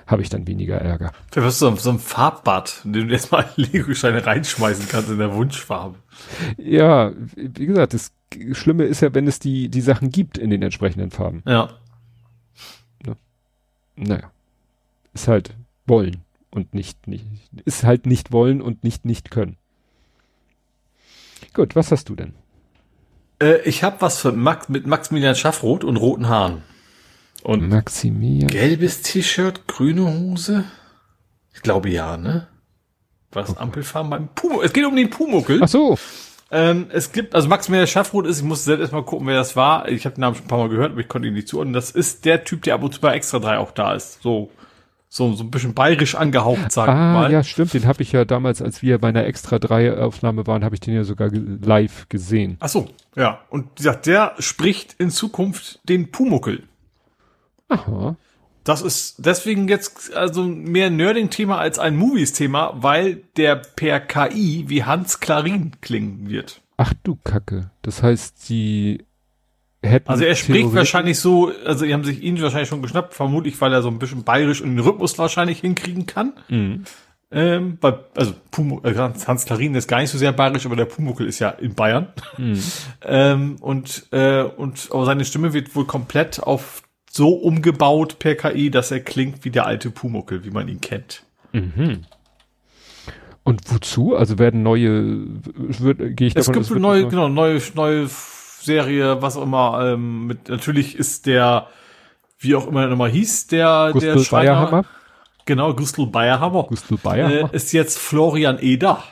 [0.08, 1.12] Habe ich dann weniger Ärger.
[1.30, 5.20] Du hast so, so ein Farbbad, in dem du jetzt mal Lego-Steine reinschmeißen kannst in
[5.20, 6.00] der Wunschfarbe.
[6.58, 8.12] Ja, wie gesagt, das
[8.54, 11.44] Schlimme ist ja, wenn es die, die Sachen gibt in den entsprechenden Farben.
[11.46, 11.70] Ja.
[13.06, 13.16] Ne?
[13.96, 14.32] Naja.
[15.14, 17.26] Ist halt wollen und nicht, nicht,
[17.66, 19.59] ist halt nicht wollen und nicht nicht können.
[21.54, 22.34] Gut, was hast du denn?
[23.42, 26.64] Äh, ich habe was für Max, mit Maximilian Schaffroth und roten Haaren.
[27.44, 28.48] Und Maximilian.
[28.48, 30.66] Gelbes T-Shirt, grüne Hose?
[31.54, 32.48] Ich glaube ja, ne?
[33.32, 33.60] Was okay.
[33.60, 34.66] Ampelfarben beim Pumuckel.
[34.66, 35.60] Es geht um den Pumuckel.
[35.64, 35.98] Ach so.
[36.52, 39.88] Ähm, es gibt, also Maximilian Schaffroth ist, ich muss selbst erstmal gucken, wer das war.
[39.88, 41.74] Ich habe den Namen schon ein paar Mal gehört, aber ich konnte ihn nicht zuordnen.
[41.74, 44.22] Das ist der Typ, der ab und zu bei Extra 3 auch da ist.
[44.22, 44.50] So
[45.12, 47.32] so, so ein bisschen bayerisch angehaucht, sagen ah, mal.
[47.32, 50.64] Ja, stimmt, den habe ich ja damals, als wir bei einer Extra 3 Aufnahme waren,
[50.64, 52.58] habe ich den ja sogar live gesehen.
[52.60, 53.40] Ach so, ja.
[53.50, 56.64] Und wie gesagt, der spricht in Zukunft den Pumuckel.
[57.70, 58.16] Aha.
[58.64, 64.66] Das ist deswegen jetzt also mehr ein Nerding-Thema als ein Movies-Thema, weil der per KI
[64.68, 66.62] wie Hans Klarin klingen wird.
[66.78, 67.72] Ach du Kacke.
[67.82, 69.06] Das heißt, sie
[69.84, 70.10] hätten.
[70.10, 73.74] Also er spricht wahrscheinlich so, also die haben sich ihn wahrscheinlich schon geschnappt, vermutlich, weil
[73.74, 76.34] er so ein bisschen bayerisch und den Rhythmus wahrscheinlich hinkriegen kann.
[76.50, 76.84] Mhm.
[77.32, 80.86] Ähm, weil, also Pumu, äh, Hans Klarin ist gar nicht so sehr bayerisch, aber der
[80.86, 82.08] Pumuckel ist ja in Bayern.
[82.38, 82.60] Mhm.
[83.06, 88.72] ähm, und, äh, und aber seine Stimme wird wohl komplett auf so umgebaut per KI,
[88.72, 91.24] dass er klingt wie der alte Pumuckel, wie man ihn kennt.
[91.54, 92.06] Mhm.
[93.44, 94.16] Und wozu?
[94.16, 95.26] Also werden neue,
[95.56, 98.08] wird, gehe ich davon Es gibt neue, genau, neue, neue
[98.62, 101.68] Serie, was auch immer, ähm, mit, natürlich ist der,
[102.38, 104.86] wie auch immer er nochmal hieß, der, Gustl der Schreiner, Bayerhammer.
[105.46, 106.64] Genau, Gustl Bayerhammer.
[106.64, 107.54] Gustl Bayerhammer.
[107.54, 109.04] Äh, ist jetzt Florian Eder.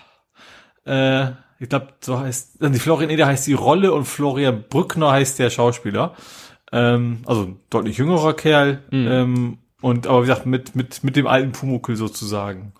[0.85, 5.39] Äh, ich glaube, so heißt, die Florian Eder heißt die Rolle und Florian Brückner heißt
[5.39, 6.13] der Schauspieler.
[6.71, 8.83] Ähm, also deutlich jüngerer Kerl.
[8.91, 9.07] Mhm.
[9.07, 12.73] Ähm, und aber wie gesagt, mit, mit, mit dem alten Pumukel sozusagen.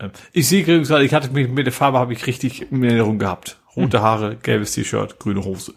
[0.00, 3.18] Ähm, ich sehe gerade, ich hatte mich mit der Farbe habe ich richtig in Erinnerung
[3.18, 3.58] gehabt.
[3.76, 5.74] Rote Haare, gelbes T-Shirt, grüne Hose.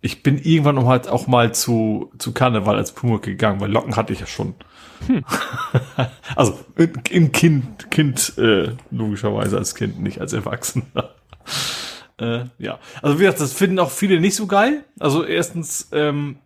[0.00, 3.96] Ich bin irgendwann noch halt auch mal zu, zu Karneval als Pumuckl gegangen, weil Locken
[3.96, 4.54] hatte ich ja schon.
[5.06, 5.24] Hm.
[6.36, 6.58] also
[7.10, 11.14] im Kind, Kind äh, logischerweise als Kind, nicht als Erwachsener.
[12.18, 14.84] äh, ja, also wie gesagt, das finden auch viele nicht so geil.
[14.98, 16.38] Also erstens, ähm,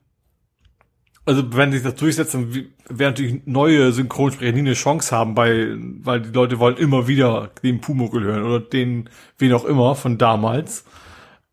[1.26, 2.52] also wenn sich das durchsetzen,
[2.88, 7.50] werden natürlich neue Synchronsprecher nie eine Chance haben, bei, weil die Leute wollen immer wieder
[7.62, 10.84] den Pumuckl hören oder den, wen auch immer von damals.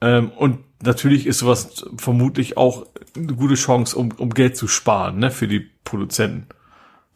[0.02, 2.86] Ähm, und natürlich ist sowas vermutlich auch
[3.16, 6.48] eine gute Chance, um, um Geld zu sparen, ne, für die Produzenten.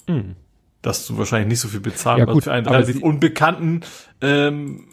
[0.07, 0.35] Mhm.
[0.81, 3.81] Dass du wahrscheinlich nicht so viel bezahlen ja, gut, für einen relativ unbekannten
[4.21, 4.85] ähm,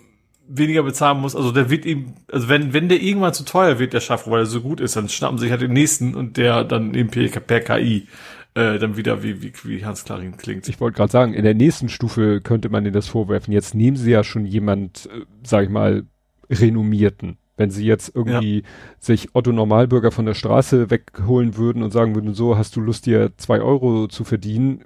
[0.48, 1.36] weniger bezahlen muss.
[1.36, 4.40] Also der wird ihm, also wenn, wenn der irgendwann zu teuer wird, der Schaffer, weil
[4.40, 7.28] er so gut ist, dann schnappen sich halt den nächsten und der dann eben per,
[7.40, 8.08] per KI
[8.54, 10.68] äh, dann wieder wie, wie, wie Hans Klarin klingt.
[10.68, 13.52] Ich wollte gerade sagen, in der nächsten Stufe könnte man ihnen das vorwerfen.
[13.52, 16.04] Jetzt nehmen sie ja schon jemand, äh, sag ich mal,
[16.50, 17.38] renommierten.
[17.56, 18.68] Wenn sie jetzt irgendwie ja.
[18.98, 23.06] sich Otto Normalbürger von der Straße wegholen würden und sagen würden, so hast du Lust,
[23.06, 24.84] dir zwei Euro zu verdienen,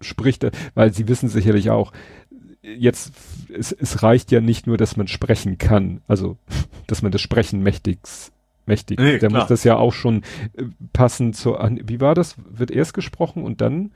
[0.00, 1.92] spricht er, weil sie wissen sicherlich auch,
[2.62, 3.12] jetzt,
[3.52, 6.36] es, es reicht ja nicht nur, dass man sprechen kann, also
[6.86, 7.98] dass man das Sprechen mächtig,
[8.66, 8.98] mächtig.
[8.98, 10.22] Nee, Der muss das ja auch schon
[10.54, 12.36] äh, passen zu, wie war das?
[12.38, 13.92] Wird erst gesprochen und dann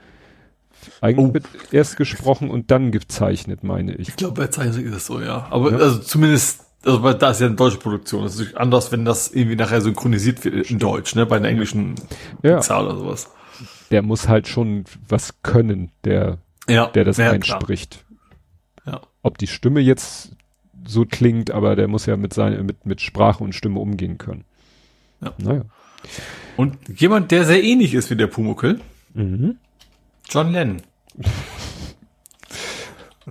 [1.01, 1.35] eigentlich oh.
[1.35, 4.09] wird erst gesprochen und dann gezeichnet, meine ich.
[4.09, 5.47] Ich glaube, bei Zeichnung ist es so, ja.
[5.51, 5.79] Aber ja.
[5.79, 8.25] also zumindest, also weil da ist ja eine deutsche Produktion.
[8.25, 11.27] Das ist anders, wenn das irgendwie nachher synchronisiert wird in Deutsch, ne?
[11.27, 11.95] Bei einer englischen
[12.43, 12.61] ja.
[12.61, 13.31] Zahl oder sowas.
[13.91, 16.87] Der muss halt schon was können, der, ja.
[16.89, 18.04] der das ja, einspricht.
[19.25, 20.33] Ob die Stimme jetzt
[20.87, 24.45] so klingt, aber der muss ja mit seiner, mit, mit Sprache und Stimme umgehen können.
[25.23, 25.33] Ja.
[25.39, 25.63] Naja.
[26.59, 28.81] Und jemand, der sehr ähnlich ist wie der Pumuckel.
[29.15, 29.57] Mhm.
[30.29, 30.83] John Lennon.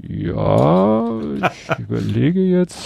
[0.02, 2.80] Ja, ich überlege jetzt.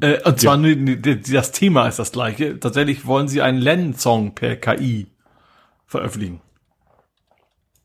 [0.00, 0.74] Äh, und zwar ja.
[0.74, 2.58] nur, das Thema ist das gleiche.
[2.58, 5.08] Tatsächlich wollen sie einen Lennon-Song per KI
[5.86, 6.40] veröffentlichen.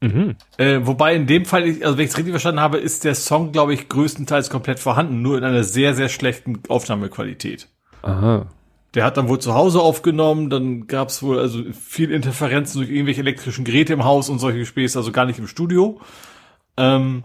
[0.02, 0.36] Mhm.
[0.58, 3.52] Äh, wobei in dem Fall, also wenn ich es richtig verstanden habe, ist der Song,
[3.52, 7.68] glaube ich, größtenteils komplett vorhanden, nur in einer sehr, sehr schlechten Aufnahmequalität.
[8.02, 8.48] Aha.
[8.96, 12.90] Der hat dann wohl zu Hause aufgenommen, dann gab es wohl also viel Interferenzen durch
[12.90, 16.02] irgendwelche elektrischen Geräte im Haus und solche Späße, also gar nicht im Studio.
[16.78, 17.24] Ähm,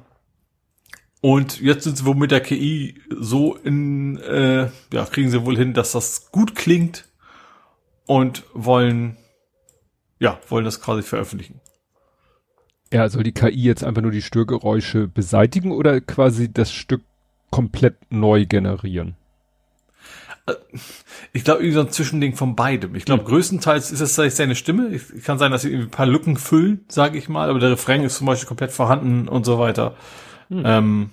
[1.23, 5.57] und jetzt sind sie wohl mit der KI so in, äh, ja, kriegen sie wohl
[5.57, 7.09] hin, dass das gut klingt
[8.07, 9.17] und wollen,
[10.21, 11.61] ja, wollen das quasi veröffentlichen.
[12.93, 17.03] Ja, soll die KI jetzt einfach nur die Störgeräusche beseitigen oder quasi das Stück
[17.51, 19.17] komplett neu generieren?
[21.33, 22.95] Ich glaube, irgendwie so ein Zwischending von beidem.
[22.95, 23.29] Ich glaube, mhm.
[23.29, 24.89] größtenteils ist es seine Stimme.
[24.89, 28.03] Ich, kann sein, dass sie ein paar Lücken füllen, sage ich mal, aber der Refrain
[28.03, 29.97] ist zum Beispiel komplett vorhanden und so weiter.
[30.49, 30.63] Mhm.
[30.65, 31.11] Ähm,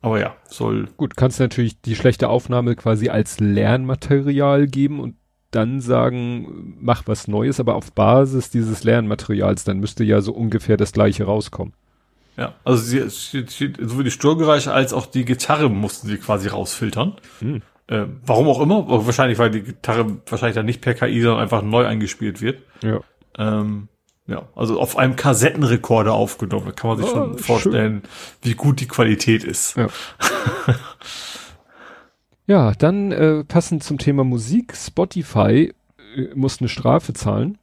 [0.00, 0.88] aber ja, soll.
[0.96, 5.16] Gut, kannst natürlich die schlechte Aufnahme quasi als Lernmaterial geben und
[5.54, 10.76] dann sagen, mach was Neues, aber auf Basis dieses Lernmaterials, dann müsste ja so ungefähr
[10.76, 11.72] das gleiche rauskommen.
[12.36, 13.44] Ja, also sie,
[13.78, 17.14] sowohl die Störgeräusche als auch die Gitarre mussten sie quasi rausfiltern.
[17.38, 17.62] Hm.
[17.86, 21.62] Äh, warum auch immer, wahrscheinlich, weil die Gitarre wahrscheinlich dann nicht per KI, sondern einfach
[21.62, 22.62] neu eingespielt wird.
[22.82, 23.00] Ja.
[23.38, 23.88] Ähm,
[24.26, 26.64] ja, also auf einem Kassettenrekorder aufgenommen.
[26.66, 28.10] Da kann man sich oh, schon vorstellen, schön.
[28.42, 29.76] wie gut die Qualität ist.
[29.76, 29.88] Ja,
[32.46, 34.76] ja dann äh, passend zum Thema Musik.
[34.76, 35.72] Spotify
[36.16, 37.58] äh, muss eine Strafe zahlen.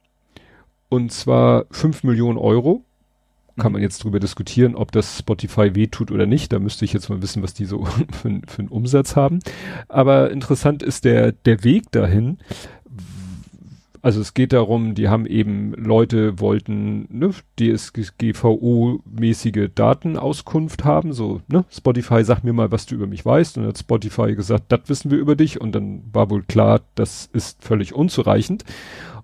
[0.88, 2.84] Und zwar fünf Millionen Euro
[3.58, 6.52] kann man jetzt drüber diskutieren, ob das Spotify wehtut oder nicht.
[6.52, 9.40] Da müsste ich jetzt mal wissen, was die so für, für einen Umsatz haben.
[9.88, 12.38] Aber interessant ist der, der Weg dahin.
[14.02, 21.64] Also es geht darum, die haben eben Leute wollten ne, DSGVO-mäßige Datenauskunft haben, so ne,
[21.70, 25.12] Spotify sag mir mal, was du über mich weißt und hat Spotify gesagt, das wissen
[25.12, 28.64] wir über dich und dann war wohl klar, das ist völlig unzureichend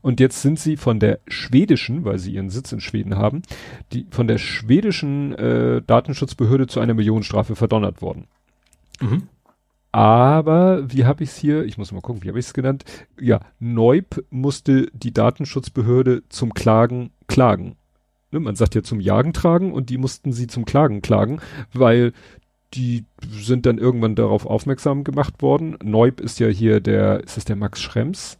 [0.00, 3.42] und jetzt sind sie von der schwedischen, weil sie ihren Sitz in Schweden haben,
[3.92, 8.28] die von der schwedischen äh, Datenschutzbehörde zu einer Millionenstrafe verdonnert worden.
[9.00, 9.24] Mhm.
[9.98, 11.64] Aber wie habe ich es hier?
[11.64, 12.84] Ich muss mal gucken, wie habe ich es genannt?
[13.20, 17.74] Ja, Neub musste die Datenschutzbehörde zum Klagen klagen.
[18.30, 21.40] Ne, man sagt ja zum Jagen tragen und die mussten sie zum Klagen klagen,
[21.72, 22.12] weil
[22.74, 25.76] die sind dann irgendwann darauf aufmerksam gemacht worden.
[25.82, 28.38] Neub ist ja hier der, ist das der Max Schrems?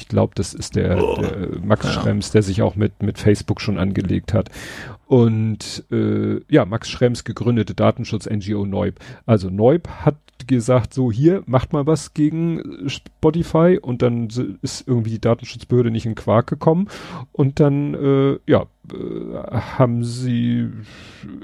[0.00, 1.20] Ich glaube, das ist der, oh.
[1.20, 1.92] der Max ja.
[1.92, 4.48] Schrems, der sich auch mit, mit Facebook schon angelegt hat.
[5.06, 8.94] Und äh, ja, Max Schrems gegründete Datenschutz-NGO Neub.
[9.26, 14.28] Also Neub hat gesagt, so hier, macht mal was gegen Spotify und dann
[14.62, 16.88] ist irgendwie die Datenschutzbehörde nicht in Quark gekommen
[17.32, 20.68] und dann, äh, ja, äh, haben sie,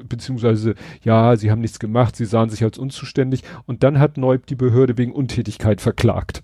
[0.09, 4.47] beziehungsweise, ja, sie haben nichts gemacht, sie sahen sich als unzuständig und dann hat Neub
[4.47, 6.43] die Behörde wegen Untätigkeit verklagt.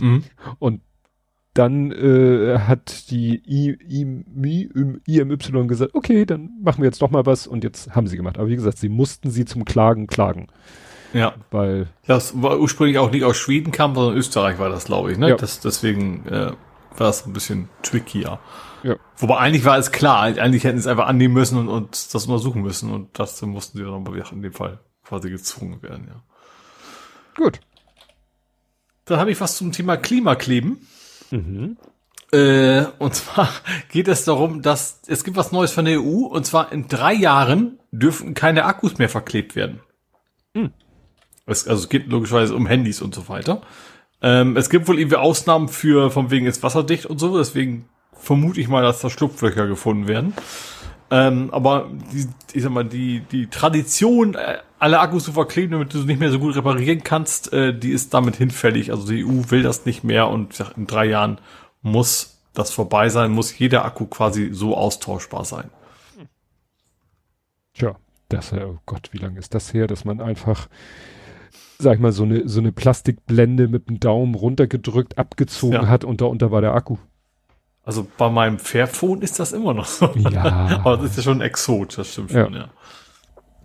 [0.00, 0.24] Mhm.
[0.58, 0.80] Und
[1.54, 4.68] dann äh, hat die I, I,
[5.06, 8.38] IMY gesagt, okay, dann machen wir jetzt doch mal was und jetzt haben sie gemacht.
[8.38, 10.46] Aber wie gesagt, sie mussten sie zum Klagen klagen.
[11.12, 11.34] Ja.
[11.50, 11.88] Weil.
[12.06, 15.30] Das war ursprünglich auch nicht aus Schweden kam, sondern Österreich war das, glaube ich, ne?
[15.30, 15.36] Ja.
[15.36, 16.52] Das, deswegen äh,
[16.96, 18.38] war das ein bisschen trickier.
[18.82, 18.96] Ja.
[19.16, 22.26] Wobei eigentlich war es klar, eigentlich hätten sie es einfach annehmen müssen und, und das
[22.26, 26.22] untersuchen müssen und das mussten sie dann in dem Fall quasi gezwungen werden, ja.
[27.36, 27.60] Gut.
[29.04, 30.86] Dann habe ich was zum Thema Klimakleben.
[31.30, 31.76] Mhm.
[32.32, 33.48] Äh, und zwar
[33.90, 37.12] geht es darum, dass es gibt was Neues von der EU und zwar in drei
[37.12, 39.80] Jahren dürfen keine Akkus mehr verklebt werden.
[40.54, 40.72] Mhm.
[41.46, 43.62] Es, also es geht logischerweise um Handys und so weiter.
[44.22, 48.60] Ähm, es gibt wohl irgendwie Ausnahmen für, von wegen ist wasserdicht und so, deswegen vermute
[48.60, 50.34] ich mal, dass da Schlupflöcher gefunden werden.
[51.10, 55.92] Ähm, aber die, ich sag mal, die, die Tradition, äh, alle Akkus zu verkleben, damit
[55.92, 58.92] du sie nicht mehr so gut reparieren kannst, äh, die ist damit hinfällig.
[58.92, 61.38] Also die EU will das nicht mehr und sag, in drei Jahren
[61.82, 65.70] muss das vorbei sein, muss jeder Akku quasi so austauschbar sein.
[67.74, 67.96] Tja,
[68.28, 70.68] das, oh Gott, wie lange ist das her, dass man einfach,
[71.78, 75.88] sag ich mal, so eine, so eine Plastikblende mit dem Daumen runtergedrückt, abgezogen ja.
[75.88, 76.98] hat und da unter war der Akku.
[77.84, 80.12] Also bei meinem Fairphone ist das immer noch so.
[80.16, 80.80] Ja.
[80.84, 82.68] Aber das ist ja schon ein Exot, das stimmt schon, ja.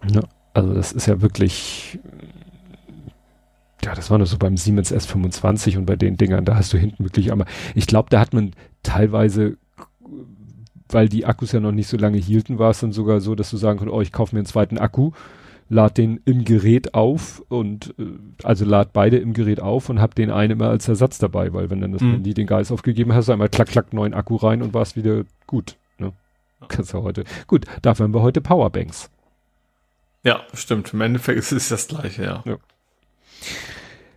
[0.09, 0.21] ja.
[0.53, 1.99] Also das ist ja wirklich,
[3.83, 6.77] ja, das war nur so beim Siemens S25 und bei den Dingern, da hast du
[6.77, 7.45] hinten wirklich aber,
[7.75, 8.53] ich glaube, da hat man
[8.83, 9.57] teilweise,
[10.87, 13.49] weil die Akkus ja noch nicht so lange hielten, war es dann sogar so, dass
[13.49, 15.11] du sagen konntest, oh, ich kaufe mir einen zweiten Akku
[15.69, 18.03] lad den im Gerät auf und äh,
[18.43, 21.69] also lad beide im Gerät auf und hab den einen immer als Ersatz dabei, weil
[21.69, 22.13] wenn dann das mhm.
[22.13, 25.77] Handy den Geist aufgegeben hast, einmal klack klack neuen Akku rein und war's wieder gut.
[25.97, 26.13] Ne?
[26.67, 27.23] Kannst du heute.
[27.47, 29.09] Gut, dafür haben wir heute Powerbanks.
[30.23, 30.93] Ja, stimmt.
[30.93, 32.43] Im Endeffekt ist es das gleiche, ja.
[32.45, 32.57] ja.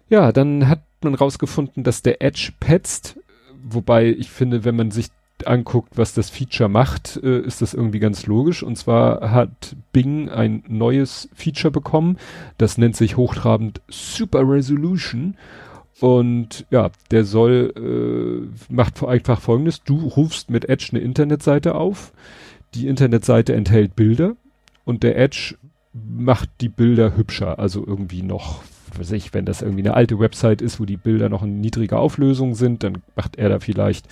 [0.08, 3.18] Ja, dann hat man rausgefunden, dass der Edge petzt,
[3.62, 5.08] wobei ich finde, wenn man sich
[5.46, 8.62] anguckt, was das Feature macht, äh, ist das irgendwie ganz logisch.
[8.62, 12.18] Und zwar hat Bing ein neues Feature bekommen,
[12.56, 15.36] das nennt sich hochtrabend Super Resolution.
[16.00, 22.12] Und ja, der soll, äh, macht einfach folgendes, du rufst mit Edge eine Internetseite auf,
[22.74, 24.36] die Internetseite enthält Bilder
[24.84, 25.56] und der Edge
[25.92, 28.62] macht die Bilder hübscher, also irgendwie noch
[28.96, 31.98] weiß ich, wenn das irgendwie eine alte Website ist, wo die Bilder noch in niedriger
[31.98, 34.06] Auflösung sind, dann macht er da vielleicht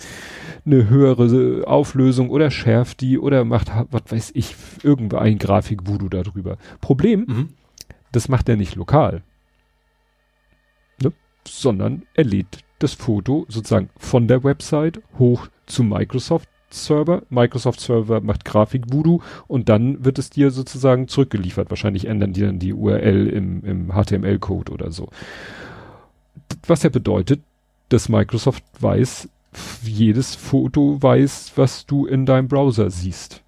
[0.65, 6.57] eine höhere Auflösung oder schärft die oder macht, was weiß ich, irgendein Grafik-Voodoo darüber.
[6.81, 7.49] Problem, mhm.
[8.11, 9.23] das macht er nicht lokal,
[11.01, 11.13] ne?
[11.47, 17.23] sondern er lädt das Foto sozusagen von der Website hoch zu Microsoft Server.
[17.29, 21.69] Microsoft Server macht Grafik Voodoo und dann wird es dir sozusagen zurückgeliefert.
[21.69, 25.09] Wahrscheinlich ändern die dann die URL im, im HTML-Code oder so.
[26.65, 27.41] Was ja bedeutet,
[27.89, 29.29] dass Microsoft weiß,
[29.83, 33.41] jedes Foto weiß, was du in deinem Browser siehst.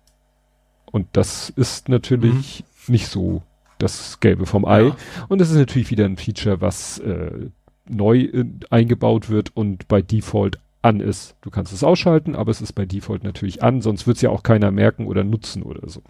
[0.85, 2.93] Und das ist natürlich mhm.
[2.93, 3.43] nicht so
[3.77, 4.88] das Gelbe vom Ei.
[4.88, 4.98] Ja.
[5.27, 7.49] Und das ist natürlich wieder ein Feature, was äh,
[7.88, 11.35] neu äh, eingebaut wird und bei Default an ist.
[11.41, 14.30] Du kannst es ausschalten, aber es ist bei Default natürlich an, sonst wird es ja
[14.30, 16.01] auch keiner merken oder nutzen oder so.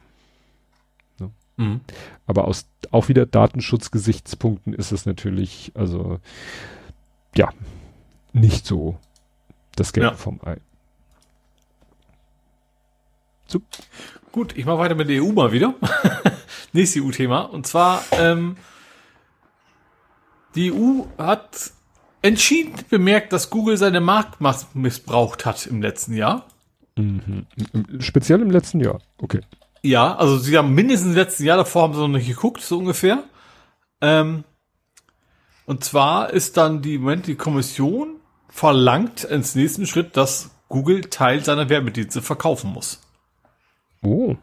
[1.20, 1.32] Ne?
[1.58, 1.82] Mhm.
[2.28, 6.20] Aber aus auch wieder Datenschutzgesichtspunkten ist es natürlich, also
[7.36, 7.50] ja,
[8.34, 8.98] nicht so
[9.76, 10.16] das Gelbe ja.
[10.16, 10.58] vom Ei.
[13.48, 13.62] So.
[14.32, 15.74] Gut, ich mache weiter mit der EU mal wieder.
[16.74, 17.42] Nächstes EU-Thema.
[17.42, 18.58] Und zwar, ähm,
[20.54, 21.72] die EU hat
[22.22, 26.46] entschieden bemerkt, dass Google seine Marktmacht missbraucht hat im letzten Jahr.
[26.98, 27.46] Mhm.
[28.00, 29.42] Speziell im letzten Jahr, okay.
[29.82, 32.78] Ja, also sie haben mindestens im letzten Jahr, davor haben sie noch nicht geguckt, so
[32.78, 33.24] ungefähr.
[34.02, 34.44] Ähm,
[35.66, 38.16] und zwar ist dann die, Moment, die Kommission
[38.50, 43.02] verlangt ins nächsten Schritt, dass Google Teil seiner Werbedienste verkaufen muss.
[44.02, 44.36] Oh.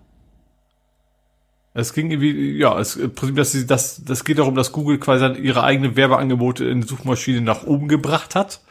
[1.78, 2.98] Es ging irgendwie, ja, es,
[3.34, 7.42] dass sie, das, das geht darum, dass Google quasi ihre eigenen Werbeangebote in die Suchmaschine
[7.42, 8.62] nach oben gebracht hat.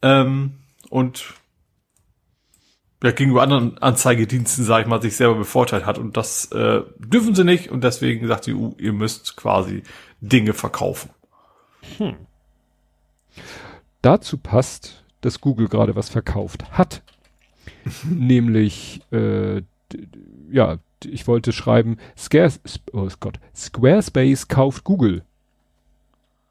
[0.00, 0.52] Ähm,
[0.90, 1.34] und
[3.02, 5.98] ja, gegenüber anderen Anzeigediensten, sage ich mal, sich selber bevorteilt hat.
[5.98, 7.68] Und das äh, dürfen sie nicht.
[7.68, 9.82] Und deswegen sagt die EU, ihr müsst quasi
[10.20, 11.10] Dinge verkaufen.
[11.98, 12.14] Hm.
[14.02, 17.02] Dazu passt, dass Google gerade was verkauft hat.
[18.04, 19.62] Nämlich, äh,
[20.48, 22.60] ja, ich wollte schreiben, Scares,
[22.92, 25.22] oh Gott, Squarespace kauft Google.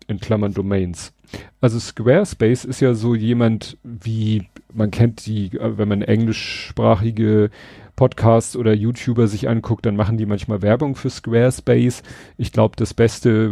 [0.07, 1.13] In Klammern Domains.
[1.61, 7.51] Also Squarespace ist ja so jemand wie, man kennt die, wenn man englischsprachige
[7.99, 12.01] Podcasts oder YouTuber sich anguckt, dann machen die manchmal Werbung für Squarespace.
[12.37, 13.51] Ich glaube, das beste,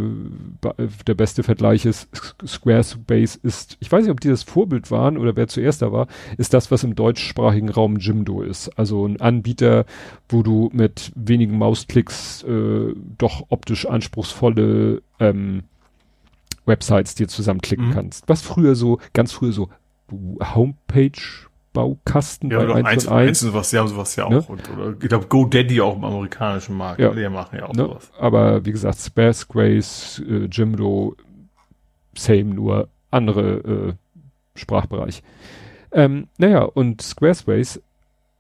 [1.06, 2.08] der beste Vergleich ist,
[2.48, 6.08] Squarespace ist, ich weiß nicht, ob die das Vorbild waren oder wer zuerst da war,
[6.38, 8.70] ist das, was im deutschsprachigen Raum Jimdo ist.
[8.80, 9.86] Also ein Anbieter,
[10.30, 15.64] wo du mit wenigen Mausklicks äh, doch optisch anspruchsvolle ähm,
[16.66, 17.94] Websites dir zusammenklicken mhm.
[17.94, 18.30] kannst.
[18.30, 19.68] Was früher so, ganz früher so
[20.56, 21.12] Homepage
[21.78, 23.40] Baukasten ja, bei 1 eins, und 1.
[23.42, 24.40] sowas, die haben sowas ja ne?
[24.40, 24.50] auch.
[24.50, 27.00] Und, oder, ich glaube, GoDaddy auch im amerikanischen Markt.
[27.00, 27.12] Ja.
[27.12, 27.84] Die machen ja auch ne?
[27.84, 28.12] sowas.
[28.20, 31.16] Aber wie gesagt, Squarespace, äh, Jimdo,
[32.16, 33.94] same, nur andere äh,
[34.56, 35.22] Sprachbereich.
[35.92, 37.80] Ähm, naja, und Squarespace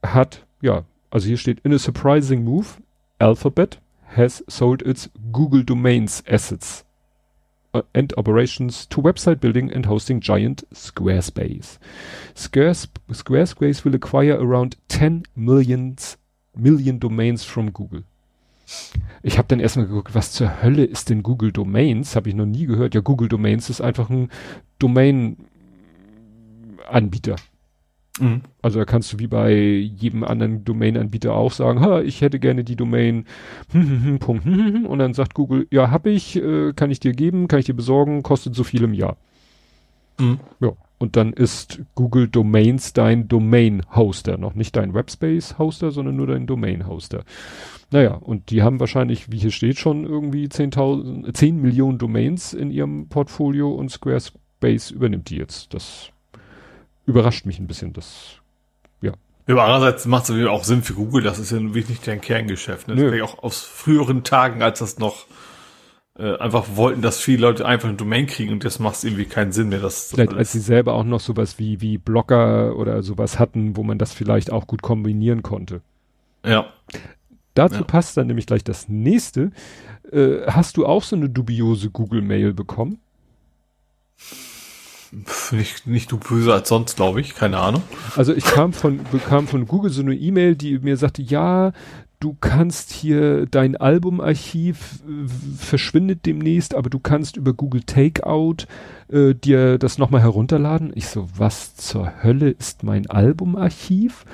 [0.01, 2.66] hat, ja, also hier steht, in a surprising move,
[3.19, 3.80] Alphabet
[4.16, 6.86] has sold its Google Domains assets
[7.93, 11.77] and operations to website building and hosting giant Squarespace.
[12.35, 16.17] Squares Squarespace will acquire around 10 millions,
[16.55, 18.03] million domains from Google.
[19.23, 22.17] Ich habe dann erstmal geguckt, was zur Hölle ist denn Google Domains?
[22.17, 22.95] Habe ich noch nie gehört.
[22.95, 24.29] Ja, Google Domains ist einfach ein
[24.79, 27.37] Domain-Anbieter.
[28.19, 28.41] Mhm.
[28.61, 32.63] Also da kannst du wie bei jedem anderen Domain-Anbieter auch sagen, ha, ich hätte gerne
[32.63, 33.25] die Domain
[33.73, 37.75] und dann sagt Google, ja, hab ich, äh, kann ich dir geben, kann ich dir
[37.75, 39.17] besorgen, kostet so viel im Jahr.
[40.19, 40.39] Mhm.
[40.59, 46.47] Ja, und dann ist Google Domains dein Domain-Hoster, noch nicht dein Webspace-Hoster, sondern nur dein
[46.47, 47.23] Domain-Hoster.
[47.91, 52.71] Naja, und die haben wahrscheinlich, wie hier steht, schon irgendwie 10.000, 10 Millionen Domains in
[52.71, 55.73] ihrem Portfolio und Squarespace übernimmt die jetzt.
[55.73, 56.11] Das
[57.07, 58.35] überrascht mich ein bisschen, das,
[59.01, 59.13] ja.
[59.47, 62.87] Aber andererseits macht es auch Sinn für Google, das ist ja wirklich nicht dein Kerngeschäft.
[62.87, 62.95] Ne?
[62.95, 65.25] Das wäre auch aus früheren Tagen, als das noch
[66.19, 69.51] äh, einfach wollten, dass viele Leute einfach eine Domain kriegen und das macht irgendwie keinen
[69.51, 69.79] Sinn mehr.
[69.79, 73.83] Das, vielleicht als sie selber auch noch sowas wie, wie Blogger oder sowas hatten, wo
[73.83, 75.81] man das vielleicht auch gut kombinieren konnte.
[76.45, 76.73] Ja.
[77.53, 77.83] Dazu ja.
[77.83, 79.51] passt dann nämlich gleich das nächste.
[80.11, 82.99] Äh, hast du auch so eine dubiose Google-Mail bekommen?
[85.51, 87.83] Nicht, nicht du böse als sonst, glaube ich, keine Ahnung.
[88.15, 91.71] Also ich kam von, bekam von Google so eine E-Mail, die mir sagte, ja,
[92.19, 95.27] du kannst hier dein Albumarchiv äh,
[95.57, 98.65] verschwindet demnächst, aber du kannst über Google Takeout
[99.09, 100.91] äh, dir das nochmal herunterladen.
[100.95, 104.25] Ich so, was zur Hölle ist mein Albumarchiv?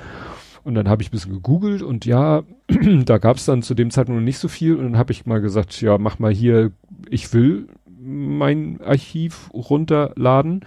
[0.63, 2.43] Und dann habe ich ein bisschen gegoogelt und ja,
[3.05, 4.75] da gab es dann zu dem Zeitpunkt nicht so viel.
[4.75, 6.71] Und dann habe ich mal gesagt, ja, mach mal hier,
[7.09, 7.67] ich will
[8.03, 10.65] mein Archiv runterladen.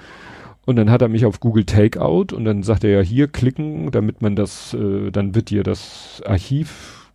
[0.65, 3.92] Und dann hat er mich auf Google Takeout und dann sagt er ja hier klicken,
[3.92, 7.06] damit man das, äh, dann wird dir das Archiv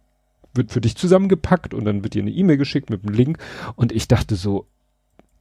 [0.53, 3.37] wird für dich zusammengepackt und dann wird dir eine E-Mail geschickt mit einem Link.
[3.75, 4.67] Und ich dachte so,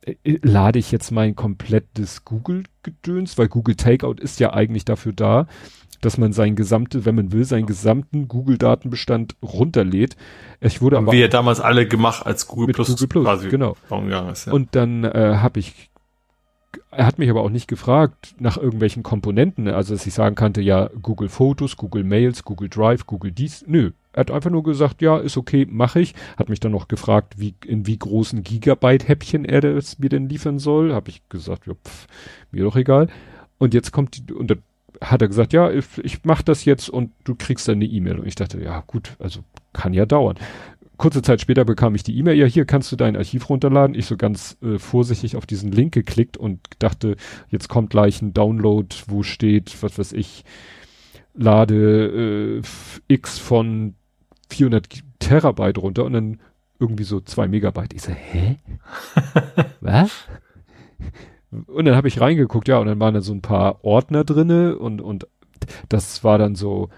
[0.03, 5.13] äh, äh, lade ich jetzt mein komplettes Google-Gedöns, weil Google Takeout ist ja eigentlich dafür
[5.13, 5.47] da,
[6.01, 10.17] dass man sein gesamte, wenn man will, seinen gesamten Google-Datenbestand runterlädt.
[10.61, 11.13] Ich wurde aber.
[11.13, 13.77] Wie er damals alle gemacht als Google Plus, Google Plus quasi genau.
[14.31, 14.53] Ist, ja.
[14.53, 15.91] Und dann äh, habe ich,
[16.91, 20.61] er hat mich aber auch nicht gefragt nach irgendwelchen Komponenten, also dass ich sagen kannte,
[20.61, 23.65] ja, Google Fotos, Google Mails, Google Drive, Google dies.
[23.67, 26.15] Nö, er hat einfach nur gesagt, ja, ist okay, mache ich.
[26.37, 30.59] Hat mich dann noch gefragt, wie in wie großen Gigabyte-Häppchen er das mir denn liefern
[30.59, 30.93] soll.
[30.93, 32.07] Habe ich gesagt, ja, pff,
[32.51, 33.09] mir doch egal.
[33.59, 34.57] Und jetzt kommt die, und
[35.01, 38.19] hat er gesagt, ja, ich, ich mache das jetzt und du kriegst dann eine E-Mail.
[38.19, 39.41] Und ich dachte, ja gut, also
[39.73, 40.37] kann ja dauern.
[40.99, 43.95] Kurze Zeit später bekam ich die E-Mail, ja, hier kannst du dein Archiv runterladen.
[43.95, 47.17] Ich so ganz äh, vorsichtig auf diesen Link geklickt und dachte,
[47.49, 50.45] jetzt kommt gleich ein Download, wo steht, was weiß ich,
[51.33, 52.63] lade äh,
[53.09, 53.95] X von
[54.51, 54.87] 400
[55.21, 56.41] Terabyte runter und dann
[56.79, 57.95] irgendwie so zwei Megabyte.
[57.95, 58.57] Ich so, hä?
[59.81, 60.27] Was?
[61.51, 64.79] Und dann habe ich reingeguckt, ja, und dann waren da so ein paar Ordner drinne
[64.79, 65.27] und, und
[65.89, 66.91] das war dann so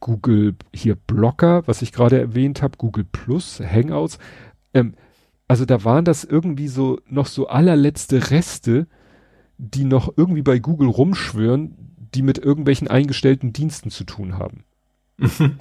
[0.00, 4.18] Google hier Blocker, was ich gerade erwähnt habe, Google Plus, Hangouts.
[4.72, 4.94] Ähm,
[5.48, 8.86] also da waren das irgendwie so noch so allerletzte Reste,
[9.58, 11.74] die noch irgendwie bei Google rumschwören,
[12.14, 14.64] die mit irgendwelchen eingestellten Diensten zu tun haben.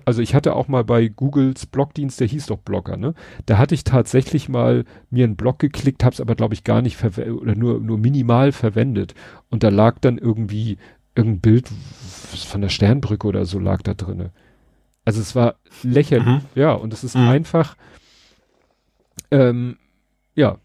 [0.06, 3.16] Also ich hatte auch mal bei Googles Blogdienst, der hieß doch Blogger, ne?
[3.48, 6.96] Da hatte ich tatsächlich mal mir einen Blog geklickt, hab's aber glaube ich gar nicht
[6.96, 9.16] verwendet oder nur nur minimal verwendet
[9.50, 10.78] und da lag dann irgendwie
[11.16, 14.32] irgendein Bild von der Sternbrücke oder so lag da drinne.
[15.06, 16.42] Also es war lächerlich, mhm.
[16.54, 17.28] ja, und es ist mhm.
[17.28, 17.76] einfach
[19.32, 19.78] ähm,
[20.36, 20.60] ja,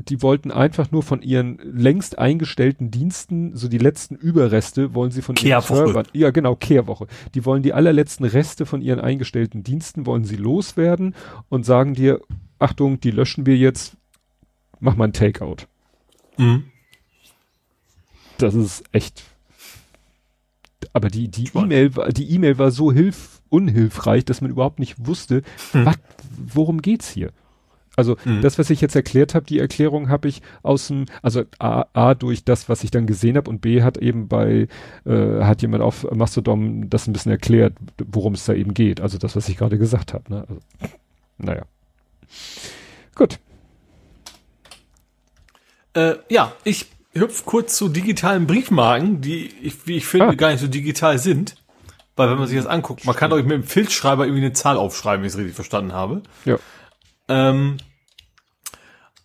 [0.00, 5.22] die wollten einfach nur von ihren längst eingestellten Diensten, so die letzten Überreste wollen sie
[5.22, 7.08] von ihren Servern, ja genau, Kehrwoche.
[7.34, 11.16] Die wollen die allerletzten Reste von ihren eingestellten Diensten, wollen sie loswerden
[11.48, 12.20] und sagen dir,
[12.60, 13.96] Achtung, die löschen wir jetzt,
[14.78, 15.66] mach mal ein Takeout.
[16.36, 16.66] Mhm.
[18.38, 19.24] Das ist echt,
[20.92, 25.42] aber die, die E-Mail, die E-Mail war so hilf, unhilfreich, dass man überhaupt nicht wusste,
[25.72, 25.86] mhm.
[25.86, 25.98] wat,
[26.36, 27.32] worum geht's hier?
[27.98, 28.42] Also mhm.
[28.42, 32.14] das, was ich jetzt erklärt habe, die Erklärung habe ich aus dem, also A, A
[32.14, 34.68] durch das, was ich dann gesehen habe und B hat eben bei,
[35.04, 37.74] äh, hat jemand auf Mastodon das ein bisschen erklärt,
[38.06, 39.00] worum es da eben geht.
[39.00, 40.32] Also das, was ich gerade gesagt habe.
[40.32, 40.46] Ne?
[40.48, 40.60] Also,
[41.38, 41.62] naja.
[43.16, 43.40] Gut.
[45.94, 50.34] Äh, ja, ich hüpf kurz zu digitalen Briefmarken, die, ich, wie ich finde, ah.
[50.34, 51.56] gar nicht so digital sind.
[52.14, 54.76] Weil wenn man sich das anguckt, man kann euch mit dem Filzschreiber irgendwie eine Zahl
[54.76, 56.22] aufschreiben, wenn ich es richtig verstanden habe.
[56.44, 56.58] Ja.
[57.26, 57.78] Ähm,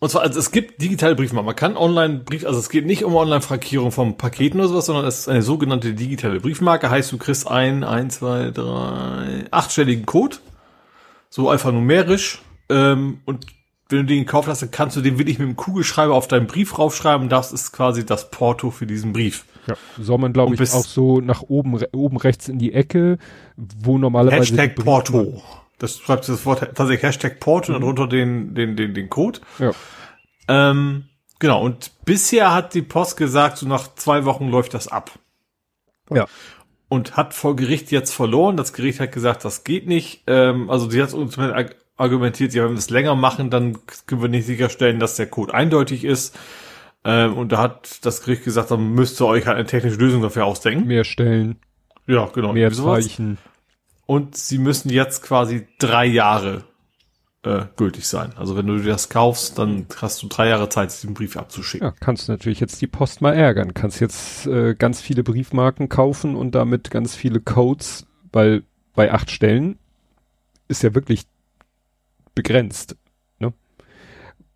[0.04, 1.46] und zwar, also es gibt digitale Briefmarken.
[1.46, 5.06] Man kann online Brief, also es geht nicht um Online-Frankierung von Paketen oder sowas, sondern
[5.06, 6.90] es ist eine sogenannte digitale Briefmarke.
[6.90, 10.36] Heißt, du kriegst ein, ein, zwei, drei, achtstelligen Code.
[11.30, 12.42] So alphanumerisch.
[12.68, 13.46] Ähm, und
[13.88, 16.48] wenn du den gekauft hast, dann kannst du den wirklich mit dem Kugelschreiber auf deinen
[16.48, 17.30] Brief raufschreiben.
[17.30, 19.46] Das ist quasi das Porto für diesen Brief.
[19.66, 23.16] Ja, soll man, glaube ich, auch so nach oben, oben rechts in die Ecke,
[23.56, 24.54] wo normalerweise.
[24.54, 25.42] Hashtag Porto.
[25.84, 27.80] Das schreibt das Wort tatsächlich Hashtag Port und mhm.
[27.82, 29.40] darunter den, den, den, den Code.
[29.58, 29.72] Ja.
[30.48, 35.10] Ähm, genau, und bisher hat die Post gesagt, so nach zwei Wochen läuft das ab.
[36.08, 36.26] Ja.
[36.88, 38.56] Und hat vor Gericht jetzt verloren.
[38.56, 40.22] Das Gericht hat gesagt, das geht nicht.
[40.26, 41.36] Ähm, also sie hat uns
[41.98, 45.52] argumentiert, ja, wenn wir es länger machen, dann können wir nicht sicherstellen, dass der Code
[45.52, 46.34] eindeutig ist.
[47.04, 50.22] Ähm, und da hat das Gericht gesagt, dann müsst ihr euch halt eine technische Lösung
[50.22, 50.86] dafür ausdenken.
[50.86, 51.56] Mehr Stellen.
[52.06, 52.54] Ja, genau.
[52.54, 53.36] Mehr Zeichen
[54.06, 56.64] und sie müssen jetzt quasi drei Jahre
[57.44, 58.32] äh, gültig sein.
[58.36, 61.88] Also wenn du dir das kaufst, dann hast du drei Jahre Zeit, diesen Brief abzuschicken.
[61.88, 63.74] Ja, kannst du natürlich jetzt die Post mal ärgern.
[63.74, 69.30] Kannst jetzt äh, ganz viele Briefmarken kaufen und damit ganz viele Codes, weil bei acht
[69.30, 69.78] Stellen
[70.68, 71.24] ist ja wirklich
[72.34, 72.96] begrenzt.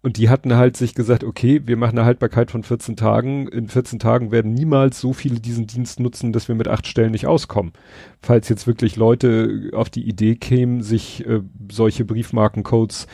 [0.09, 3.47] Und die hatten halt sich gesagt, okay, wir machen eine Haltbarkeit von 14 Tagen.
[3.47, 7.11] In 14 Tagen werden niemals so viele diesen Dienst nutzen, dass wir mit acht Stellen
[7.11, 7.75] nicht auskommen.
[8.23, 13.07] Falls jetzt wirklich Leute auf die Idee kämen, sich äh, solche Briefmarkencodes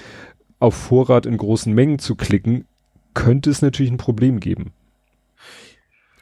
[0.61, 2.65] auf Vorrat in großen Mengen zu klicken,
[3.13, 4.71] könnte es natürlich ein Problem geben.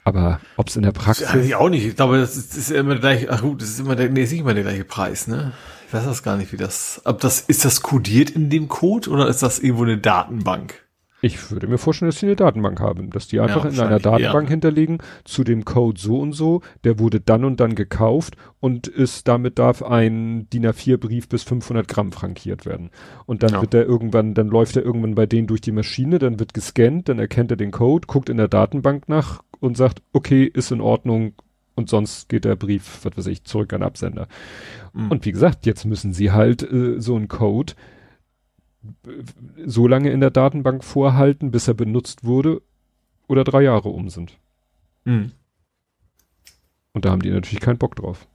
[0.05, 1.29] Aber ob es in der Praxis.
[1.35, 1.85] Ja, ich auch nicht.
[1.85, 4.09] Ich glaube, das ist, das ist immer der gleiche, ach gut, das ist immer der,
[4.09, 5.53] nee, ist nicht immer der gleiche Preis, ne?
[5.93, 9.11] Ich weiß das gar nicht, wie das, ob das, ist das kodiert in dem Code
[9.11, 10.89] oder ist das irgendwo eine Datenbank?
[11.21, 13.99] Ich würde mir vorstellen, dass sie eine Datenbank haben, dass die einfach ja, in einer
[13.99, 14.53] Datenbank ja.
[14.53, 19.29] hinterlegen zu dem Code so und so, der wurde dann und dann gekauft und ist
[19.29, 22.89] damit darf ein DIN A4 Brief bis 500 Gramm frankiert werden.
[23.27, 23.61] Und dann ja.
[23.61, 27.11] wird der irgendwann, dann läuft er irgendwann bei denen durch die Maschine, dann wird gescannt,
[27.11, 30.81] dann erkennt er den Code, guckt in der Datenbank nach und sagt, okay, ist in
[30.81, 31.35] Ordnung
[31.75, 34.29] und sonst geht der Brief, was weiß ich, zurück an Absender.
[34.93, 35.11] Mhm.
[35.11, 37.75] Und wie gesagt, jetzt müssen sie halt äh, so einen Code
[39.65, 42.63] so lange in der Datenbank vorhalten, bis er benutzt wurde
[43.29, 44.39] oder drei Jahre um sind.
[45.05, 45.33] Mhm.
[46.93, 48.27] Und da haben die natürlich keinen Bock drauf.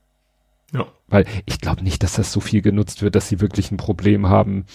[0.72, 0.86] Ja.
[1.06, 4.28] Weil ich glaube nicht, dass das so viel genutzt wird, dass sie wirklich ein Problem
[4.28, 4.66] haben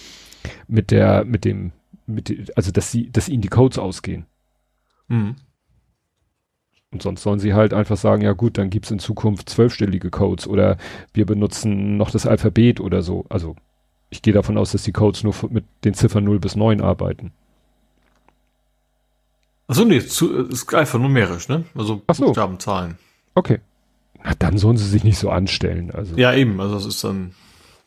[0.66, 1.72] mit der, mit dem,
[2.06, 4.26] mit, also dass sie, dass ihnen die Codes ausgehen.
[5.08, 5.36] Mhm.
[6.94, 10.46] Und sonst sollen sie halt einfach sagen, ja gut, dann gibt's in Zukunft zwölfstellige Codes
[10.46, 10.78] oder
[11.12, 13.26] wir benutzen noch das Alphabet oder so.
[13.28, 13.56] Also
[14.10, 17.32] ich gehe davon aus, dass die Codes nur mit den Ziffern 0 bis 9 arbeiten.
[19.66, 21.64] Achso, nee, zu, ist einfach numerisch, ne?
[21.74, 22.26] Also Ach so.
[22.26, 22.96] Buchstaben, Zahlen.
[23.34, 23.58] Okay.
[24.22, 25.90] Na, dann sollen sie sich nicht so anstellen.
[25.90, 26.14] Also.
[26.14, 26.60] Ja, eben.
[26.60, 27.34] Also es ist dann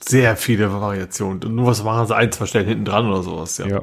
[0.02, 1.42] sehr viele Variationen.
[1.46, 3.68] Und nur was machen sie ein, zwei Stellen hinten dran oder sowas, ja.
[3.68, 3.82] ja.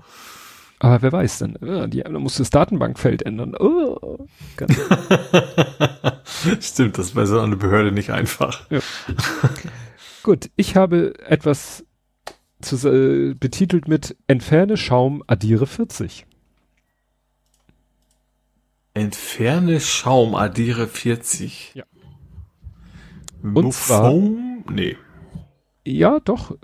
[0.78, 1.58] Aber wer weiß denn?
[1.62, 3.54] Ja, die, da muss das Datenbankfeld ändern.
[3.58, 4.26] Oh,
[6.60, 8.68] Stimmt, das ist bei so einer Behörde nicht einfach.
[8.70, 8.80] Ja.
[10.22, 11.84] Gut, ich habe etwas
[12.60, 16.26] zu, äh, betitelt mit Entferne Schaum, addiere 40.
[18.94, 21.72] Entferne Schaum, addiere 40.
[21.74, 21.84] Ja.
[23.42, 24.64] Und zwar, Foam?
[24.70, 24.96] Nee.
[25.86, 26.56] Ja, doch.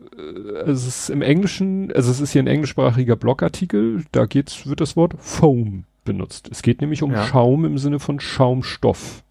[0.66, 4.97] Es ist im Englischen, also es ist hier ein englischsprachiger Blogartikel, da geht's, wird das
[4.97, 6.49] Wort Foam benutzt.
[6.50, 7.24] Es geht nämlich um ja.
[7.24, 9.23] Schaum im Sinne von Schaumstoff.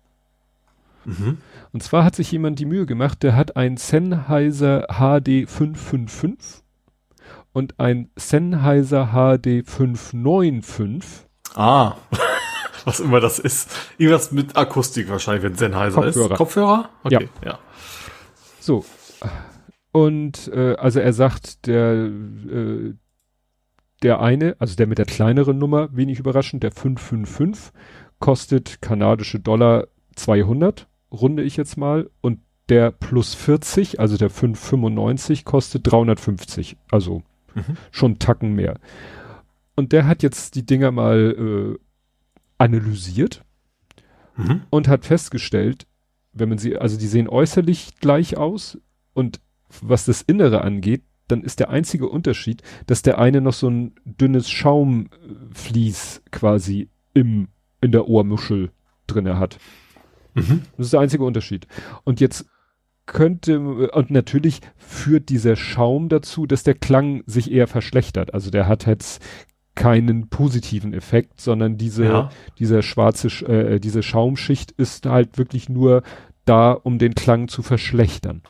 [1.06, 1.40] Mhm.
[1.72, 6.64] Und zwar hat sich jemand die Mühe gemacht, der hat ein Sennheiser HD 555
[7.52, 11.28] und ein Sennheiser HD 595.
[11.56, 11.96] Ah,
[12.86, 13.72] was immer das ist.
[13.98, 16.32] Irgendwas mit Akustik wahrscheinlich, wenn Sennheiser Kopfhörer.
[16.32, 16.38] ist.
[16.38, 16.90] Kopfhörer?
[17.04, 17.52] Okay, ja.
[17.52, 17.60] ja.
[18.60, 18.86] So.
[19.92, 22.94] Und äh, also er sagt, der äh,
[24.04, 27.74] der eine, also der mit der kleineren Nummer, wenig überraschend, der 555,
[28.20, 35.44] kostet kanadische Dollar 200 runde ich jetzt mal, und der plus 40, also der 595,
[35.44, 36.78] kostet 350.
[36.92, 37.24] Also
[37.56, 37.78] mhm.
[37.92, 38.80] schon Tacken mehr.
[39.76, 41.80] Und der hat jetzt die Dinger mal äh,
[42.58, 43.44] analysiert
[44.36, 44.62] mhm.
[44.70, 45.88] und hat festgestellt,
[46.32, 48.78] wenn man sie, also die sehen äußerlich gleich aus
[49.14, 49.40] und
[49.82, 53.94] was das Innere angeht, dann ist der einzige Unterschied, dass der eine noch so ein
[54.04, 57.50] dünnes Schaumvlies quasi im,
[57.82, 58.72] in der Ohrmuschel
[59.08, 59.58] drinne hat.
[60.34, 60.64] Mhm.
[60.78, 61.68] Das ist der einzige Unterschied.
[62.04, 62.46] Und jetzt
[63.06, 68.34] könnte, und natürlich führt dieser Schaum dazu, dass der Klang sich eher verschlechtert.
[68.34, 69.24] Also der hat jetzt
[69.76, 72.30] keinen positiven Effekt, sondern diese, ja.
[72.60, 76.04] dieser schwarze, äh, diese Schaumschicht ist halt wirklich nur
[76.46, 78.42] da, um den Klang zu verschlechtern.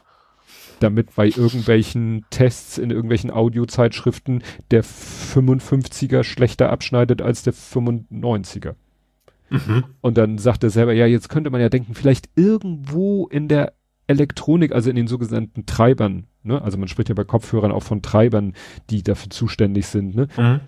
[0.79, 8.75] Damit bei irgendwelchen Tests in irgendwelchen Audiozeitschriften der 55er schlechter abschneidet als der 95er.
[9.49, 9.83] Mhm.
[10.01, 13.73] Und dann sagt er selber, ja, jetzt könnte man ja denken, vielleicht irgendwo in der
[14.07, 16.61] Elektronik, also in den sogenannten Treibern, ne?
[16.61, 18.53] also man spricht ja bei Kopfhörern auch von Treibern,
[18.89, 20.27] die dafür zuständig sind, ne?
[20.37, 20.59] Mhm.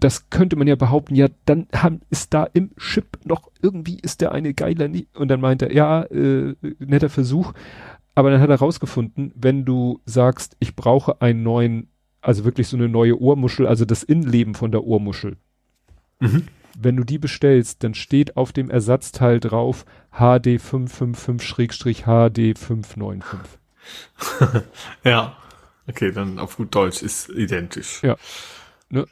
[0.00, 4.22] Das könnte man ja behaupten, ja, dann haben, ist da im Chip noch irgendwie ist
[4.22, 7.52] der eine geiler nie und dann meint er, ja, äh, netter Versuch,
[8.14, 11.88] aber dann hat er rausgefunden, wenn du sagst, ich brauche einen neuen,
[12.20, 15.36] also wirklich so eine neue Ohrmuschel, also das Innenleben von der Ohrmuschel,
[16.18, 16.48] mhm
[16.78, 23.38] wenn du die bestellst, dann steht auf dem Ersatzteil drauf HD 555-HD 595.
[25.04, 25.36] ja.
[25.88, 28.02] Okay, dann auf gut Deutsch ist identisch.
[28.02, 28.16] Ja.
[28.88, 29.06] Ne?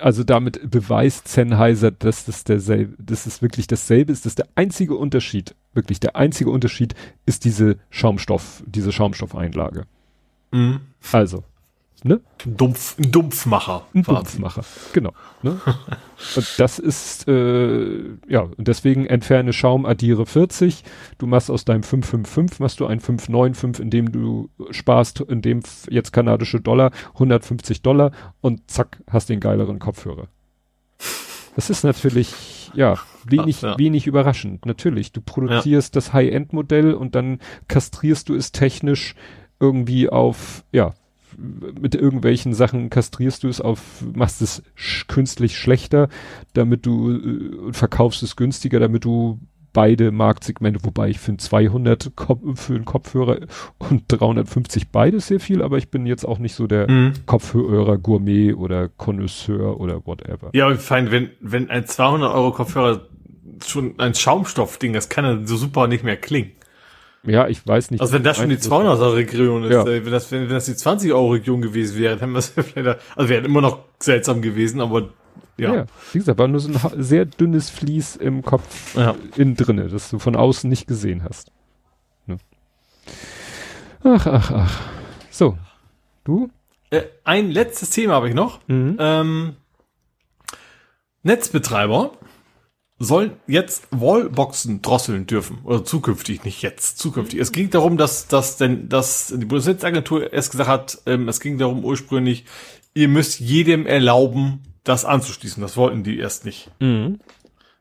[0.00, 4.24] Also damit beweist Sennheiser, dass das derselbe, dass es wirklich dasselbe ist.
[4.24, 6.94] Das ist der einzige Unterschied, wirklich der einzige Unterschied
[7.26, 9.84] ist diese Schaumstoff, diese Schaumstoffeinlage.
[10.52, 10.80] Mhm.
[11.12, 11.44] Also,
[12.04, 12.20] ne?
[12.44, 13.86] Ein, Dumpf, ein Dumpfmacher.
[13.94, 15.12] Ein Dumpfmacher, genau.
[15.42, 15.60] Ne?
[16.36, 20.84] und das ist, äh, ja, und deswegen entferne Schaum, addiere 40.
[21.18, 26.12] Du machst aus deinem 555, machst du ein 595, indem du sparst, in dem jetzt
[26.12, 30.28] kanadische Dollar, 150 Dollar und zack, hast den geileren Kopfhörer.
[31.56, 33.78] Das ist natürlich, ja, wenig, ja.
[33.78, 34.66] wenig überraschend.
[34.66, 35.98] Natürlich, du produzierst ja.
[35.98, 39.14] das High-End-Modell und dann kastrierst du es technisch
[39.60, 40.94] irgendwie auf, ja,
[41.36, 46.08] mit irgendwelchen Sachen kastrierst du es auf, machst es sch künstlich schlechter,
[46.52, 49.40] damit du äh, verkaufst es günstiger, damit du
[49.74, 53.40] beide Marktsegmente, wobei ich finde 200 Kop für einen Kopfhörer
[53.78, 57.12] und 350 beides sehr viel, aber ich bin jetzt auch nicht so der mhm.
[57.26, 60.48] Kopfhörer Gourmet oder Connoisseur oder whatever.
[60.54, 63.02] Ja, fein, wenn, wenn ein 200 Euro Kopfhörer
[63.66, 66.52] schon ein Schaumstoffding, das kann dann so super nicht mehr klingen.
[67.26, 68.00] Ja, ich weiß nicht.
[68.00, 69.82] Also wenn das schon die 200 Euro Region ist, ja.
[69.86, 72.48] Äh, wenn das, wenn, wenn das die 20 Euro Region gewesen wäre, dann wäre es
[72.54, 75.08] vielleicht, also wäre immer noch seltsam gewesen, aber
[75.56, 75.74] ja.
[75.74, 75.86] ja.
[76.12, 79.14] Wie gesagt, war nur so ein sehr dünnes Vlies im Kopf ja.
[79.36, 81.52] innen drinne, das du von außen nicht gesehen hast.
[82.26, 82.38] Ne?
[84.02, 84.80] Ach, ach, ach.
[85.30, 85.56] So.
[86.24, 86.50] Du?
[86.90, 88.60] Äh, ein letztes Thema habe ich noch.
[88.68, 88.96] Mhm.
[88.98, 89.56] Ähm,
[91.22, 92.12] Netzbetreiber
[92.98, 95.58] sollen jetzt Wallboxen drosseln dürfen.
[95.64, 97.40] Oder zukünftig, nicht jetzt, zukünftig.
[97.40, 101.58] Es ging darum, dass, dass, denn, dass die Bundesnetzagentur erst gesagt hat, ähm, es ging
[101.58, 102.44] darum ursprünglich,
[102.94, 105.62] ihr müsst jedem erlauben, das anzuschließen.
[105.62, 106.70] Das wollten die erst nicht.
[106.80, 107.20] Mhm.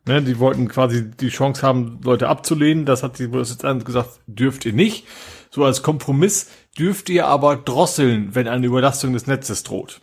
[0.05, 2.85] Ne, die wollten quasi die Chance haben, Leute abzulehnen.
[2.85, 5.05] Das hat die Bundesnetzagentur gesagt, dürft ihr nicht.
[5.49, 10.01] So als Kompromiss dürft ihr aber drosseln, wenn eine Überlastung des Netzes droht.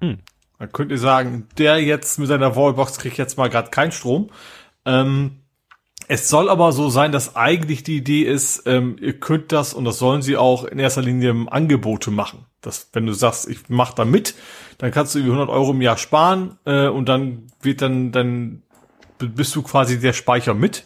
[0.00, 0.18] Mhm.
[0.58, 4.30] Dann könnt ihr sagen, der jetzt mit seiner Wallbox kriegt jetzt mal gerade keinen Strom.
[4.84, 5.36] Ähm,
[6.08, 9.84] es soll aber so sein, dass eigentlich die Idee ist, ähm, ihr könnt das und
[9.84, 12.46] das sollen sie auch in erster Linie Angebote machen.
[12.60, 14.34] Dass, wenn du sagst, ich mach da mit,
[14.78, 18.62] dann kannst du über 100 Euro im Jahr sparen äh, und dann wird dann, dann
[19.18, 20.84] bist du quasi der Speicher mit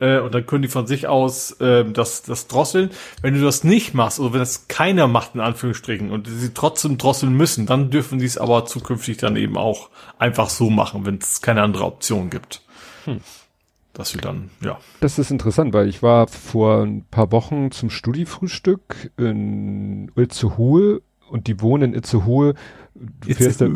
[0.00, 2.90] äh, und dann können die von sich aus äh, das, das drosseln.
[3.22, 6.98] Wenn du das nicht machst, oder wenn das keiner macht, in Anführungsstrichen, und sie trotzdem
[6.98, 11.16] drosseln müssen, dann dürfen die es aber zukünftig dann eben auch einfach so machen, wenn
[11.16, 12.62] es keine andere Option gibt.
[13.04, 13.20] Hm.
[13.92, 14.78] Dass sie dann, ja.
[15.00, 21.48] Das ist interessant, weil ich war vor ein paar Wochen zum Studiefrühstück in Itzehoe und
[21.48, 22.54] die wohnen in Itzehoe.
[22.98, 23.68] Du fährst da,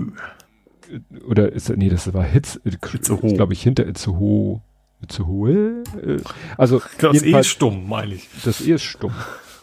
[1.27, 3.35] oder ist, nee, das war Hitz, Itzehoe.
[3.35, 4.61] glaube ich, hinter Itzehoe
[5.09, 5.83] zu hohe.
[6.05, 6.19] Äh,
[6.57, 8.29] also das E ist stumm, meine ich.
[8.45, 9.13] Das E ist stumm.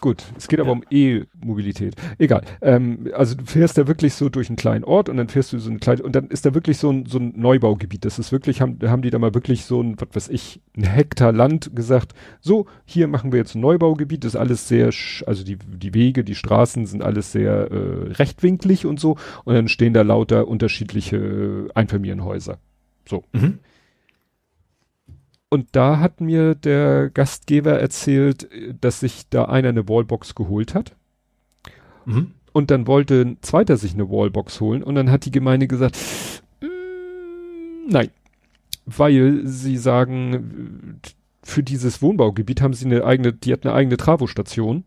[0.01, 0.75] Gut, es geht aber ja.
[0.75, 1.95] um E-Mobilität.
[2.17, 2.43] Egal.
[2.61, 5.59] Ähm, also du fährst da wirklich so durch einen kleinen Ort und dann fährst du
[5.59, 8.05] so ein kleines, und dann ist da wirklich so ein, so ein Neubaugebiet.
[8.05, 10.83] Das ist wirklich, haben, haben die da mal wirklich so ein, was weiß ich, ein
[10.83, 14.91] Hektar Land gesagt, so, hier machen wir jetzt ein Neubaugebiet, das ist alles sehr,
[15.25, 19.67] also die, die Wege, die Straßen sind alles sehr äh, rechtwinklig und so, und dann
[19.67, 22.57] stehen da lauter unterschiedliche Einfamilienhäuser.
[23.07, 23.23] So.
[23.33, 23.59] Mhm.
[25.49, 28.47] Und da hat mir der Gastgeber erzählt,
[28.79, 30.95] dass sich da einer eine Wallbox geholt hat.
[32.05, 32.33] Mhm.
[32.53, 34.83] Und dann wollte ein zweiter sich eine Wallbox holen.
[34.83, 35.97] Und dann hat die Gemeinde gesagt,
[36.61, 38.09] mm, nein.
[38.85, 40.99] Weil sie sagen,
[41.43, 44.83] für dieses Wohnbaugebiet haben sie eine eigene, die hat eine eigene Travostation.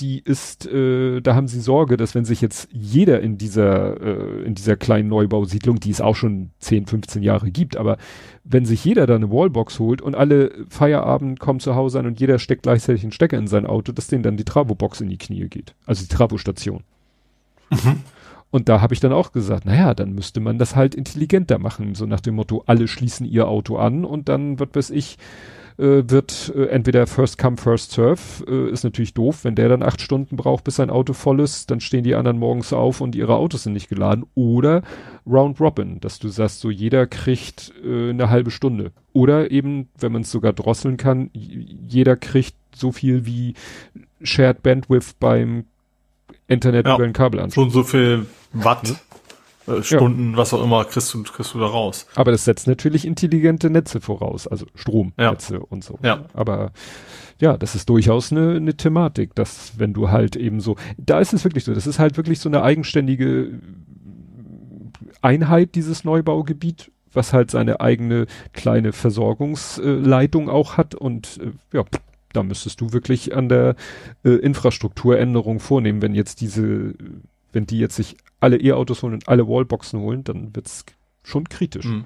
[0.00, 4.42] Die ist, äh, da haben sie Sorge, dass wenn sich jetzt jeder in dieser, äh,
[4.44, 7.96] in dieser kleinen Neubausiedlung, die es auch schon 10, 15 Jahre gibt, aber
[8.44, 12.20] wenn sich jeder da eine Wallbox holt und alle Feierabend kommen zu Hause an und
[12.20, 15.18] jeder steckt gleichzeitig einen Stecker in sein Auto, dass denen dann die Travobox in die
[15.18, 15.74] Knie geht.
[15.86, 16.82] Also die Travostation.
[17.70, 18.00] Mhm.
[18.50, 21.94] Und da habe ich dann auch gesagt, naja, dann müsste man das halt intelligenter machen,
[21.94, 25.18] so nach dem Motto, alle schließen ihr Auto an und dann, was weiß ich,
[25.78, 29.82] äh, wird äh, entweder First Come, First Serve, äh, ist natürlich doof, wenn der dann
[29.82, 33.14] acht Stunden braucht, bis sein Auto voll ist, dann stehen die anderen morgens auf und
[33.14, 34.26] ihre Autos sind nicht geladen.
[34.34, 34.82] Oder
[35.26, 38.92] Round Robin, dass du sagst, so jeder kriegt äh, eine halbe Stunde.
[39.12, 43.54] Oder eben, wenn man es sogar drosseln kann, jeder kriegt so viel wie
[44.22, 45.64] Shared Bandwidth beim
[46.48, 47.64] Internet ja, über den Kabelanschluss.
[47.64, 48.94] Schon so viel Watt.
[49.66, 50.36] Äh, Stunden, ja.
[50.36, 52.06] was auch immer, kriegst du, kriegst du da raus.
[52.14, 55.60] Aber das setzt natürlich intelligente Netze voraus, also Stromnetze ja.
[55.68, 55.98] und so.
[56.02, 56.24] Ja.
[56.34, 56.72] Aber
[57.40, 61.32] ja, das ist durchaus eine, eine Thematik, dass wenn du halt eben so, da ist
[61.32, 63.60] es wirklich so, das ist halt wirklich so eine eigenständige
[65.20, 71.84] Einheit, dieses Neubaugebiet, was halt seine eigene kleine Versorgungsleitung auch hat und äh, ja,
[72.32, 73.76] da müsstest du wirklich an der
[74.24, 76.94] äh, Infrastrukturänderung vornehmen, wenn jetzt diese,
[77.56, 80.84] wenn die jetzt sich alle E-Autos holen und alle Wallboxen holen, dann wird's
[81.24, 81.86] schon kritisch.
[81.86, 82.04] Mhm.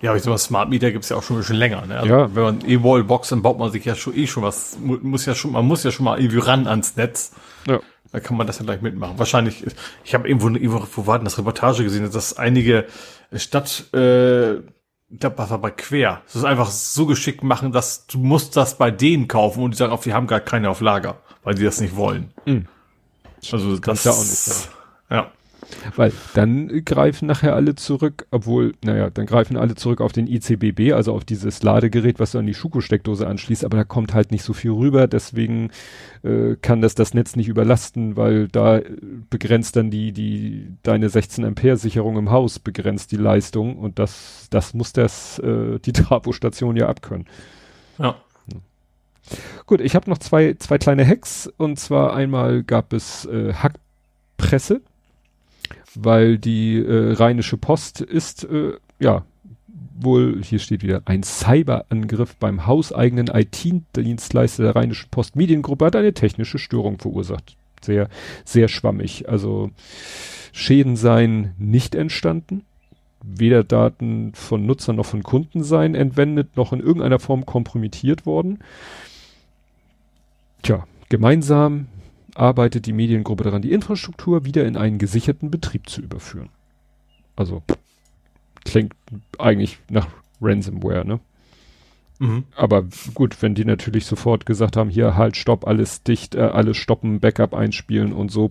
[0.00, 1.84] Ja, aber ich sag mal, Smart Meter gibt's ja auch schon ein bisschen länger.
[1.84, 1.98] Ne?
[1.98, 2.34] Also ja.
[2.34, 5.52] Wenn man E-Wallbox, dann baut man sich ja schon eh schon was, muss ja schon,
[5.52, 7.32] man muss ja schon mal irgendwie ran ans Netz.
[7.68, 7.80] Ja.
[8.10, 9.18] Da kann man das ja gleich mitmachen.
[9.18, 9.66] Wahrscheinlich,
[10.02, 12.86] ich habe irgendwo, irgendwo wo war denn das Reportage gesehen, dass einige
[13.34, 18.06] Stadt, äh, ich glaube, was war bei Quer, das ist einfach so geschickt machen, dass
[18.06, 20.80] du musst das bei denen kaufen und die sagen, auf, die haben gar keine auf
[20.80, 22.32] Lager, weil die das nicht wollen.
[22.46, 22.66] Mhm.
[23.52, 24.68] Also das, ja auch nicht.
[25.10, 25.16] Ja.
[25.16, 25.32] ja.
[25.96, 30.92] Weil dann greifen nachher alle zurück, obwohl, naja, dann greifen alle zurück auf den ICBB,
[30.92, 34.42] also auf dieses Ladegerät, was du an die Schuko-Steckdose anschließt, aber da kommt halt nicht
[34.42, 35.70] so viel rüber, deswegen
[36.22, 38.80] äh, kann das das Netz nicht überlasten, weil da
[39.28, 44.48] begrenzt dann die, die, deine 16 Ampere Sicherung im Haus begrenzt die Leistung und das,
[44.50, 47.26] das muss das, äh, die Trafostation ja abkönnen.
[47.98, 48.16] Ja.
[49.66, 54.80] Gut, ich habe noch zwei, zwei kleine Hacks und zwar einmal gab es äh, Hackpresse,
[55.94, 59.24] weil die äh, Rheinische Post ist, äh, ja,
[60.02, 66.14] wohl, hier steht wieder, ein Cyberangriff beim hauseigenen IT-Dienstleister der Rheinischen Post Mediengruppe hat eine
[66.14, 67.56] technische Störung verursacht.
[67.82, 68.08] Sehr,
[68.44, 69.28] sehr schwammig.
[69.28, 69.70] Also
[70.52, 72.64] Schäden seien nicht entstanden.
[73.22, 78.60] Weder Daten von Nutzern noch von Kunden seien entwendet, noch in irgendeiner Form kompromittiert worden.
[80.62, 81.86] Tja, gemeinsam
[82.34, 86.48] arbeitet die Mediengruppe daran, die Infrastruktur wieder in einen gesicherten Betrieb zu überführen.
[87.36, 87.62] Also
[88.64, 88.94] klingt
[89.38, 90.06] eigentlich nach
[90.40, 91.20] Ransomware, ne?
[92.18, 92.44] Mhm.
[92.54, 96.76] Aber gut, wenn die natürlich sofort gesagt haben, hier halt, stopp, alles dicht, äh, alles
[96.76, 98.50] stoppen, Backup einspielen und so.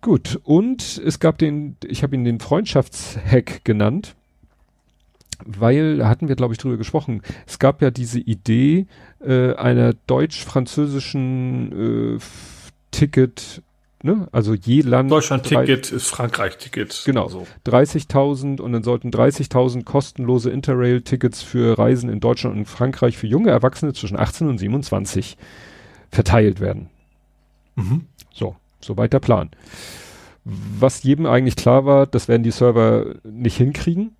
[0.00, 4.14] Gut, und es gab den, ich habe ihn den Freundschaftshack genannt
[5.44, 8.86] weil, da hatten wir, glaube ich, drüber gesprochen, es gab ja diese Idee
[9.20, 12.18] äh, einer deutsch-französischen äh,
[12.90, 13.62] Ticket,
[14.02, 14.28] ne?
[14.32, 15.10] Also je Land.
[15.10, 17.02] Deutschland-Ticket ist Frankreich-Ticket.
[17.04, 17.28] Genau.
[17.28, 17.46] So.
[17.66, 23.50] 30.000 und dann sollten 30.000 kostenlose Interrail-Tickets für Reisen in Deutschland und Frankreich für junge
[23.50, 25.36] Erwachsene zwischen 18 und 27
[26.10, 26.88] verteilt werden.
[27.76, 28.06] Mhm.
[28.32, 29.50] So, soweit der Plan.
[30.44, 34.16] Was jedem eigentlich klar war, das werden die Server nicht hinkriegen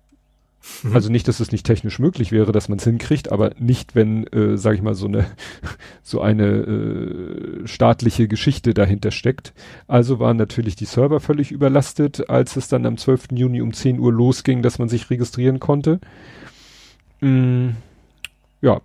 [0.83, 0.93] Mhm.
[0.93, 4.27] Also nicht, dass es nicht technisch möglich wäre, dass man es hinkriegt, aber nicht, wenn,
[4.27, 5.25] äh, sage ich mal, so eine
[6.03, 9.53] so eine äh, staatliche Geschichte dahinter steckt.
[9.87, 13.29] Also waren natürlich die Server völlig überlastet, als es dann am 12.
[13.33, 15.99] Juni um 10 Uhr losging, dass man sich registrieren konnte.
[17.21, 17.69] Mm,
[18.61, 18.81] ja,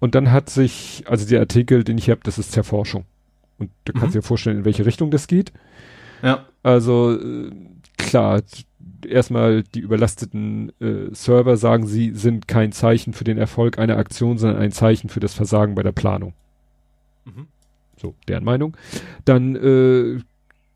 [0.00, 3.04] und dann hat sich, also der Artikel, den ich habe, das ist Zerforschung.
[3.58, 4.20] Und du kannst mhm.
[4.20, 5.52] dir vorstellen, in welche Richtung das geht.
[6.22, 6.46] Ja.
[6.62, 7.50] Also äh,
[7.96, 8.42] klar,
[9.06, 14.38] erstmal die überlasteten äh, Server, sagen sie, sind kein Zeichen für den Erfolg einer Aktion,
[14.38, 16.34] sondern ein Zeichen für das Versagen bei der Planung.
[17.24, 17.46] Mhm.
[17.96, 18.76] So, deren Meinung.
[19.24, 20.20] Dann äh,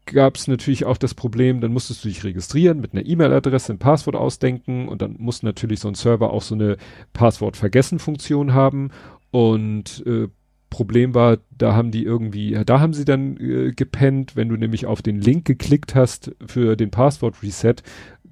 [0.07, 3.78] gab es natürlich auch das Problem, dann musstest du dich registrieren mit einer E-Mail-Adresse, ein
[3.78, 6.76] Passwort ausdenken und dann muss natürlich so ein Server auch so eine
[7.12, 8.91] Passwort-Vergessen-Funktion haben
[9.31, 10.28] und äh,
[10.70, 14.86] Problem war, da haben die irgendwie, da haben sie dann äh, gepennt, wenn du nämlich
[14.86, 17.77] auf den Link geklickt hast für den Passwort-Reset,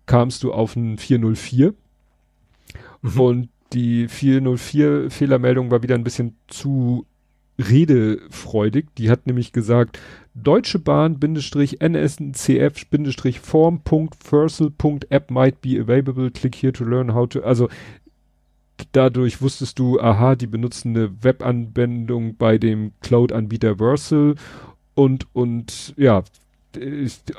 [0.06, 1.74] kamst du auf ein 404
[3.02, 3.20] mhm.
[3.20, 7.06] und die 404 Fehlermeldung war wieder ein bisschen zu
[7.58, 8.86] redefreudig.
[8.98, 9.98] Die hat nämlich gesagt,
[10.34, 12.86] Deutsche Bahn NSCF
[13.40, 16.30] form.fursel.app might be available.
[16.30, 17.42] Click here to learn how to.
[17.42, 17.68] Also
[18.92, 24.34] dadurch wusstest du, aha, die benutzen eine Webanwendung bei dem Cloud-Anbieter Versal
[24.94, 26.22] und und ja,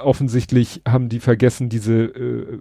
[0.01, 2.59] offensichtlich haben die vergessen, diese äh,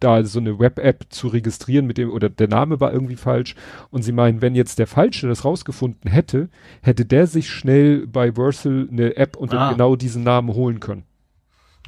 [0.00, 3.54] da so eine Web-App zu registrieren mit dem, oder der Name war irgendwie falsch.
[3.90, 6.48] Und sie meinen, wenn jetzt der Falsche das rausgefunden hätte,
[6.82, 9.72] hätte der sich schnell bei Versal eine App und ah.
[9.72, 11.04] genau diesen Namen holen können.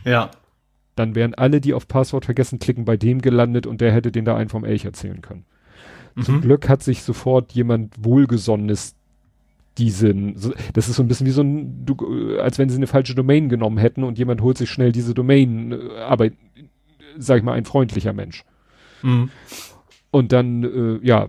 [0.05, 0.31] Ja.
[0.94, 4.25] Dann wären alle, die auf Passwort vergessen klicken, bei dem gelandet und der hätte den
[4.25, 5.44] da einen vom Elch erzählen können.
[6.15, 6.23] Mhm.
[6.23, 8.95] Zum Glück hat sich sofort jemand Wohlgesonnenes
[9.78, 10.35] diesen,
[10.73, 13.49] das ist so ein bisschen wie so ein, du, als wenn sie eine falsche Domain
[13.49, 16.31] genommen hätten und jemand holt sich schnell diese Domain, äh, aber
[17.17, 18.45] sag ich mal, ein freundlicher Mensch.
[19.03, 19.31] Mhm.
[20.11, 21.28] Und dann, äh, ja,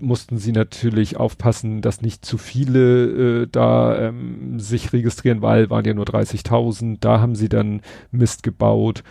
[0.00, 5.84] mussten sie natürlich aufpassen, dass nicht zu viele äh, da ähm, sich registrieren, weil waren
[5.84, 6.98] ja nur 30.000.
[7.00, 9.02] Da haben sie dann Mist gebaut.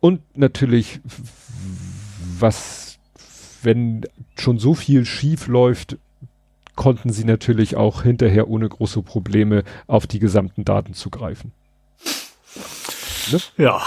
[0.00, 1.00] Und natürlich,
[2.38, 2.81] was,
[3.64, 4.06] wenn
[4.38, 5.96] schon so viel schief läuft,
[6.74, 11.52] konnten sie natürlich auch hinterher ohne große Probleme auf die gesamten Daten zugreifen.
[13.30, 13.40] Ne?
[13.58, 13.82] Ja.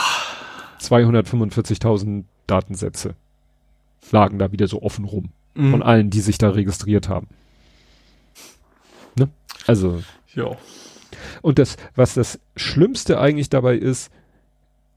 [0.80, 3.16] 245.000 Datensätze
[4.12, 5.30] lagen da wieder so offen rum.
[5.56, 5.72] Mhm.
[5.72, 7.28] Von allen, die sich da registriert haben.
[9.18, 9.30] Ne?
[9.66, 10.04] Also.
[10.34, 10.56] Ja.
[11.42, 14.12] Und das, was das Schlimmste eigentlich dabei ist,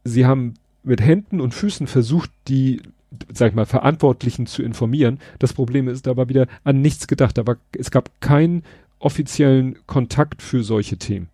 [0.04, 2.82] sie haben mit Händen und Füßen versucht, die
[3.32, 5.18] sag ich mal, Verantwortlichen zu informieren.
[5.38, 7.38] Das Problem ist, da war wieder an nichts gedacht.
[7.38, 8.62] Da war, es gab keinen
[8.98, 11.28] offiziellen Kontakt für solche Themen.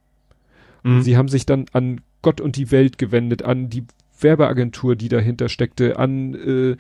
[0.83, 1.03] Mhm.
[1.03, 3.85] Sie haben sich dann an Gott und die Welt gewendet, an die
[4.21, 6.77] Werbeagentur, die dahinter steckte, an äh,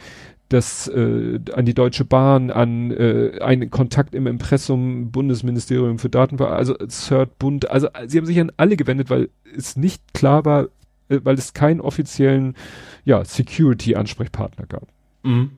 [0.48, 6.76] das äh, an die Deutsche Bahn, an äh, einen Kontakt im Impressum, Bundesministerium für Datenverarbeitung,
[6.76, 10.68] also CERT, Bund, also sie haben sich an alle gewendet, weil es nicht klar war,
[11.08, 12.56] weil es keinen offiziellen
[13.04, 14.88] ja, Security-Ansprechpartner gab.
[15.22, 15.52] Mhm.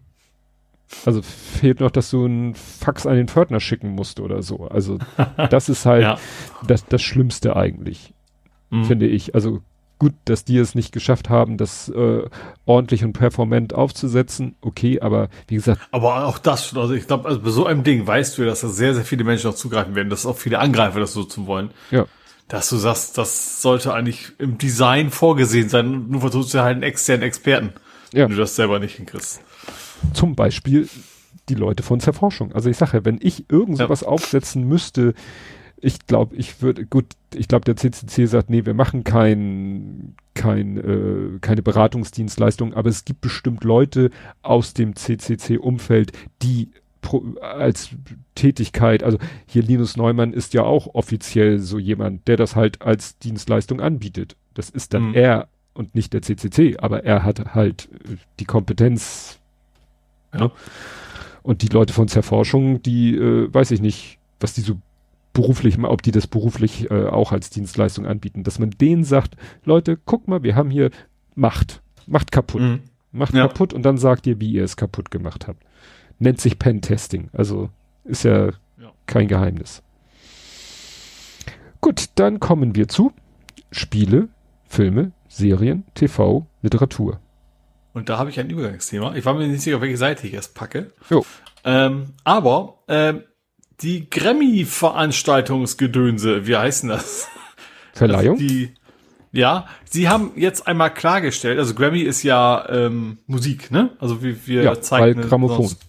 [1.04, 4.68] Also fehlt noch, dass du einen Fax an den Pförtner schicken musst oder so.
[4.68, 4.98] Also
[5.50, 6.18] das ist halt ja.
[6.66, 8.14] das, das Schlimmste eigentlich,
[8.70, 8.84] mhm.
[8.84, 9.34] finde ich.
[9.34, 9.62] Also
[9.98, 12.28] gut, dass die es nicht geschafft haben, das äh,
[12.66, 15.80] ordentlich und performant aufzusetzen, okay, aber wie gesagt.
[15.90, 18.68] Aber auch das, also ich glaube, also bei so einem Ding weißt du, dass da
[18.68, 21.70] sehr, sehr viele Menschen auch zugreifen werden, dass auch viele Angreifer das so zu wollen.
[21.90, 22.06] Ja.
[22.48, 26.82] Dass du sagst, das sollte eigentlich im Design vorgesehen sein, nur versuchst du halt einen
[26.84, 27.72] externen Experten,
[28.12, 28.24] ja.
[28.24, 29.40] wenn du das selber nicht hinkriegst.
[30.12, 30.88] Zum Beispiel
[31.48, 32.52] die Leute von Zerforschung.
[32.52, 34.08] Also ich sage ja, wenn ich irgend sowas ja.
[34.08, 35.14] aufsetzen müsste,
[35.78, 40.76] ich glaube, ich würde, gut, ich glaube, der CCC sagt, nee, wir machen kein, kein,
[40.78, 44.10] äh, keine Beratungsdienstleistung, aber es gibt bestimmt Leute
[44.42, 46.70] aus dem CCC-Umfeld, die
[47.40, 47.90] als
[48.34, 53.18] Tätigkeit, also hier Linus Neumann ist ja auch offiziell so jemand, der das halt als
[53.18, 54.36] Dienstleistung anbietet.
[54.54, 55.14] Das ist dann mhm.
[55.14, 57.88] er und nicht der CCC, aber er hat halt
[58.40, 59.38] die Kompetenz
[60.34, 60.46] ja.
[60.46, 60.50] Ne?
[61.42, 64.80] Und die Leute von Zerforschung, die, äh, weiß ich nicht, was die so
[65.32, 69.98] beruflich, ob die das beruflich äh, auch als Dienstleistung anbieten, dass man denen sagt, Leute,
[70.04, 70.90] guck mal, wir haben hier
[71.34, 72.80] Macht, Macht kaputt, mhm.
[73.12, 73.46] Macht ja.
[73.46, 75.62] kaputt und dann sagt ihr, wie ihr es kaputt gemacht habt.
[76.18, 77.70] Nennt sich Pen-Testing, also
[78.04, 78.52] ist ja, ja
[79.06, 79.82] kein Geheimnis.
[81.80, 83.12] Gut, dann kommen wir zu
[83.70, 84.28] Spiele,
[84.66, 87.20] Filme, Serien, TV, Literatur.
[87.92, 89.14] Und da habe ich ein Übergangsthema.
[89.14, 90.92] Ich war mir nicht sicher, welche Seite ich erst packe.
[91.08, 91.24] Jo.
[91.64, 93.22] Ähm, aber ähm,
[93.80, 97.28] die Grammy-Veranstaltungsgedönse, wie heißen das?
[97.92, 98.36] Verleihung?
[98.36, 98.74] Also die,
[99.32, 103.90] ja, sie haben jetzt einmal klargestellt, also Grammy ist ja ähm, Musik, ne?
[103.98, 105.22] Also wir, wir ja, zeigen.
[105.22, 105.66] Grammophon.
[105.66, 105.85] Sonst,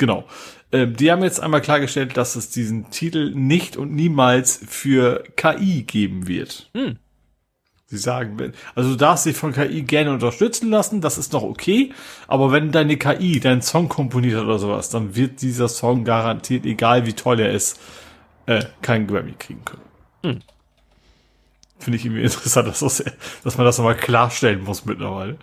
[0.00, 0.24] genau.
[0.72, 5.84] Ähm, die haben jetzt einmal klargestellt, dass es diesen Titel nicht und niemals für KI
[5.84, 6.70] geben wird.
[6.74, 6.96] Hm.
[7.86, 11.92] Sie sagen, also du darfst dich von KI gerne unterstützen lassen, das ist noch okay,
[12.28, 16.66] aber wenn deine KI deinen Song komponiert hat oder sowas, dann wird dieser Song garantiert,
[16.66, 17.80] egal wie toll er ist,
[18.46, 19.82] äh, keinen Grammy kriegen können.
[20.22, 20.40] Hm.
[21.80, 23.04] Finde ich irgendwie interessant, dass, das,
[23.42, 25.36] dass man das nochmal klarstellen muss mittlerweile.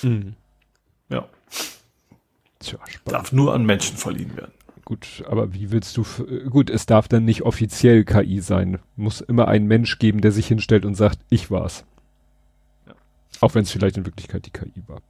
[0.00, 0.34] Hm.
[1.08, 1.28] Ja.
[2.62, 4.52] Tja, Darf nur an Menschen verliehen werden.
[4.84, 6.04] Gut, aber wie willst du,
[6.50, 8.78] gut, es darf dann nicht offiziell KI sein.
[8.96, 11.84] Muss immer ein Mensch geben, der sich hinstellt und sagt, ich war's.
[13.40, 15.00] Auch wenn es vielleicht in Wirklichkeit die KI war.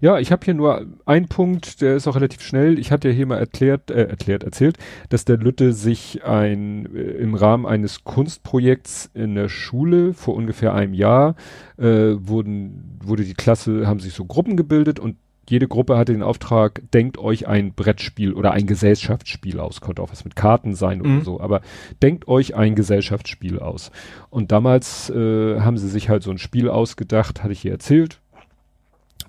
[0.00, 2.78] Ja, ich habe hier nur einen Punkt, der ist auch relativ schnell.
[2.78, 4.76] Ich hatte ja hier mal erklärt, äh, erklärt, erzählt,
[5.08, 10.74] dass der Lütte sich ein äh, im Rahmen eines Kunstprojekts in der Schule vor ungefähr
[10.74, 11.36] einem Jahr
[11.78, 15.16] äh, wurden wurde die Klasse haben sich so Gruppen gebildet und
[15.48, 19.80] jede Gruppe hatte den Auftrag, denkt euch ein Brettspiel oder ein Gesellschaftsspiel aus.
[19.80, 21.24] Konnte auch was mit Karten sein oder mhm.
[21.24, 21.62] so, aber
[22.00, 23.90] denkt euch ein Gesellschaftsspiel aus.
[24.30, 28.20] Und damals äh, haben sie sich halt so ein Spiel ausgedacht, hatte ich hier erzählt.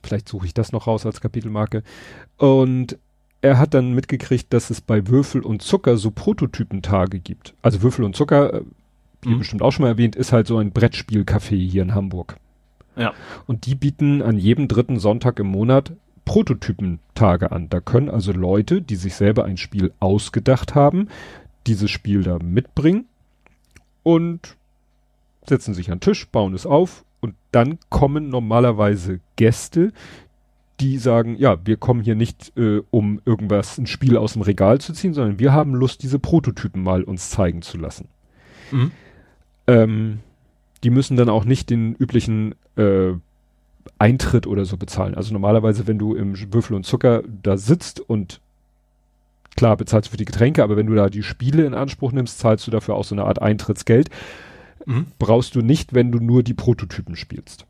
[0.03, 1.81] Vielleicht suche ich das noch raus als Kapitelmarke.
[2.37, 2.97] Und
[3.41, 7.55] er hat dann mitgekriegt, dass es bei Würfel und Zucker so Prototypentage gibt.
[7.61, 8.61] Also Würfel und Zucker, äh,
[9.23, 9.39] wie mhm.
[9.39, 12.37] bestimmt auch schon mal erwähnt, ist halt so ein Brettspielcafé hier in Hamburg.
[12.95, 13.13] Ja.
[13.47, 15.93] Und die bieten an jedem dritten Sonntag im Monat
[16.25, 17.69] Prototypentage an.
[17.69, 21.09] Da können also Leute, die sich selber ein Spiel ausgedacht haben,
[21.67, 23.05] dieses Spiel da mitbringen
[24.03, 24.57] und
[25.45, 29.91] setzen sich an den Tisch, bauen es auf und dann kommen normalerweise Gäste,
[30.79, 34.81] die sagen, ja, wir kommen hier nicht, äh, um irgendwas, ein Spiel aus dem Regal
[34.81, 38.07] zu ziehen, sondern wir haben Lust, diese Prototypen mal uns zeigen zu lassen.
[38.71, 38.91] Mhm.
[39.67, 40.19] Ähm,
[40.83, 43.13] die müssen dann auch nicht den üblichen äh,
[43.99, 45.15] Eintritt oder so bezahlen.
[45.15, 48.39] Also normalerweise, wenn du im Würfel und Zucker da sitzt und
[49.55, 52.39] klar bezahlst du für die Getränke, aber wenn du da die Spiele in Anspruch nimmst,
[52.39, 54.09] zahlst du dafür auch so eine Art Eintrittsgeld.
[54.85, 55.07] Mhm.
[55.19, 57.65] Brauchst du nicht, wenn du nur die Prototypen spielst.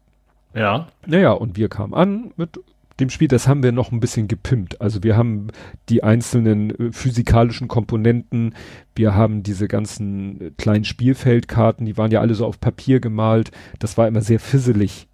[0.55, 0.87] Ja.
[1.05, 2.59] Naja, und wir kamen an mit
[2.99, 4.79] dem Spiel, das haben wir noch ein bisschen gepimpt.
[4.79, 5.47] Also wir haben
[5.89, 8.53] die einzelnen äh, physikalischen Komponenten,
[8.95, 13.51] wir haben diese ganzen äh, kleinen Spielfeldkarten, die waren ja alle so auf Papier gemalt.
[13.79, 15.07] Das war immer sehr fisselig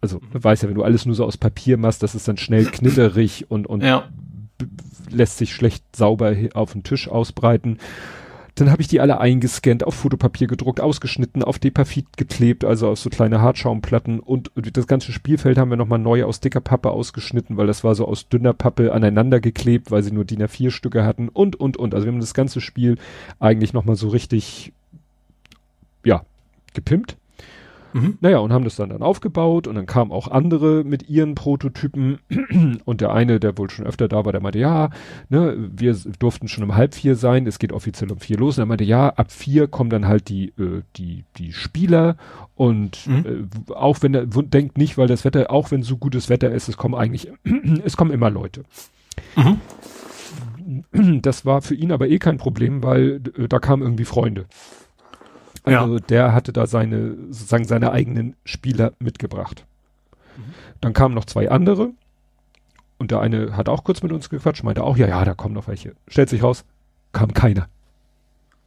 [0.00, 0.28] also mhm.
[0.32, 2.66] man weiß ja, wenn du alles nur so aus Papier machst, das ist dann schnell
[2.66, 4.08] knitterig und, und ja.
[5.10, 7.78] lässt sich schlecht sauber auf den Tisch ausbreiten.
[8.56, 12.98] Dann habe ich die alle eingescannt, auf Fotopapier gedruckt, ausgeschnitten, auf Depafit geklebt, also auf
[12.98, 17.56] so kleine Hartschaumplatten und das ganze Spielfeld haben wir nochmal neu aus dicker Pappe ausgeschnitten,
[17.56, 21.04] weil das war so aus dünner Pappe aneinander geklebt, weil sie nur DIN A4 Stücke
[21.04, 21.94] hatten und, und, und.
[21.94, 22.98] Also wir haben das ganze Spiel
[23.38, 24.72] eigentlich nochmal so richtig,
[26.04, 26.24] ja,
[26.74, 27.16] gepimpt.
[27.92, 28.18] Mhm.
[28.20, 32.18] Naja, und haben das dann, dann aufgebaut und dann kamen auch andere mit ihren Prototypen
[32.84, 34.90] und der eine, der wohl schon öfter da war, der meinte, ja,
[35.28, 38.62] ne, wir durften schon um halb vier sein, es geht offiziell um vier los und
[38.62, 42.16] er meinte, ja, ab vier kommen dann halt die, äh, die, die Spieler
[42.54, 43.48] und mhm.
[43.68, 46.68] äh, auch wenn er denkt nicht, weil das Wetter, auch wenn so gutes Wetter ist,
[46.68, 47.32] es kommen eigentlich,
[47.84, 48.64] es kommen immer Leute.
[49.36, 49.58] Mhm.
[51.22, 54.46] Das war für ihn aber eh kein Problem, weil äh, da kamen irgendwie Freunde.
[55.62, 56.00] Also ja.
[56.00, 59.66] der hatte da seine, sozusagen seine eigenen Spieler mitgebracht.
[60.36, 60.54] Mhm.
[60.80, 61.90] Dann kamen noch zwei andere
[62.98, 65.54] und der eine hat auch kurz mit uns gequatscht, meinte auch, ja, ja, da kommen
[65.54, 65.94] noch welche.
[66.08, 66.64] Stellt sich raus,
[67.12, 67.68] kam keiner.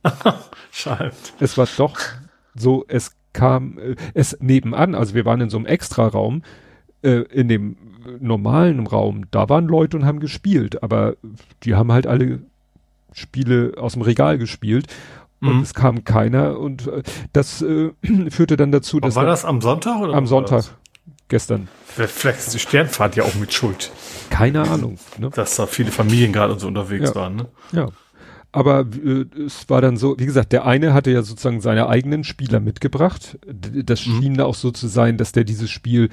[0.71, 1.11] Schade.
[1.39, 1.99] Es war doch
[2.55, 6.43] so, es kam, äh, es nebenan, also wir waren in so einem Extraraum,
[7.01, 7.77] äh, in dem
[8.19, 11.15] normalen Raum, da waren Leute und haben gespielt, aber
[11.63, 12.41] die haben halt alle
[13.13, 14.87] Spiele aus dem Regal gespielt
[15.43, 15.61] und mhm.
[15.63, 17.91] es kam keiner und äh, das äh,
[18.29, 19.15] führte dann dazu, dass.
[19.15, 20.13] War das am Sonntag oder?
[20.13, 20.65] Am Sonntag.
[21.27, 21.67] Gestern.
[21.85, 23.91] Vielleicht ist die Sternfahrt ja auch mit Schuld.
[24.29, 24.99] Keine Ahnung.
[25.17, 25.29] Ne?
[25.31, 27.15] Dass da viele Familien gerade so unterwegs ja.
[27.15, 27.35] waren.
[27.35, 27.45] Ne?
[27.71, 27.89] Ja.
[28.51, 32.23] Aber äh, es war dann so, wie gesagt, der eine hatte ja sozusagen seine eigenen
[32.23, 33.39] Spieler mitgebracht.
[33.47, 34.21] Das mhm.
[34.21, 36.09] schien auch so zu sein, dass der dieses Spiel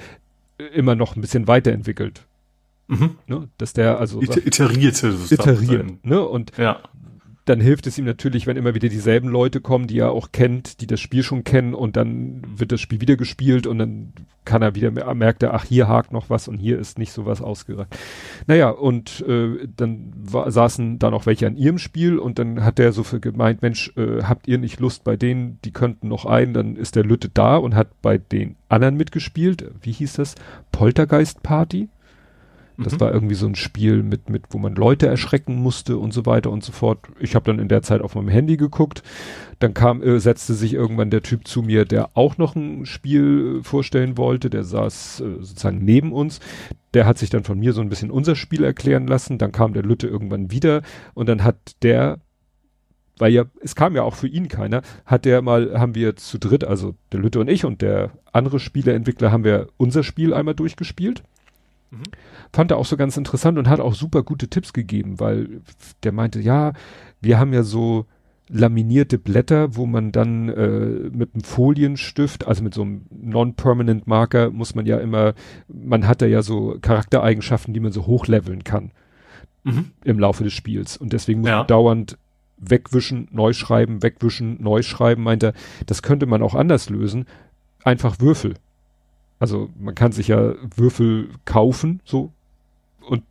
[0.57, 2.23] äh, immer noch ein bisschen weiterentwickelt.
[2.87, 3.17] Mhm.
[3.27, 3.47] Ne?
[3.57, 6.21] Dass der also iterierte iterieren, ne?
[6.21, 6.79] Und ja
[7.45, 10.79] dann hilft es ihm natürlich, wenn immer wieder dieselben Leute kommen, die er auch kennt,
[10.81, 14.13] die das Spiel schon kennen und dann wird das Spiel wieder gespielt und dann
[14.45, 17.41] kann er wieder, merkt er, ach, hier hakt noch was und hier ist nicht sowas
[17.41, 17.95] ausgereicht.
[18.47, 22.77] Naja, und äh, dann war, saßen da noch welche an ihrem Spiel und dann hat
[22.77, 26.25] der so für gemeint, Mensch, äh, habt ihr nicht Lust bei denen, die könnten noch
[26.25, 29.71] ein, dann ist der Lütte da und hat bei den anderen mitgespielt.
[29.81, 30.35] Wie hieß das?
[30.71, 31.89] Poltergeist Party?
[32.83, 32.99] Das mhm.
[33.01, 36.51] war irgendwie so ein Spiel mit, mit, wo man Leute erschrecken musste und so weiter
[36.51, 36.99] und so fort.
[37.19, 39.03] Ich habe dann in der Zeit auf meinem Handy geguckt.
[39.59, 43.59] Dann kam, äh, setzte sich irgendwann der Typ zu mir, der auch noch ein Spiel
[43.59, 44.49] äh, vorstellen wollte.
[44.49, 46.39] Der saß äh, sozusagen neben uns.
[46.93, 49.37] Der hat sich dann von mir so ein bisschen unser Spiel erklären lassen.
[49.37, 50.81] Dann kam der Lütte irgendwann wieder
[51.13, 52.19] und dann hat der
[53.17, 56.39] weil ja, es kam ja auch für ihn keiner, hat der mal, haben wir zu
[56.39, 60.55] dritt, also der Lütte und ich und der andere Spieleentwickler haben wir unser Spiel einmal
[60.55, 61.21] durchgespielt.
[61.91, 62.03] Mhm.
[62.51, 65.61] Fand er auch so ganz interessant und hat auch super gute Tipps gegeben, weil
[66.03, 66.73] der meinte, ja,
[67.21, 68.05] wir haben ja so
[68.49, 74.49] laminierte Blätter, wo man dann äh, mit einem Folienstift, also mit so einem Non-Permanent Marker,
[74.49, 75.33] muss man ja immer,
[75.67, 78.91] man hat da ja so Charaktereigenschaften, die man so hochleveln kann
[79.63, 79.91] mhm.
[80.03, 80.97] im Laufe des Spiels.
[80.97, 81.59] Und deswegen muss ja.
[81.59, 82.17] man dauernd
[82.57, 85.53] wegwischen, neu schreiben, wegwischen, neu schreiben, meint er,
[85.85, 87.25] das könnte man auch anders lösen.
[87.83, 88.55] Einfach Würfel.
[89.41, 92.31] Also man kann sich ja Würfel kaufen, so.
[93.09, 93.23] Und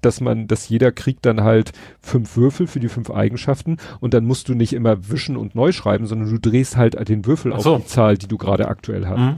[0.00, 4.24] dass man, dass jeder kriegt dann halt fünf Würfel für die fünf Eigenschaften und dann
[4.24, 7.74] musst du nicht immer wischen und neu schreiben, sondern du drehst halt den Würfel so.
[7.74, 9.18] auf die Zahl, die du gerade aktuell hast.
[9.18, 9.36] Mhm.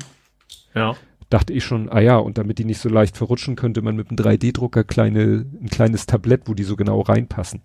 [0.74, 0.96] Ja.
[1.30, 4.10] Dachte ich schon, ah ja, und damit die nicht so leicht verrutschen, könnte man mit
[4.10, 7.62] einem 3D-Drucker kleine, ein kleines Tablett, wo die so genau reinpassen.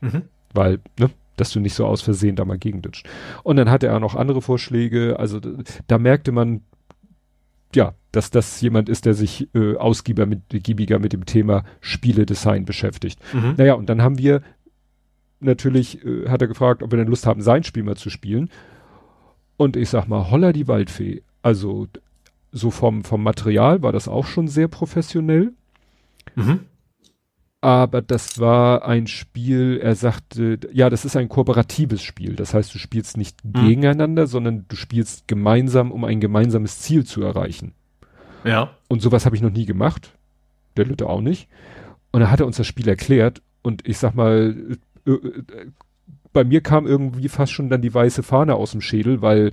[0.00, 0.22] Mhm.
[0.52, 3.08] Weil, ne, dass du nicht so aus Versehen da mal gegendutscht.
[3.42, 5.40] Und dann hatte er noch andere Vorschläge, also
[5.88, 6.60] da merkte man,
[7.74, 12.64] ja, dass das jemand ist, der sich äh, ausgiebiger mit, giebiger mit dem Thema Spieledesign
[12.64, 13.20] beschäftigt.
[13.32, 13.54] Mhm.
[13.56, 14.42] Naja, und dann haben wir
[15.40, 18.50] natürlich, äh, hat er gefragt, ob wir denn Lust haben, sein Spiel mal zu spielen.
[19.56, 21.22] Und ich sag mal, holla die Waldfee.
[21.42, 21.88] Also
[22.50, 25.52] so vom, vom Material war das auch schon sehr professionell.
[26.34, 26.60] Mhm
[27.64, 32.36] aber das war ein Spiel, er sagte, ja, das ist ein kooperatives Spiel.
[32.36, 33.52] Das heißt, du spielst nicht mhm.
[33.54, 37.72] gegeneinander, sondern du spielst gemeinsam, um ein gemeinsames Ziel zu erreichen.
[38.44, 38.72] Ja.
[38.88, 40.10] Und sowas habe ich noch nie gemacht.
[40.76, 41.48] Der Lütte auch nicht.
[42.12, 44.76] Und er hat er uns das Spiel erklärt und ich sag mal,
[45.06, 45.70] äh, äh,
[46.34, 49.52] bei mir kam irgendwie fast schon dann die weiße Fahne aus dem Schädel, weil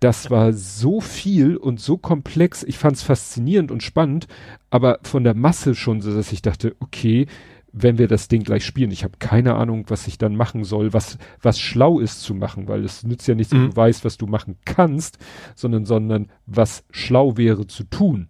[0.00, 2.64] das war so viel und so komplex.
[2.64, 4.26] Ich fand es faszinierend und spannend,
[4.70, 7.28] aber von der Masse schon so, dass ich dachte, okay,
[7.72, 8.90] wenn wir das Ding gleich spielen.
[8.90, 12.68] Ich habe keine Ahnung, was ich dann machen soll, was, was schlau ist zu machen,
[12.68, 13.58] weil es nützt ja nichts, mhm.
[13.58, 15.18] wenn du weißt, was du machen kannst,
[15.54, 18.28] sondern, sondern was schlau wäre zu tun.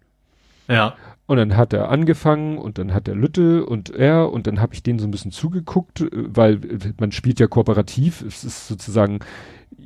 [0.67, 0.95] Ja.
[1.25, 4.73] Und dann hat er angefangen und dann hat er Lütte und er und dann habe
[4.73, 6.59] ich denen so ein bisschen zugeguckt, äh, weil
[6.99, 8.21] man spielt ja kooperativ.
[8.21, 9.19] Es ist sozusagen,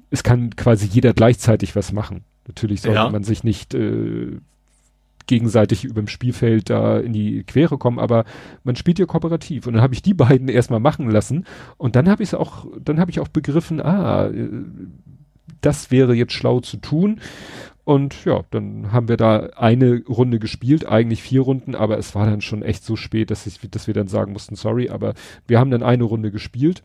[0.09, 2.23] es kann quasi jeder gleichzeitig was machen.
[2.47, 3.09] Natürlich sollte ja.
[3.09, 4.37] man sich nicht äh,
[5.27, 8.25] gegenseitig über dem Spielfeld da in die Quere kommen, aber
[8.63, 9.67] man spielt ja kooperativ.
[9.67, 11.45] Und dann habe ich die beiden erstmal machen lassen
[11.77, 14.49] und dann habe ich es auch, dann habe ich auch begriffen, ah, äh,
[15.61, 17.19] das wäre jetzt schlau zu tun.
[17.83, 22.25] Und ja, dann haben wir da eine Runde gespielt, eigentlich vier Runden, aber es war
[22.25, 25.13] dann schon echt so spät, dass, ich, dass wir dann sagen mussten, sorry, aber
[25.47, 26.83] wir haben dann eine Runde gespielt.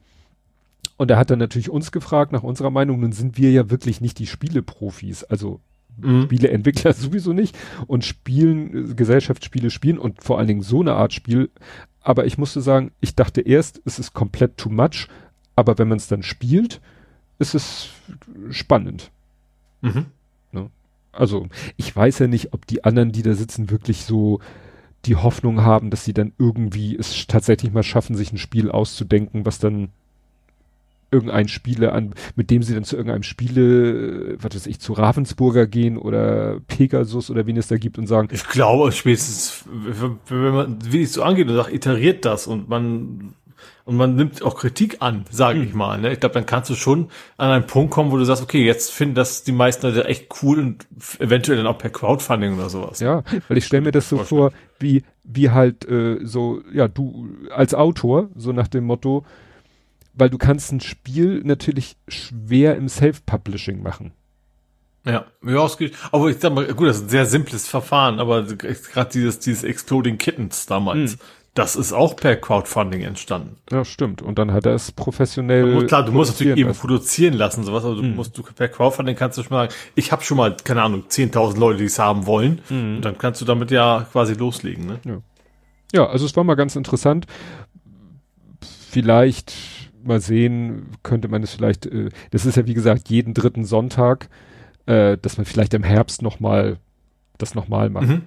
[0.96, 4.00] Und er hat dann natürlich uns gefragt nach unserer Meinung, nun sind wir ja wirklich
[4.00, 5.24] nicht die Spieleprofis.
[5.24, 5.58] Also
[5.98, 6.24] mhm.
[6.24, 7.56] Spieleentwickler sowieso nicht
[7.86, 11.50] und spielen, Gesellschaftsspiele spielen und vor allen Dingen so eine Art Spiel.
[12.00, 15.08] Aber ich musste sagen, ich dachte erst, es ist komplett too much,
[15.54, 16.80] aber wenn man es dann spielt,
[17.38, 17.90] ist es
[18.50, 19.10] spannend.
[19.82, 20.06] Mhm.
[20.52, 20.70] Ne?
[21.12, 24.40] Also, ich weiß ja nicht, ob die anderen, die da sitzen, wirklich so
[25.04, 29.44] die Hoffnung haben, dass sie dann irgendwie es tatsächlich mal schaffen, sich ein Spiel auszudenken,
[29.44, 29.88] was dann
[31.12, 35.66] irgendein Spiele an, mit dem sie dann zu irgendeinem Spiele, was weiß ich, zu Ravensburger
[35.66, 38.28] gehen oder Pegasus oder wen es da gibt und sagen.
[38.32, 39.64] Ich glaube, spätestens,
[40.28, 43.34] wenn man wie es so angeht und sagt, iteriert das und man
[43.84, 45.64] und man nimmt auch Kritik an, sage mhm.
[45.64, 46.00] ich mal.
[46.00, 46.12] Ne?
[46.12, 48.92] Ich glaube, dann kannst du schon an einen Punkt kommen, wo du sagst, okay, jetzt
[48.92, 50.86] finden das die meisten Leute echt cool und
[51.18, 53.00] eventuell dann auch per Crowdfunding oder sowas.
[53.00, 57.28] Ja, weil ich stelle mir das so vor, wie wie halt äh, so, ja, du
[57.54, 59.24] als Autor, so nach dem Motto,
[60.14, 64.12] weil du kannst ein Spiel natürlich schwer im Self-Publishing machen.
[65.04, 65.94] Ja, ja, es geht.
[66.12, 69.64] Aber ich sag mal, gut, das ist ein sehr simples Verfahren, aber gerade dieses, dieses
[69.64, 71.18] Exploding Kittens damals, hm.
[71.54, 73.56] das ist auch per Crowdfunding entstanden.
[73.70, 74.22] Ja, stimmt.
[74.22, 75.74] Und dann hat er es professionell.
[75.74, 78.14] Muss, klar, du musst natürlich eben produzieren lassen, sowas, aber du hm.
[78.14, 81.04] musst, du per Crowdfunding kannst du schon mal sagen, ich habe schon mal, keine Ahnung,
[81.08, 82.60] 10.000 Leute, die es haben wollen.
[82.68, 82.96] Hm.
[82.96, 85.00] Und dann kannst du damit ja quasi loslegen, ne?
[85.04, 85.18] Ja.
[85.92, 87.26] ja, also es war mal ganz interessant.
[88.88, 89.52] Vielleicht
[90.04, 94.28] mal sehen, könnte man es vielleicht, äh, das ist ja wie gesagt jeden dritten Sonntag,
[94.86, 96.78] äh, dass man vielleicht im Herbst nochmal
[97.38, 98.08] das nochmal macht.
[98.08, 98.22] Mhm.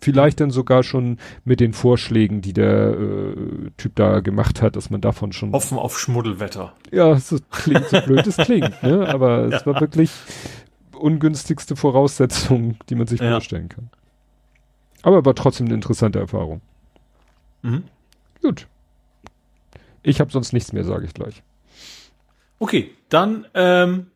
[0.00, 4.90] Vielleicht dann sogar schon mit den Vorschlägen, die der äh, Typ da gemacht hat, dass
[4.90, 5.52] man davon schon.
[5.52, 6.72] Offen auf Schmuddelwetter.
[6.92, 9.08] Ja, so klingt so blöd es klingt, ne?
[9.12, 9.56] Aber ja.
[9.56, 10.12] es war wirklich
[10.92, 13.30] ungünstigste Voraussetzung, die man sich ja.
[13.32, 13.90] vorstellen kann.
[15.02, 16.60] Aber war trotzdem eine interessante Erfahrung.
[17.62, 17.84] Mhm.
[18.42, 18.68] Gut.
[20.02, 21.42] Ich habe sonst nichts mehr, sage ich gleich.
[22.58, 24.06] Okay, dann ähm,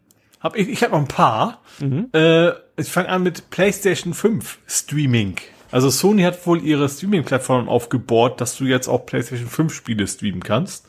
[0.40, 1.60] habe ich, ich habe noch ein paar.
[1.80, 2.08] Mhm.
[2.12, 5.36] Äh, ich fange an mit PlayStation 5 Streaming.
[5.70, 10.42] Also Sony hat wohl ihre Streaming-Plattform aufgebohrt, dass du jetzt auch PlayStation 5 Spiele streamen
[10.42, 10.86] kannst.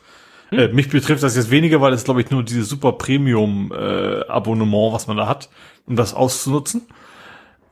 [0.52, 0.60] Mhm.
[0.60, 4.26] Äh, mich betrifft das jetzt weniger, weil es glaube ich nur dieses super Premium äh,
[4.28, 5.50] Abonnement, was man da hat,
[5.86, 6.82] um das auszunutzen.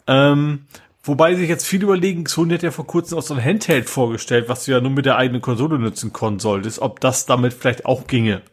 [0.07, 0.65] Ähm,
[1.03, 4.49] Wobei sich jetzt viel überlegen, Sony hat ja vor kurzem auch so ein Handheld vorgestellt,
[4.49, 7.85] was du ja nur mit der eigenen Konsole nutzen können solltest, ob das damit vielleicht
[7.85, 8.43] auch ginge.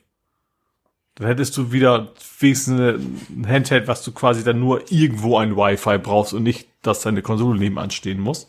[1.17, 5.99] Dann hättest du wieder wenigstens ein Handheld, was du quasi dann nur irgendwo ein Wi-Fi
[5.99, 8.49] brauchst und nicht, dass deine Konsole nebenan stehen muss.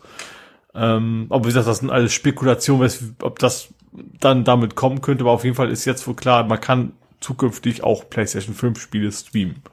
[0.76, 3.74] Ähm, aber wie gesagt, das sind alles Spekulationen, ob das
[4.20, 7.84] dann damit kommen könnte, aber auf jeden Fall ist jetzt wohl klar, man kann zukünftig
[7.84, 9.64] auch PlayStation 5 Spiele streamen.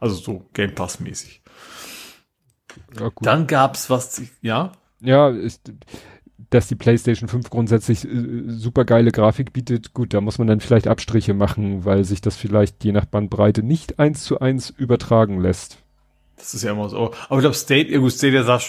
[0.00, 1.39] Also so Game Pass mäßig.
[2.98, 4.72] Ja, Dann gab's was, ja?
[5.00, 5.72] Ja, ist,
[6.50, 10.60] dass die PlayStation 5 grundsätzlich äh, super geile Grafik bietet, gut, da muss man dann
[10.60, 15.40] vielleicht Abstriche machen, weil sich das vielleicht je nach Bandbreite nicht eins zu eins übertragen
[15.40, 15.78] lässt.
[16.36, 17.12] Das ist ja immer so.
[17.28, 18.60] Aber ich glaube, State, ja gut, Stadia sah,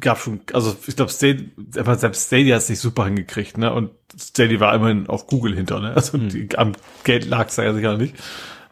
[0.00, 3.72] gab schon, also ich glaube, State, aber selbst Stadia hat es nicht super hingekriegt, ne?
[3.72, 3.90] Und
[4.20, 5.94] Stadia war immerhin auch Google hinter, ne?
[5.94, 6.28] Also hm.
[6.28, 6.72] die, am
[7.04, 8.16] Geld lag es ja sicher nicht.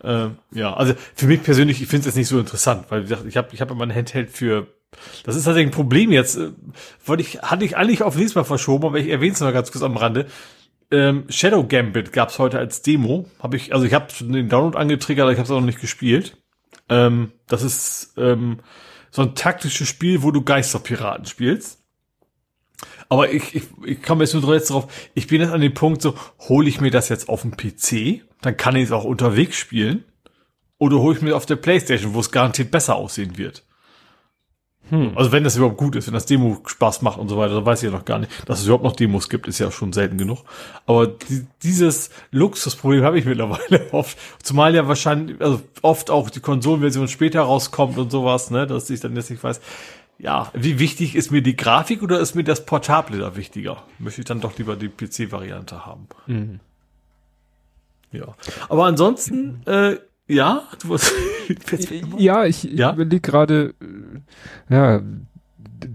[0.03, 3.37] Äh, ja, also für mich persönlich, ich finde es jetzt nicht so interessant, weil ich
[3.37, 4.67] habe ich hab immer ein Handheld für
[5.25, 6.37] das ist tatsächlich ein Problem jetzt.
[6.37, 6.51] Äh,
[7.05, 9.71] wollte ich, hatte ich eigentlich auf nächstes Mal verschoben, aber ich erwähne es noch ganz
[9.73, 10.27] kurz am Rande.
[10.91, 13.27] Ähm, Shadow Gambit gab's heute als Demo.
[13.39, 15.81] Habe ich, also ich habe den Download angetriggert, aber ich habe es auch noch nicht
[15.81, 16.37] gespielt.
[16.89, 18.59] Ähm, das ist ähm,
[19.11, 21.80] so ein taktisches Spiel, wo du Geisterpiraten spielst.
[23.11, 26.01] Aber ich, ich, ich komme jetzt nur jetzt drauf, ich bin jetzt an dem Punkt
[26.01, 26.15] so,
[26.49, 30.05] hole ich mir das jetzt auf dem PC, dann kann ich es auch unterwegs spielen.
[30.79, 33.65] Oder hole ich mir auf der Playstation, wo es garantiert besser aussehen wird.
[34.91, 35.13] Hm.
[35.15, 37.67] Also wenn das überhaupt gut ist, wenn das Demo Spaß macht und so weiter, dann
[37.67, 38.33] weiß ich ja noch gar nicht.
[38.49, 40.45] Dass es überhaupt noch Demos gibt, ist ja schon selten genug.
[40.87, 44.19] Aber die, dieses Luxusproblem habe ich mittlerweile oft.
[44.43, 49.01] Zumal ja wahrscheinlich, also oft auch die Konsolenversion später rauskommt und sowas, ne, dass ich
[49.01, 49.61] dann jetzt nicht weiß.
[50.23, 53.85] Ja, wie wichtig ist mir die Grafik oder ist mir das Portable da wichtiger?
[53.99, 56.09] Möchte ich dann doch lieber die PC-Variante haben.
[56.27, 56.61] Mhm.
[58.13, 58.35] Ja.
[58.69, 59.97] Aber ansonsten, äh,
[60.29, 61.13] ja, du warst
[62.19, 62.93] Ja, ich, ich ja?
[62.93, 63.75] überlege gerade,
[64.69, 65.01] äh, ja,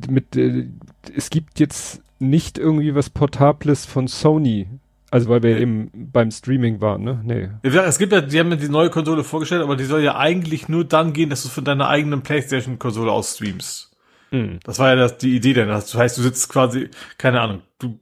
[0.09, 0.69] mit, äh,
[1.15, 4.67] es gibt jetzt nicht irgendwie was Portables von Sony.
[5.11, 5.61] Also weil wir nee.
[5.61, 7.21] eben beim Streaming waren, ne?
[7.23, 7.49] Nee.
[7.69, 10.17] Ja, es gibt ja, die haben ja die neue Konsole vorgestellt, aber die soll ja
[10.17, 13.94] eigentlich nur dann gehen, dass du von deiner eigenen Playstation-Konsole aus streamst.
[14.35, 14.59] Mhm.
[14.63, 15.67] Das war ja das, die Idee denn.
[15.67, 17.99] Das heißt, du sitzt quasi, keine Ahnung, du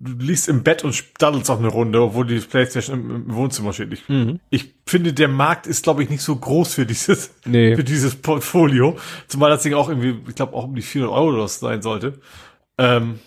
[0.00, 3.72] du liegst im Bett und daddelst auf eine Runde, obwohl die Playstation im, im Wohnzimmer
[3.72, 3.92] steht.
[3.92, 4.38] Ich, mhm.
[4.50, 7.74] ich finde, der Markt ist, glaube ich, nicht so groß für dieses, nee.
[7.74, 8.96] für dieses Portfolio.
[9.26, 12.20] Zumal das Ding auch irgendwie, ich glaube, auch um die 400 Euro sein sollte.
[12.78, 13.18] Ähm,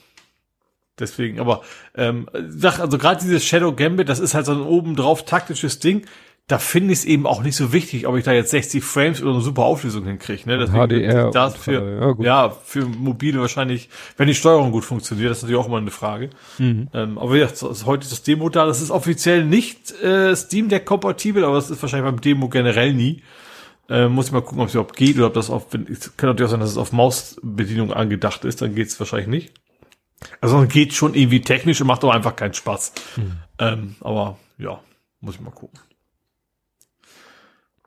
[0.97, 1.61] deswegen, aber,
[1.95, 6.05] ähm, sag, also gerade dieses Shadow Gambit, das ist halt so ein obendrauf taktisches Ding.
[6.51, 9.21] Da finde ich es eben auch nicht so wichtig, ob ich da jetzt 60 Frames
[9.21, 10.49] oder eine super Auflösung hinkriege.
[10.49, 10.57] Ne?
[10.57, 11.31] Deswegen HDR.
[11.31, 15.61] Das für, ja, ja, für mobile wahrscheinlich, wenn die Steuerung gut funktioniert, das ist natürlich
[15.61, 16.29] auch immer eine Frage.
[16.57, 16.89] Mhm.
[16.93, 17.47] Ähm, aber ja,
[17.85, 18.65] heute ist das Demo da.
[18.65, 22.93] Das ist offiziell nicht äh, Steam Deck kompatibel, aber das ist wahrscheinlich beim Demo generell
[22.93, 23.23] nie.
[23.87, 26.29] Äh, muss ich mal gucken, ob es überhaupt geht oder ob das auf, wenn, kann
[26.29, 29.53] natürlich auch sein, dass es auf Mausbedienung angedacht ist, dann geht es wahrscheinlich nicht.
[30.41, 32.93] Also geht schon irgendwie technisch und macht aber einfach keinen Spaß.
[33.15, 33.37] Mhm.
[33.57, 34.81] Ähm, aber ja,
[35.21, 35.79] muss ich mal gucken.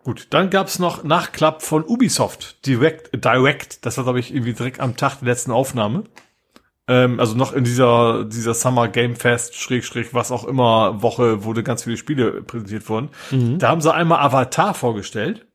[0.04, 3.24] Gut, dann gab's noch Nachklapp von Ubisoft Direct.
[3.24, 6.04] Direct, das war glaube ich irgendwie direkt am Tag der letzten Aufnahme.
[6.86, 11.62] Ähm, also noch in dieser dieser Summer Game Fest Schrägstrich was auch immer Woche, wurde
[11.62, 13.08] ganz viele Spiele präsentiert worden.
[13.30, 13.58] Mhm.
[13.58, 15.46] Da haben sie einmal Avatar vorgestellt.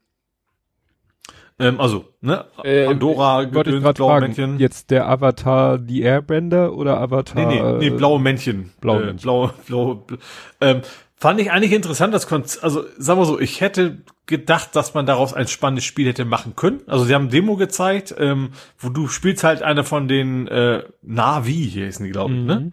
[1.60, 2.46] Ähm, also, ne?
[2.64, 4.60] Äh, Pandora, Gedöns, blaue fragen, Männchen.
[4.60, 7.46] Jetzt der Avatar die Airbender oder Avatar?
[7.46, 8.72] Nee, nee, nee blaue Männchen.
[8.82, 9.22] Blaue äh, Männchen.
[9.22, 10.20] Blaue, blaue, blaue
[10.62, 10.82] ähm,
[11.22, 13.98] Fand ich eigentlich interessant, das Konzept, also sagen wir so, ich hätte
[14.30, 16.82] gedacht, dass man daraus ein spannendes Spiel hätte machen können.
[16.88, 21.70] Also sie haben Demo gezeigt, ähm, wo du spielst halt einer von den äh, Navi,
[21.70, 22.56] hier ist die, glaube ich, ne?
[22.56, 22.66] mhm.
[22.66, 22.72] ne?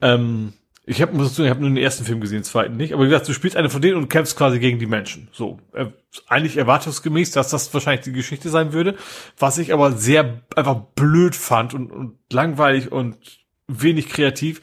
[0.00, 0.52] Ähm,
[0.88, 2.92] ich habe muss ich habe nur den ersten Film gesehen, den zweiten nicht.
[2.92, 5.28] Aber wie gesagt, du spielst eine von denen und kämpfst quasi gegen die Menschen.
[5.32, 5.86] So, äh,
[6.28, 8.96] eigentlich erwartungsgemäß, dass das wahrscheinlich die Geschichte sein würde.
[9.38, 13.16] Was ich aber sehr einfach blöd fand und, und langweilig und
[13.68, 14.60] wenig kreativ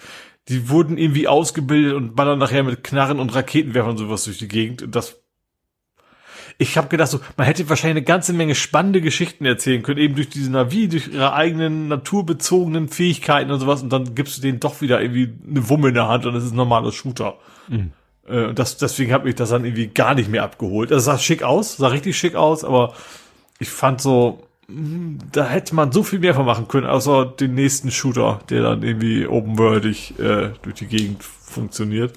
[0.50, 4.82] die wurden irgendwie ausgebildet und ballern nachher mit Knarren und Raketenwerfern sowas durch die Gegend.
[4.84, 5.23] Und das
[6.58, 10.16] ich habe gedacht, so, man hätte wahrscheinlich eine ganze Menge spannende Geschichten erzählen können, eben
[10.16, 14.60] durch diese Navi, durch ihre eigenen naturbezogenen Fähigkeiten und sowas, und dann gibst du denen
[14.60, 17.36] doch wieder irgendwie eine Wumme in der Hand und es ist ein normaler Shooter.
[17.68, 17.92] Mhm.
[18.28, 20.92] Äh, und das, deswegen hat mich das dann irgendwie gar nicht mehr abgeholt.
[20.92, 22.94] Es sah schick aus, sah richtig schick aus, aber
[23.60, 27.92] ich fand so, da hätte man so viel mehr von machen können, außer den nächsten
[27.92, 32.14] Shooter, der dann irgendwie openworldig äh, durch die Gegend funktioniert.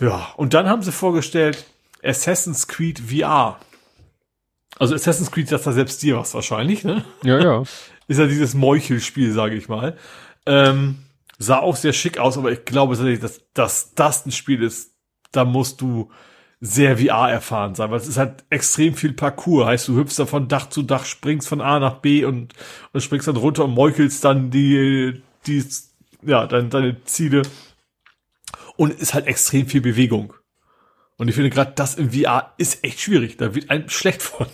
[0.00, 1.66] Ja, und dann haben sie vorgestellt
[2.02, 3.58] Assassin's Creed VR.
[4.78, 7.04] Also Assassin's Creed sagt da selbst dir was wahrscheinlich, ne?
[7.22, 7.62] Ja, ja.
[8.08, 9.96] Ist ja dieses Meuchelspiel, sage ich mal.
[10.44, 10.98] Ähm,
[11.38, 14.92] sah auch sehr schick aus, aber ich glaube tatsächlich, dass, dass das ein Spiel ist,
[15.30, 16.10] da musst du
[16.60, 19.66] sehr VR erfahren sein, weil es ist halt extrem viel Parcours.
[19.66, 22.52] Heißt, du hüpfst da von Dach zu Dach, springst von A nach B und,
[22.92, 25.64] und springst dann runter und meuchelst dann die, die,
[26.22, 27.42] ja, deine, deine Ziele.
[28.76, 30.34] Und ist halt extrem viel Bewegung.
[31.18, 33.36] Und ich finde gerade das im VR ist echt schwierig.
[33.36, 34.46] Da wird einem schlecht von.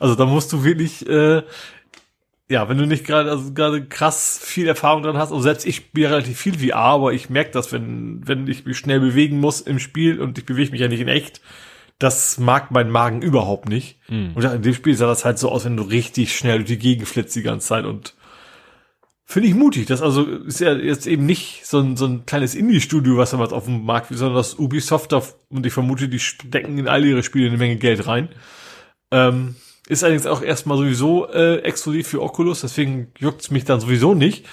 [0.00, 1.42] Also da musst du wirklich äh,
[2.50, 5.76] ja, wenn du nicht gerade also gerade krass viel Erfahrung dran hast, und selbst ich
[5.76, 9.60] spiele relativ viel VR, aber ich merke das, wenn wenn ich mich schnell bewegen muss
[9.60, 11.42] im Spiel und ich bewege mich ja nicht in echt,
[11.98, 13.98] das mag mein Magen überhaupt nicht.
[14.08, 14.32] Mhm.
[14.34, 16.78] Und in dem Spiel sah das halt so aus, wenn du richtig schnell durch die
[16.78, 18.14] Gegend flitzt die ganze Zeit und
[19.28, 19.86] finde ich mutig.
[19.86, 23.38] Das also ist ja jetzt eben nicht so ein, so ein kleines Indie-Studio, was da
[23.38, 27.22] was auf dem Markt, sondern das Ubisoft und ich vermute, die stecken in all ihre
[27.22, 28.30] Spiele eine Menge Geld rein.
[29.12, 34.14] Ähm, ist allerdings auch erstmal sowieso äh, exklusiv für Oculus, deswegen juckt's mich dann sowieso
[34.14, 34.46] nicht.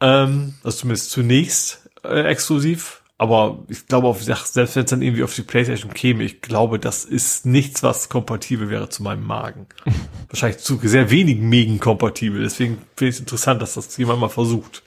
[0.00, 3.01] Ähm, also zumindest zunächst äh, exklusiv.
[3.18, 6.78] Aber ich glaube, auf, selbst wenn es dann irgendwie auf die Playstation käme, ich glaube,
[6.78, 9.66] das ist nichts, was kompatibel wäre zu meinem Magen.
[10.28, 12.42] Wahrscheinlich zu sehr wenigen Megen kompatibel.
[12.42, 14.82] Deswegen finde ich es interessant, dass das jemand mal versucht.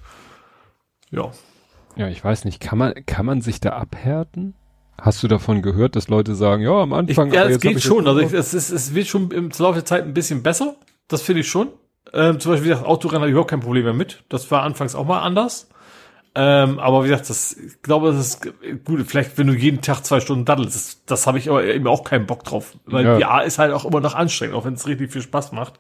[1.11, 1.31] Ja.
[1.95, 4.53] Ja, ich weiß nicht, kann man, kann man sich da abhärten?
[4.99, 7.29] Hast du davon gehört, dass Leute sagen, ja, am Anfang.
[7.29, 8.07] Ich, ja, es geht schon.
[8.07, 10.75] Also ich, es, ist, es wird schon im Laufe der Zeit ein bisschen besser.
[11.07, 11.69] Das finde ich schon.
[12.13, 14.23] Ähm, zum Beispiel, wie gesagt, Autorennen habe ich überhaupt kein Problem mehr mit.
[14.29, 15.69] Das war anfangs auch mal anders.
[16.37, 18.41] Ähm, aber wie gesagt, das, ich glaube, das ist
[18.83, 19.01] gut.
[19.07, 22.03] Vielleicht, wenn du jeden Tag zwei Stunden daddelst, das, das habe ich aber eben auch
[22.03, 22.73] keinen Bock drauf.
[22.85, 23.19] Weil ja.
[23.19, 25.79] VR ist halt auch immer noch anstrengend, auch wenn es richtig viel Spaß macht.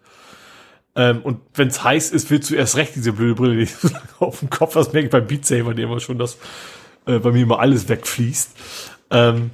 [0.95, 3.75] Ähm, und wenn es heiß ist, willst du erst recht diese blöde Brille nicht
[4.19, 4.75] auf dem Kopf.
[4.75, 6.37] Das merke ich beim Beat Saber, die immer schon, dass
[7.05, 8.51] äh, bei mir immer alles wegfließt.
[9.11, 9.51] Ähm,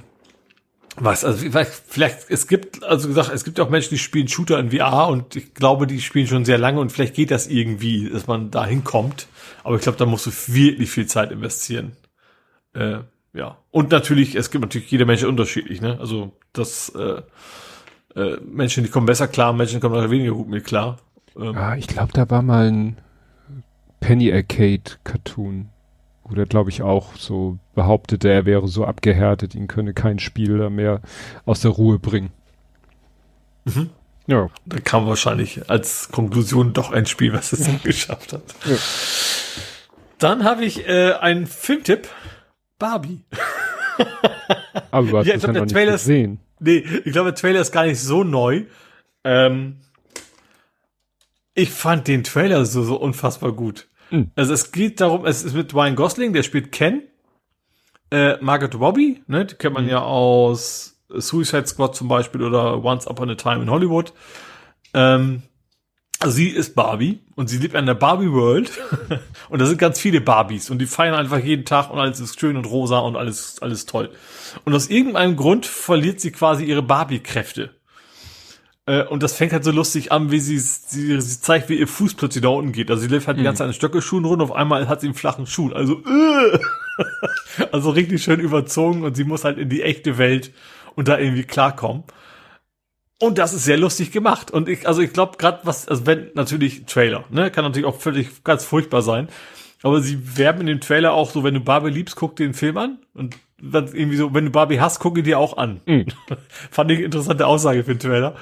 [0.96, 1.44] was, also
[1.88, 5.34] vielleicht, es gibt, also gesagt, es gibt auch Menschen, die spielen Shooter in VR und
[5.34, 8.66] ich glaube, die spielen schon sehr lange und vielleicht geht das irgendwie, dass man da
[8.66, 9.26] hinkommt.
[9.64, 11.92] Aber ich glaube, da musst du wirklich viel Zeit investieren.
[12.74, 12.98] Äh,
[13.32, 13.58] ja.
[13.70, 15.98] Und natürlich, es gibt natürlich jeder Mensch unterschiedlich, ne?
[16.00, 17.22] Also das äh,
[18.14, 20.98] äh, Menschen, die kommen besser klar, Menschen kommen noch weniger gut mit klar.
[21.36, 22.98] Ähm, ah, ich glaube, da war mal ein
[24.00, 25.70] Penny Arcade Cartoon
[26.24, 30.70] wo der glaube ich auch so behauptete, er wäre so abgehärtet, ihn könne kein Spieler
[30.70, 31.00] mehr
[31.44, 32.30] aus der Ruhe bringen.
[33.64, 33.90] Mhm.
[34.26, 34.48] Ja.
[34.66, 38.42] Da kam wahrscheinlich als Konklusion doch ein Spiel, was es geschafft hat.
[38.64, 38.76] Ja.
[40.18, 42.08] Dann habe ich äh, einen Filmtipp.
[42.78, 43.24] Barbie.
[44.90, 46.40] Aber du hast ja, ich glaub, der Trailer ist, gesehen.
[46.60, 48.64] Nee, ich glaube, der Trailer ist gar nicht so neu.
[49.24, 49.76] Ähm,
[51.54, 53.88] ich fand den Trailer so, so unfassbar gut.
[54.10, 54.30] Mhm.
[54.34, 57.02] Also es geht darum, es ist mit Ryan Gosling, der spielt Ken.
[58.10, 59.90] äh, Margaret Robbie, ne, die kennt man mhm.
[59.90, 64.12] ja aus Suicide Squad zum Beispiel oder Once Upon a Time in Hollywood.
[64.94, 65.42] Ähm,
[66.24, 68.70] sie ist Barbie und sie lebt in der Barbie World
[69.48, 72.38] und da sind ganz viele Barbies und die feiern einfach jeden Tag und alles ist
[72.38, 74.10] schön und rosa und alles alles toll.
[74.64, 77.70] Und aus irgendeinem Grund verliert sie quasi ihre Barbie-Kräfte.
[78.86, 81.86] Äh, und das fängt halt so lustig an, wie sie, sie, sie zeigt, wie ihr
[81.86, 82.90] Fuß plötzlich da unten geht.
[82.90, 83.46] Also sie läuft halt die mhm.
[83.46, 85.70] ganze Zeit in Stöckelschuhen rund, auf einmal hat sie einen flachen Schuh.
[85.72, 86.58] Also, äh,
[87.72, 90.52] also richtig schön überzogen und sie muss halt in die echte Welt
[90.94, 92.04] und da irgendwie klarkommen.
[93.18, 94.50] Und das ist sehr lustig gemacht.
[94.50, 98.00] Und ich, also ich glaube gerade was, also wenn natürlich Trailer, ne, kann natürlich auch
[98.00, 99.28] völlig ganz furchtbar sein.
[99.82, 102.54] Aber sie werben in dem Trailer auch so, wenn du Barbie liebst, guck dir den
[102.54, 102.98] Film an.
[103.14, 105.80] Und dann irgendwie so, wenn du Barbie hast, guck ihn dir auch an.
[105.86, 106.06] Mhm.
[106.70, 108.36] Fand ich eine interessante Aussage für den Trailer.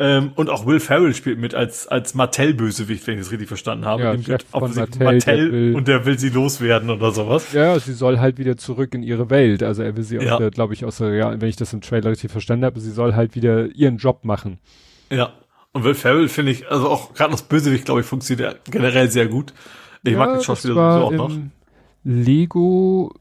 [0.00, 3.84] Ähm, und auch Will Ferrell spielt mit als, als Mattel-Bösewicht, wenn ich das richtig verstanden
[3.84, 4.02] habe.
[4.02, 7.52] Ja, Chef von Mattel, Mattel will, und der will sie loswerden oder sowas.
[7.52, 9.62] Ja, sie soll halt wieder zurück in ihre Welt.
[9.62, 10.48] Also er will sie ja.
[10.50, 13.14] glaube ich, aus der, ja, wenn ich das im Trailer richtig verstanden habe, sie soll
[13.14, 14.58] halt wieder ihren Job machen.
[15.10, 15.32] Ja.
[15.72, 19.26] Und Will Ferrell finde ich, also auch gerade das Bösewicht, glaube ich, funktioniert generell sehr
[19.26, 19.54] gut.
[20.02, 21.38] Ich ja, mag den Schauspieler sowieso auch noch.
[22.02, 23.12] Lego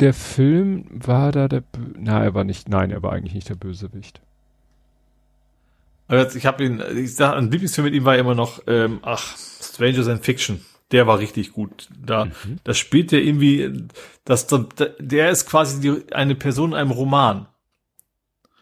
[0.00, 3.48] der Film war da der, Bö na, er war nicht, nein, er war eigentlich nicht
[3.48, 4.20] der Bösewicht.
[6.08, 9.36] Also ich habe ihn, ich sag, ein Lieblingsfilm mit ihm war immer noch, ähm, ach,
[9.36, 10.64] Strangers and Fiction.
[10.92, 11.88] Der war richtig gut.
[11.98, 12.58] Da, mhm.
[12.62, 13.88] das spielt der irgendwie,
[14.24, 14.46] das,
[15.00, 17.48] der ist quasi die, eine Person in einem Roman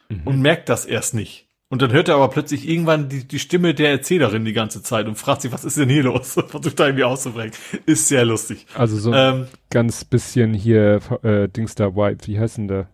[0.09, 0.23] mhm.
[0.25, 1.45] und merkt das erst nicht.
[1.69, 5.07] Und dann hört er aber plötzlich irgendwann die, die Stimme der Erzählerin die ganze Zeit
[5.07, 6.35] und fragt sich, was ist denn hier los?
[6.49, 7.53] Versucht da irgendwie auszubringen.
[7.85, 8.67] Ist sehr lustig.
[8.75, 12.89] Also so ähm, ganz bisschen hier, äh, Dings da, White, wie heißt denn der?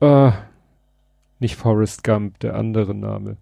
[0.00, 0.32] Äh,
[1.40, 3.36] nicht Forrest Gump, der andere Name.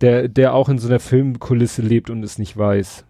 [0.00, 3.04] Der, der auch in so einer Filmkulisse lebt und es nicht weiß.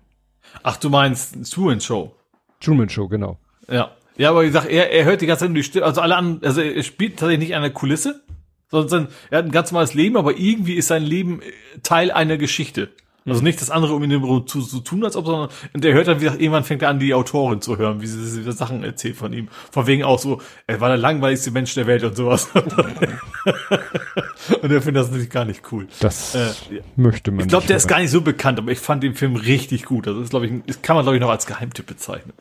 [0.62, 2.14] Ach, du meinst Truman Show.
[2.60, 3.38] Truman Show, genau.
[3.68, 3.92] Ja.
[4.16, 6.44] Ja, aber wie gesagt, er, er hört die ganze Zeit die Stimme, also alle anderen,
[6.44, 8.22] also er spielt tatsächlich nicht an der Kulisse,
[8.70, 11.40] sondern er hat ein ganz normales Leben, aber irgendwie ist sein Leben
[11.82, 12.90] Teil einer Geschichte.
[13.26, 16.08] Also nicht das andere, um ihn zu, zu tun, als ob, sondern und der hört
[16.08, 19.16] dann wieder, irgendwann fängt er an, die Autorin zu hören, wie sie, sie Sachen erzählt
[19.16, 19.48] von ihm.
[19.70, 22.48] Von wegen auch so, er war der langweiligste Mensch der Welt und sowas.
[22.54, 22.64] und
[24.70, 25.86] er findet das natürlich gar nicht cool.
[26.00, 26.48] Das äh,
[26.96, 29.36] möchte man Ich glaube, der ist gar nicht so bekannt, aber ich fand den Film
[29.36, 30.06] richtig gut.
[30.06, 32.32] Also das ist, glaube ich, das kann man, glaube ich, noch als Geheimtipp bezeichnen.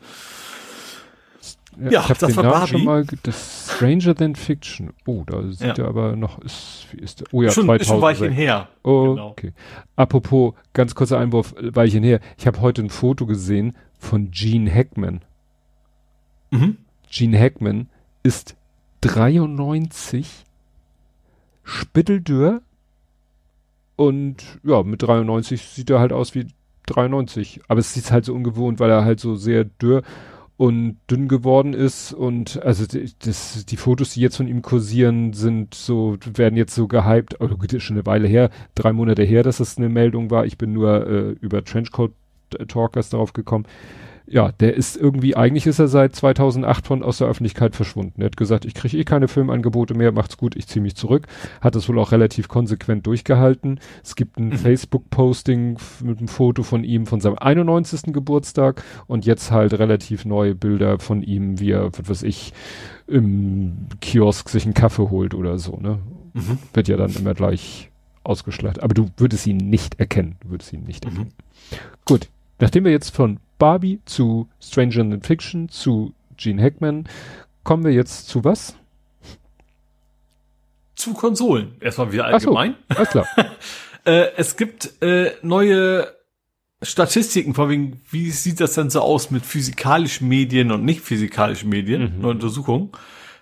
[1.80, 2.68] Ja, ja das war Barbie.
[2.68, 4.90] Schon mal, das Stranger Than Fiction.
[5.06, 5.84] Oh, da sieht ja.
[5.84, 7.28] er aber noch, ist, wie ist der?
[7.32, 7.80] Oh ja, schon, 2000.
[7.80, 8.68] Ist schon Weilchen her.
[8.82, 9.28] Oh, genau.
[9.28, 9.52] okay.
[9.96, 12.20] Apropos, ganz kurzer Einwurf, Weilchen her.
[12.38, 15.22] Ich habe heute ein Foto gesehen von Gene Hackman.
[16.50, 16.76] Mhm.
[17.08, 17.88] Gene Hackman
[18.22, 18.56] ist
[19.00, 20.44] 93,
[21.64, 22.60] spitteldürr
[23.96, 26.46] und ja, mit 93 sieht er halt aus wie
[26.86, 27.60] 93.
[27.68, 30.02] Aber es ist halt so ungewohnt, weil er halt so sehr dürr
[30.60, 32.84] und dünn geworden ist und also
[33.20, 37.48] das, die Fotos, die jetzt von ihm kursieren, sind so, werden jetzt so gehypt, oh
[37.48, 40.44] gut, ist schon eine Weile her, drei Monate her, dass das eine Meldung war.
[40.44, 42.12] Ich bin nur äh, über Trenchcoat
[42.68, 43.64] Talkers darauf gekommen
[44.32, 48.22] ja, der ist irgendwie, eigentlich ist er seit 2008 von aus der Öffentlichkeit verschwunden.
[48.22, 51.26] Er hat gesagt, ich kriege eh keine Filmangebote mehr, macht's gut, ich ziehe mich zurück.
[51.60, 53.80] Hat es wohl auch relativ konsequent durchgehalten.
[54.04, 54.58] Es gibt ein mhm.
[54.58, 58.12] Facebook-Posting mit einem Foto von ihm von seinem 91.
[58.12, 62.52] Geburtstag und jetzt halt relativ neue Bilder von ihm, wie er, was weiß ich,
[63.08, 65.98] im Kiosk sich einen Kaffee holt oder so, ne?
[66.34, 66.58] Mhm.
[66.72, 67.90] Wird ja dann immer gleich
[68.22, 68.84] ausgeschlachtet.
[68.84, 70.36] Aber du würdest ihn nicht erkennen.
[70.40, 71.10] Du würdest ihn nicht mhm.
[71.10, 71.32] erkennen.
[72.04, 72.28] Gut.
[72.60, 77.08] Nachdem wir jetzt von Barbie zu Stranger Than Fiction zu Gene Hackman.
[77.62, 78.74] Kommen wir jetzt zu was?
[80.94, 81.76] Zu Konsolen.
[81.80, 82.76] Erstmal wieder allgemein.
[82.88, 83.26] Ach so, alles klar.
[84.04, 86.08] äh, es gibt äh, neue
[86.82, 91.68] Statistiken, vor wegen, wie sieht das denn so aus mit physikalischen Medien und nicht physikalischen
[91.68, 92.22] Medien, mhm.
[92.22, 92.90] neue Untersuchungen.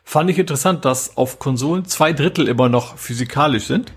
[0.02, 3.92] Fand ich interessant, dass auf Konsolen zwei Drittel immer noch physikalisch sind.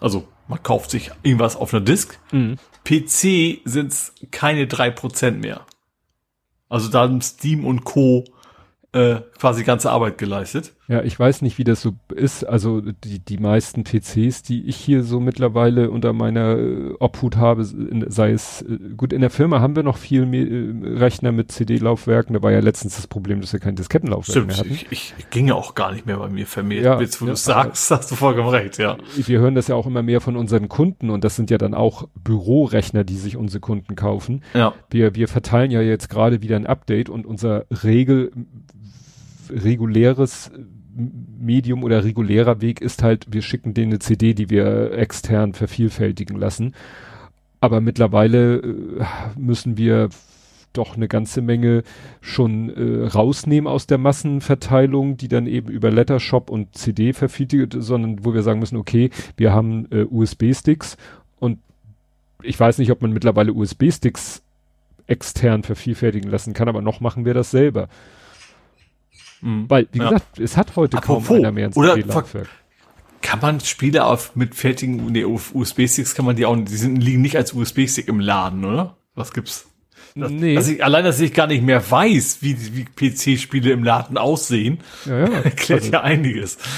[0.00, 2.18] Also man kauft sich irgendwas auf einer Disk.
[2.32, 2.56] Mhm.
[2.86, 5.66] PC sind es keine drei Prozent mehr.
[6.68, 8.24] Also da haben Steam und Co.
[8.92, 10.72] Äh, quasi ganze Arbeit geleistet.
[10.88, 12.44] Ja, ich weiß nicht, wie das so ist.
[12.44, 17.64] Also die, die meisten PCs, die ich hier so mittlerweile unter meiner äh, Obhut habe,
[17.64, 21.50] sei es, äh, gut, in der Firma haben wir noch viel mehr, äh, Rechner mit
[21.50, 22.34] CD-Laufwerken.
[22.34, 24.70] Da war ja letztens das Problem, dass wir kein Diskettenlaufwerk Stimmt, mehr hatten.
[24.72, 26.84] Ich, ich, ich ging ja auch gar nicht mehr bei mir vermehrt.
[26.84, 28.96] Ja, Jetzt, wo ja, du sagst, hast du vollkommen recht, ja.
[29.16, 31.74] Wir hören das ja auch immer mehr von unseren Kunden und das sind ja dann
[31.74, 34.42] auch Bürorechner, die sich unsere Kunden kaufen.
[34.54, 34.72] Ja.
[34.90, 38.30] Wir, wir verteilen ja jetzt gerade wieder ein Update und unser Regel
[39.50, 40.50] reguläres
[40.96, 46.36] Medium oder regulärer Weg ist halt, wir schicken denen eine CD, die wir extern vervielfältigen
[46.38, 46.74] lassen.
[47.60, 49.04] Aber mittlerweile äh,
[49.36, 50.08] müssen wir
[50.72, 51.82] doch eine ganze Menge
[52.20, 58.24] schon äh, rausnehmen aus der Massenverteilung, die dann eben über Lettershop und CD vervielfältigt, sondern
[58.24, 60.96] wo wir sagen müssen, okay, wir haben äh, USB-Sticks
[61.38, 61.58] und
[62.42, 64.42] ich weiß nicht, ob man mittlerweile USB-Sticks
[65.06, 67.88] extern vervielfältigen lassen kann, aber noch machen wir das selber.
[69.40, 69.68] Mhm.
[69.68, 70.10] Weil, wie ja.
[70.10, 72.48] gesagt, es hat heute Apropos, kaum einer mehr ein CD-Laufwerk.
[73.22, 77.22] Kann man Spiele auf mit fertigen nee, USB-Sticks kann man die auch, die sind, liegen
[77.22, 78.96] nicht als USB-Stick im Laden, oder?
[79.14, 79.66] Was gibt's?
[80.14, 80.54] Das, nee.
[80.54, 84.78] Dass ich, allein, dass ich gar nicht mehr weiß, wie, wie PC-Spiele im Laden aussehen,
[85.04, 85.26] ja, ja.
[85.44, 86.58] erklärt also, ja einiges.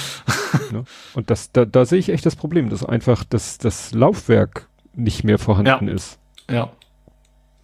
[0.72, 0.84] Ne?
[1.14, 5.24] Und das, da, da sehe ich echt das Problem, dass einfach das, das Laufwerk nicht
[5.24, 5.94] mehr vorhanden ja.
[5.94, 6.18] ist.
[6.50, 6.72] Ja.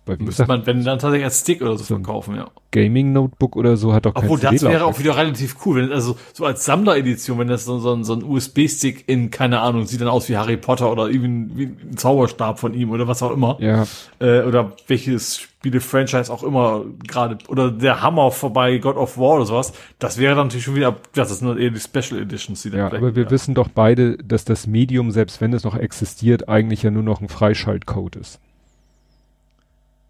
[0.07, 2.49] Weil wie Müsste gesagt, man, wenn dann tatsächlich als Stick oder so, so verkaufen, ja.
[2.73, 6.17] Gaming-Notebook oder so hat doch kein Obwohl, das wäre auch wieder relativ cool, wenn, also,
[6.33, 10.09] so als Sammleredition, wenn das so, so, so ein USB-Stick in, keine Ahnung, sieht dann
[10.09, 13.57] aus wie Harry Potter oder irgendwie wie ein Zauberstab von ihm oder was auch immer.
[13.61, 13.87] Ja.
[14.19, 19.47] Äh, oder welches Spiele-Franchise auch immer gerade, oder der Hammer vorbei, God of War oder
[19.47, 19.73] sowas.
[19.99, 22.87] Das wäre dann natürlich schon wieder, das ist nur eher die Special Editions, die Ja,
[22.87, 26.91] aber wir wissen doch beide, dass das Medium, selbst wenn es noch existiert, eigentlich ja
[26.91, 28.41] nur noch ein Freischaltcode ist.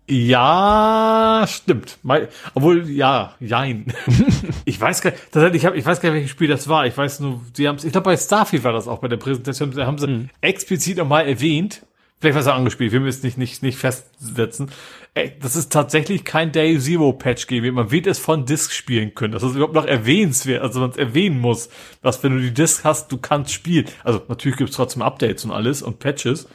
[0.07, 1.99] Ja, stimmt.
[2.03, 3.87] Mal, obwohl, ja, jein.
[4.67, 6.87] ich weiß gar nicht, ich, hab, ich weiß gar nicht, welches Spiel das war.
[6.87, 9.71] Ich weiß nur, sie haben ich glaube, bei Starfield war das auch bei der Präsentation,
[9.71, 10.31] da haben sie mhm.
[10.43, 11.87] explizit nochmal erwähnt,
[12.21, 14.71] vielleicht war es angespielt, wir müssen nicht, nicht, nicht festsetzen.
[15.15, 17.77] Ey, das ist tatsächlich kein Day Zero Patch geben.
[17.77, 19.33] Man wird es von Disk spielen können.
[19.33, 21.71] Das ist überhaupt noch erwähnenswert, also man es erwähnen muss,
[22.03, 23.87] dass wenn du die Disk hast, du kannst spielen.
[24.03, 26.49] Also natürlich gibt's trotzdem Updates und alles und Patches.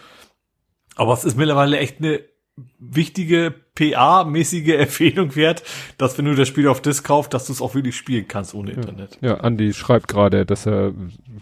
[0.95, 2.21] Aber es ist mittlerweile echt eine
[2.79, 5.63] wichtige PA-mäßige Empfehlung wert,
[5.97, 8.53] dass wenn du das Spiel auf Disc kaufst, dass du es auch wirklich spielen kannst
[8.53, 9.17] ohne Internet.
[9.21, 10.93] Ja, Andi schreibt gerade, dass er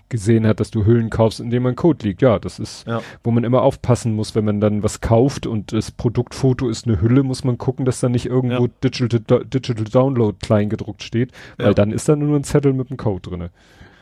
[0.10, 2.22] gesehen hat, dass du Hüllen kaufst, in denen man Code liegt.
[2.22, 3.02] Ja, das ist, ja.
[3.24, 7.02] wo man immer aufpassen muss, wenn man dann was kauft und das Produktfoto ist eine
[7.02, 8.72] Hülle, muss man gucken, dass da nicht irgendwo ja.
[8.84, 12.98] Digital, Digital Download klein gedruckt steht, weil dann ist da nur ein Zettel mit dem
[12.98, 13.50] Code drinne.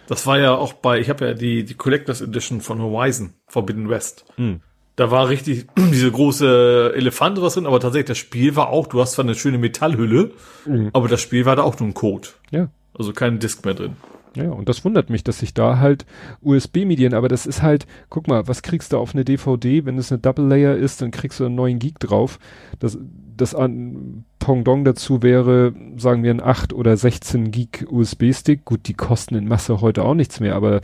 [0.08, 3.90] Das war ja auch bei, ich habe ja die, die Collectors Edition von Horizon, Forbidden
[3.90, 4.26] West.
[4.38, 4.62] Mhm
[4.96, 9.02] da war richtig diese große Elefant was drin, aber tatsächlich das Spiel war auch, du
[9.02, 10.32] hast zwar eine schöne Metallhülle,
[10.66, 10.90] mhm.
[10.94, 12.30] aber das Spiel war da auch nur ein Code.
[12.52, 12.70] Ja.
[12.98, 13.98] Also kein Disk mehr drin.
[14.36, 16.06] Ja, und das wundert mich, dass sich da halt
[16.42, 20.12] USB-Medien, aber das ist halt, guck mal, was kriegst du auf eine DVD, wenn es
[20.12, 22.38] eine Double Layer ist, dann kriegst du einen neuen Gig drauf.
[22.80, 22.98] Das,
[23.38, 28.66] das an Pendant dazu wäre, sagen wir, ein 8 oder 16 Gig USB-Stick.
[28.66, 30.82] Gut, die kosten in Masse heute auch nichts mehr, aber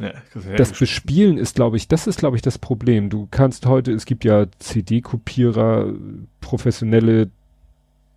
[0.00, 3.10] ja, das, das Bespielen ist, glaube ich, das ist, glaube ich, das Problem.
[3.10, 5.92] Du kannst heute, es gibt ja CD-Kopierer,
[6.40, 7.30] professionelle,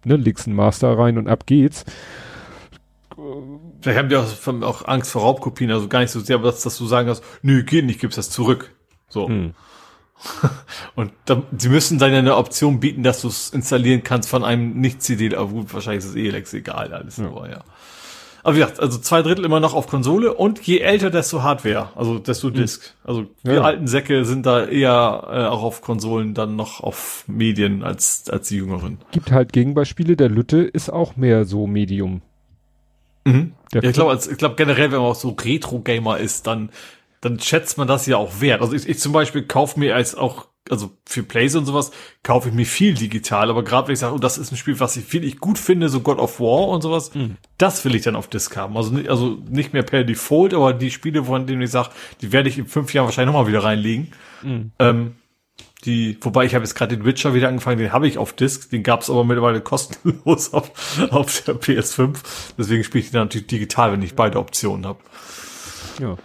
[0.06, 1.86] ne, legst einen Master rein und ab geht's.
[3.82, 6.78] Vielleicht haben die auch, auch Angst vor Raubkopien, also gar nicht so sehr, dass, dass
[6.78, 8.72] du sagen hast, nö, geht nicht, gibst das zurück.
[9.10, 9.28] So.
[9.28, 9.54] Hm.
[10.96, 14.80] Und da, sie müssen dann eine Option bieten, dass du es installieren kannst von einem
[14.80, 17.26] Nicht-CD, aber gut, wahrscheinlich ist es eh egal alles, ja.
[17.26, 17.64] aber ja.
[18.44, 21.90] Aber wie gesagt, also zwei Drittel immer noch auf Konsole und je älter, desto Hardware,
[21.96, 22.54] also desto mhm.
[22.56, 22.96] Disk.
[23.04, 23.62] Also die ja.
[23.62, 28.48] alten Säcke sind da eher äh, auch auf Konsolen dann noch auf Medien als, als
[28.48, 29.00] die jüngeren.
[29.12, 32.22] Gibt halt Gegenbeispiele, der Lütte ist auch mehr so Medium.
[33.26, 33.54] Mhm.
[33.74, 36.70] Ja, ich glaube, ich glaube generell, wenn man auch so Retro-Gamer ist, dann,
[37.22, 38.62] dann schätzt man das ja auch wert.
[38.62, 41.92] Also ich, ich zum Beispiel kaufe mir als auch also für Plays und sowas
[42.24, 44.80] kaufe ich mir viel digital, aber gerade wenn ich sage, oh, das ist ein Spiel,
[44.80, 47.38] was ich wirklich gut finde, so God of War und sowas, mhm.
[47.58, 48.78] das will ich dann auf Disc haben.
[48.78, 51.90] Also, also nicht mehr per Default, aber die Spiele, von denen ich sage,
[52.22, 54.12] die werde ich in fünf Jahren wahrscheinlich nochmal wieder reinlegen.
[54.44, 54.72] Mhm.
[54.80, 55.16] Ähm,
[55.86, 58.70] die, wobei ich habe jetzt gerade den Witcher wieder angefangen, den habe ich auf Disc,
[58.70, 60.72] den gab es aber mittlerweile kostenlos auf,
[61.12, 62.18] auf der PS5.
[62.58, 65.00] Deswegen spiele ich den natürlich digital, wenn ich beide Optionen habe.
[66.00, 66.18] Ja, ja.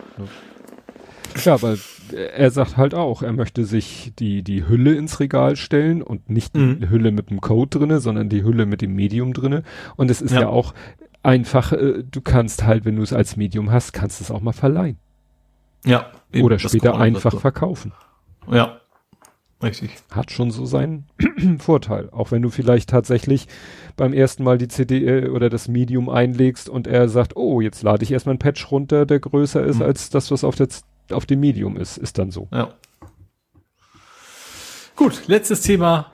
[1.44, 1.78] Ja, weil
[2.12, 6.56] er sagt halt auch, er möchte sich die, die Hülle ins Regal stellen und nicht
[6.56, 6.80] mhm.
[6.80, 9.62] die Hülle mit dem Code drinne, sondern die Hülle mit dem Medium drinne.
[9.96, 10.74] Und es ist ja, ja auch
[11.22, 14.52] einfach, äh, du kannst halt, wenn du es als Medium hast, kannst es auch mal
[14.52, 14.98] verleihen.
[15.84, 16.10] Ja.
[16.32, 17.38] Eben, Oder später einfach so.
[17.38, 17.92] verkaufen.
[18.50, 18.80] Ja.
[19.62, 19.90] Richtig.
[20.10, 21.06] Hat schon so seinen
[21.58, 22.10] Vorteil.
[22.12, 23.48] Auch wenn du vielleicht tatsächlich
[23.96, 27.82] beim ersten Mal die CD äh, oder das Medium einlegst und er sagt, oh, jetzt
[27.82, 29.82] lade ich erstmal ein Patch runter, der größer ist mhm.
[29.82, 30.68] als das, was auf der
[31.12, 32.48] auf dem Medium ist, ist dann so.
[32.52, 32.74] Ja.
[34.94, 36.12] Gut, letztes Thema.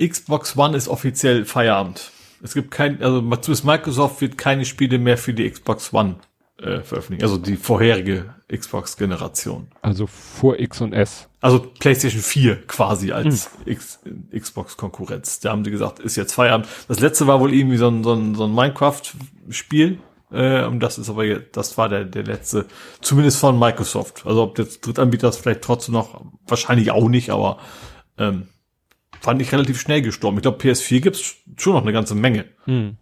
[0.00, 2.12] Xbox One ist offiziell Feierabend.
[2.42, 6.16] Es gibt kein, also Microsoft wird keine Spiele mehr für die Xbox One
[6.58, 9.68] äh, veröffentlichen, also die vorherige Xbox-Generation.
[9.82, 11.28] Also vor X und S.
[11.40, 14.28] Also PlayStation 4 quasi als hm.
[14.32, 15.40] Xbox-Konkurrenz.
[15.40, 16.66] Da haben die gesagt, ist jetzt Feierabend.
[16.88, 19.98] Das letzte war wohl irgendwie so ein, so ein, so ein Minecraft-Spiel,
[20.30, 22.66] äh, und das ist aber jetzt, das war der, der letzte,
[23.00, 24.26] zumindest von Microsoft.
[24.26, 27.58] Also ob jetzt Drittanbieter das vielleicht trotzdem noch, wahrscheinlich auch nicht, aber
[28.18, 28.48] ähm,
[29.20, 30.38] fand ich relativ schnell gestorben.
[30.38, 32.44] Ich glaube, PS4 gibt's schon noch eine ganze Menge.
[32.64, 32.96] Hm.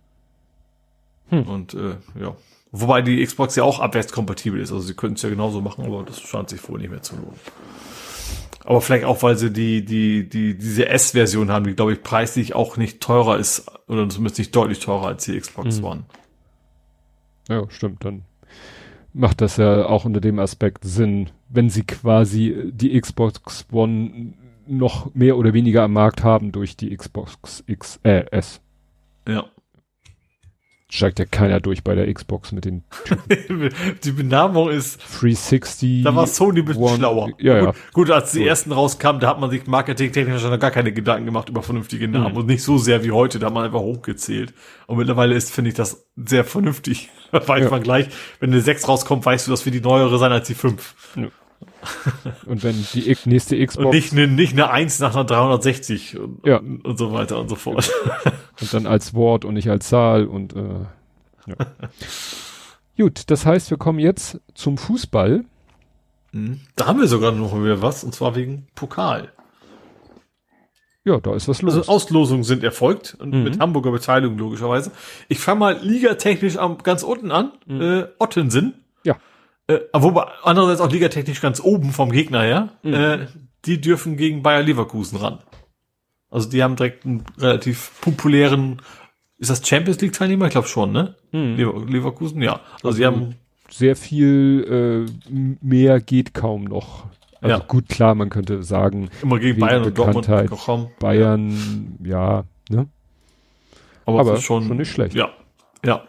[1.31, 1.43] Hm.
[1.43, 2.37] Und äh, ja.
[2.73, 4.71] Wobei die Xbox ja auch abwärtskompatibel ist.
[4.71, 7.17] Also sie könnten es ja genauso machen, aber das scheint sich wohl nicht mehr zu
[7.17, 7.39] lohnen.
[8.65, 12.55] Aber vielleicht auch, weil sie die, die, die, diese S-Version haben, die, glaube ich, preislich
[12.55, 15.85] auch nicht teurer ist, oder zumindest nicht deutlich teurer als die Xbox hm.
[15.85, 16.05] One.
[17.49, 18.05] Ja, stimmt.
[18.05, 18.23] Dann
[19.13, 24.35] macht das ja auch unter dem Aspekt Sinn, wenn sie quasi die Xbox One
[24.67, 28.61] noch mehr oder weniger am Markt haben durch die Xbox X, äh, S.
[29.29, 29.45] Ja
[30.89, 32.85] steigt ja keiner durch bei der Xbox mit den
[34.05, 36.05] Die Benamung ist 360.
[36.05, 37.31] Da war Sony ein bisschen One, schlauer.
[37.39, 37.83] Ja, gut, ja.
[37.93, 38.45] gut, als die so.
[38.45, 42.33] ersten rauskamen, da hat man sich marketingtechnisch noch gar keine Gedanken gemacht über vernünftige Namen
[42.33, 42.39] mhm.
[42.39, 44.55] und nicht so sehr wie heute, da hat man einfach hochgezählt.
[44.87, 47.11] Und mittlerweile ist, finde ich, das sehr vernünftig.
[47.33, 47.71] Weil ja.
[47.71, 48.09] man gleich,
[48.39, 51.15] wenn eine 6 rauskommt, weißt du, dass wir die neuere sein als die 5.
[51.17, 51.29] Ja.
[52.47, 53.85] Und wenn die nächste Xbox.
[53.85, 56.59] Und nicht eine, nicht eine 1 nach einer 360 und, ja.
[56.59, 57.91] und so weiter und so fort.
[58.61, 60.87] und dann als Wort und nicht als Zahl und äh,
[61.47, 61.57] ja.
[62.99, 65.45] Gut, das heißt, wir kommen jetzt zum Fußball.
[66.33, 66.61] Mhm.
[66.77, 69.33] Da haben wir sogar noch wieder was, und zwar wegen Pokal.
[71.05, 71.75] Ja, da ist was los.
[71.75, 73.45] Also Auslosungen sind erfolgt und mhm.
[73.45, 74.91] mit Hamburger Beteiligung logischerweise.
[75.29, 77.53] Ich fange mal ligatechnisch am ganz unten an.
[77.67, 77.81] Mhm.
[77.81, 78.86] Äh, Ottensen
[79.69, 82.95] äh, wobei andererseits auch ligatechnisch ganz oben vom Gegner her, mhm.
[82.95, 83.27] äh,
[83.65, 85.39] die dürfen gegen Bayer Leverkusen ran.
[86.31, 88.83] Also die haben direkt einen relativ populären,
[89.39, 90.47] ist das Champions League Teilnehmer?
[90.47, 91.15] Ich glaube schon, ne?
[91.33, 91.57] Mhm.
[91.57, 92.55] Lever Leverkusen, ja.
[92.55, 93.35] Also, also sie haben
[93.69, 95.31] sehr viel äh,
[95.61, 97.07] mehr geht kaum noch.
[97.41, 97.65] Also ja.
[97.67, 100.27] gut, klar, man könnte sagen, immer gegen Bayern und Dortmund.
[100.99, 102.89] Bayern, ja, ja ne?
[104.07, 105.15] Aber, Aber schon, schon nicht schlecht.
[105.15, 105.31] Ja,
[105.85, 106.03] ja.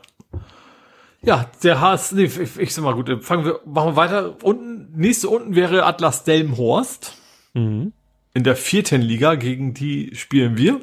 [1.28, 4.42] Ja, der HS, nee, ich, ich sag mal gut, fangen wir, machen wir weiter.
[4.44, 7.18] Unten, nächste unten wäre Atlas Delmenhorst.
[7.54, 7.92] Mhm.
[8.34, 10.80] In der vierten Liga, gegen die spielen wir.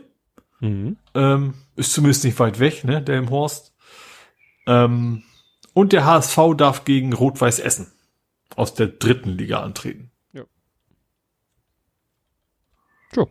[0.61, 0.99] Mhm.
[1.15, 3.73] Ähm, ist zumindest nicht weit weg, ne, Delmenhorst.
[4.67, 5.23] Ähm,
[5.73, 7.91] und der HSV darf gegen Rot-Weiß Essen
[8.55, 10.11] aus der dritten Liga antreten.
[10.35, 10.45] Ja.
[13.15, 13.31] So.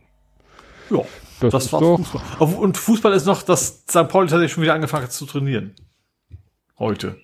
[0.90, 1.04] Ja,
[1.38, 2.22] das, das war Fußball.
[2.40, 4.08] Und Fußball ist noch, dass St.
[4.08, 5.76] Pauli tatsächlich schon wieder angefangen hat zu trainieren
[6.78, 7.16] heute.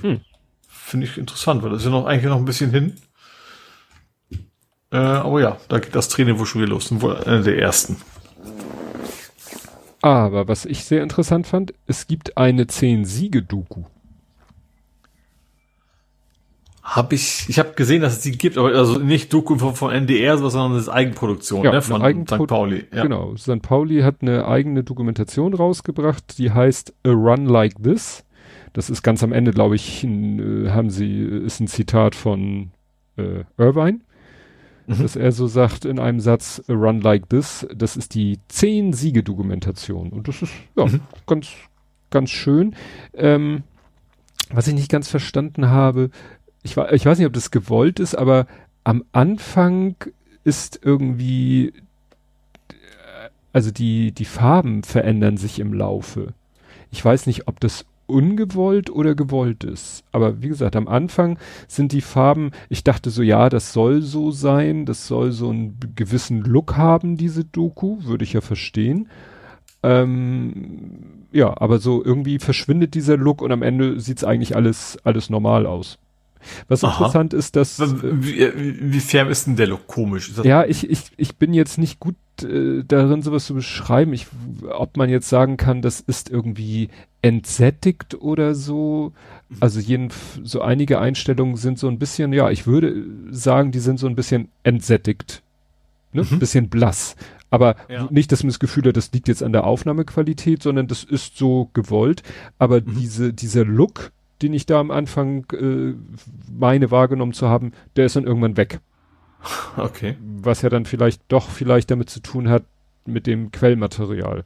[0.00, 0.20] Hm.
[0.68, 2.96] Finde ich interessant, weil das ist ja noch eigentlich noch ein bisschen hin.
[4.90, 7.00] Äh, aber ja, da geht das Training wohl schon wieder los.
[7.00, 7.96] Wohl einer der ersten.
[10.02, 13.84] Aber was ich sehr interessant fand, es gibt eine 10-Siege-Doku.
[16.82, 19.92] Hab ich, ich habe gesehen, dass es die gibt, aber also nicht Doku von, von
[19.92, 22.48] NDR, sondern das ist Eigenproduktion, ja, ne, von Eigenpro St.
[22.48, 22.84] Pauli.
[22.92, 23.04] Ja.
[23.04, 23.62] Genau, St.
[23.62, 28.24] Pauli hat eine eigene Dokumentation rausgebracht, die heißt A Run Like This.
[28.72, 32.70] Das ist ganz am Ende, glaube ich, ein, äh, haben sie, ist ein Zitat von
[33.16, 34.00] äh, Irvine,
[34.86, 35.02] mhm.
[35.02, 38.92] dass er so sagt in einem Satz, a run like this, das ist die zehn
[38.92, 40.10] Siege-Dokumentation.
[40.10, 41.00] Und das ist, ja, mhm.
[41.26, 41.48] ganz,
[42.10, 42.74] ganz schön.
[43.14, 43.62] Ähm,
[44.50, 46.10] was ich nicht ganz verstanden habe,
[46.62, 48.46] ich, ich weiß nicht, ob das gewollt ist, aber
[48.84, 49.96] am Anfang
[50.44, 51.72] ist irgendwie,
[53.52, 56.34] also die, die Farben verändern sich im Laufe.
[56.90, 60.04] Ich weiß nicht, ob das ungewollt oder gewollt ist.
[60.12, 64.30] Aber wie gesagt, am Anfang sind die Farben, ich dachte so, ja, das soll so
[64.30, 69.08] sein, das soll so einen gewissen Look haben, diese Doku, würde ich ja verstehen.
[69.82, 75.28] Ähm, ja, aber so irgendwie verschwindet dieser Look und am Ende sieht's eigentlich alles, alles
[75.30, 75.98] normal aus.
[76.68, 76.92] Was Aha.
[76.92, 77.80] interessant ist, dass.
[77.80, 80.32] Wie, wie, wie fern ist denn der Look komisch?
[80.42, 84.12] Ja, ich, ich, ich bin jetzt nicht gut äh, darin, sowas zu beschreiben.
[84.12, 84.26] Ich,
[84.70, 86.88] ob man jetzt sagen kann, das ist irgendwie
[87.20, 89.12] entsättigt oder so.
[89.60, 90.10] Also jeden,
[90.42, 94.16] so einige Einstellungen sind so ein bisschen, ja, ich würde sagen, die sind so ein
[94.16, 95.42] bisschen entsättigt.
[96.12, 96.26] Ne?
[96.28, 96.38] Mhm.
[96.38, 97.16] Bisschen blass.
[97.50, 98.08] Aber ja.
[98.10, 101.36] nicht, dass man das Gefühl hat, das liegt jetzt an der Aufnahmequalität, sondern das ist
[101.36, 102.22] so gewollt.
[102.58, 102.96] Aber mhm.
[102.98, 105.94] diese, dieser Look, den ich da am Anfang äh,
[106.50, 108.80] meine wahrgenommen zu haben, der ist dann irgendwann weg.
[109.76, 110.16] Okay.
[110.20, 112.64] Was ja dann vielleicht doch vielleicht damit zu tun hat
[113.06, 114.44] mit dem Quellmaterial.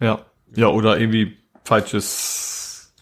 [0.00, 0.20] Ja.
[0.54, 2.92] Ja, oder irgendwie falsches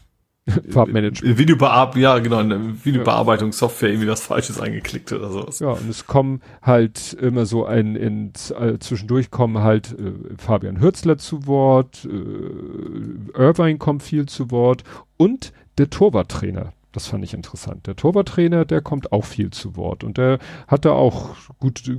[0.70, 1.38] Farbmanagement.
[1.38, 5.60] Videobearbeitung, ja genau, eine Videobearbeitungssoftware irgendwie was Falsches eingeklickt oder sowas.
[5.60, 10.80] Ja, und es kommen halt immer so ein, in, äh, zwischendurch kommen halt äh, Fabian
[10.80, 14.82] Hürzler zu Wort, äh, Irvine kommt viel zu Wort
[15.16, 16.72] und der Torwarttrainer.
[16.92, 17.86] Das fand ich interessant.
[17.86, 20.38] Der Torwarttrainer, der kommt auch viel zu Wort und der
[20.68, 21.90] hatte auch gut,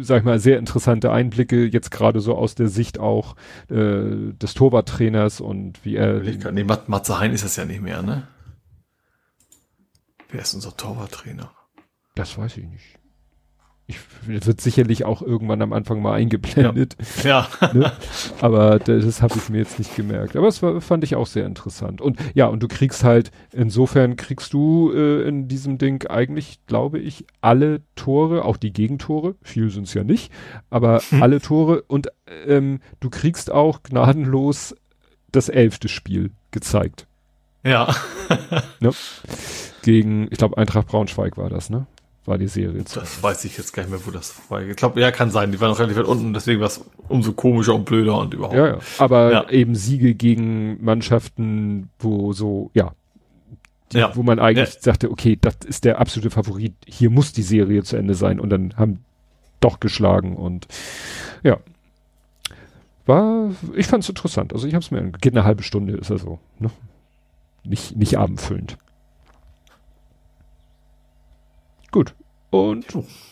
[0.00, 3.36] sag ich mal, sehr interessante Einblicke jetzt gerade so aus der Sicht auch
[3.68, 6.20] äh, des Torwarttrainers und wie er.
[6.52, 8.26] Nee, Mat Matze Hein ist das ja nicht mehr, ne?
[10.30, 11.52] Wer ist unser Torwarttrainer?
[12.14, 12.99] Das weiß ich nicht.
[13.90, 16.96] Ich, wird sicherlich auch irgendwann am Anfang mal eingeblendet.
[17.24, 17.48] Ja.
[17.62, 17.70] ja.
[17.72, 17.92] Ne?
[18.40, 20.34] Aber das, das habe ich mir jetzt nicht gemerkt.
[20.34, 22.00] Aber es war, fand ich auch sehr interessant.
[22.00, 26.98] Und ja, und du kriegst halt, insofern kriegst du äh, in diesem Ding eigentlich, glaube
[26.98, 30.32] ich, alle Tore, auch die Gegentore, viel sind es ja nicht,
[30.68, 31.22] aber hm.
[31.22, 32.08] alle Tore und
[32.46, 34.74] ähm, du kriegst auch gnadenlos
[35.30, 37.06] das elfte Spiel gezeigt.
[37.64, 37.94] Ja.
[38.80, 38.90] ne?
[39.82, 41.86] Gegen, ich glaube, Eintracht Braunschweig war das, ne?
[42.26, 42.84] War die Serie.
[42.94, 44.62] Das weiß ich jetzt gar nicht mehr, wo das war.
[44.62, 45.52] Ich glaube, ja, kann sein.
[45.52, 48.56] Die waren noch relativ weit unten, deswegen war es umso komischer und blöder und überhaupt.
[48.56, 48.78] Ja, ja.
[48.98, 49.50] Aber ja.
[49.50, 52.92] eben Siege gegen Mannschaften, wo so, ja,
[53.92, 54.14] die, ja.
[54.14, 54.80] wo man eigentlich ja.
[54.80, 56.74] sagte, okay, das ist der absolute Favorit.
[56.86, 58.38] Hier muss die Serie zu Ende sein.
[58.38, 59.04] Und dann haben
[59.60, 60.66] doch geschlagen und
[61.42, 61.58] ja.
[63.06, 64.52] War, ich fand es interessant.
[64.52, 66.70] Also ich habe es mir, geht eine halbe Stunde, ist er so, ne?
[67.64, 68.78] Nicht, nicht abendfüllend.
[71.90, 72.14] Gut.
[72.50, 72.86] Und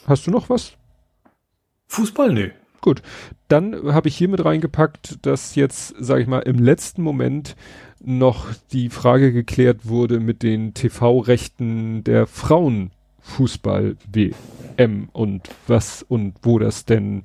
[0.06, 0.72] hast du noch was?
[1.88, 2.32] Fußball?
[2.32, 2.52] Nee.
[2.80, 3.02] Gut.
[3.48, 7.56] Dann habe ich hier mit reingepackt, dass jetzt, sage ich mal, im letzten Moment
[8.00, 16.84] noch die Frage geklärt wurde mit den TV-Rechten der Frauenfußball-WM und was und wo das
[16.84, 17.24] denn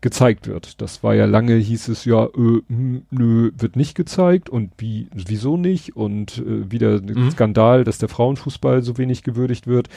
[0.00, 0.80] gezeigt wird.
[0.80, 5.08] Das war ja lange, hieß es ja, äh, hm, nö, wird nicht gezeigt und wie,
[5.12, 7.30] wieso nicht und äh, wieder ein mhm.
[7.30, 9.88] Skandal, dass der Frauenfußball so wenig gewürdigt wird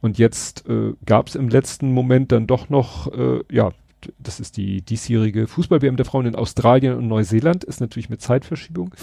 [0.00, 3.70] und jetzt äh, gab es im letzten Moment dann doch noch, äh, ja,
[4.18, 8.94] das ist die diesjährige Fußball-WM der Frauen in Australien und Neuseeland, ist natürlich mit Zeitverschiebung.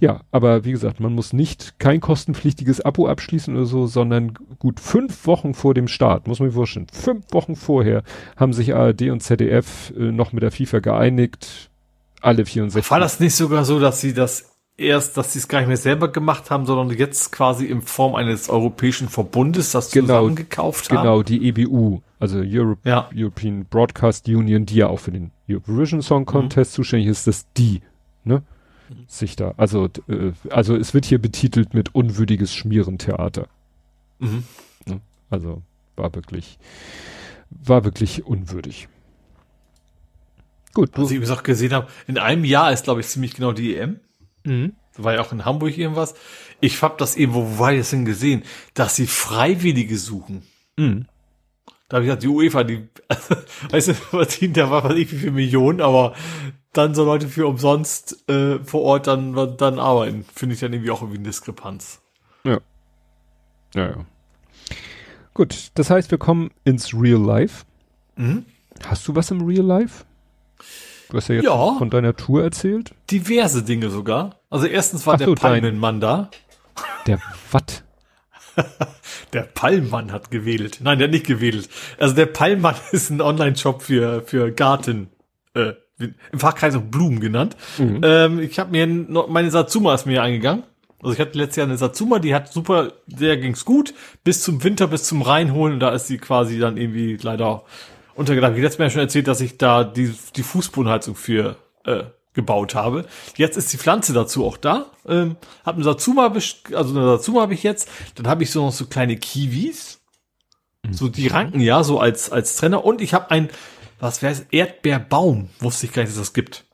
[0.00, 4.78] Ja, aber wie gesagt, man muss nicht kein kostenpflichtiges Abo abschließen oder so, sondern gut
[4.78, 8.04] fünf Wochen vor dem Start, muss man sich vorstellen, fünf Wochen vorher
[8.36, 11.70] haben sich ARD und ZDF äh, noch mit der FIFA geeinigt,
[12.20, 12.90] alle 64.
[12.90, 15.76] War das nicht sogar so, dass sie das erst, dass sie es gar nicht mehr
[15.76, 21.02] selber gemacht haben, sondern jetzt quasi in Form eines europäischen Verbundes das genau, zusammengekauft haben?
[21.02, 23.08] Genau, die EBU, also Europe, ja.
[23.14, 26.76] European Broadcast Union, die ja auch für den Eurovision Song Contest mhm.
[26.76, 27.82] zuständig ist, das die,
[28.24, 28.42] ne?
[29.06, 33.48] sich da, also, äh, also es wird hier betitelt mit unwürdiges Schmierentheater.
[34.18, 34.44] Mhm.
[34.86, 35.00] Ne?
[35.30, 35.62] Also
[35.96, 36.58] war wirklich,
[37.50, 38.88] war wirklich unwürdig.
[40.74, 40.90] Gut.
[40.94, 44.00] Was ich auch gesehen habe, in einem Jahr ist, glaube ich, ziemlich genau die EM.
[44.44, 44.74] Mhm.
[44.96, 46.14] War ja auch in Hamburg irgendwas.
[46.60, 48.42] Ich hab das eben, wo war ich das denn gesehen,
[48.74, 50.42] dass sie Freiwillige suchen.
[50.76, 51.06] Mhm.
[51.88, 53.36] Da habe ich gesagt, die UEFA, die, also,
[53.70, 56.14] weißt du, verdient da was weiß ich wie viele Millionen, aber
[56.72, 60.90] dann so Leute für umsonst äh, vor Ort dann, dann arbeiten, finde ich dann irgendwie
[60.90, 62.00] auch irgendwie eine Diskrepanz.
[62.44, 62.58] Ja.
[63.74, 64.06] Ja, ja.
[65.32, 67.64] Gut, das heißt, wir kommen ins Real Life.
[68.16, 68.44] Mhm.
[68.86, 70.04] Hast du was im Real Life?
[71.10, 72.94] Du hast ja jetzt ja, von deiner Tour erzählt.
[73.10, 74.40] Diverse Dinge sogar.
[74.50, 76.30] Also erstens war Ach der Palmenmann da.
[77.06, 77.18] Der
[77.50, 77.82] was?
[79.32, 80.78] der Palmmann hat gewählt.
[80.82, 81.68] Nein, der hat nicht gewählt.
[81.98, 85.08] Also der Palmmann ist ein Online-Shop für, für Garten,
[85.54, 87.56] äh, im Fachkreis auch Blumen genannt.
[87.78, 88.00] Mhm.
[88.04, 90.62] Ähm, ich habe mir noch, meine Satsuma ist mir eingegangen.
[91.00, 94.62] Also ich hatte letztes Jahr eine Satsuma, die hat super, der ging's gut, bis zum
[94.64, 97.64] Winter, bis zum Reinholen, und da ist sie quasi dann irgendwie leider
[98.14, 98.54] untergedacht.
[98.56, 103.06] Ich letztes Mal schon erzählt, dass ich da die, die Fußbodenheizung für äh, gebaut habe.
[103.36, 104.86] Jetzt ist die Pflanze dazu auch da.
[105.06, 106.32] Ähm, hab eine Satsuma,
[106.72, 107.88] also eine Satsuma habe ich jetzt.
[108.14, 110.00] Dann habe ich so noch so kleine Kiwis.
[110.90, 113.50] So die ranken ja so als als Trenner und ich habe ein
[113.98, 116.66] was wäre es Erdbeerbaum, wusste ich gar nicht, dass es das gibt.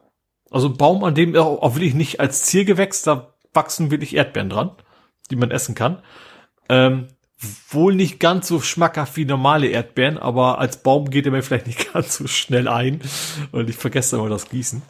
[0.50, 4.50] Also ein Baum, an dem auch, auch wirklich nicht als Ziergewächs, da wachsen wirklich Erdbeeren
[4.50, 4.70] dran,
[5.30, 6.02] die man essen kann.
[6.68, 7.08] Ähm,
[7.70, 11.66] wohl nicht ganz so schmackhaft wie normale Erdbeeren, aber als Baum geht er mir vielleicht
[11.66, 13.00] nicht ganz so schnell ein.
[13.52, 14.82] Und ich vergesse immer das Gießen.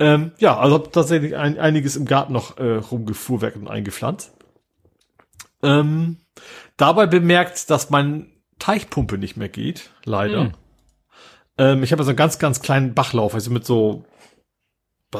[0.00, 4.32] Ähm, ja, also habe tatsächlich ein, einiges im Garten noch äh, rumgefuhrwerkt und eingepflanzt.
[5.62, 6.16] Ähm,
[6.78, 10.44] dabei bemerkt, dass mein Teichpumpe nicht mehr geht, leider.
[10.44, 10.52] Hm.
[11.58, 14.06] Ähm, ich habe so einen ganz, ganz kleinen Bachlauf, also mit so,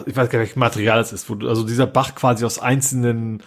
[0.06, 2.58] ich weiß gar nicht, welches Material es ist, wo du, also dieser Bach quasi aus
[2.58, 3.42] einzelnen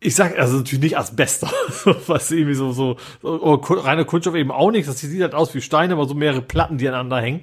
[0.00, 1.50] ich sag also natürlich nicht Asbester,
[2.06, 4.88] was irgendwie so, so, so oh, reine Kunststoff eben auch nicht.
[4.88, 7.42] Das sieht halt aus wie Steine, aber so mehrere Platten, die aneinander hängen.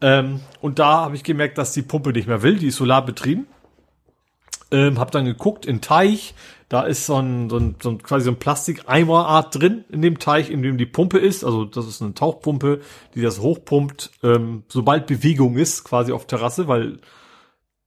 [0.00, 3.46] Ähm, und da habe ich gemerkt, dass die Pumpe nicht mehr will, die ist solarbetrieben.
[4.72, 6.34] Ähm, hab dann geguckt in Teich,
[6.68, 10.20] da ist so ein, so ein, so ein quasi so ein Plastikeimerart drin in dem
[10.20, 11.42] Teich, in dem die Pumpe ist.
[11.42, 12.80] Also das ist eine Tauchpumpe,
[13.14, 16.98] die das hochpumpt, ähm, sobald Bewegung ist, quasi auf Terrasse, weil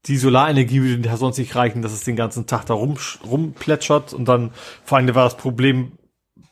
[0.06, 4.14] die Solarenergie würde ja sonst nicht reichen, dass es den ganzen Tag da rum, rumplätschert
[4.14, 4.51] und dann
[4.83, 5.93] vor allem war das Problem,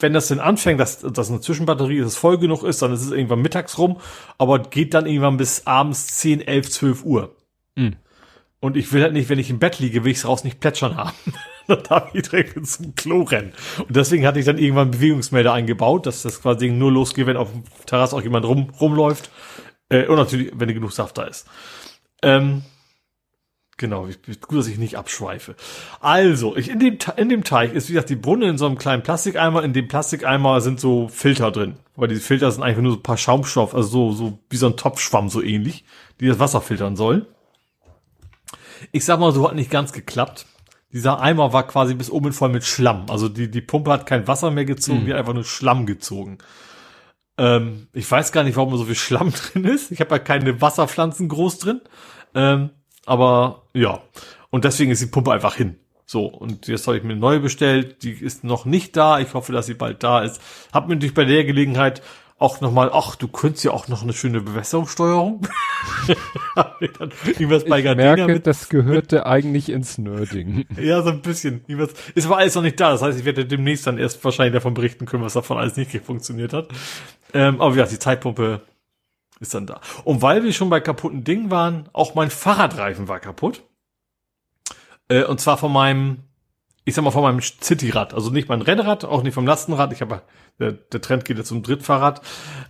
[0.01, 3.01] wenn das denn anfängt, dass das eine Zwischenbatterie ist, es voll genug ist, dann ist
[3.01, 3.99] es irgendwann mittags rum,
[4.37, 7.35] aber geht dann irgendwann bis abends 10, 11, 12 Uhr.
[7.75, 7.95] Mhm.
[8.59, 10.59] Und ich will halt nicht, wenn ich im Bett liege, will ich es raus nicht
[10.59, 11.15] plätschern haben.
[11.67, 13.53] dann darf ich direkt zum Klo rennen.
[13.79, 17.51] Und deswegen hatte ich dann irgendwann Bewegungsmelder eingebaut, dass das quasi nur losgeht, wenn auf
[17.51, 19.31] dem Terrasse auch jemand rum, rumläuft.
[19.89, 21.47] Äh, und natürlich, wenn genug Saft da ist.
[22.21, 22.63] Ähm,
[23.77, 24.07] Genau,
[24.47, 25.55] gut, dass ich nicht abschweife.
[26.01, 28.77] Also, ich, in, dem, in dem Teich ist, wie gesagt, die Brunnen in so einem
[28.77, 29.63] kleinen Plastikeimer.
[29.63, 31.77] In dem Plastikeimer sind so Filter drin.
[31.95, 34.67] Weil diese Filter sind einfach nur so ein paar Schaumstoff, also so, so wie so
[34.67, 35.83] ein Topfschwamm, so ähnlich,
[36.19, 37.25] die das Wasser filtern sollen.
[38.91, 40.45] Ich sag mal, so hat nicht ganz geklappt.
[40.93, 43.05] Dieser Eimer war quasi bis oben voll mit Schlamm.
[43.09, 45.05] Also die, die Pumpe hat kein Wasser mehr gezogen, mhm.
[45.05, 46.37] die hat einfach nur Schlamm gezogen.
[47.37, 49.91] Ähm, ich weiß gar nicht, warum so viel Schlamm drin ist.
[49.91, 51.81] Ich habe ja keine Wasserpflanzen groß drin.
[52.35, 52.71] Ähm,
[53.05, 54.01] aber ja.
[54.49, 55.77] Und deswegen ist die Pumpe einfach hin.
[56.05, 58.03] So, und jetzt habe ich mir eine neue bestellt.
[58.03, 59.19] Die ist noch nicht da.
[59.19, 60.41] Ich hoffe, dass sie bald da ist.
[60.73, 62.01] Hab mir natürlich bei der Gelegenheit
[62.41, 65.47] auch nochmal, ach, du könntest ja auch noch eine schöne Bewässerungssteuerung.
[67.27, 68.47] irgendwas bei ich Gardena merke, mit.
[68.47, 70.65] das gehörte eigentlich ins Nerding.
[70.81, 71.61] ja, so ein bisschen.
[72.15, 72.91] Ist aber alles noch nicht da.
[72.91, 75.91] Das heißt, ich werde demnächst dann erst wahrscheinlich davon berichten können, was davon alles nicht
[76.03, 76.69] funktioniert hat.
[77.33, 78.61] Ähm, aber ja, die Zeitpumpe
[79.41, 79.81] ist dann da.
[80.05, 83.63] Und weil wir schon bei kaputten Dingen waren, auch mein Fahrradreifen war kaputt.
[85.09, 86.19] Äh, und zwar von meinem,
[86.85, 88.13] ich sag mal, von meinem Cityrad.
[88.13, 89.91] Also nicht mein Rennrad, auch nicht vom Lastenrad.
[89.93, 90.21] Ich habe,
[90.59, 92.21] der, der Trend geht jetzt zum Drittfahrrad.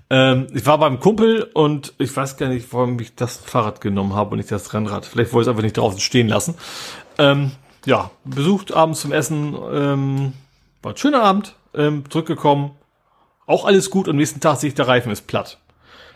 [0.10, 4.16] Ähm, ich war beim Kumpel und ich weiß gar nicht, warum ich das Fahrrad genommen
[4.16, 5.06] habe und nicht das Rennrad.
[5.06, 6.56] Vielleicht wollte ich es einfach nicht draußen stehen lassen.
[7.18, 7.52] Ähm,
[7.86, 9.58] ja, besucht abends zum Essen.
[9.74, 10.34] Ähm,
[10.82, 11.56] war ein schöner Abend.
[11.74, 12.72] Ähm, zurückgekommen.
[13.46, 14.08] Auch alles gut.
[14.08, 15.58] Am nächsten Tag sehe ich, der Reifen ist platt.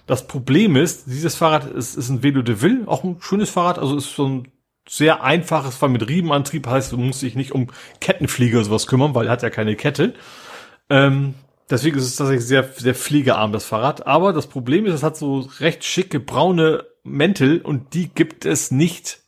[0.06, 3.80] Das Problem ist, dieses Fahrrad ist, ist ein Velo de Ville, auch ein schönes Fahrrad,
[3.80, 4.52] also ist so ein
[4.88, 7.68] sehr einfaches Fall mit Riemenantrieb, heißt, du musst dich nicht um
[8.02, 10.14] Kettenflieger oder sowas kümmern, weil er hat ja keine Kette.
[10.90, 11.34] Ähm,
[11.70, 14.06] deswegen ist es tatsächlich sehr, sehr fliegearm, das Fahrrad.
[14.06, 18.70] Aber das Problem ist, es hat so recht schicke braune Mäntel und die gibt es
[18.70, 19.24] nicht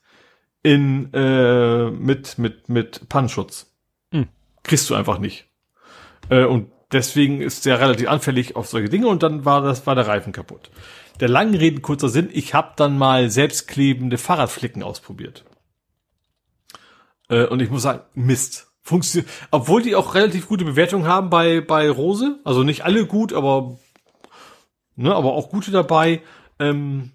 [0.61, 3.71] in, äh, mit, mit, mit Pannenschutz.
[4.11, 4.27] Hm.
[4.63, 5.47] Kriegst du einfach nicht.
[6.29, 9.95] Äh, und deswegen ist er relativ anfällig auf solche Dinge und dann war das war
[9.95, 10.69] der Reifen kaputt.
[11.19, 15.45] Der langen Reden kurzer Sinn, ich habe dann mal selbstklebende Fahrradflicken ausprobiert.
[17.29, 18.65] Äh, und ich muss sagen, Mist.
[18.81, 23.33] Funktioniert, obwohl die auch relativ gute Bewertungen haben bei bei Rose, also nicht alle gut,
[23.33, 23.77] aber
[24.95, 26.21] ne, aber auch gute dabei.
[26.57, 27.11] Ähm,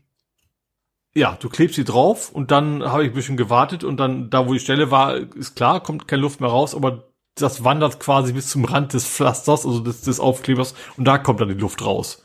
[1.15, 4.47] ja, du klebst sie drauf und dann habe ich ein bisschen gewartet und dann da,
[4.47, 8.33] wo die Stelle war, ist klar, kommt keine Luft mehr raus, aber das wandert quasi
[8.33, 11.85] bis zum Rand des Pflasters, also des, des Aufklebers, und da kommt dann die Luft
[11.85, 12.23] raus.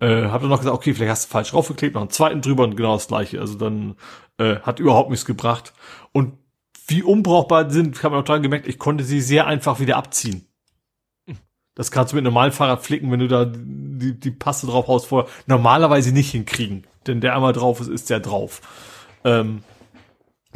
[0.00, 2.64] Äh, hab dann noch gesagt, okay, vielleicht hast du falsch draufgeklebt, noch einen zweiten drüber
[2.64, 3.40] und genau das gleiche.
[3.40, 3.96] Also dann
[4.38, 5.74] äh, hat überhaupt nichts gebracht.
[6.12, 6.38] Und
[6.86, 10.46] wie unbrauchbar sind, habe ich auch dran gemerkt, ich konnte sie sehr einfach wieder abziehen.
[11.74, 15.06] Das kannst du mit normalen Fahrrad flicken, wenn du da die, die Passe drauf haust,
[15.06, 16.86] vorher normalerweise nicht hinkriegen.
[17.06, 18.60] Denn der einmal drauf ist, ist der drauf.
[19.24, 19.62] Ähm,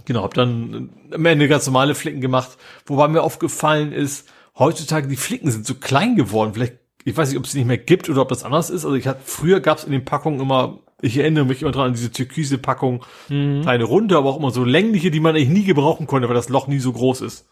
[0.06, 5.16] Genau, hab dann am Ende ganz normale Flicken gemacht, wobei mir aufgefallen ist, heutzutage die
[5.16, 6.54] Flicken sind so klein geworden.
[6.54, 6.74] Vielleicht,
[7.04, 8.84] ich weiß nicht, ob es nicht mehr gibt oder ob das anders ist.
[8.84, 11.88] Also ich hatte, früher gab es in den Packungen immer, ich erinnere mich immer dran
[11.88, 13.62] an diese türkise Packung, mhm.
[13.62, 16.48] kleine Runde, aber auch immer so längliche, die man eigentlich nie gebrauchen konnte, weil das
[16.48, 17.48] Loch nie so groß ist.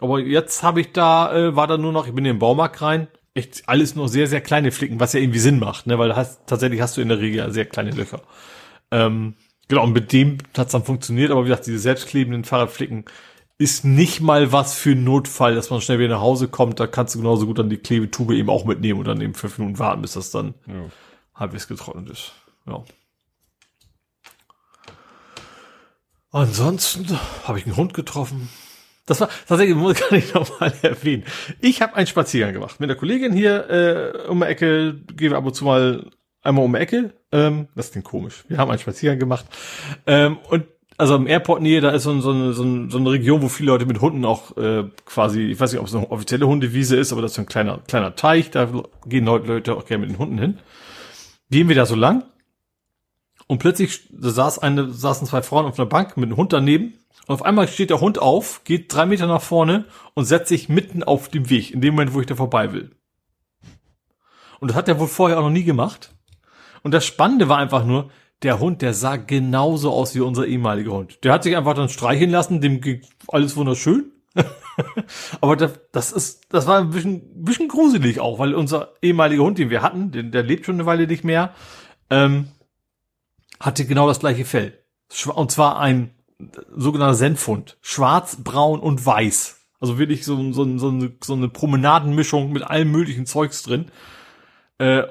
[0.00, 2.82] Aber jetzt habe ich da, äh, war da nur noch, ich bin in den Baumarkt
[2.82, 5.98] rein, echt alles nur sehr, sehr kleine Flicken, was ja irgendwie Sinn macht, ne?
[5.98, 8.22] Weil hast, tatsächlich hast du in der Regel sehr kleine Löcher.
[8.90, 9.34] Ähm,
[9.68, 13.04] Genau, und mit dem hat's dann funktioniert, aber wie gesagt, diese selbstklebenden Fahrradflicken
[13.58, 16.80] ist nicht mal was für einen Notfall, dass man schnell wieder nach Hause kommt.
[16.80, 19.58] Da kannst du genauso gut dann die Klebetube eben auch mitnehmen und dann eben fünf
[19.58, 20.86] Minuten warten, bis das dann ja.
[21.34, 22.32] halbwegs getrocknet ist.
[22.66, 22.84] Ja.
[26.30, 28.48] Ansonsten habe ich einen Hund getroffen.
[29.06, 31.24] Das war tatsächlich, muss ich gar nicht nochmal erwähnen.
[31.60, 35.00] Ich habe einen Spaziergang gemacht mit der Kollegin hier äh, um die Ecke.
[35.16, 36.10] Gehen wir ab und zu mal
[36.42, 37.12] einmal um die Ecke.
[37.32, 38.44] Ähm, das klingt komisch.
[38.48, 39.46] Wir haben einen Spaziergang gemacht.
[40.06, 40.64] Ähm, und
[40.98, 43.68] also im Airport Nähe, da ist so, so, eine, so, so eine Region, wo viele
[43.68, 47.12] Leute mit Hunden auch äh, quasi, ich weiß nicht, ob es eine offizielle Hundewiese ist,
[47.12, 48.68] aber das ist so ein kleiner, kleiner Teich, da
[49.06, 50.58] gehen Leute auch gerne mit den Hunden hin.
[51.50, 52.24] Gehen wir da so lang
[53.46, 56.94] und plötzlich saß eine, saßen zwei Frauen auf einer Bank mit einem Hund daneben
[57.28, 59.84] und auf einmal steht der Hund auf, geht drei Meter nach vorne
[60.14, 62.90] und setzt sich mitten auf dem Weg, in dem Moment, wo ich da vorbei will.
[64.58, 66.12] Und das hat er wohl vorher auch noch nie gemacht.
[66.82, 68.10] Und das Spannende war einfach nur,
[68.42, 71.24] der Hund, der sah genauso aus wie unser ehemaliger Hund.
[71.24, 74.12] Der hat sich einfach dann streicheln lassen, dem ging alles wunderschön.
[75.40, 79.42] Aber das, das ist, das war ein bisschen, ein bisschen gruselig auch, weil unser ehemaliger
[79.42, 81.52] Hund, den wir hatten, den, der lebt schon eine Weile nicht mehr,
[82.10, 82.48] ähm,
[83.58, 84.78] hatte genau das gleiche Fell.
[85.34, 86.14] Und zwar ein
[86.76, 87.78] sogenannter Senfhund.
[87.80, 89.58] Schwarz, braun und weiß.
[89.80, 93.86] Also wirklich so, so, so, eine, so eine Promenadenmischung mit allem möglichen Zeugs drin.
[94.78, 95.04] Äh,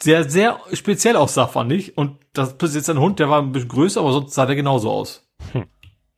[0.00, 1.96] sehr, sehr speziell aussah, fand ich.
[1.96, 4.56] Und das ist jetzt ein Hund, der war ein bisschen größer, aber sonst sah der
[4.56, 5.28] genauso aus.
[5.52, 5.64] Hm.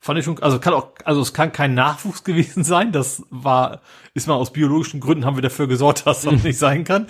[0.00, 2.92] Fand ich schon, also kann auch, also es kann kein Nachwuchs gewesen sein.
[2.92, 3.80] Das war,
[4.14, 7.06] ist mal aus biologischen Gründen haben wir dafür gesorgt, dass das nicht sein kann.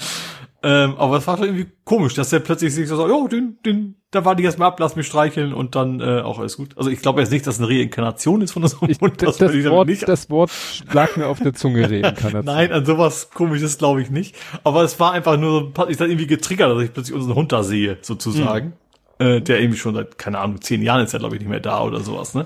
[0.63, 3.59] Ähm, aber es war schon irgendwie komisch, dass er plötzlich sich so sagt, oh, den,
[3.65, 6.57] den, da war die jetzt mal ab, lass mich streicheln und dann äh, auch alles
[6.57, 6.77] gut.
[6.77, 9.23] Also ich glaube jetzt nicht, dass es eine Reinkarnation ist von so einem Hund.
[9.23, 10.09] Das, das, Wort, nicht.
[10.09, 10.51] das Wort
[10.93, 12.45] lag mir auf der Zunge, Reinkarnation.
[12.45, 14.35] Nein, an sowas komisches glaube ich nicht.
[14.65, 17.53] Aber es war einfach nur so, ich dann irgendwie getriggert, dass ich plötzlich unseren Hund
[17.53, 18.75] da sehe, sozusagen.
[19.19, 19.27] Mhm.
[19.27, 21.61] Äh, der irgendwie schon seit, keine Ahnung, zehn Jahren ist er, glaube ich, nicht mehr
[21.61, 22.45] da oder sowas, ne?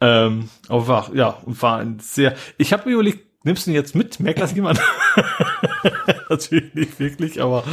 [0.00, 3.74] Ähm, aber war, ja, und war ein sehr, ich habe mir überlegt, nimmst du ihn
[3.74, 4.18] jetzt mit?
[4.18, 4.80] Merkt das jemand?
[6.28, 7.64] Natürlich nicht wirklich, aber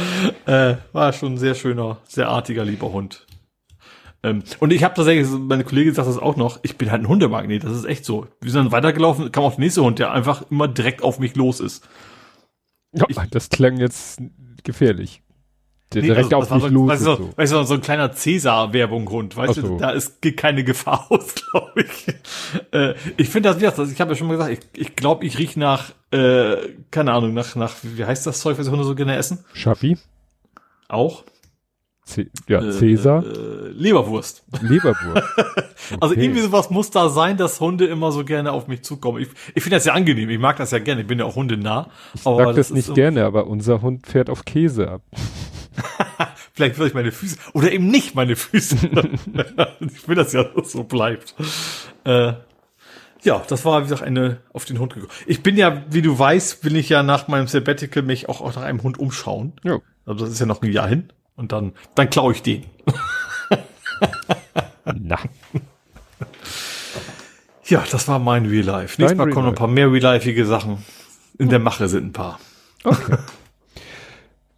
[0.46, 3.26] äh, war schon ein sehr schöner, sehr artiger, lieber Hund.
[4.22, 7.08] Ähm, und ich habe tatsächlich, meine Kollegin sagt das auch noch, ich bin halt ein
[7.08, 8.26] Hundemagnet, das ist echt so.
[8.40, 11.36] Wir sind dann weitergelaufen, kam auch der nächste Hund, der einfach immer direkt auf mich
[11.36, 11.88] los ist.
[12.92, 14.20] Ja, ich, das klang jetzt
[14.62, 15.22] gefährlich.
[15.92, 17.06] Der nee, direkt also, auf mich so, los weißt, ist.
[17.06, 17.30] So.
[17.36, 19.62] Weißt du, so ein kleiner Cäsar-Werbung-Hund, weißt so.
[19.62, 22.14] du, da ist, geht keine Gefahr aus, glaube ich.
[22.72, 25.38] Äh, ich finde das, wie ich habe ja schon mal gesagt, ich, ich glaube, ich
[25.38, 26.56] riech nach, äh,
[26.92, 29.44] keine Ahnung, nach, nach, wie heißt das Zeug, was die Hunde so gerne essen?
[29.52, 29.98] Schaffi.
[30.88, 31.24] Auch.
[32.04, 33.24] C ja, äh, Cäsar.
[33.24, 34.44] Äh, Leberwurst.
[34.60, 35.26] Leberwurst.
[35.92, 35.98] Okay.
[36.02, 39.20] Also irgendwie sowas muss da sein, dass Hunde immer so gerne auf mich zukommen.
[39.20, 40.30] Ich, ich finde das ja angenehm.
[40.30, 41.00] Ich mag das ja gerne.
[41.00, 41.88] Ich bin ja auch hundenah.
[42.14, 45.02] Ich sag das, das nicht gerne, aber unser Hund fährt auf Käse ab.
[46.52, 48.76] Vielleicht würde ich meine Füße oder eben nicht meine Füße.
[49.80, 51.34] ich will, dass ja so bleibt.
[52.04, 52.34] Äh,
[53.22, 55.12] ja, das war wie gesagt eine auf den Hund gekommen.
[55.26, 58.54] Ich bin ja, wie du weißt, will ich ja nach meinem Sabbatical mich auch, auch
[58.54, 59.52] nach einem Hund umschauen.
[59.62, 59.78] Ja.
[60.06, 62.64] Also das ist ja noch ein Jahr hin und dann dann klaue ich den.
[64.84, 65.18] Na.
[67.66, 69.00] Ja, das war mein Real Life.
[69.00, 70.84] Nächstes Mal kommen noch ein paar mehr real lifeige Sachen.
[71.38, 72.40] In der Mache sind ein paar.
[72.82, 73.16] Okay.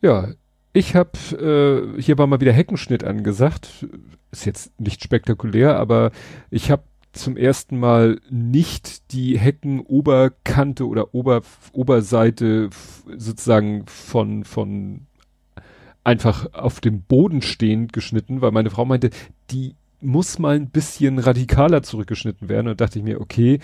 [0.00, 0.28] ja,
[0.72, 3.86] ich habe, äh, hier war mal wieder Heckenschnitt angesagt.
[4.30, 6.12] Ist jetzt nicht spektakulär, aber
[6.50, 11.42] ich habe zum ersten Mal nicht die Heckenoberkante oder Ober,
[11.72, 12.70] Oberseite
[13.16, 15.06] sozusagen von, von
[16.04, 19.10] einfach auf dem Boden stehend geschnitten, weil meine Frau meinte,
[19.50, 22.68] die muss mal ein bisschen radikaler zurückgeschnitten werden.
[22.68, 23.60] Und dachte ich mir, okay,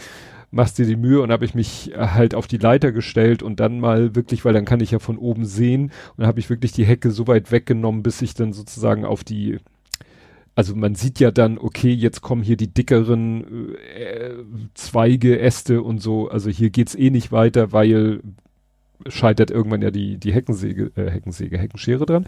[0.51, 3.81] machst dir die Mühe und habe ich mich halt auf die Leiter gestellt und dann
[3.81, 6.87] mal wirklich, weil dann kann ich ja von oben sehen und habe ich wirklich die
[6.87, 9.59] Hecke so weit weggenommen, bis ich dann sozusagen auf die
[10.55, 14.33] also man sieht ja dann, okay, jetzt kommen hier die dickeren äh,
[14.75, 16.29] Zweige, Äste und so.
[16.31, 18.23] Also hier geht's eh nicht weiter, weil
[19.07, 22.27] scheitert irgendwann ja die, die Heckensäge, äh, Heckensäge, Heckenschere dran.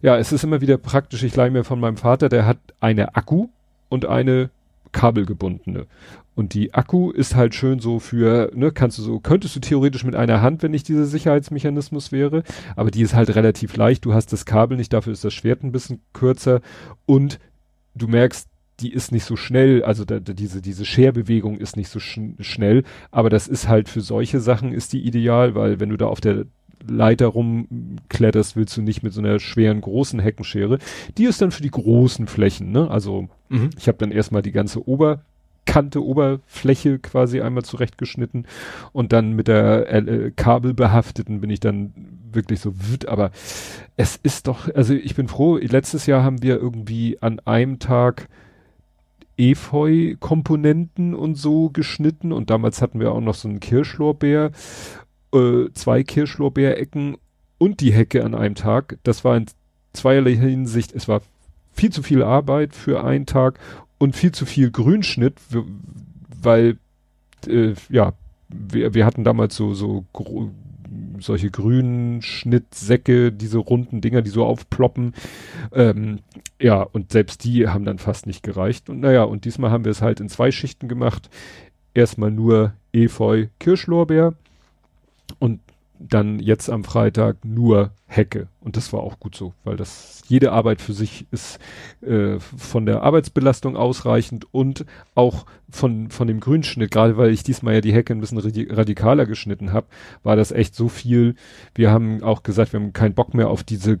[0.00, 1.22] Ja, es ist immer wieder praktisch.
[1.24, 3.48] Ich leih mir von meinem Vater, der hat eine Akku
[3.90, 4.48] und eine
[4.92, 5.86] kabelgebundene.
[6.34, 10.04] Und die Akku ist halt schön so für, ne, kannst du so, könntest du theoretisch
[10.04, 12.42] mit einer Hand, wenn nicht dieser Sicherheitsmechanismus wäre,
[12.76, 15.62] aber die ist halt relativ leicht, du hast das Kabel nicht, dafür ist das Schwert
[15.62, 16.60] ein bisschen kürzer
[17.06, 17.38] und
[17.94, 18.48] du merkst,
[18.80, 22.36] die ist nicht so schnell, also da, da, diese, diese Scherbewegung ist nicht so schn
[22.40, 26.06] schnell, aber das ist halt für solche Sachen ist die ideal, weil wenn du da
[26.06, 26.44] auf der
[26.86, 30.78] Leiter rumkletterst, willst du nicht mit so einer schweren großen Heckenschere.
[31.18, 32.90] Die ist dann für die großen Flächen, ne?
[32.90, 33.70] Also mhm.
[33.78, 35.20] ich habe dann erstmal die ganze Ober
[35.66, 38.46] Kante, Oberfläche quasi einmal zurechtgeschnitten
[38.92, 41.92] und dann mit der äh, Kabel behafteten bin ich dann
[42.32, 43.30] wirklich so wüt, aber
[43.96, 48.28] es ist doch, also ich bin froh, letztes Jahr haben wir irgendwie an einem Tag
[49.36, 54.52] Efeu-Komponenten und so geschnitten und damals hatten wir auch noch so einen Kirschlorbeer,
[55.32, 57.16] äh, zwei Kirschlorbeerecken
[57.58, 58.98] und die Hecke an einem Tag.
[59.02, 59.46] Das war in
[59.92, 61.22] zweierlei Hinsicht, es war
[61.72, 63.58] viel zu viel Arbeit für einen Tag
[63.98, 65.40] und viel zu viel Grünschnitt,
[66.42, 66.78] weil
[67.46, 68.14] äh, ja,
[68.48, 70.04] wir, wir hatten damals so, so
[71.18, 75.14] solche grünen Schnittsäcke, diese runden Dinger, die so aufploppen.
[75.72, 76.20] Ähm,
[76.60, 78.88] ja, und selbst die haben dann fast nicht gereicht.
[78.88, 81.28] Und naja, und diesmal haben wir es halt in zwei Schichten gemacht.
[81.94, 84.34] Erstmal nur Efeu, Kirschlorbeer
[85.38, 85.60] und
[85.98, 88.48] dann jetzt am Freitag nur Hecke.
[88.60, 91.58] Und das war auch gut so, weil das jede Arbeit für sich ist
[92.02, 97.74] äh, von der Arbeitsbelastung ausreichend und auch von, von dem Grünschnitt, gerade weil ich diesmal
[97.74, 98.38] ja die Hecke ein bisschen
[98.70, 99.86] radikaler geschnitten habe,
[100.22, 101.34] war das echt so viel.
[101.74, 103.98] Wir haben auch gesagt, wir haben keinen Bock mehr auf diese,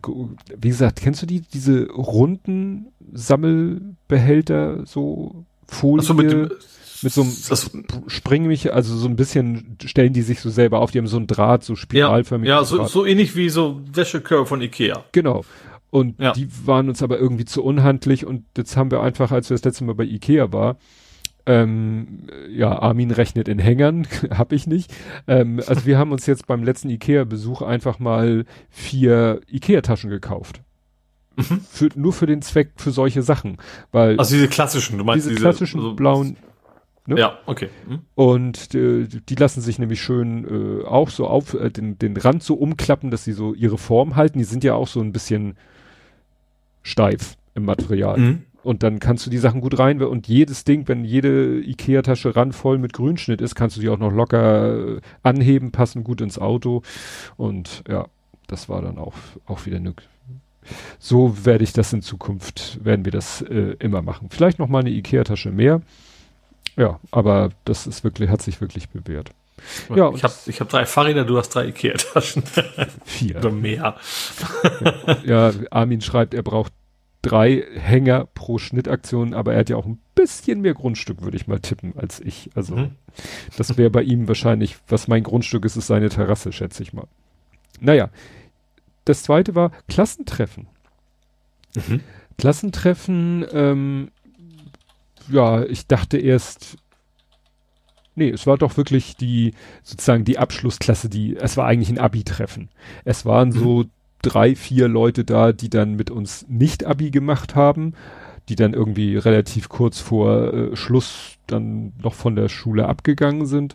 [0.56, 6.02] wie gesagt, kennst du die, diese runden Sammelbehälter, so Folie?
[6.02, 6.50] Ach so, mit dem,
[7.02, 7.70] mit so einem das,
[8.06, 11.18] springen mich, also so ein bisschen stellen die sich so selber auf, die haben so
[11.18, 12.48] ein Draht, so spiralförmig.
[12.48, 15.04] Ja, ja so, so ähnlich wie so Wäschekörper von Ikea.
[15.12, 15.44] Genau.
[15.90, 16.32] Und ja.
[16.32, 19.64] die waren uns aber irgendwie zu unhandlich und jetzt haben wir einfach, als wir das
[19.64, 20.76] letzte Mal bei Ikea war,
[21.46, 24.92] ähm, ja, Armin rechnet in Hängern, hab ich nicht.
[25.28, 30.60] Ähm, also wir haben uns jetzt beim letzten Ikea-Besuch einfach mal vier Ikea-Taschen gekauft.
[31.36, 31.60] Mhm.
[31.70, 33.58] Für, nur für den Zweck, für solche Sachen.
[33.92, 36.36] Weil also diese klassischen, du meinst diese, diese klassischen so blauen
[37.06, 37.18] Ne?
[37.18, 37.68] Ja, okay.
[37.88, 38.00] Hm.
[38.14, 42.42] Und äh, die lassen sich nämlich schön äh, auch so auf äh, den, den Rand
[42.42, 44.38] so umklappen, dass sie so ihre Form halten.
[44.38, 45.56] Die sind ja auch so ein bisschen
[46.82, 48.18] steif im Material.
[48.18, 48.42] Mhm.
[48.62, 52.78] Und dann kannst du die Sachen gut rein und jedes Ding, wenn jede Ikea-Tasche randvoll
[52.78, 56.82] mit Grünschnitt ist, kannst du die auch noch locker äh, anheben, passen gut ins Auto.
[57.36, 58.06] Und ja,
[58.48, 59.14] das war dann auch,
[59.46, 59.94] auch wieder eine
[60.98, 64.28] so werde ich das in Zukunft, werden wir das äh, immer machen.
[64.30, 65.80] Vielleicht noch mal eine Ikea-Tasche mehr.
[66.76, 69.30] Ja, aber das ist wirklich, hat sich wirklich bewährt.
[69.94, 72.42] Ja, ich habe ich hab drei Fahrräder, du hast drei Ikea-Taschen.
[73.04, 73.36] Vier.
[73.36, 73.96] Oder mehr.
[75.24, 76.72] ja, Armin schreibt, er braucht
[77.22, 81.46] drei Hänger pro Schnittaktion, aber er hat ja auch ein bisschen mehr Grundstück, würde ich
[81.46, 82.50] mal tippen, als ich.
[82.54, 82.90] Also mhm.
[83.56, 87.06] das wäre bei ihm wahrscheinlich, was mein Grundstück ist, ist seine Terrasse, schätze ich mal.
[87.80, 88.10] Naja,
[89.04, 90.68] das zweite war Klassentreffen.
[91.74, 92.00] Mhm.
[92.38, 94.10] Klassentreffen, ähm,
[95.28, 96.76] ja, ich dachte erst,
[98.14, 102.70] nee, es war doch wirklich die, sozusagen die Abschlussklasse, die, es war eigentlich ein Abi-Treffen.
[103.04, 103.52] Es waren mhm.
[103.52, 103.84] so
[104.22, 107.94] drei, vier Leute da, die dann mit uns nicht Abi gemacht haben,
[108.48, 113.74] die dann irgendwie relativ kurz vor äh, Schluss dann noch von der Schule abgegangen sind.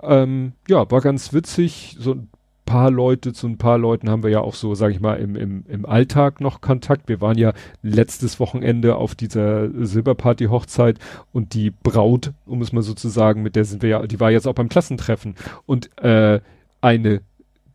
[0.00, 2.28] Ähm, ja, war ganz witzig, so ein
[2.64, 5.36] paar Leute, zu ein paar Leuten haben wir ja auch so, sage ich mal, im,
[5.36, 7.08] im, im Alltag noch Kontakt.
[7.08, 10.98] Wir waren ja letztes Wochenende auf dieser Silberparty-Hochzeit
[11.32, 14.20] und die Braut, um es mal so zu sagen, mit der sind wir ja, die
[14.20, 15.34] war jetzt auch beim Klassentreffen.
[15.66, 16.40] Und äh,
[16.80, 17.22] eine,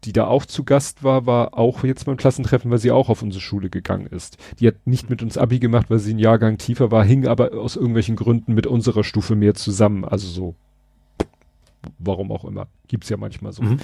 [0.04, 3.22] die da auch zu Gast war, war auch jetzt beim Klassentreffen, weil sie auch auf
[3.22, 4.38] unsere Schule gegangen ist.
[4.60, 7.54] Die hat nicht mit uns Abi gemacht, weil sie einen Jahrgang tiefer war, hing aber
[7.54, 10.06] aus irgendwelchen Gründen mit unserer Stufe mehr zusammen.
[10.06, 10.56] Also so
[12.00, 12.68] warum auch immer.
[12.88, 13.64] Gibt's ja manchmal so.
[13.64, 13.78] Mhm.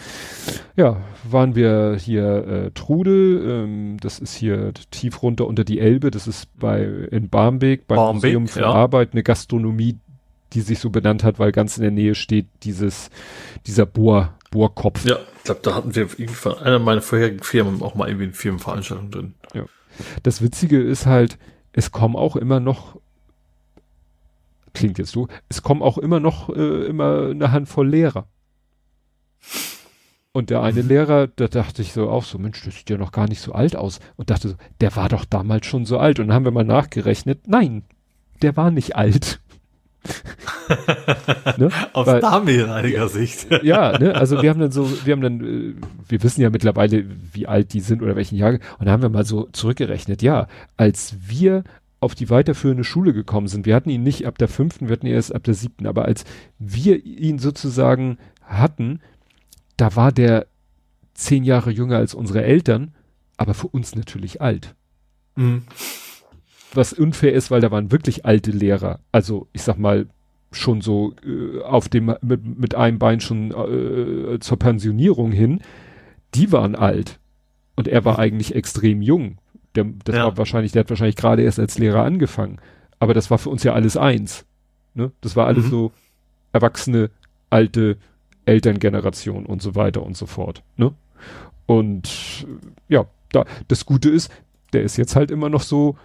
[0.75, 6.11] Ja, waren wir hier äh, Trudel, ähm, das ist hier tief runter unter die Elbe,
[6.11, 8.71] das ist bei in Barmbek, beim Barmbek, Museum für ja.
[8.71, 9.97] Arbeit, eine Gastronomie,
[10.53, 13.09] die sich so benannt hat, weil ganz in der Nähe steht dieses,
[13.65, 15.05] dieser Bohr, Bohrkopf.
[15.05, 18.25] Ja, ich glaube, da hatten wir irgendwie von einer meiner vorherigen Firmen auch mal irgendwie
[18.25, 19.33] eine Firmenveranstaltung drin.
[19.53, 19.65] Ja.
[20.23, 21.37] Das Witzige ist halt,
[21.71, 22.97] es kommen auch immer noch
[24.73, 28.27] klingt jetzt so, es kommen auch immer noch äh, immer eine Handvoll Lehrer.
[30.35, 33.11] Und der eine Lehrer, da dachte ich so auch so, Mensch, das sieht ja noch
[33.11, 33.99] gar nicht so alt aus.
[34.15, 36.19] Und dachte so, der war doch damals schon so alt.
[36.19, 37.83] Und dann haben wir mal nachgerechnet, nein,
[38.41, 39.39] der war nicht alt.
[41.57, 41.69] ne?
[41.93, 43.47] Aus Weil, damaliger Sicht.
[43.63, 44.15] ja, ne?
[44.15, 45.75] also wir haben dann so, wir haben dann, äh,
[46.09, 48.53] wir wissen ja mittlerweile, wie alt die sind oder welchen Jahr.
[48.53, 51.63] Und dann haben wir mal so zurückgerechnet, ja, als wir
[52.03, 53.65] auf die weiterführende Schule gekommen sind.
[53.65, 56.05] Wir hatten ihn nicht ab der fünften, wir hatten ihn erst ab der siebten, aber
[56.05, 56.25] als
[56.59, 58.99] wir ihn sozusagen hatten,
[59.77, 60.47] da war der
[61.13, 62.93] zehn Jahre jünger als unsere Eltern,
[63.37, 64.75] aber für uns natürlich alt.
[65.35, 65.63] Mhm.
[66.73, 68.99] Was unfair ist, weil da waren wirklich alte Lehrer.
[69.11, 70.07] Also ich sag mal,
[70.51, 75.61] schon so äh, auf dem mit, mit einem Bein schon äh, zur Pensionierung hin,
[76.35, 77.19] die waren alt.
[77.75, 79.37] Und er war eigentlich extrem jung.
[79.75, 80.25] Der, das ja.
[80.25, 82.59] war wahrscheinlich, der hat wahrscheinlich gerade erst als Lehrer angefangen.
[82.99, 84.45] Aber das war für uns ja alles eins.
[84.93, 85.11] Ne?
[85.21, 85.69] Das war alles mhm.
[85.69, 85.91] so
[86.51, 87.09] erwachsene,
[87.49, 87.97] alte
[88.45, 90.63] Elterngeneration und so weiter und so fort.
[90.77, 90.93] Ne?
[91.65, 92.45] Und
[92.87, 94.31] ja, da, das Gute ist,
[94.73, 95.97] der ist jetzt halt immer noch so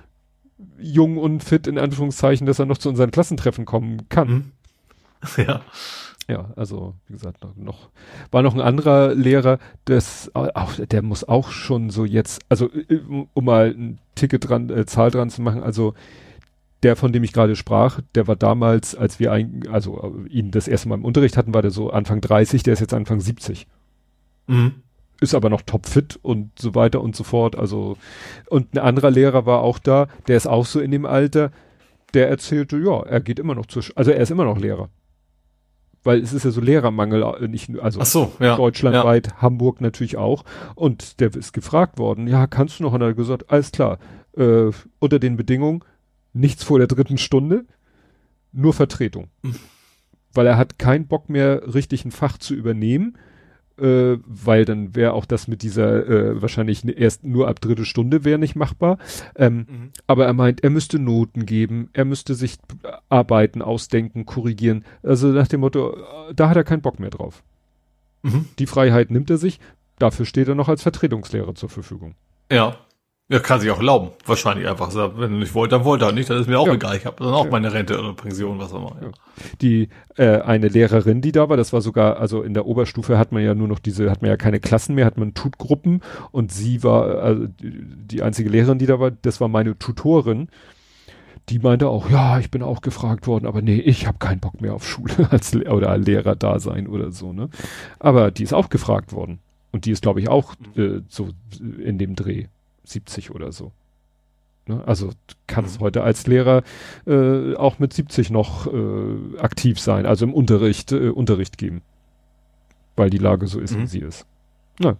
[0.78, 4.28] jung und fit, in Anführungszeichen, dass er noch zu unseren Klassentreffen kommen kann.
[4.28, 4.52] Mhm.
[5.36, 5.62] Ja.
[6.30, 7.88] Ja, also wie gesagt, noch,
[8.30, 13.00] war noch ein anderer Lehrer, das auch, der muss auch schon so jetzt, also äh,
[13.32, 15.94] um mal ein Ticket dran, äh, Zahl dran zu machen, also
[16.82, 20.50] der, von dem ich gerade sprach, der war damals, als wir ein, also äh, ihn
[20.50, 23.20] das erste Mal im Unterricht hatten, war der so Anfang 30, der ist jetzt Anfang
[23.20, 23.66] 70.
[24.48, 24.82] Mhm.
[25.22, 27.56] Ist aber noch topfit und so weiter und so fort.
[27.56, 27.96] Also,
[28.50, 31.52] und ein anderer Lehrer war auch da, der ist auch so in dem Alter,
[32.12, 34.90] der erzählte, ja, er geht immer noch zur, also er ist immer noch Lehrer
[36.04, 39.42] weil es ist ja so Lehrermangel, äh, nicht nur, also so, ja, deutschlandweit, ja.
[39.42, 40.44] Hamburg natürlich auch.
[40.74, 42.92] Und der ist gefragt worden, ja, kannst du noch?
[42.92, 43.98] Und er hat gesagt, alles klar,
[44.36, 45.84] äh, unter den Bedingungen,
[46.32, 47.64] nichts vor der dritten Stunde,
[48.52, 49.28] nur Vertretung.
[49.42, 49.56] Mhm.
[50.32, 53.16] Weil er hat keinen Bock mehr, richtig ein Fach zu übernehmen
[53.80, 58.24] äh, weil dann wäre auch das mit dieser äh, wahrscheinlich erst nur ab dritte Stunde
[58.24, 58.98] wäre nicht machbar.
[59.36, 59.90] Ähm, mhm.
[60.06, 62.56] Aber er meint, er müsste Noten geben, er müsste sich
[63.08, 64.84] Arbeiten ausdenken, korrigieren.
[65.02, 65.96] Also nach dem Motto,
[66.34, 67.42] da hat er keinen Bock mehr drauf.
[68.22, 68.46] Mhm.
[68.58, 69.60] Die Freiheit nimmt er sich,
[69.98, 72.14] dafür steht er noch als Vertretungslehrer zur Verfügung.
[72.50, 72.76] Ja.
[73.30, 74.12] Ja, kann sich auch erlauben.
[74.24, 74.90] Wahrscheinlich einfach.
[74.94, 76.30] Wenn du nicht wollt, dann wollt er nicht.
[76.30, 76.72] Das ist mir auch ja.
[76.72, 76.96] egal.
[76.96, 77.50] Ich habe dann auch ja.
[77.50, 79.02] meine Rente oder Pension, was auch immer.
[79.02, 79.08] Ja.
[79.60, 83.30] Die äh, eine Lehrerin, die da war, das war sogar, also in der Oberstufe hat
[83.30, 86.52] man ja nur noch diese, hat man ja keine Klassen mehr, hat man Tutgruppen und
[86.52, 90.48] sie war, also die einzige Lehrerin, die da war, das war meine Tutorin.
[91.50, 94.62] die meinte auch, ja, ich bin auch gefragt worden, aber nee, ich habe keinen Bock
[94.62, 97.50] mehr auf Schule als Le oder Lehrer da sein oder so, ne?
[97.98, 99.38] Aber die ist auch gefragt worden.
[99.70, 101.28] Und die ist, glaube ich, auch äh, so
[101.60, 102.46] in dem Dreh
[102.90, 103.72] 70 oder so.
[104.68, 104.82] Ne?
[104.86, 105.10] Also
[105.46, 105.84] kannst mhm.
[105.84, 106.62] heute als Lehrer
[107.06, 111.82] äh, auch mit 70 noch äh, aktiv sein, also im Unterricht, äh, Unterricht geben.
[112.96, 113.82] Weil die Lage so ist, mhm.
[113.82, 114.26] wie sie ist.
[114.78, 114.96] Na.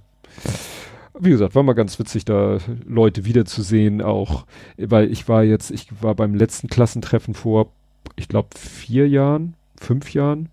[1.20, 5.88] Wie gesagt, war mal ganz witzig, da Leute wiederzusehen, auch, weil ich war jetzt, ich
[6.00, 7.72] war beim letzten Klassentreffen vor,
[8.14, 10.48] ich glaube, vier Jahren, fünf Jahren,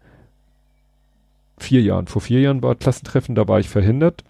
[1.60, 4.24] vier Jahren, vor vier Jahren war Klassentreffen, da war ich verhindert.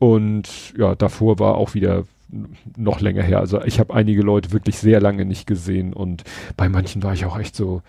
[0.00, 2.04] Und ja, davor war auch wieder
[2.74, 3.38] noch länger her.
[3.38, 6.24] Also ich habe einige Leute wirklich sehr lange nicht gesehen und
[6.56, 7.82] bei manchen war ich auch echt so,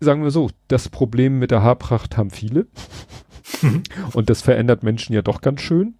[0.00, 2.66] sagen wir so, das Problem mit der Haarpracht haben viele.
[4.14, 5.94] und das verändert Menschen ja doch ganz schön.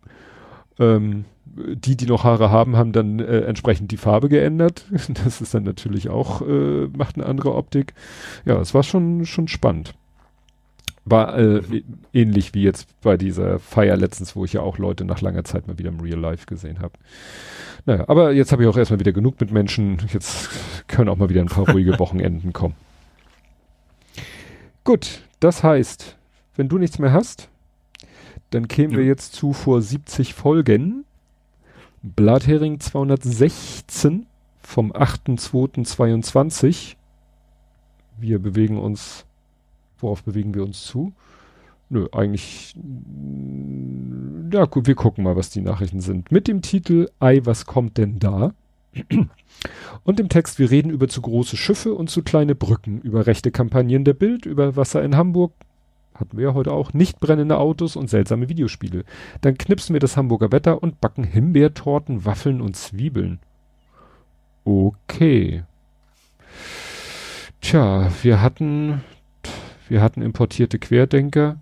[0.80, 4.86] Ähm, die, die noch Haare haben, haben dann äh, entsprechend die Farbe geändert.
[5.24, 7.94] Das ist dann natürlich auch, äh, macht eine andere Optik.
[8.44, 9.94] Ja, es war schon, schon spannend.
[11.04, 11.60] War äh,
[12.12, 15.66] ähnlich wie jetzt bei dieser Feier letztens, wo ich ja auch Leute nach langer Zeit
[15.66, 16.94] mal wieder im Real Life gesehen habe.
[17.84, 19.98] Naja, aber jetzt habe ich auch erstmal wieder genug mit Menschen.
[20.12, 20.48] Jetzt
[20.88, 22.74] können auch mal wieder ein paar ruhige Wochenenden kommen.
[24.84, 26.16] Gut, das heißt,
[26.56, 27.48] wenn du nichts mehr hast,
[28.50, 28.98] dann kämen ja.
[28.98, 31.04] wir jetzt zu vor 70 Folgen.
[32.02, 34.26] Blathering 216
[34.62, 36.96] vom 8.2.22.
[38.18, 39.24] Wir bewegen uns
[39.98, 41.12] Worauf bewegen wir uns zu?
[41.90, 42.74] Nö, eigentlich,
[44.52, 46.32] ja gut, wir gucken mal, was die Nachrichten sind.
[46.32, 48.52] Mit dem Titel Ei, was kommt denn da?
[50.04, 53.50] Und im Text, wir reden über zu große Schiffe und zu kleine Brücken, über rechte
[53.50, 55.52] Kampagnen der Bild, über Wasser in Hamburg,
[56.14, 59.04] hatten wir ja heute auch, nicht brennende Autos und seltsame Videospiele.
[59.40, 63.40] Dann knipsen wir das Hamburger Wetter und backen Himbeertorten, Waffeln und Zwiebeln.
[64.64, 65.64] Okay.
[67.60, 69.02] Tja, wir hatten
[69.88, 71.56] wir hatten importierte Querdenker.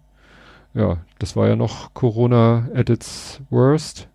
[0.75, 4.09] Ja, das war ja noch Corona at its worst.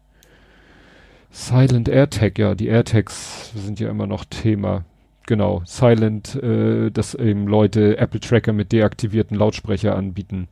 [1.30, 4.86] Silent AirTag, ja, die AirTags sind ja immer noch Thema.
[5.27, 10.48] Genau, Silent, äh, dass eben Leute Apple Tracker mit deaktivierten Lautsprecher anbieten.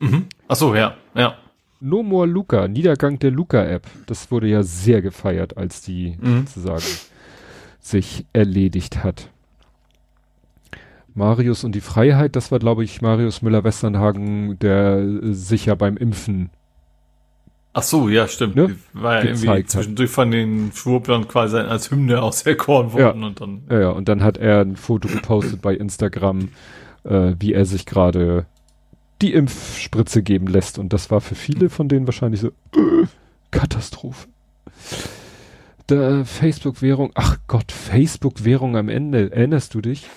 [0.00, 0.26] Mhm.
[0.48, 1.36] Ach so, ja, ja.
[1.80, 3.86] No More Luca, Niedergang der Luca-App.
[4.06, 6.46] Das wurde ja sehr gefeiert, als die mhm.
[6.46, 6.98] sozusagen
[7.80, 9.30] sich erledigt hat.
[11.18, 15.96] Marius und die Freiheit, das war, glaube ich, Marius Müller-Westernhagen, der äh, sich ja beim
[15.96, 16.50] Impfen
[17.78, 18.56] Ach so, ja, stimmt.
[18.56, 18.76] Ne?
[18.92, 20.14] War ja irgendwie zwischendurch hat.
[20.14, 23.26] von den Schwurblern quasi als Hymne auserkoren worden ja.
[23.28, 23.62] und dann.
[23.70, 26.48] Ja, ja, und dann hat er ein Foto gepostet bei Instagram,
[27.04, 28.46] äh, wie er sich gerade
[29.22, 30.80] die Impfspritze geben lässt.
[30.80, 33.06] Und das war für viele von denen wahrscheinlich so äh,
[33.52, 34.26] Katastrophe.
[35.88, 40.08] Der Facebook-Währung, ach Gott, Facebook-Währung am Ende, erinnerst du dich?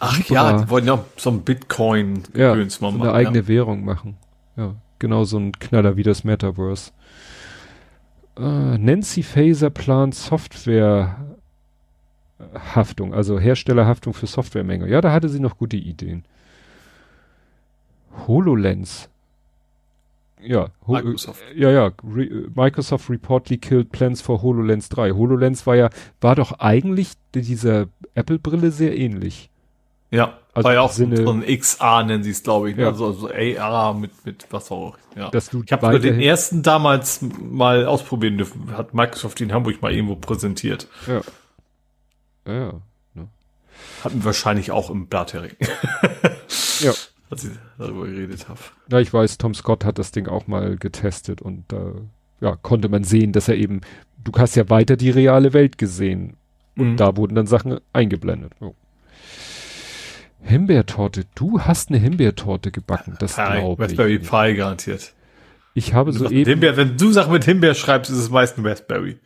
[0.00, 0.34] Ach Super.
[0.34, 3.48] ja, die wollen ja so ein Bitcoin ja, so eine machen, eigene ja.
[3.48, 4.16] Währung machen.
[4.56, 6.92] Ja, genau so ein Knaller wie das Metaverse.
[8.38, 14.88] Uh, Nancy Faser plant Softwarehaftung, also Herstellerhaftung für Softwaremenge.
[14.88, 16.24] Ja, da hatte sie noch gute Ideen.
[18.26, 19.10] HoloLens.
[20.42, 21.42] Ja, Microsoft.
[21.54, 21.90] ja, ja.
[22.02, 25.12] Re Microsoft reportedly killed plans for HoloLens 3.
[25.12, 25.90] HoloLens war ja,
[26.22, 29.49] war doch eigentlich dieser Apple-Brille sehr ähnlich.
[30.10, 32.76] Ja, also war ja auch Sinne, so ein XA nennen sie es, glaube ich.
[32.76, 32.82] Ne?
[32.82, 32.88] Ja.
[32.88, 34.96] Also, also AR mit, mit was auch.
[35.16, 35.30] Ja.
[35.30, 38.76] Dass du ich habe den ersten damals mal ausprobieren dürfen.
[38.76, 40.88] Hat Microsoft in Hamburg mal irgendwo präsentiert.
[41.06, 41.20] Ja.
[42.46, 42.72] Ja, ja.
[43.14, 43.28] Ne?
[44.02, 45.54] Hatten wahrscheinlich auch im Blattering.
[46.80, 46.92] ja.
[47.30, 48.58] Als ich darüber geredet habe.
[48.90, 51.92] Ja, ich weiß, Tom Scott hat das Ding auch mal getestet und da äh,
[52.40, 53.82] ja, konnte man sehen, dass er eben,
[54.24, 56.36] du hast ja weiter die reale Welt gesehen.
[56.76, 56.96] Und mhm.
[56.96, 58.52] da wurden dann Sachen eingeblendet.
[58.60, 58.74] Oh.
[60.42, 61.24] Himbeertorte.
[61.34, 63.16] Du hast eine Himbeertorte gebacken.
[63.18, 63.90] Das glaube ich.
[63.90, 65.14] Raspberry Pi garantiert.
[65.74, 66.48] Ich habe so eben.
[66.48, 69.18] Himbeer, wenn du Sachen mit Himbeer schreibst, ist es meist ein Raspberry.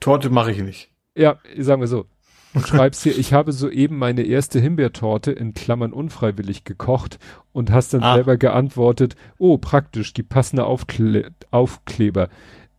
[0.00, 0.90] Torte mache ich nicht.
[1.14, 2.06] Ja, sagen wir so.
[2.54, 7.18] Du schreibst hier, ich habe soeben meine erste Himbeertorte in Klammern unfreiwillig gekocht
[7.52, 8.14] und hast dann ah.
[8.14, 12.28] selber geantwortet, oh, praktisch, die passende Aufkle Aufkleber.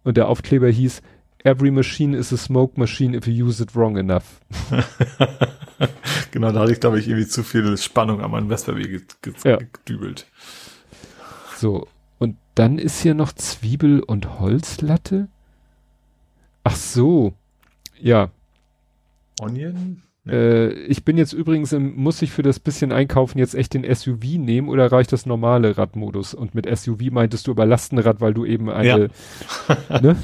[0.05, 1.01] Und der Aufkleber hieß,
[1.45, 4.41] every machine is a smoke machine if you use it wrong enough.
[6.31, 9.01] genau, da hatte ich, glaube ich, irgendwie zu viel Spannung an meinem Raspberry
[9.43, 9.57] ja.
[9.57, 10.25] gedübelt.
[11.55, 11.87] So,
[12.19, 15.29] und dann ist hier noch Zwiebel und Holzlatte.
[16.63, 17.33] Ach so,
[17.99, 18.31] ja.
[19.39, 20.01] Onion?
[20.23, 20.33] Nee.
[20.33, 23.83] Äh, ich bin jetzt übrigens, im, muss ich für das bisschen einkaufen jetzt echt den
[23.83, 26.33] SUV nehmen oder reicht das normale Radmodus?
[26.33, 29.09] Und mit SUV meintest du über weil du eben eine,
[29.89, 29.99] ja.
[30.01, 30.15] ne?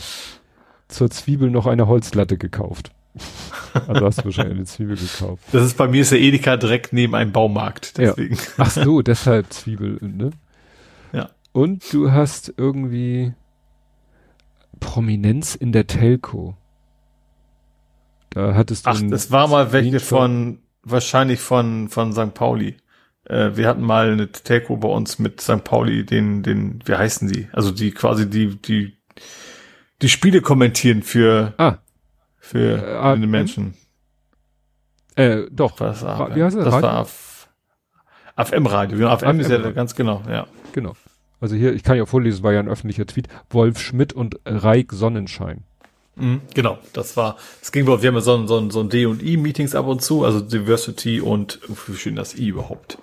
[0.92, 2.92] Zur Zwiebel noch eine Holzlatte gekauft.
[3.88, 5.46] Also hast du wahrscheinlich eine Zwiebel gekauft.
[5.54, 7.98] Das ist bei mir ist der Edeka direkt neben einem Baumarkt.
[7.98, 8.36] Deswegen.
[8.36, 8.42] Ja.
[8.58, 10.32] Ach so, deshalb Zwiebel, ne?
[11.14, 11.30] Ja.
[11.54, 13.32] Und du hast irgendwie
[14.82, 16.58] Prominenz in der Telco.
[18.32, 18.90] Da hattest du.
[18.90, 22.34] Ach, das war mal welche von, wahrscheinlich von, von St.
[22.34, 22.76] Pauli.
[23.26, 25.64] Äh, wir hatten mal eine Telco bei uns mit St.
[25.64, 27.48] Pauli, den, den, wie heißen die?
[27.54, 28.98] Also die quasi die, die,
[30.02, 31.78] die Spiele kommentieren für, ah.
[32.38, 33.76] für äh, ah, Menschen.
[35.16, 35.80] Äh, doch.
[35.80, 36.66] Was, wie heißt das?
[36.66, 37.50] Das war auf,
[38.38, 38.98] FM-Radio.
[38.98, 40.48] Genau, FM, FM ist ja ganz genau, ja.
[40.74, 40.96] Genau.
[41.40, 43.28] Also hier, ich kann ja vorlesen, war ja ein öffentlicher Tweet.
[43.50, 45.64] Wolf Schmidt und Reik Sonnenschein.
[46.16, 49.88] Mhm, genau, das war, es ging, wir haben ja so, so, so ein D&I-Meetings ab
[49.88, 52.98] und zu, also Diversity und, wie schön das I überhaupt?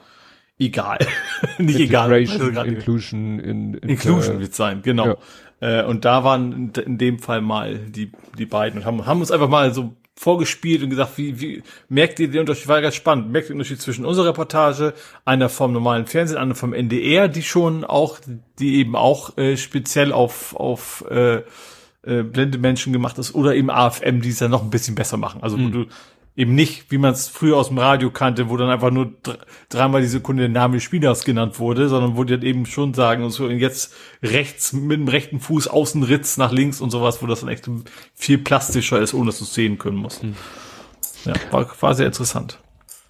[0.58, 0.98] Egal.
[1.58, 2.12] Nicht egal.
[2.12, 5.06] Inclusion in, in Inclusion wird sein, genau.
[5.06, 5.16] Ja.
[5.60, 9.30] Äh, und da waren in dem Fall mal die, die beiden und haben, haben uns
[9.30, 12.68] einfach mal so vorgespielt und gesagt, wie, wie merkt ihr den Unterschied?
[12.68, 13.30] War ganz spannend.
[13.30, 17.42] Merkt ihr den Unterschied zwischen unserer Reportage, einer vom normalen Fernsehen, einer vom NDR, die
[17.42, 18.18] schon auch,
[18.58, 21.42] die eben auch äh, speziell auf auf äh,
[22.02, 25.16] äh, blinde Menschen gemacht ist, oder eben AFM, die es ja noch ein bisschen besser
[25.16, 25.42] machen.
[25.42, 25.66] Also mhm.
[25.66, 25.86] wo du
[26.38, 29.12] eben nicht, wie man es früher aus dem Radio kannte, wo dann einfach nur
[29.68, 32.94] dreimal die Sekunde der Name des Spielers genannt wurde, sondern wo die dann eben schon
[32.94, 33.92] sagen, und so jetzt
[34.22, 37.68] rechts mit dem rechten Fuß außen Ritz nach links und sowas, wo das dann echt
[38.14, 40.22] viel plastischer ist, ohne dass du es sehen können musst.
[40.22, 40.36] Hm.
[41.24, 42.60] Ja, war, war sehr interessant.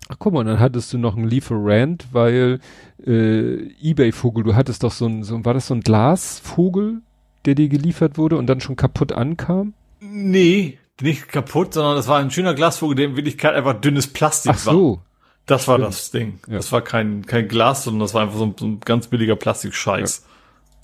[0.09, 2.61] Ach, guck mal, dann hattest du noch einen Lieferant, weil
[3.07, 7.03] äh, Ebay-Vogel, du hattest doch so ein, so, war das so ein Glasvogel,
[7.45, 9.75] der dir geliefert wurde und dann schon kaputt ankam?
[10.01, 14.53] Nee, nicht kaputt, sondern das war ein schöner Glasvogel, der in Wirklichkeit einfach dünnes Plastik
[14.55, 14.97] Ach so.
[14.97, 15.05] war.
[15.47, 15.89] Das war Stimmt.
[15.89, 16.39] das Ding.
[16.47, 16.57] Ja.
[16.57, 19.37] Das war kein, kein Glas, sondern das war einfach so ein, so ein ganz billiger
[19.37, 20.25] Plastikscheiß.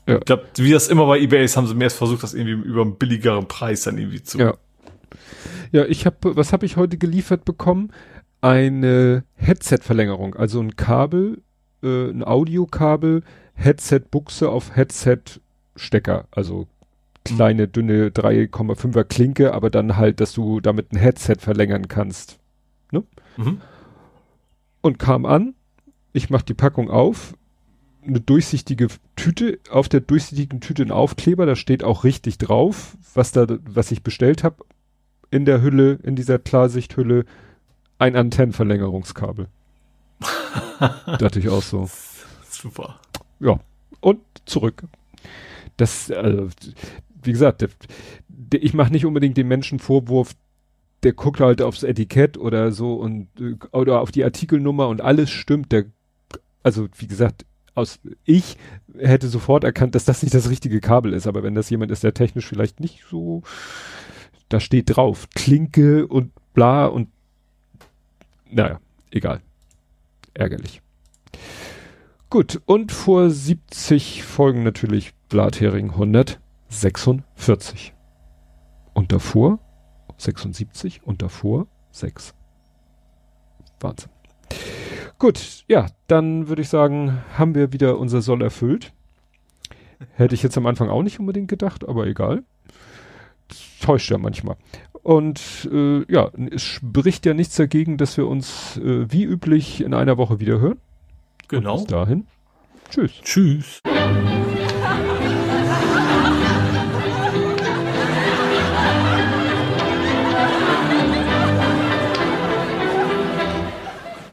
[0.06, 0.14] Ja.
[0.14, 0.18] Ja.
[0.18, 2.68] Ich glaube, wie das immer bei eBay ist, haben sie mir erst versucht, das irgendwie
[2.68, 4.38] über einen billigeren Preis dann irgendwie zu.
[4.38, 4.54] Ja.
[5.72, 7.90] Ja, ich habe, was habe ich heute geliefert bekommen?
[8.40, 11.42] Eine Headset-Verlängerung, also ein Kabel,
[11.82, 13.22] äh, ein Audiokabel,
[13.54, 16.68] Headset-Buchse auf Headset-Stecker, also
[17.24, 22.38] kleine, dünne 3,5er Klinke, aber dann halt, dass du damit ein Headset verlängern kannst.
[22.90, 23.02] Ne?
[23.36, 23.60] Mhm.
[24.82, 25.54] Und kam an,
[26.12, 27.34] ich mach die Packung auf,
[28.06, 33.32] eine durchsichtige Tüte, auf der durchsichtigen Tüte ein Aufkleber, da steht auch richtig drauf, was
[33.32, 34.64] da, was ich bestellt habe.
[35.30, 37.24] In der Hülle, in dieser Klarsichthülle,
[37.98, 39.48] ein Antennenverlängerungskabel.
[40.78, 41.88] Dachte ich auch so.
[42.48, 43.00] Super.
[43.40, 43.58] Ja.
[44.00, 44.84] Und zurück.
[45.76, 46.50] Das, also,
[47.24, 47.68] wie gesagt, der,
[48.28, 50.34] der, ich mache nicht unbedingt den Menschen Vorwurf,
[51.02, 55.30] der guckt halt aufs Etikett oder so und äh, oder auf die Artikelnummer und alles
[55.30, 55.72] stimmt.
[55.72, 55.84] Der,
[56.62, 57.44] also wie gesagt,
[57.74, 58.56] aus ich
[58.96, 61.26] hätte sofort erkannt, dass das nicht das richtige Kabel ist.
[61.26, 63.42] Aber wenn das jemand ist, der technisch vielleicht nicht so,
[64.48, 67.08] da steht drauf Klinke und bla und
[68.50, 68.80] naja,
[69.10, 69.40] egal,
[70.32, 70.80] ärgerlich.
[72.30, 76.40] Gut, und vor 70 Folgen natürlich Blathering 100.
[76.80, 77.92] 46.
[78.94, 79.58] Und davor
[80.18, 82.34] 76 und davor 6.
[83.80, 84.10] Wahnsinn.
[85.18, 88.92] Gut, ja, dann würde ich sagen, haben wir wieder unser Soll erfüllt.
[90.14, 92.42] Hätte ich jetzt am Anfang auch nicht unbedingt gedacht, aber egal.
[93.80, 94.56] täuscht ja manchmal.
[95.02, 99.94] Und äh, ja, es spricht ja nichts dagegen, dass wir uns äh, wie üblich in
[99.94, 100.80] einer Woche wieder hören.
[101.48, 101.74] Genau.
[101.74, 102.26] Und bis dahin.
[102.90, 103.12] Tschüss.
[103.22, 103.80] Tschüss.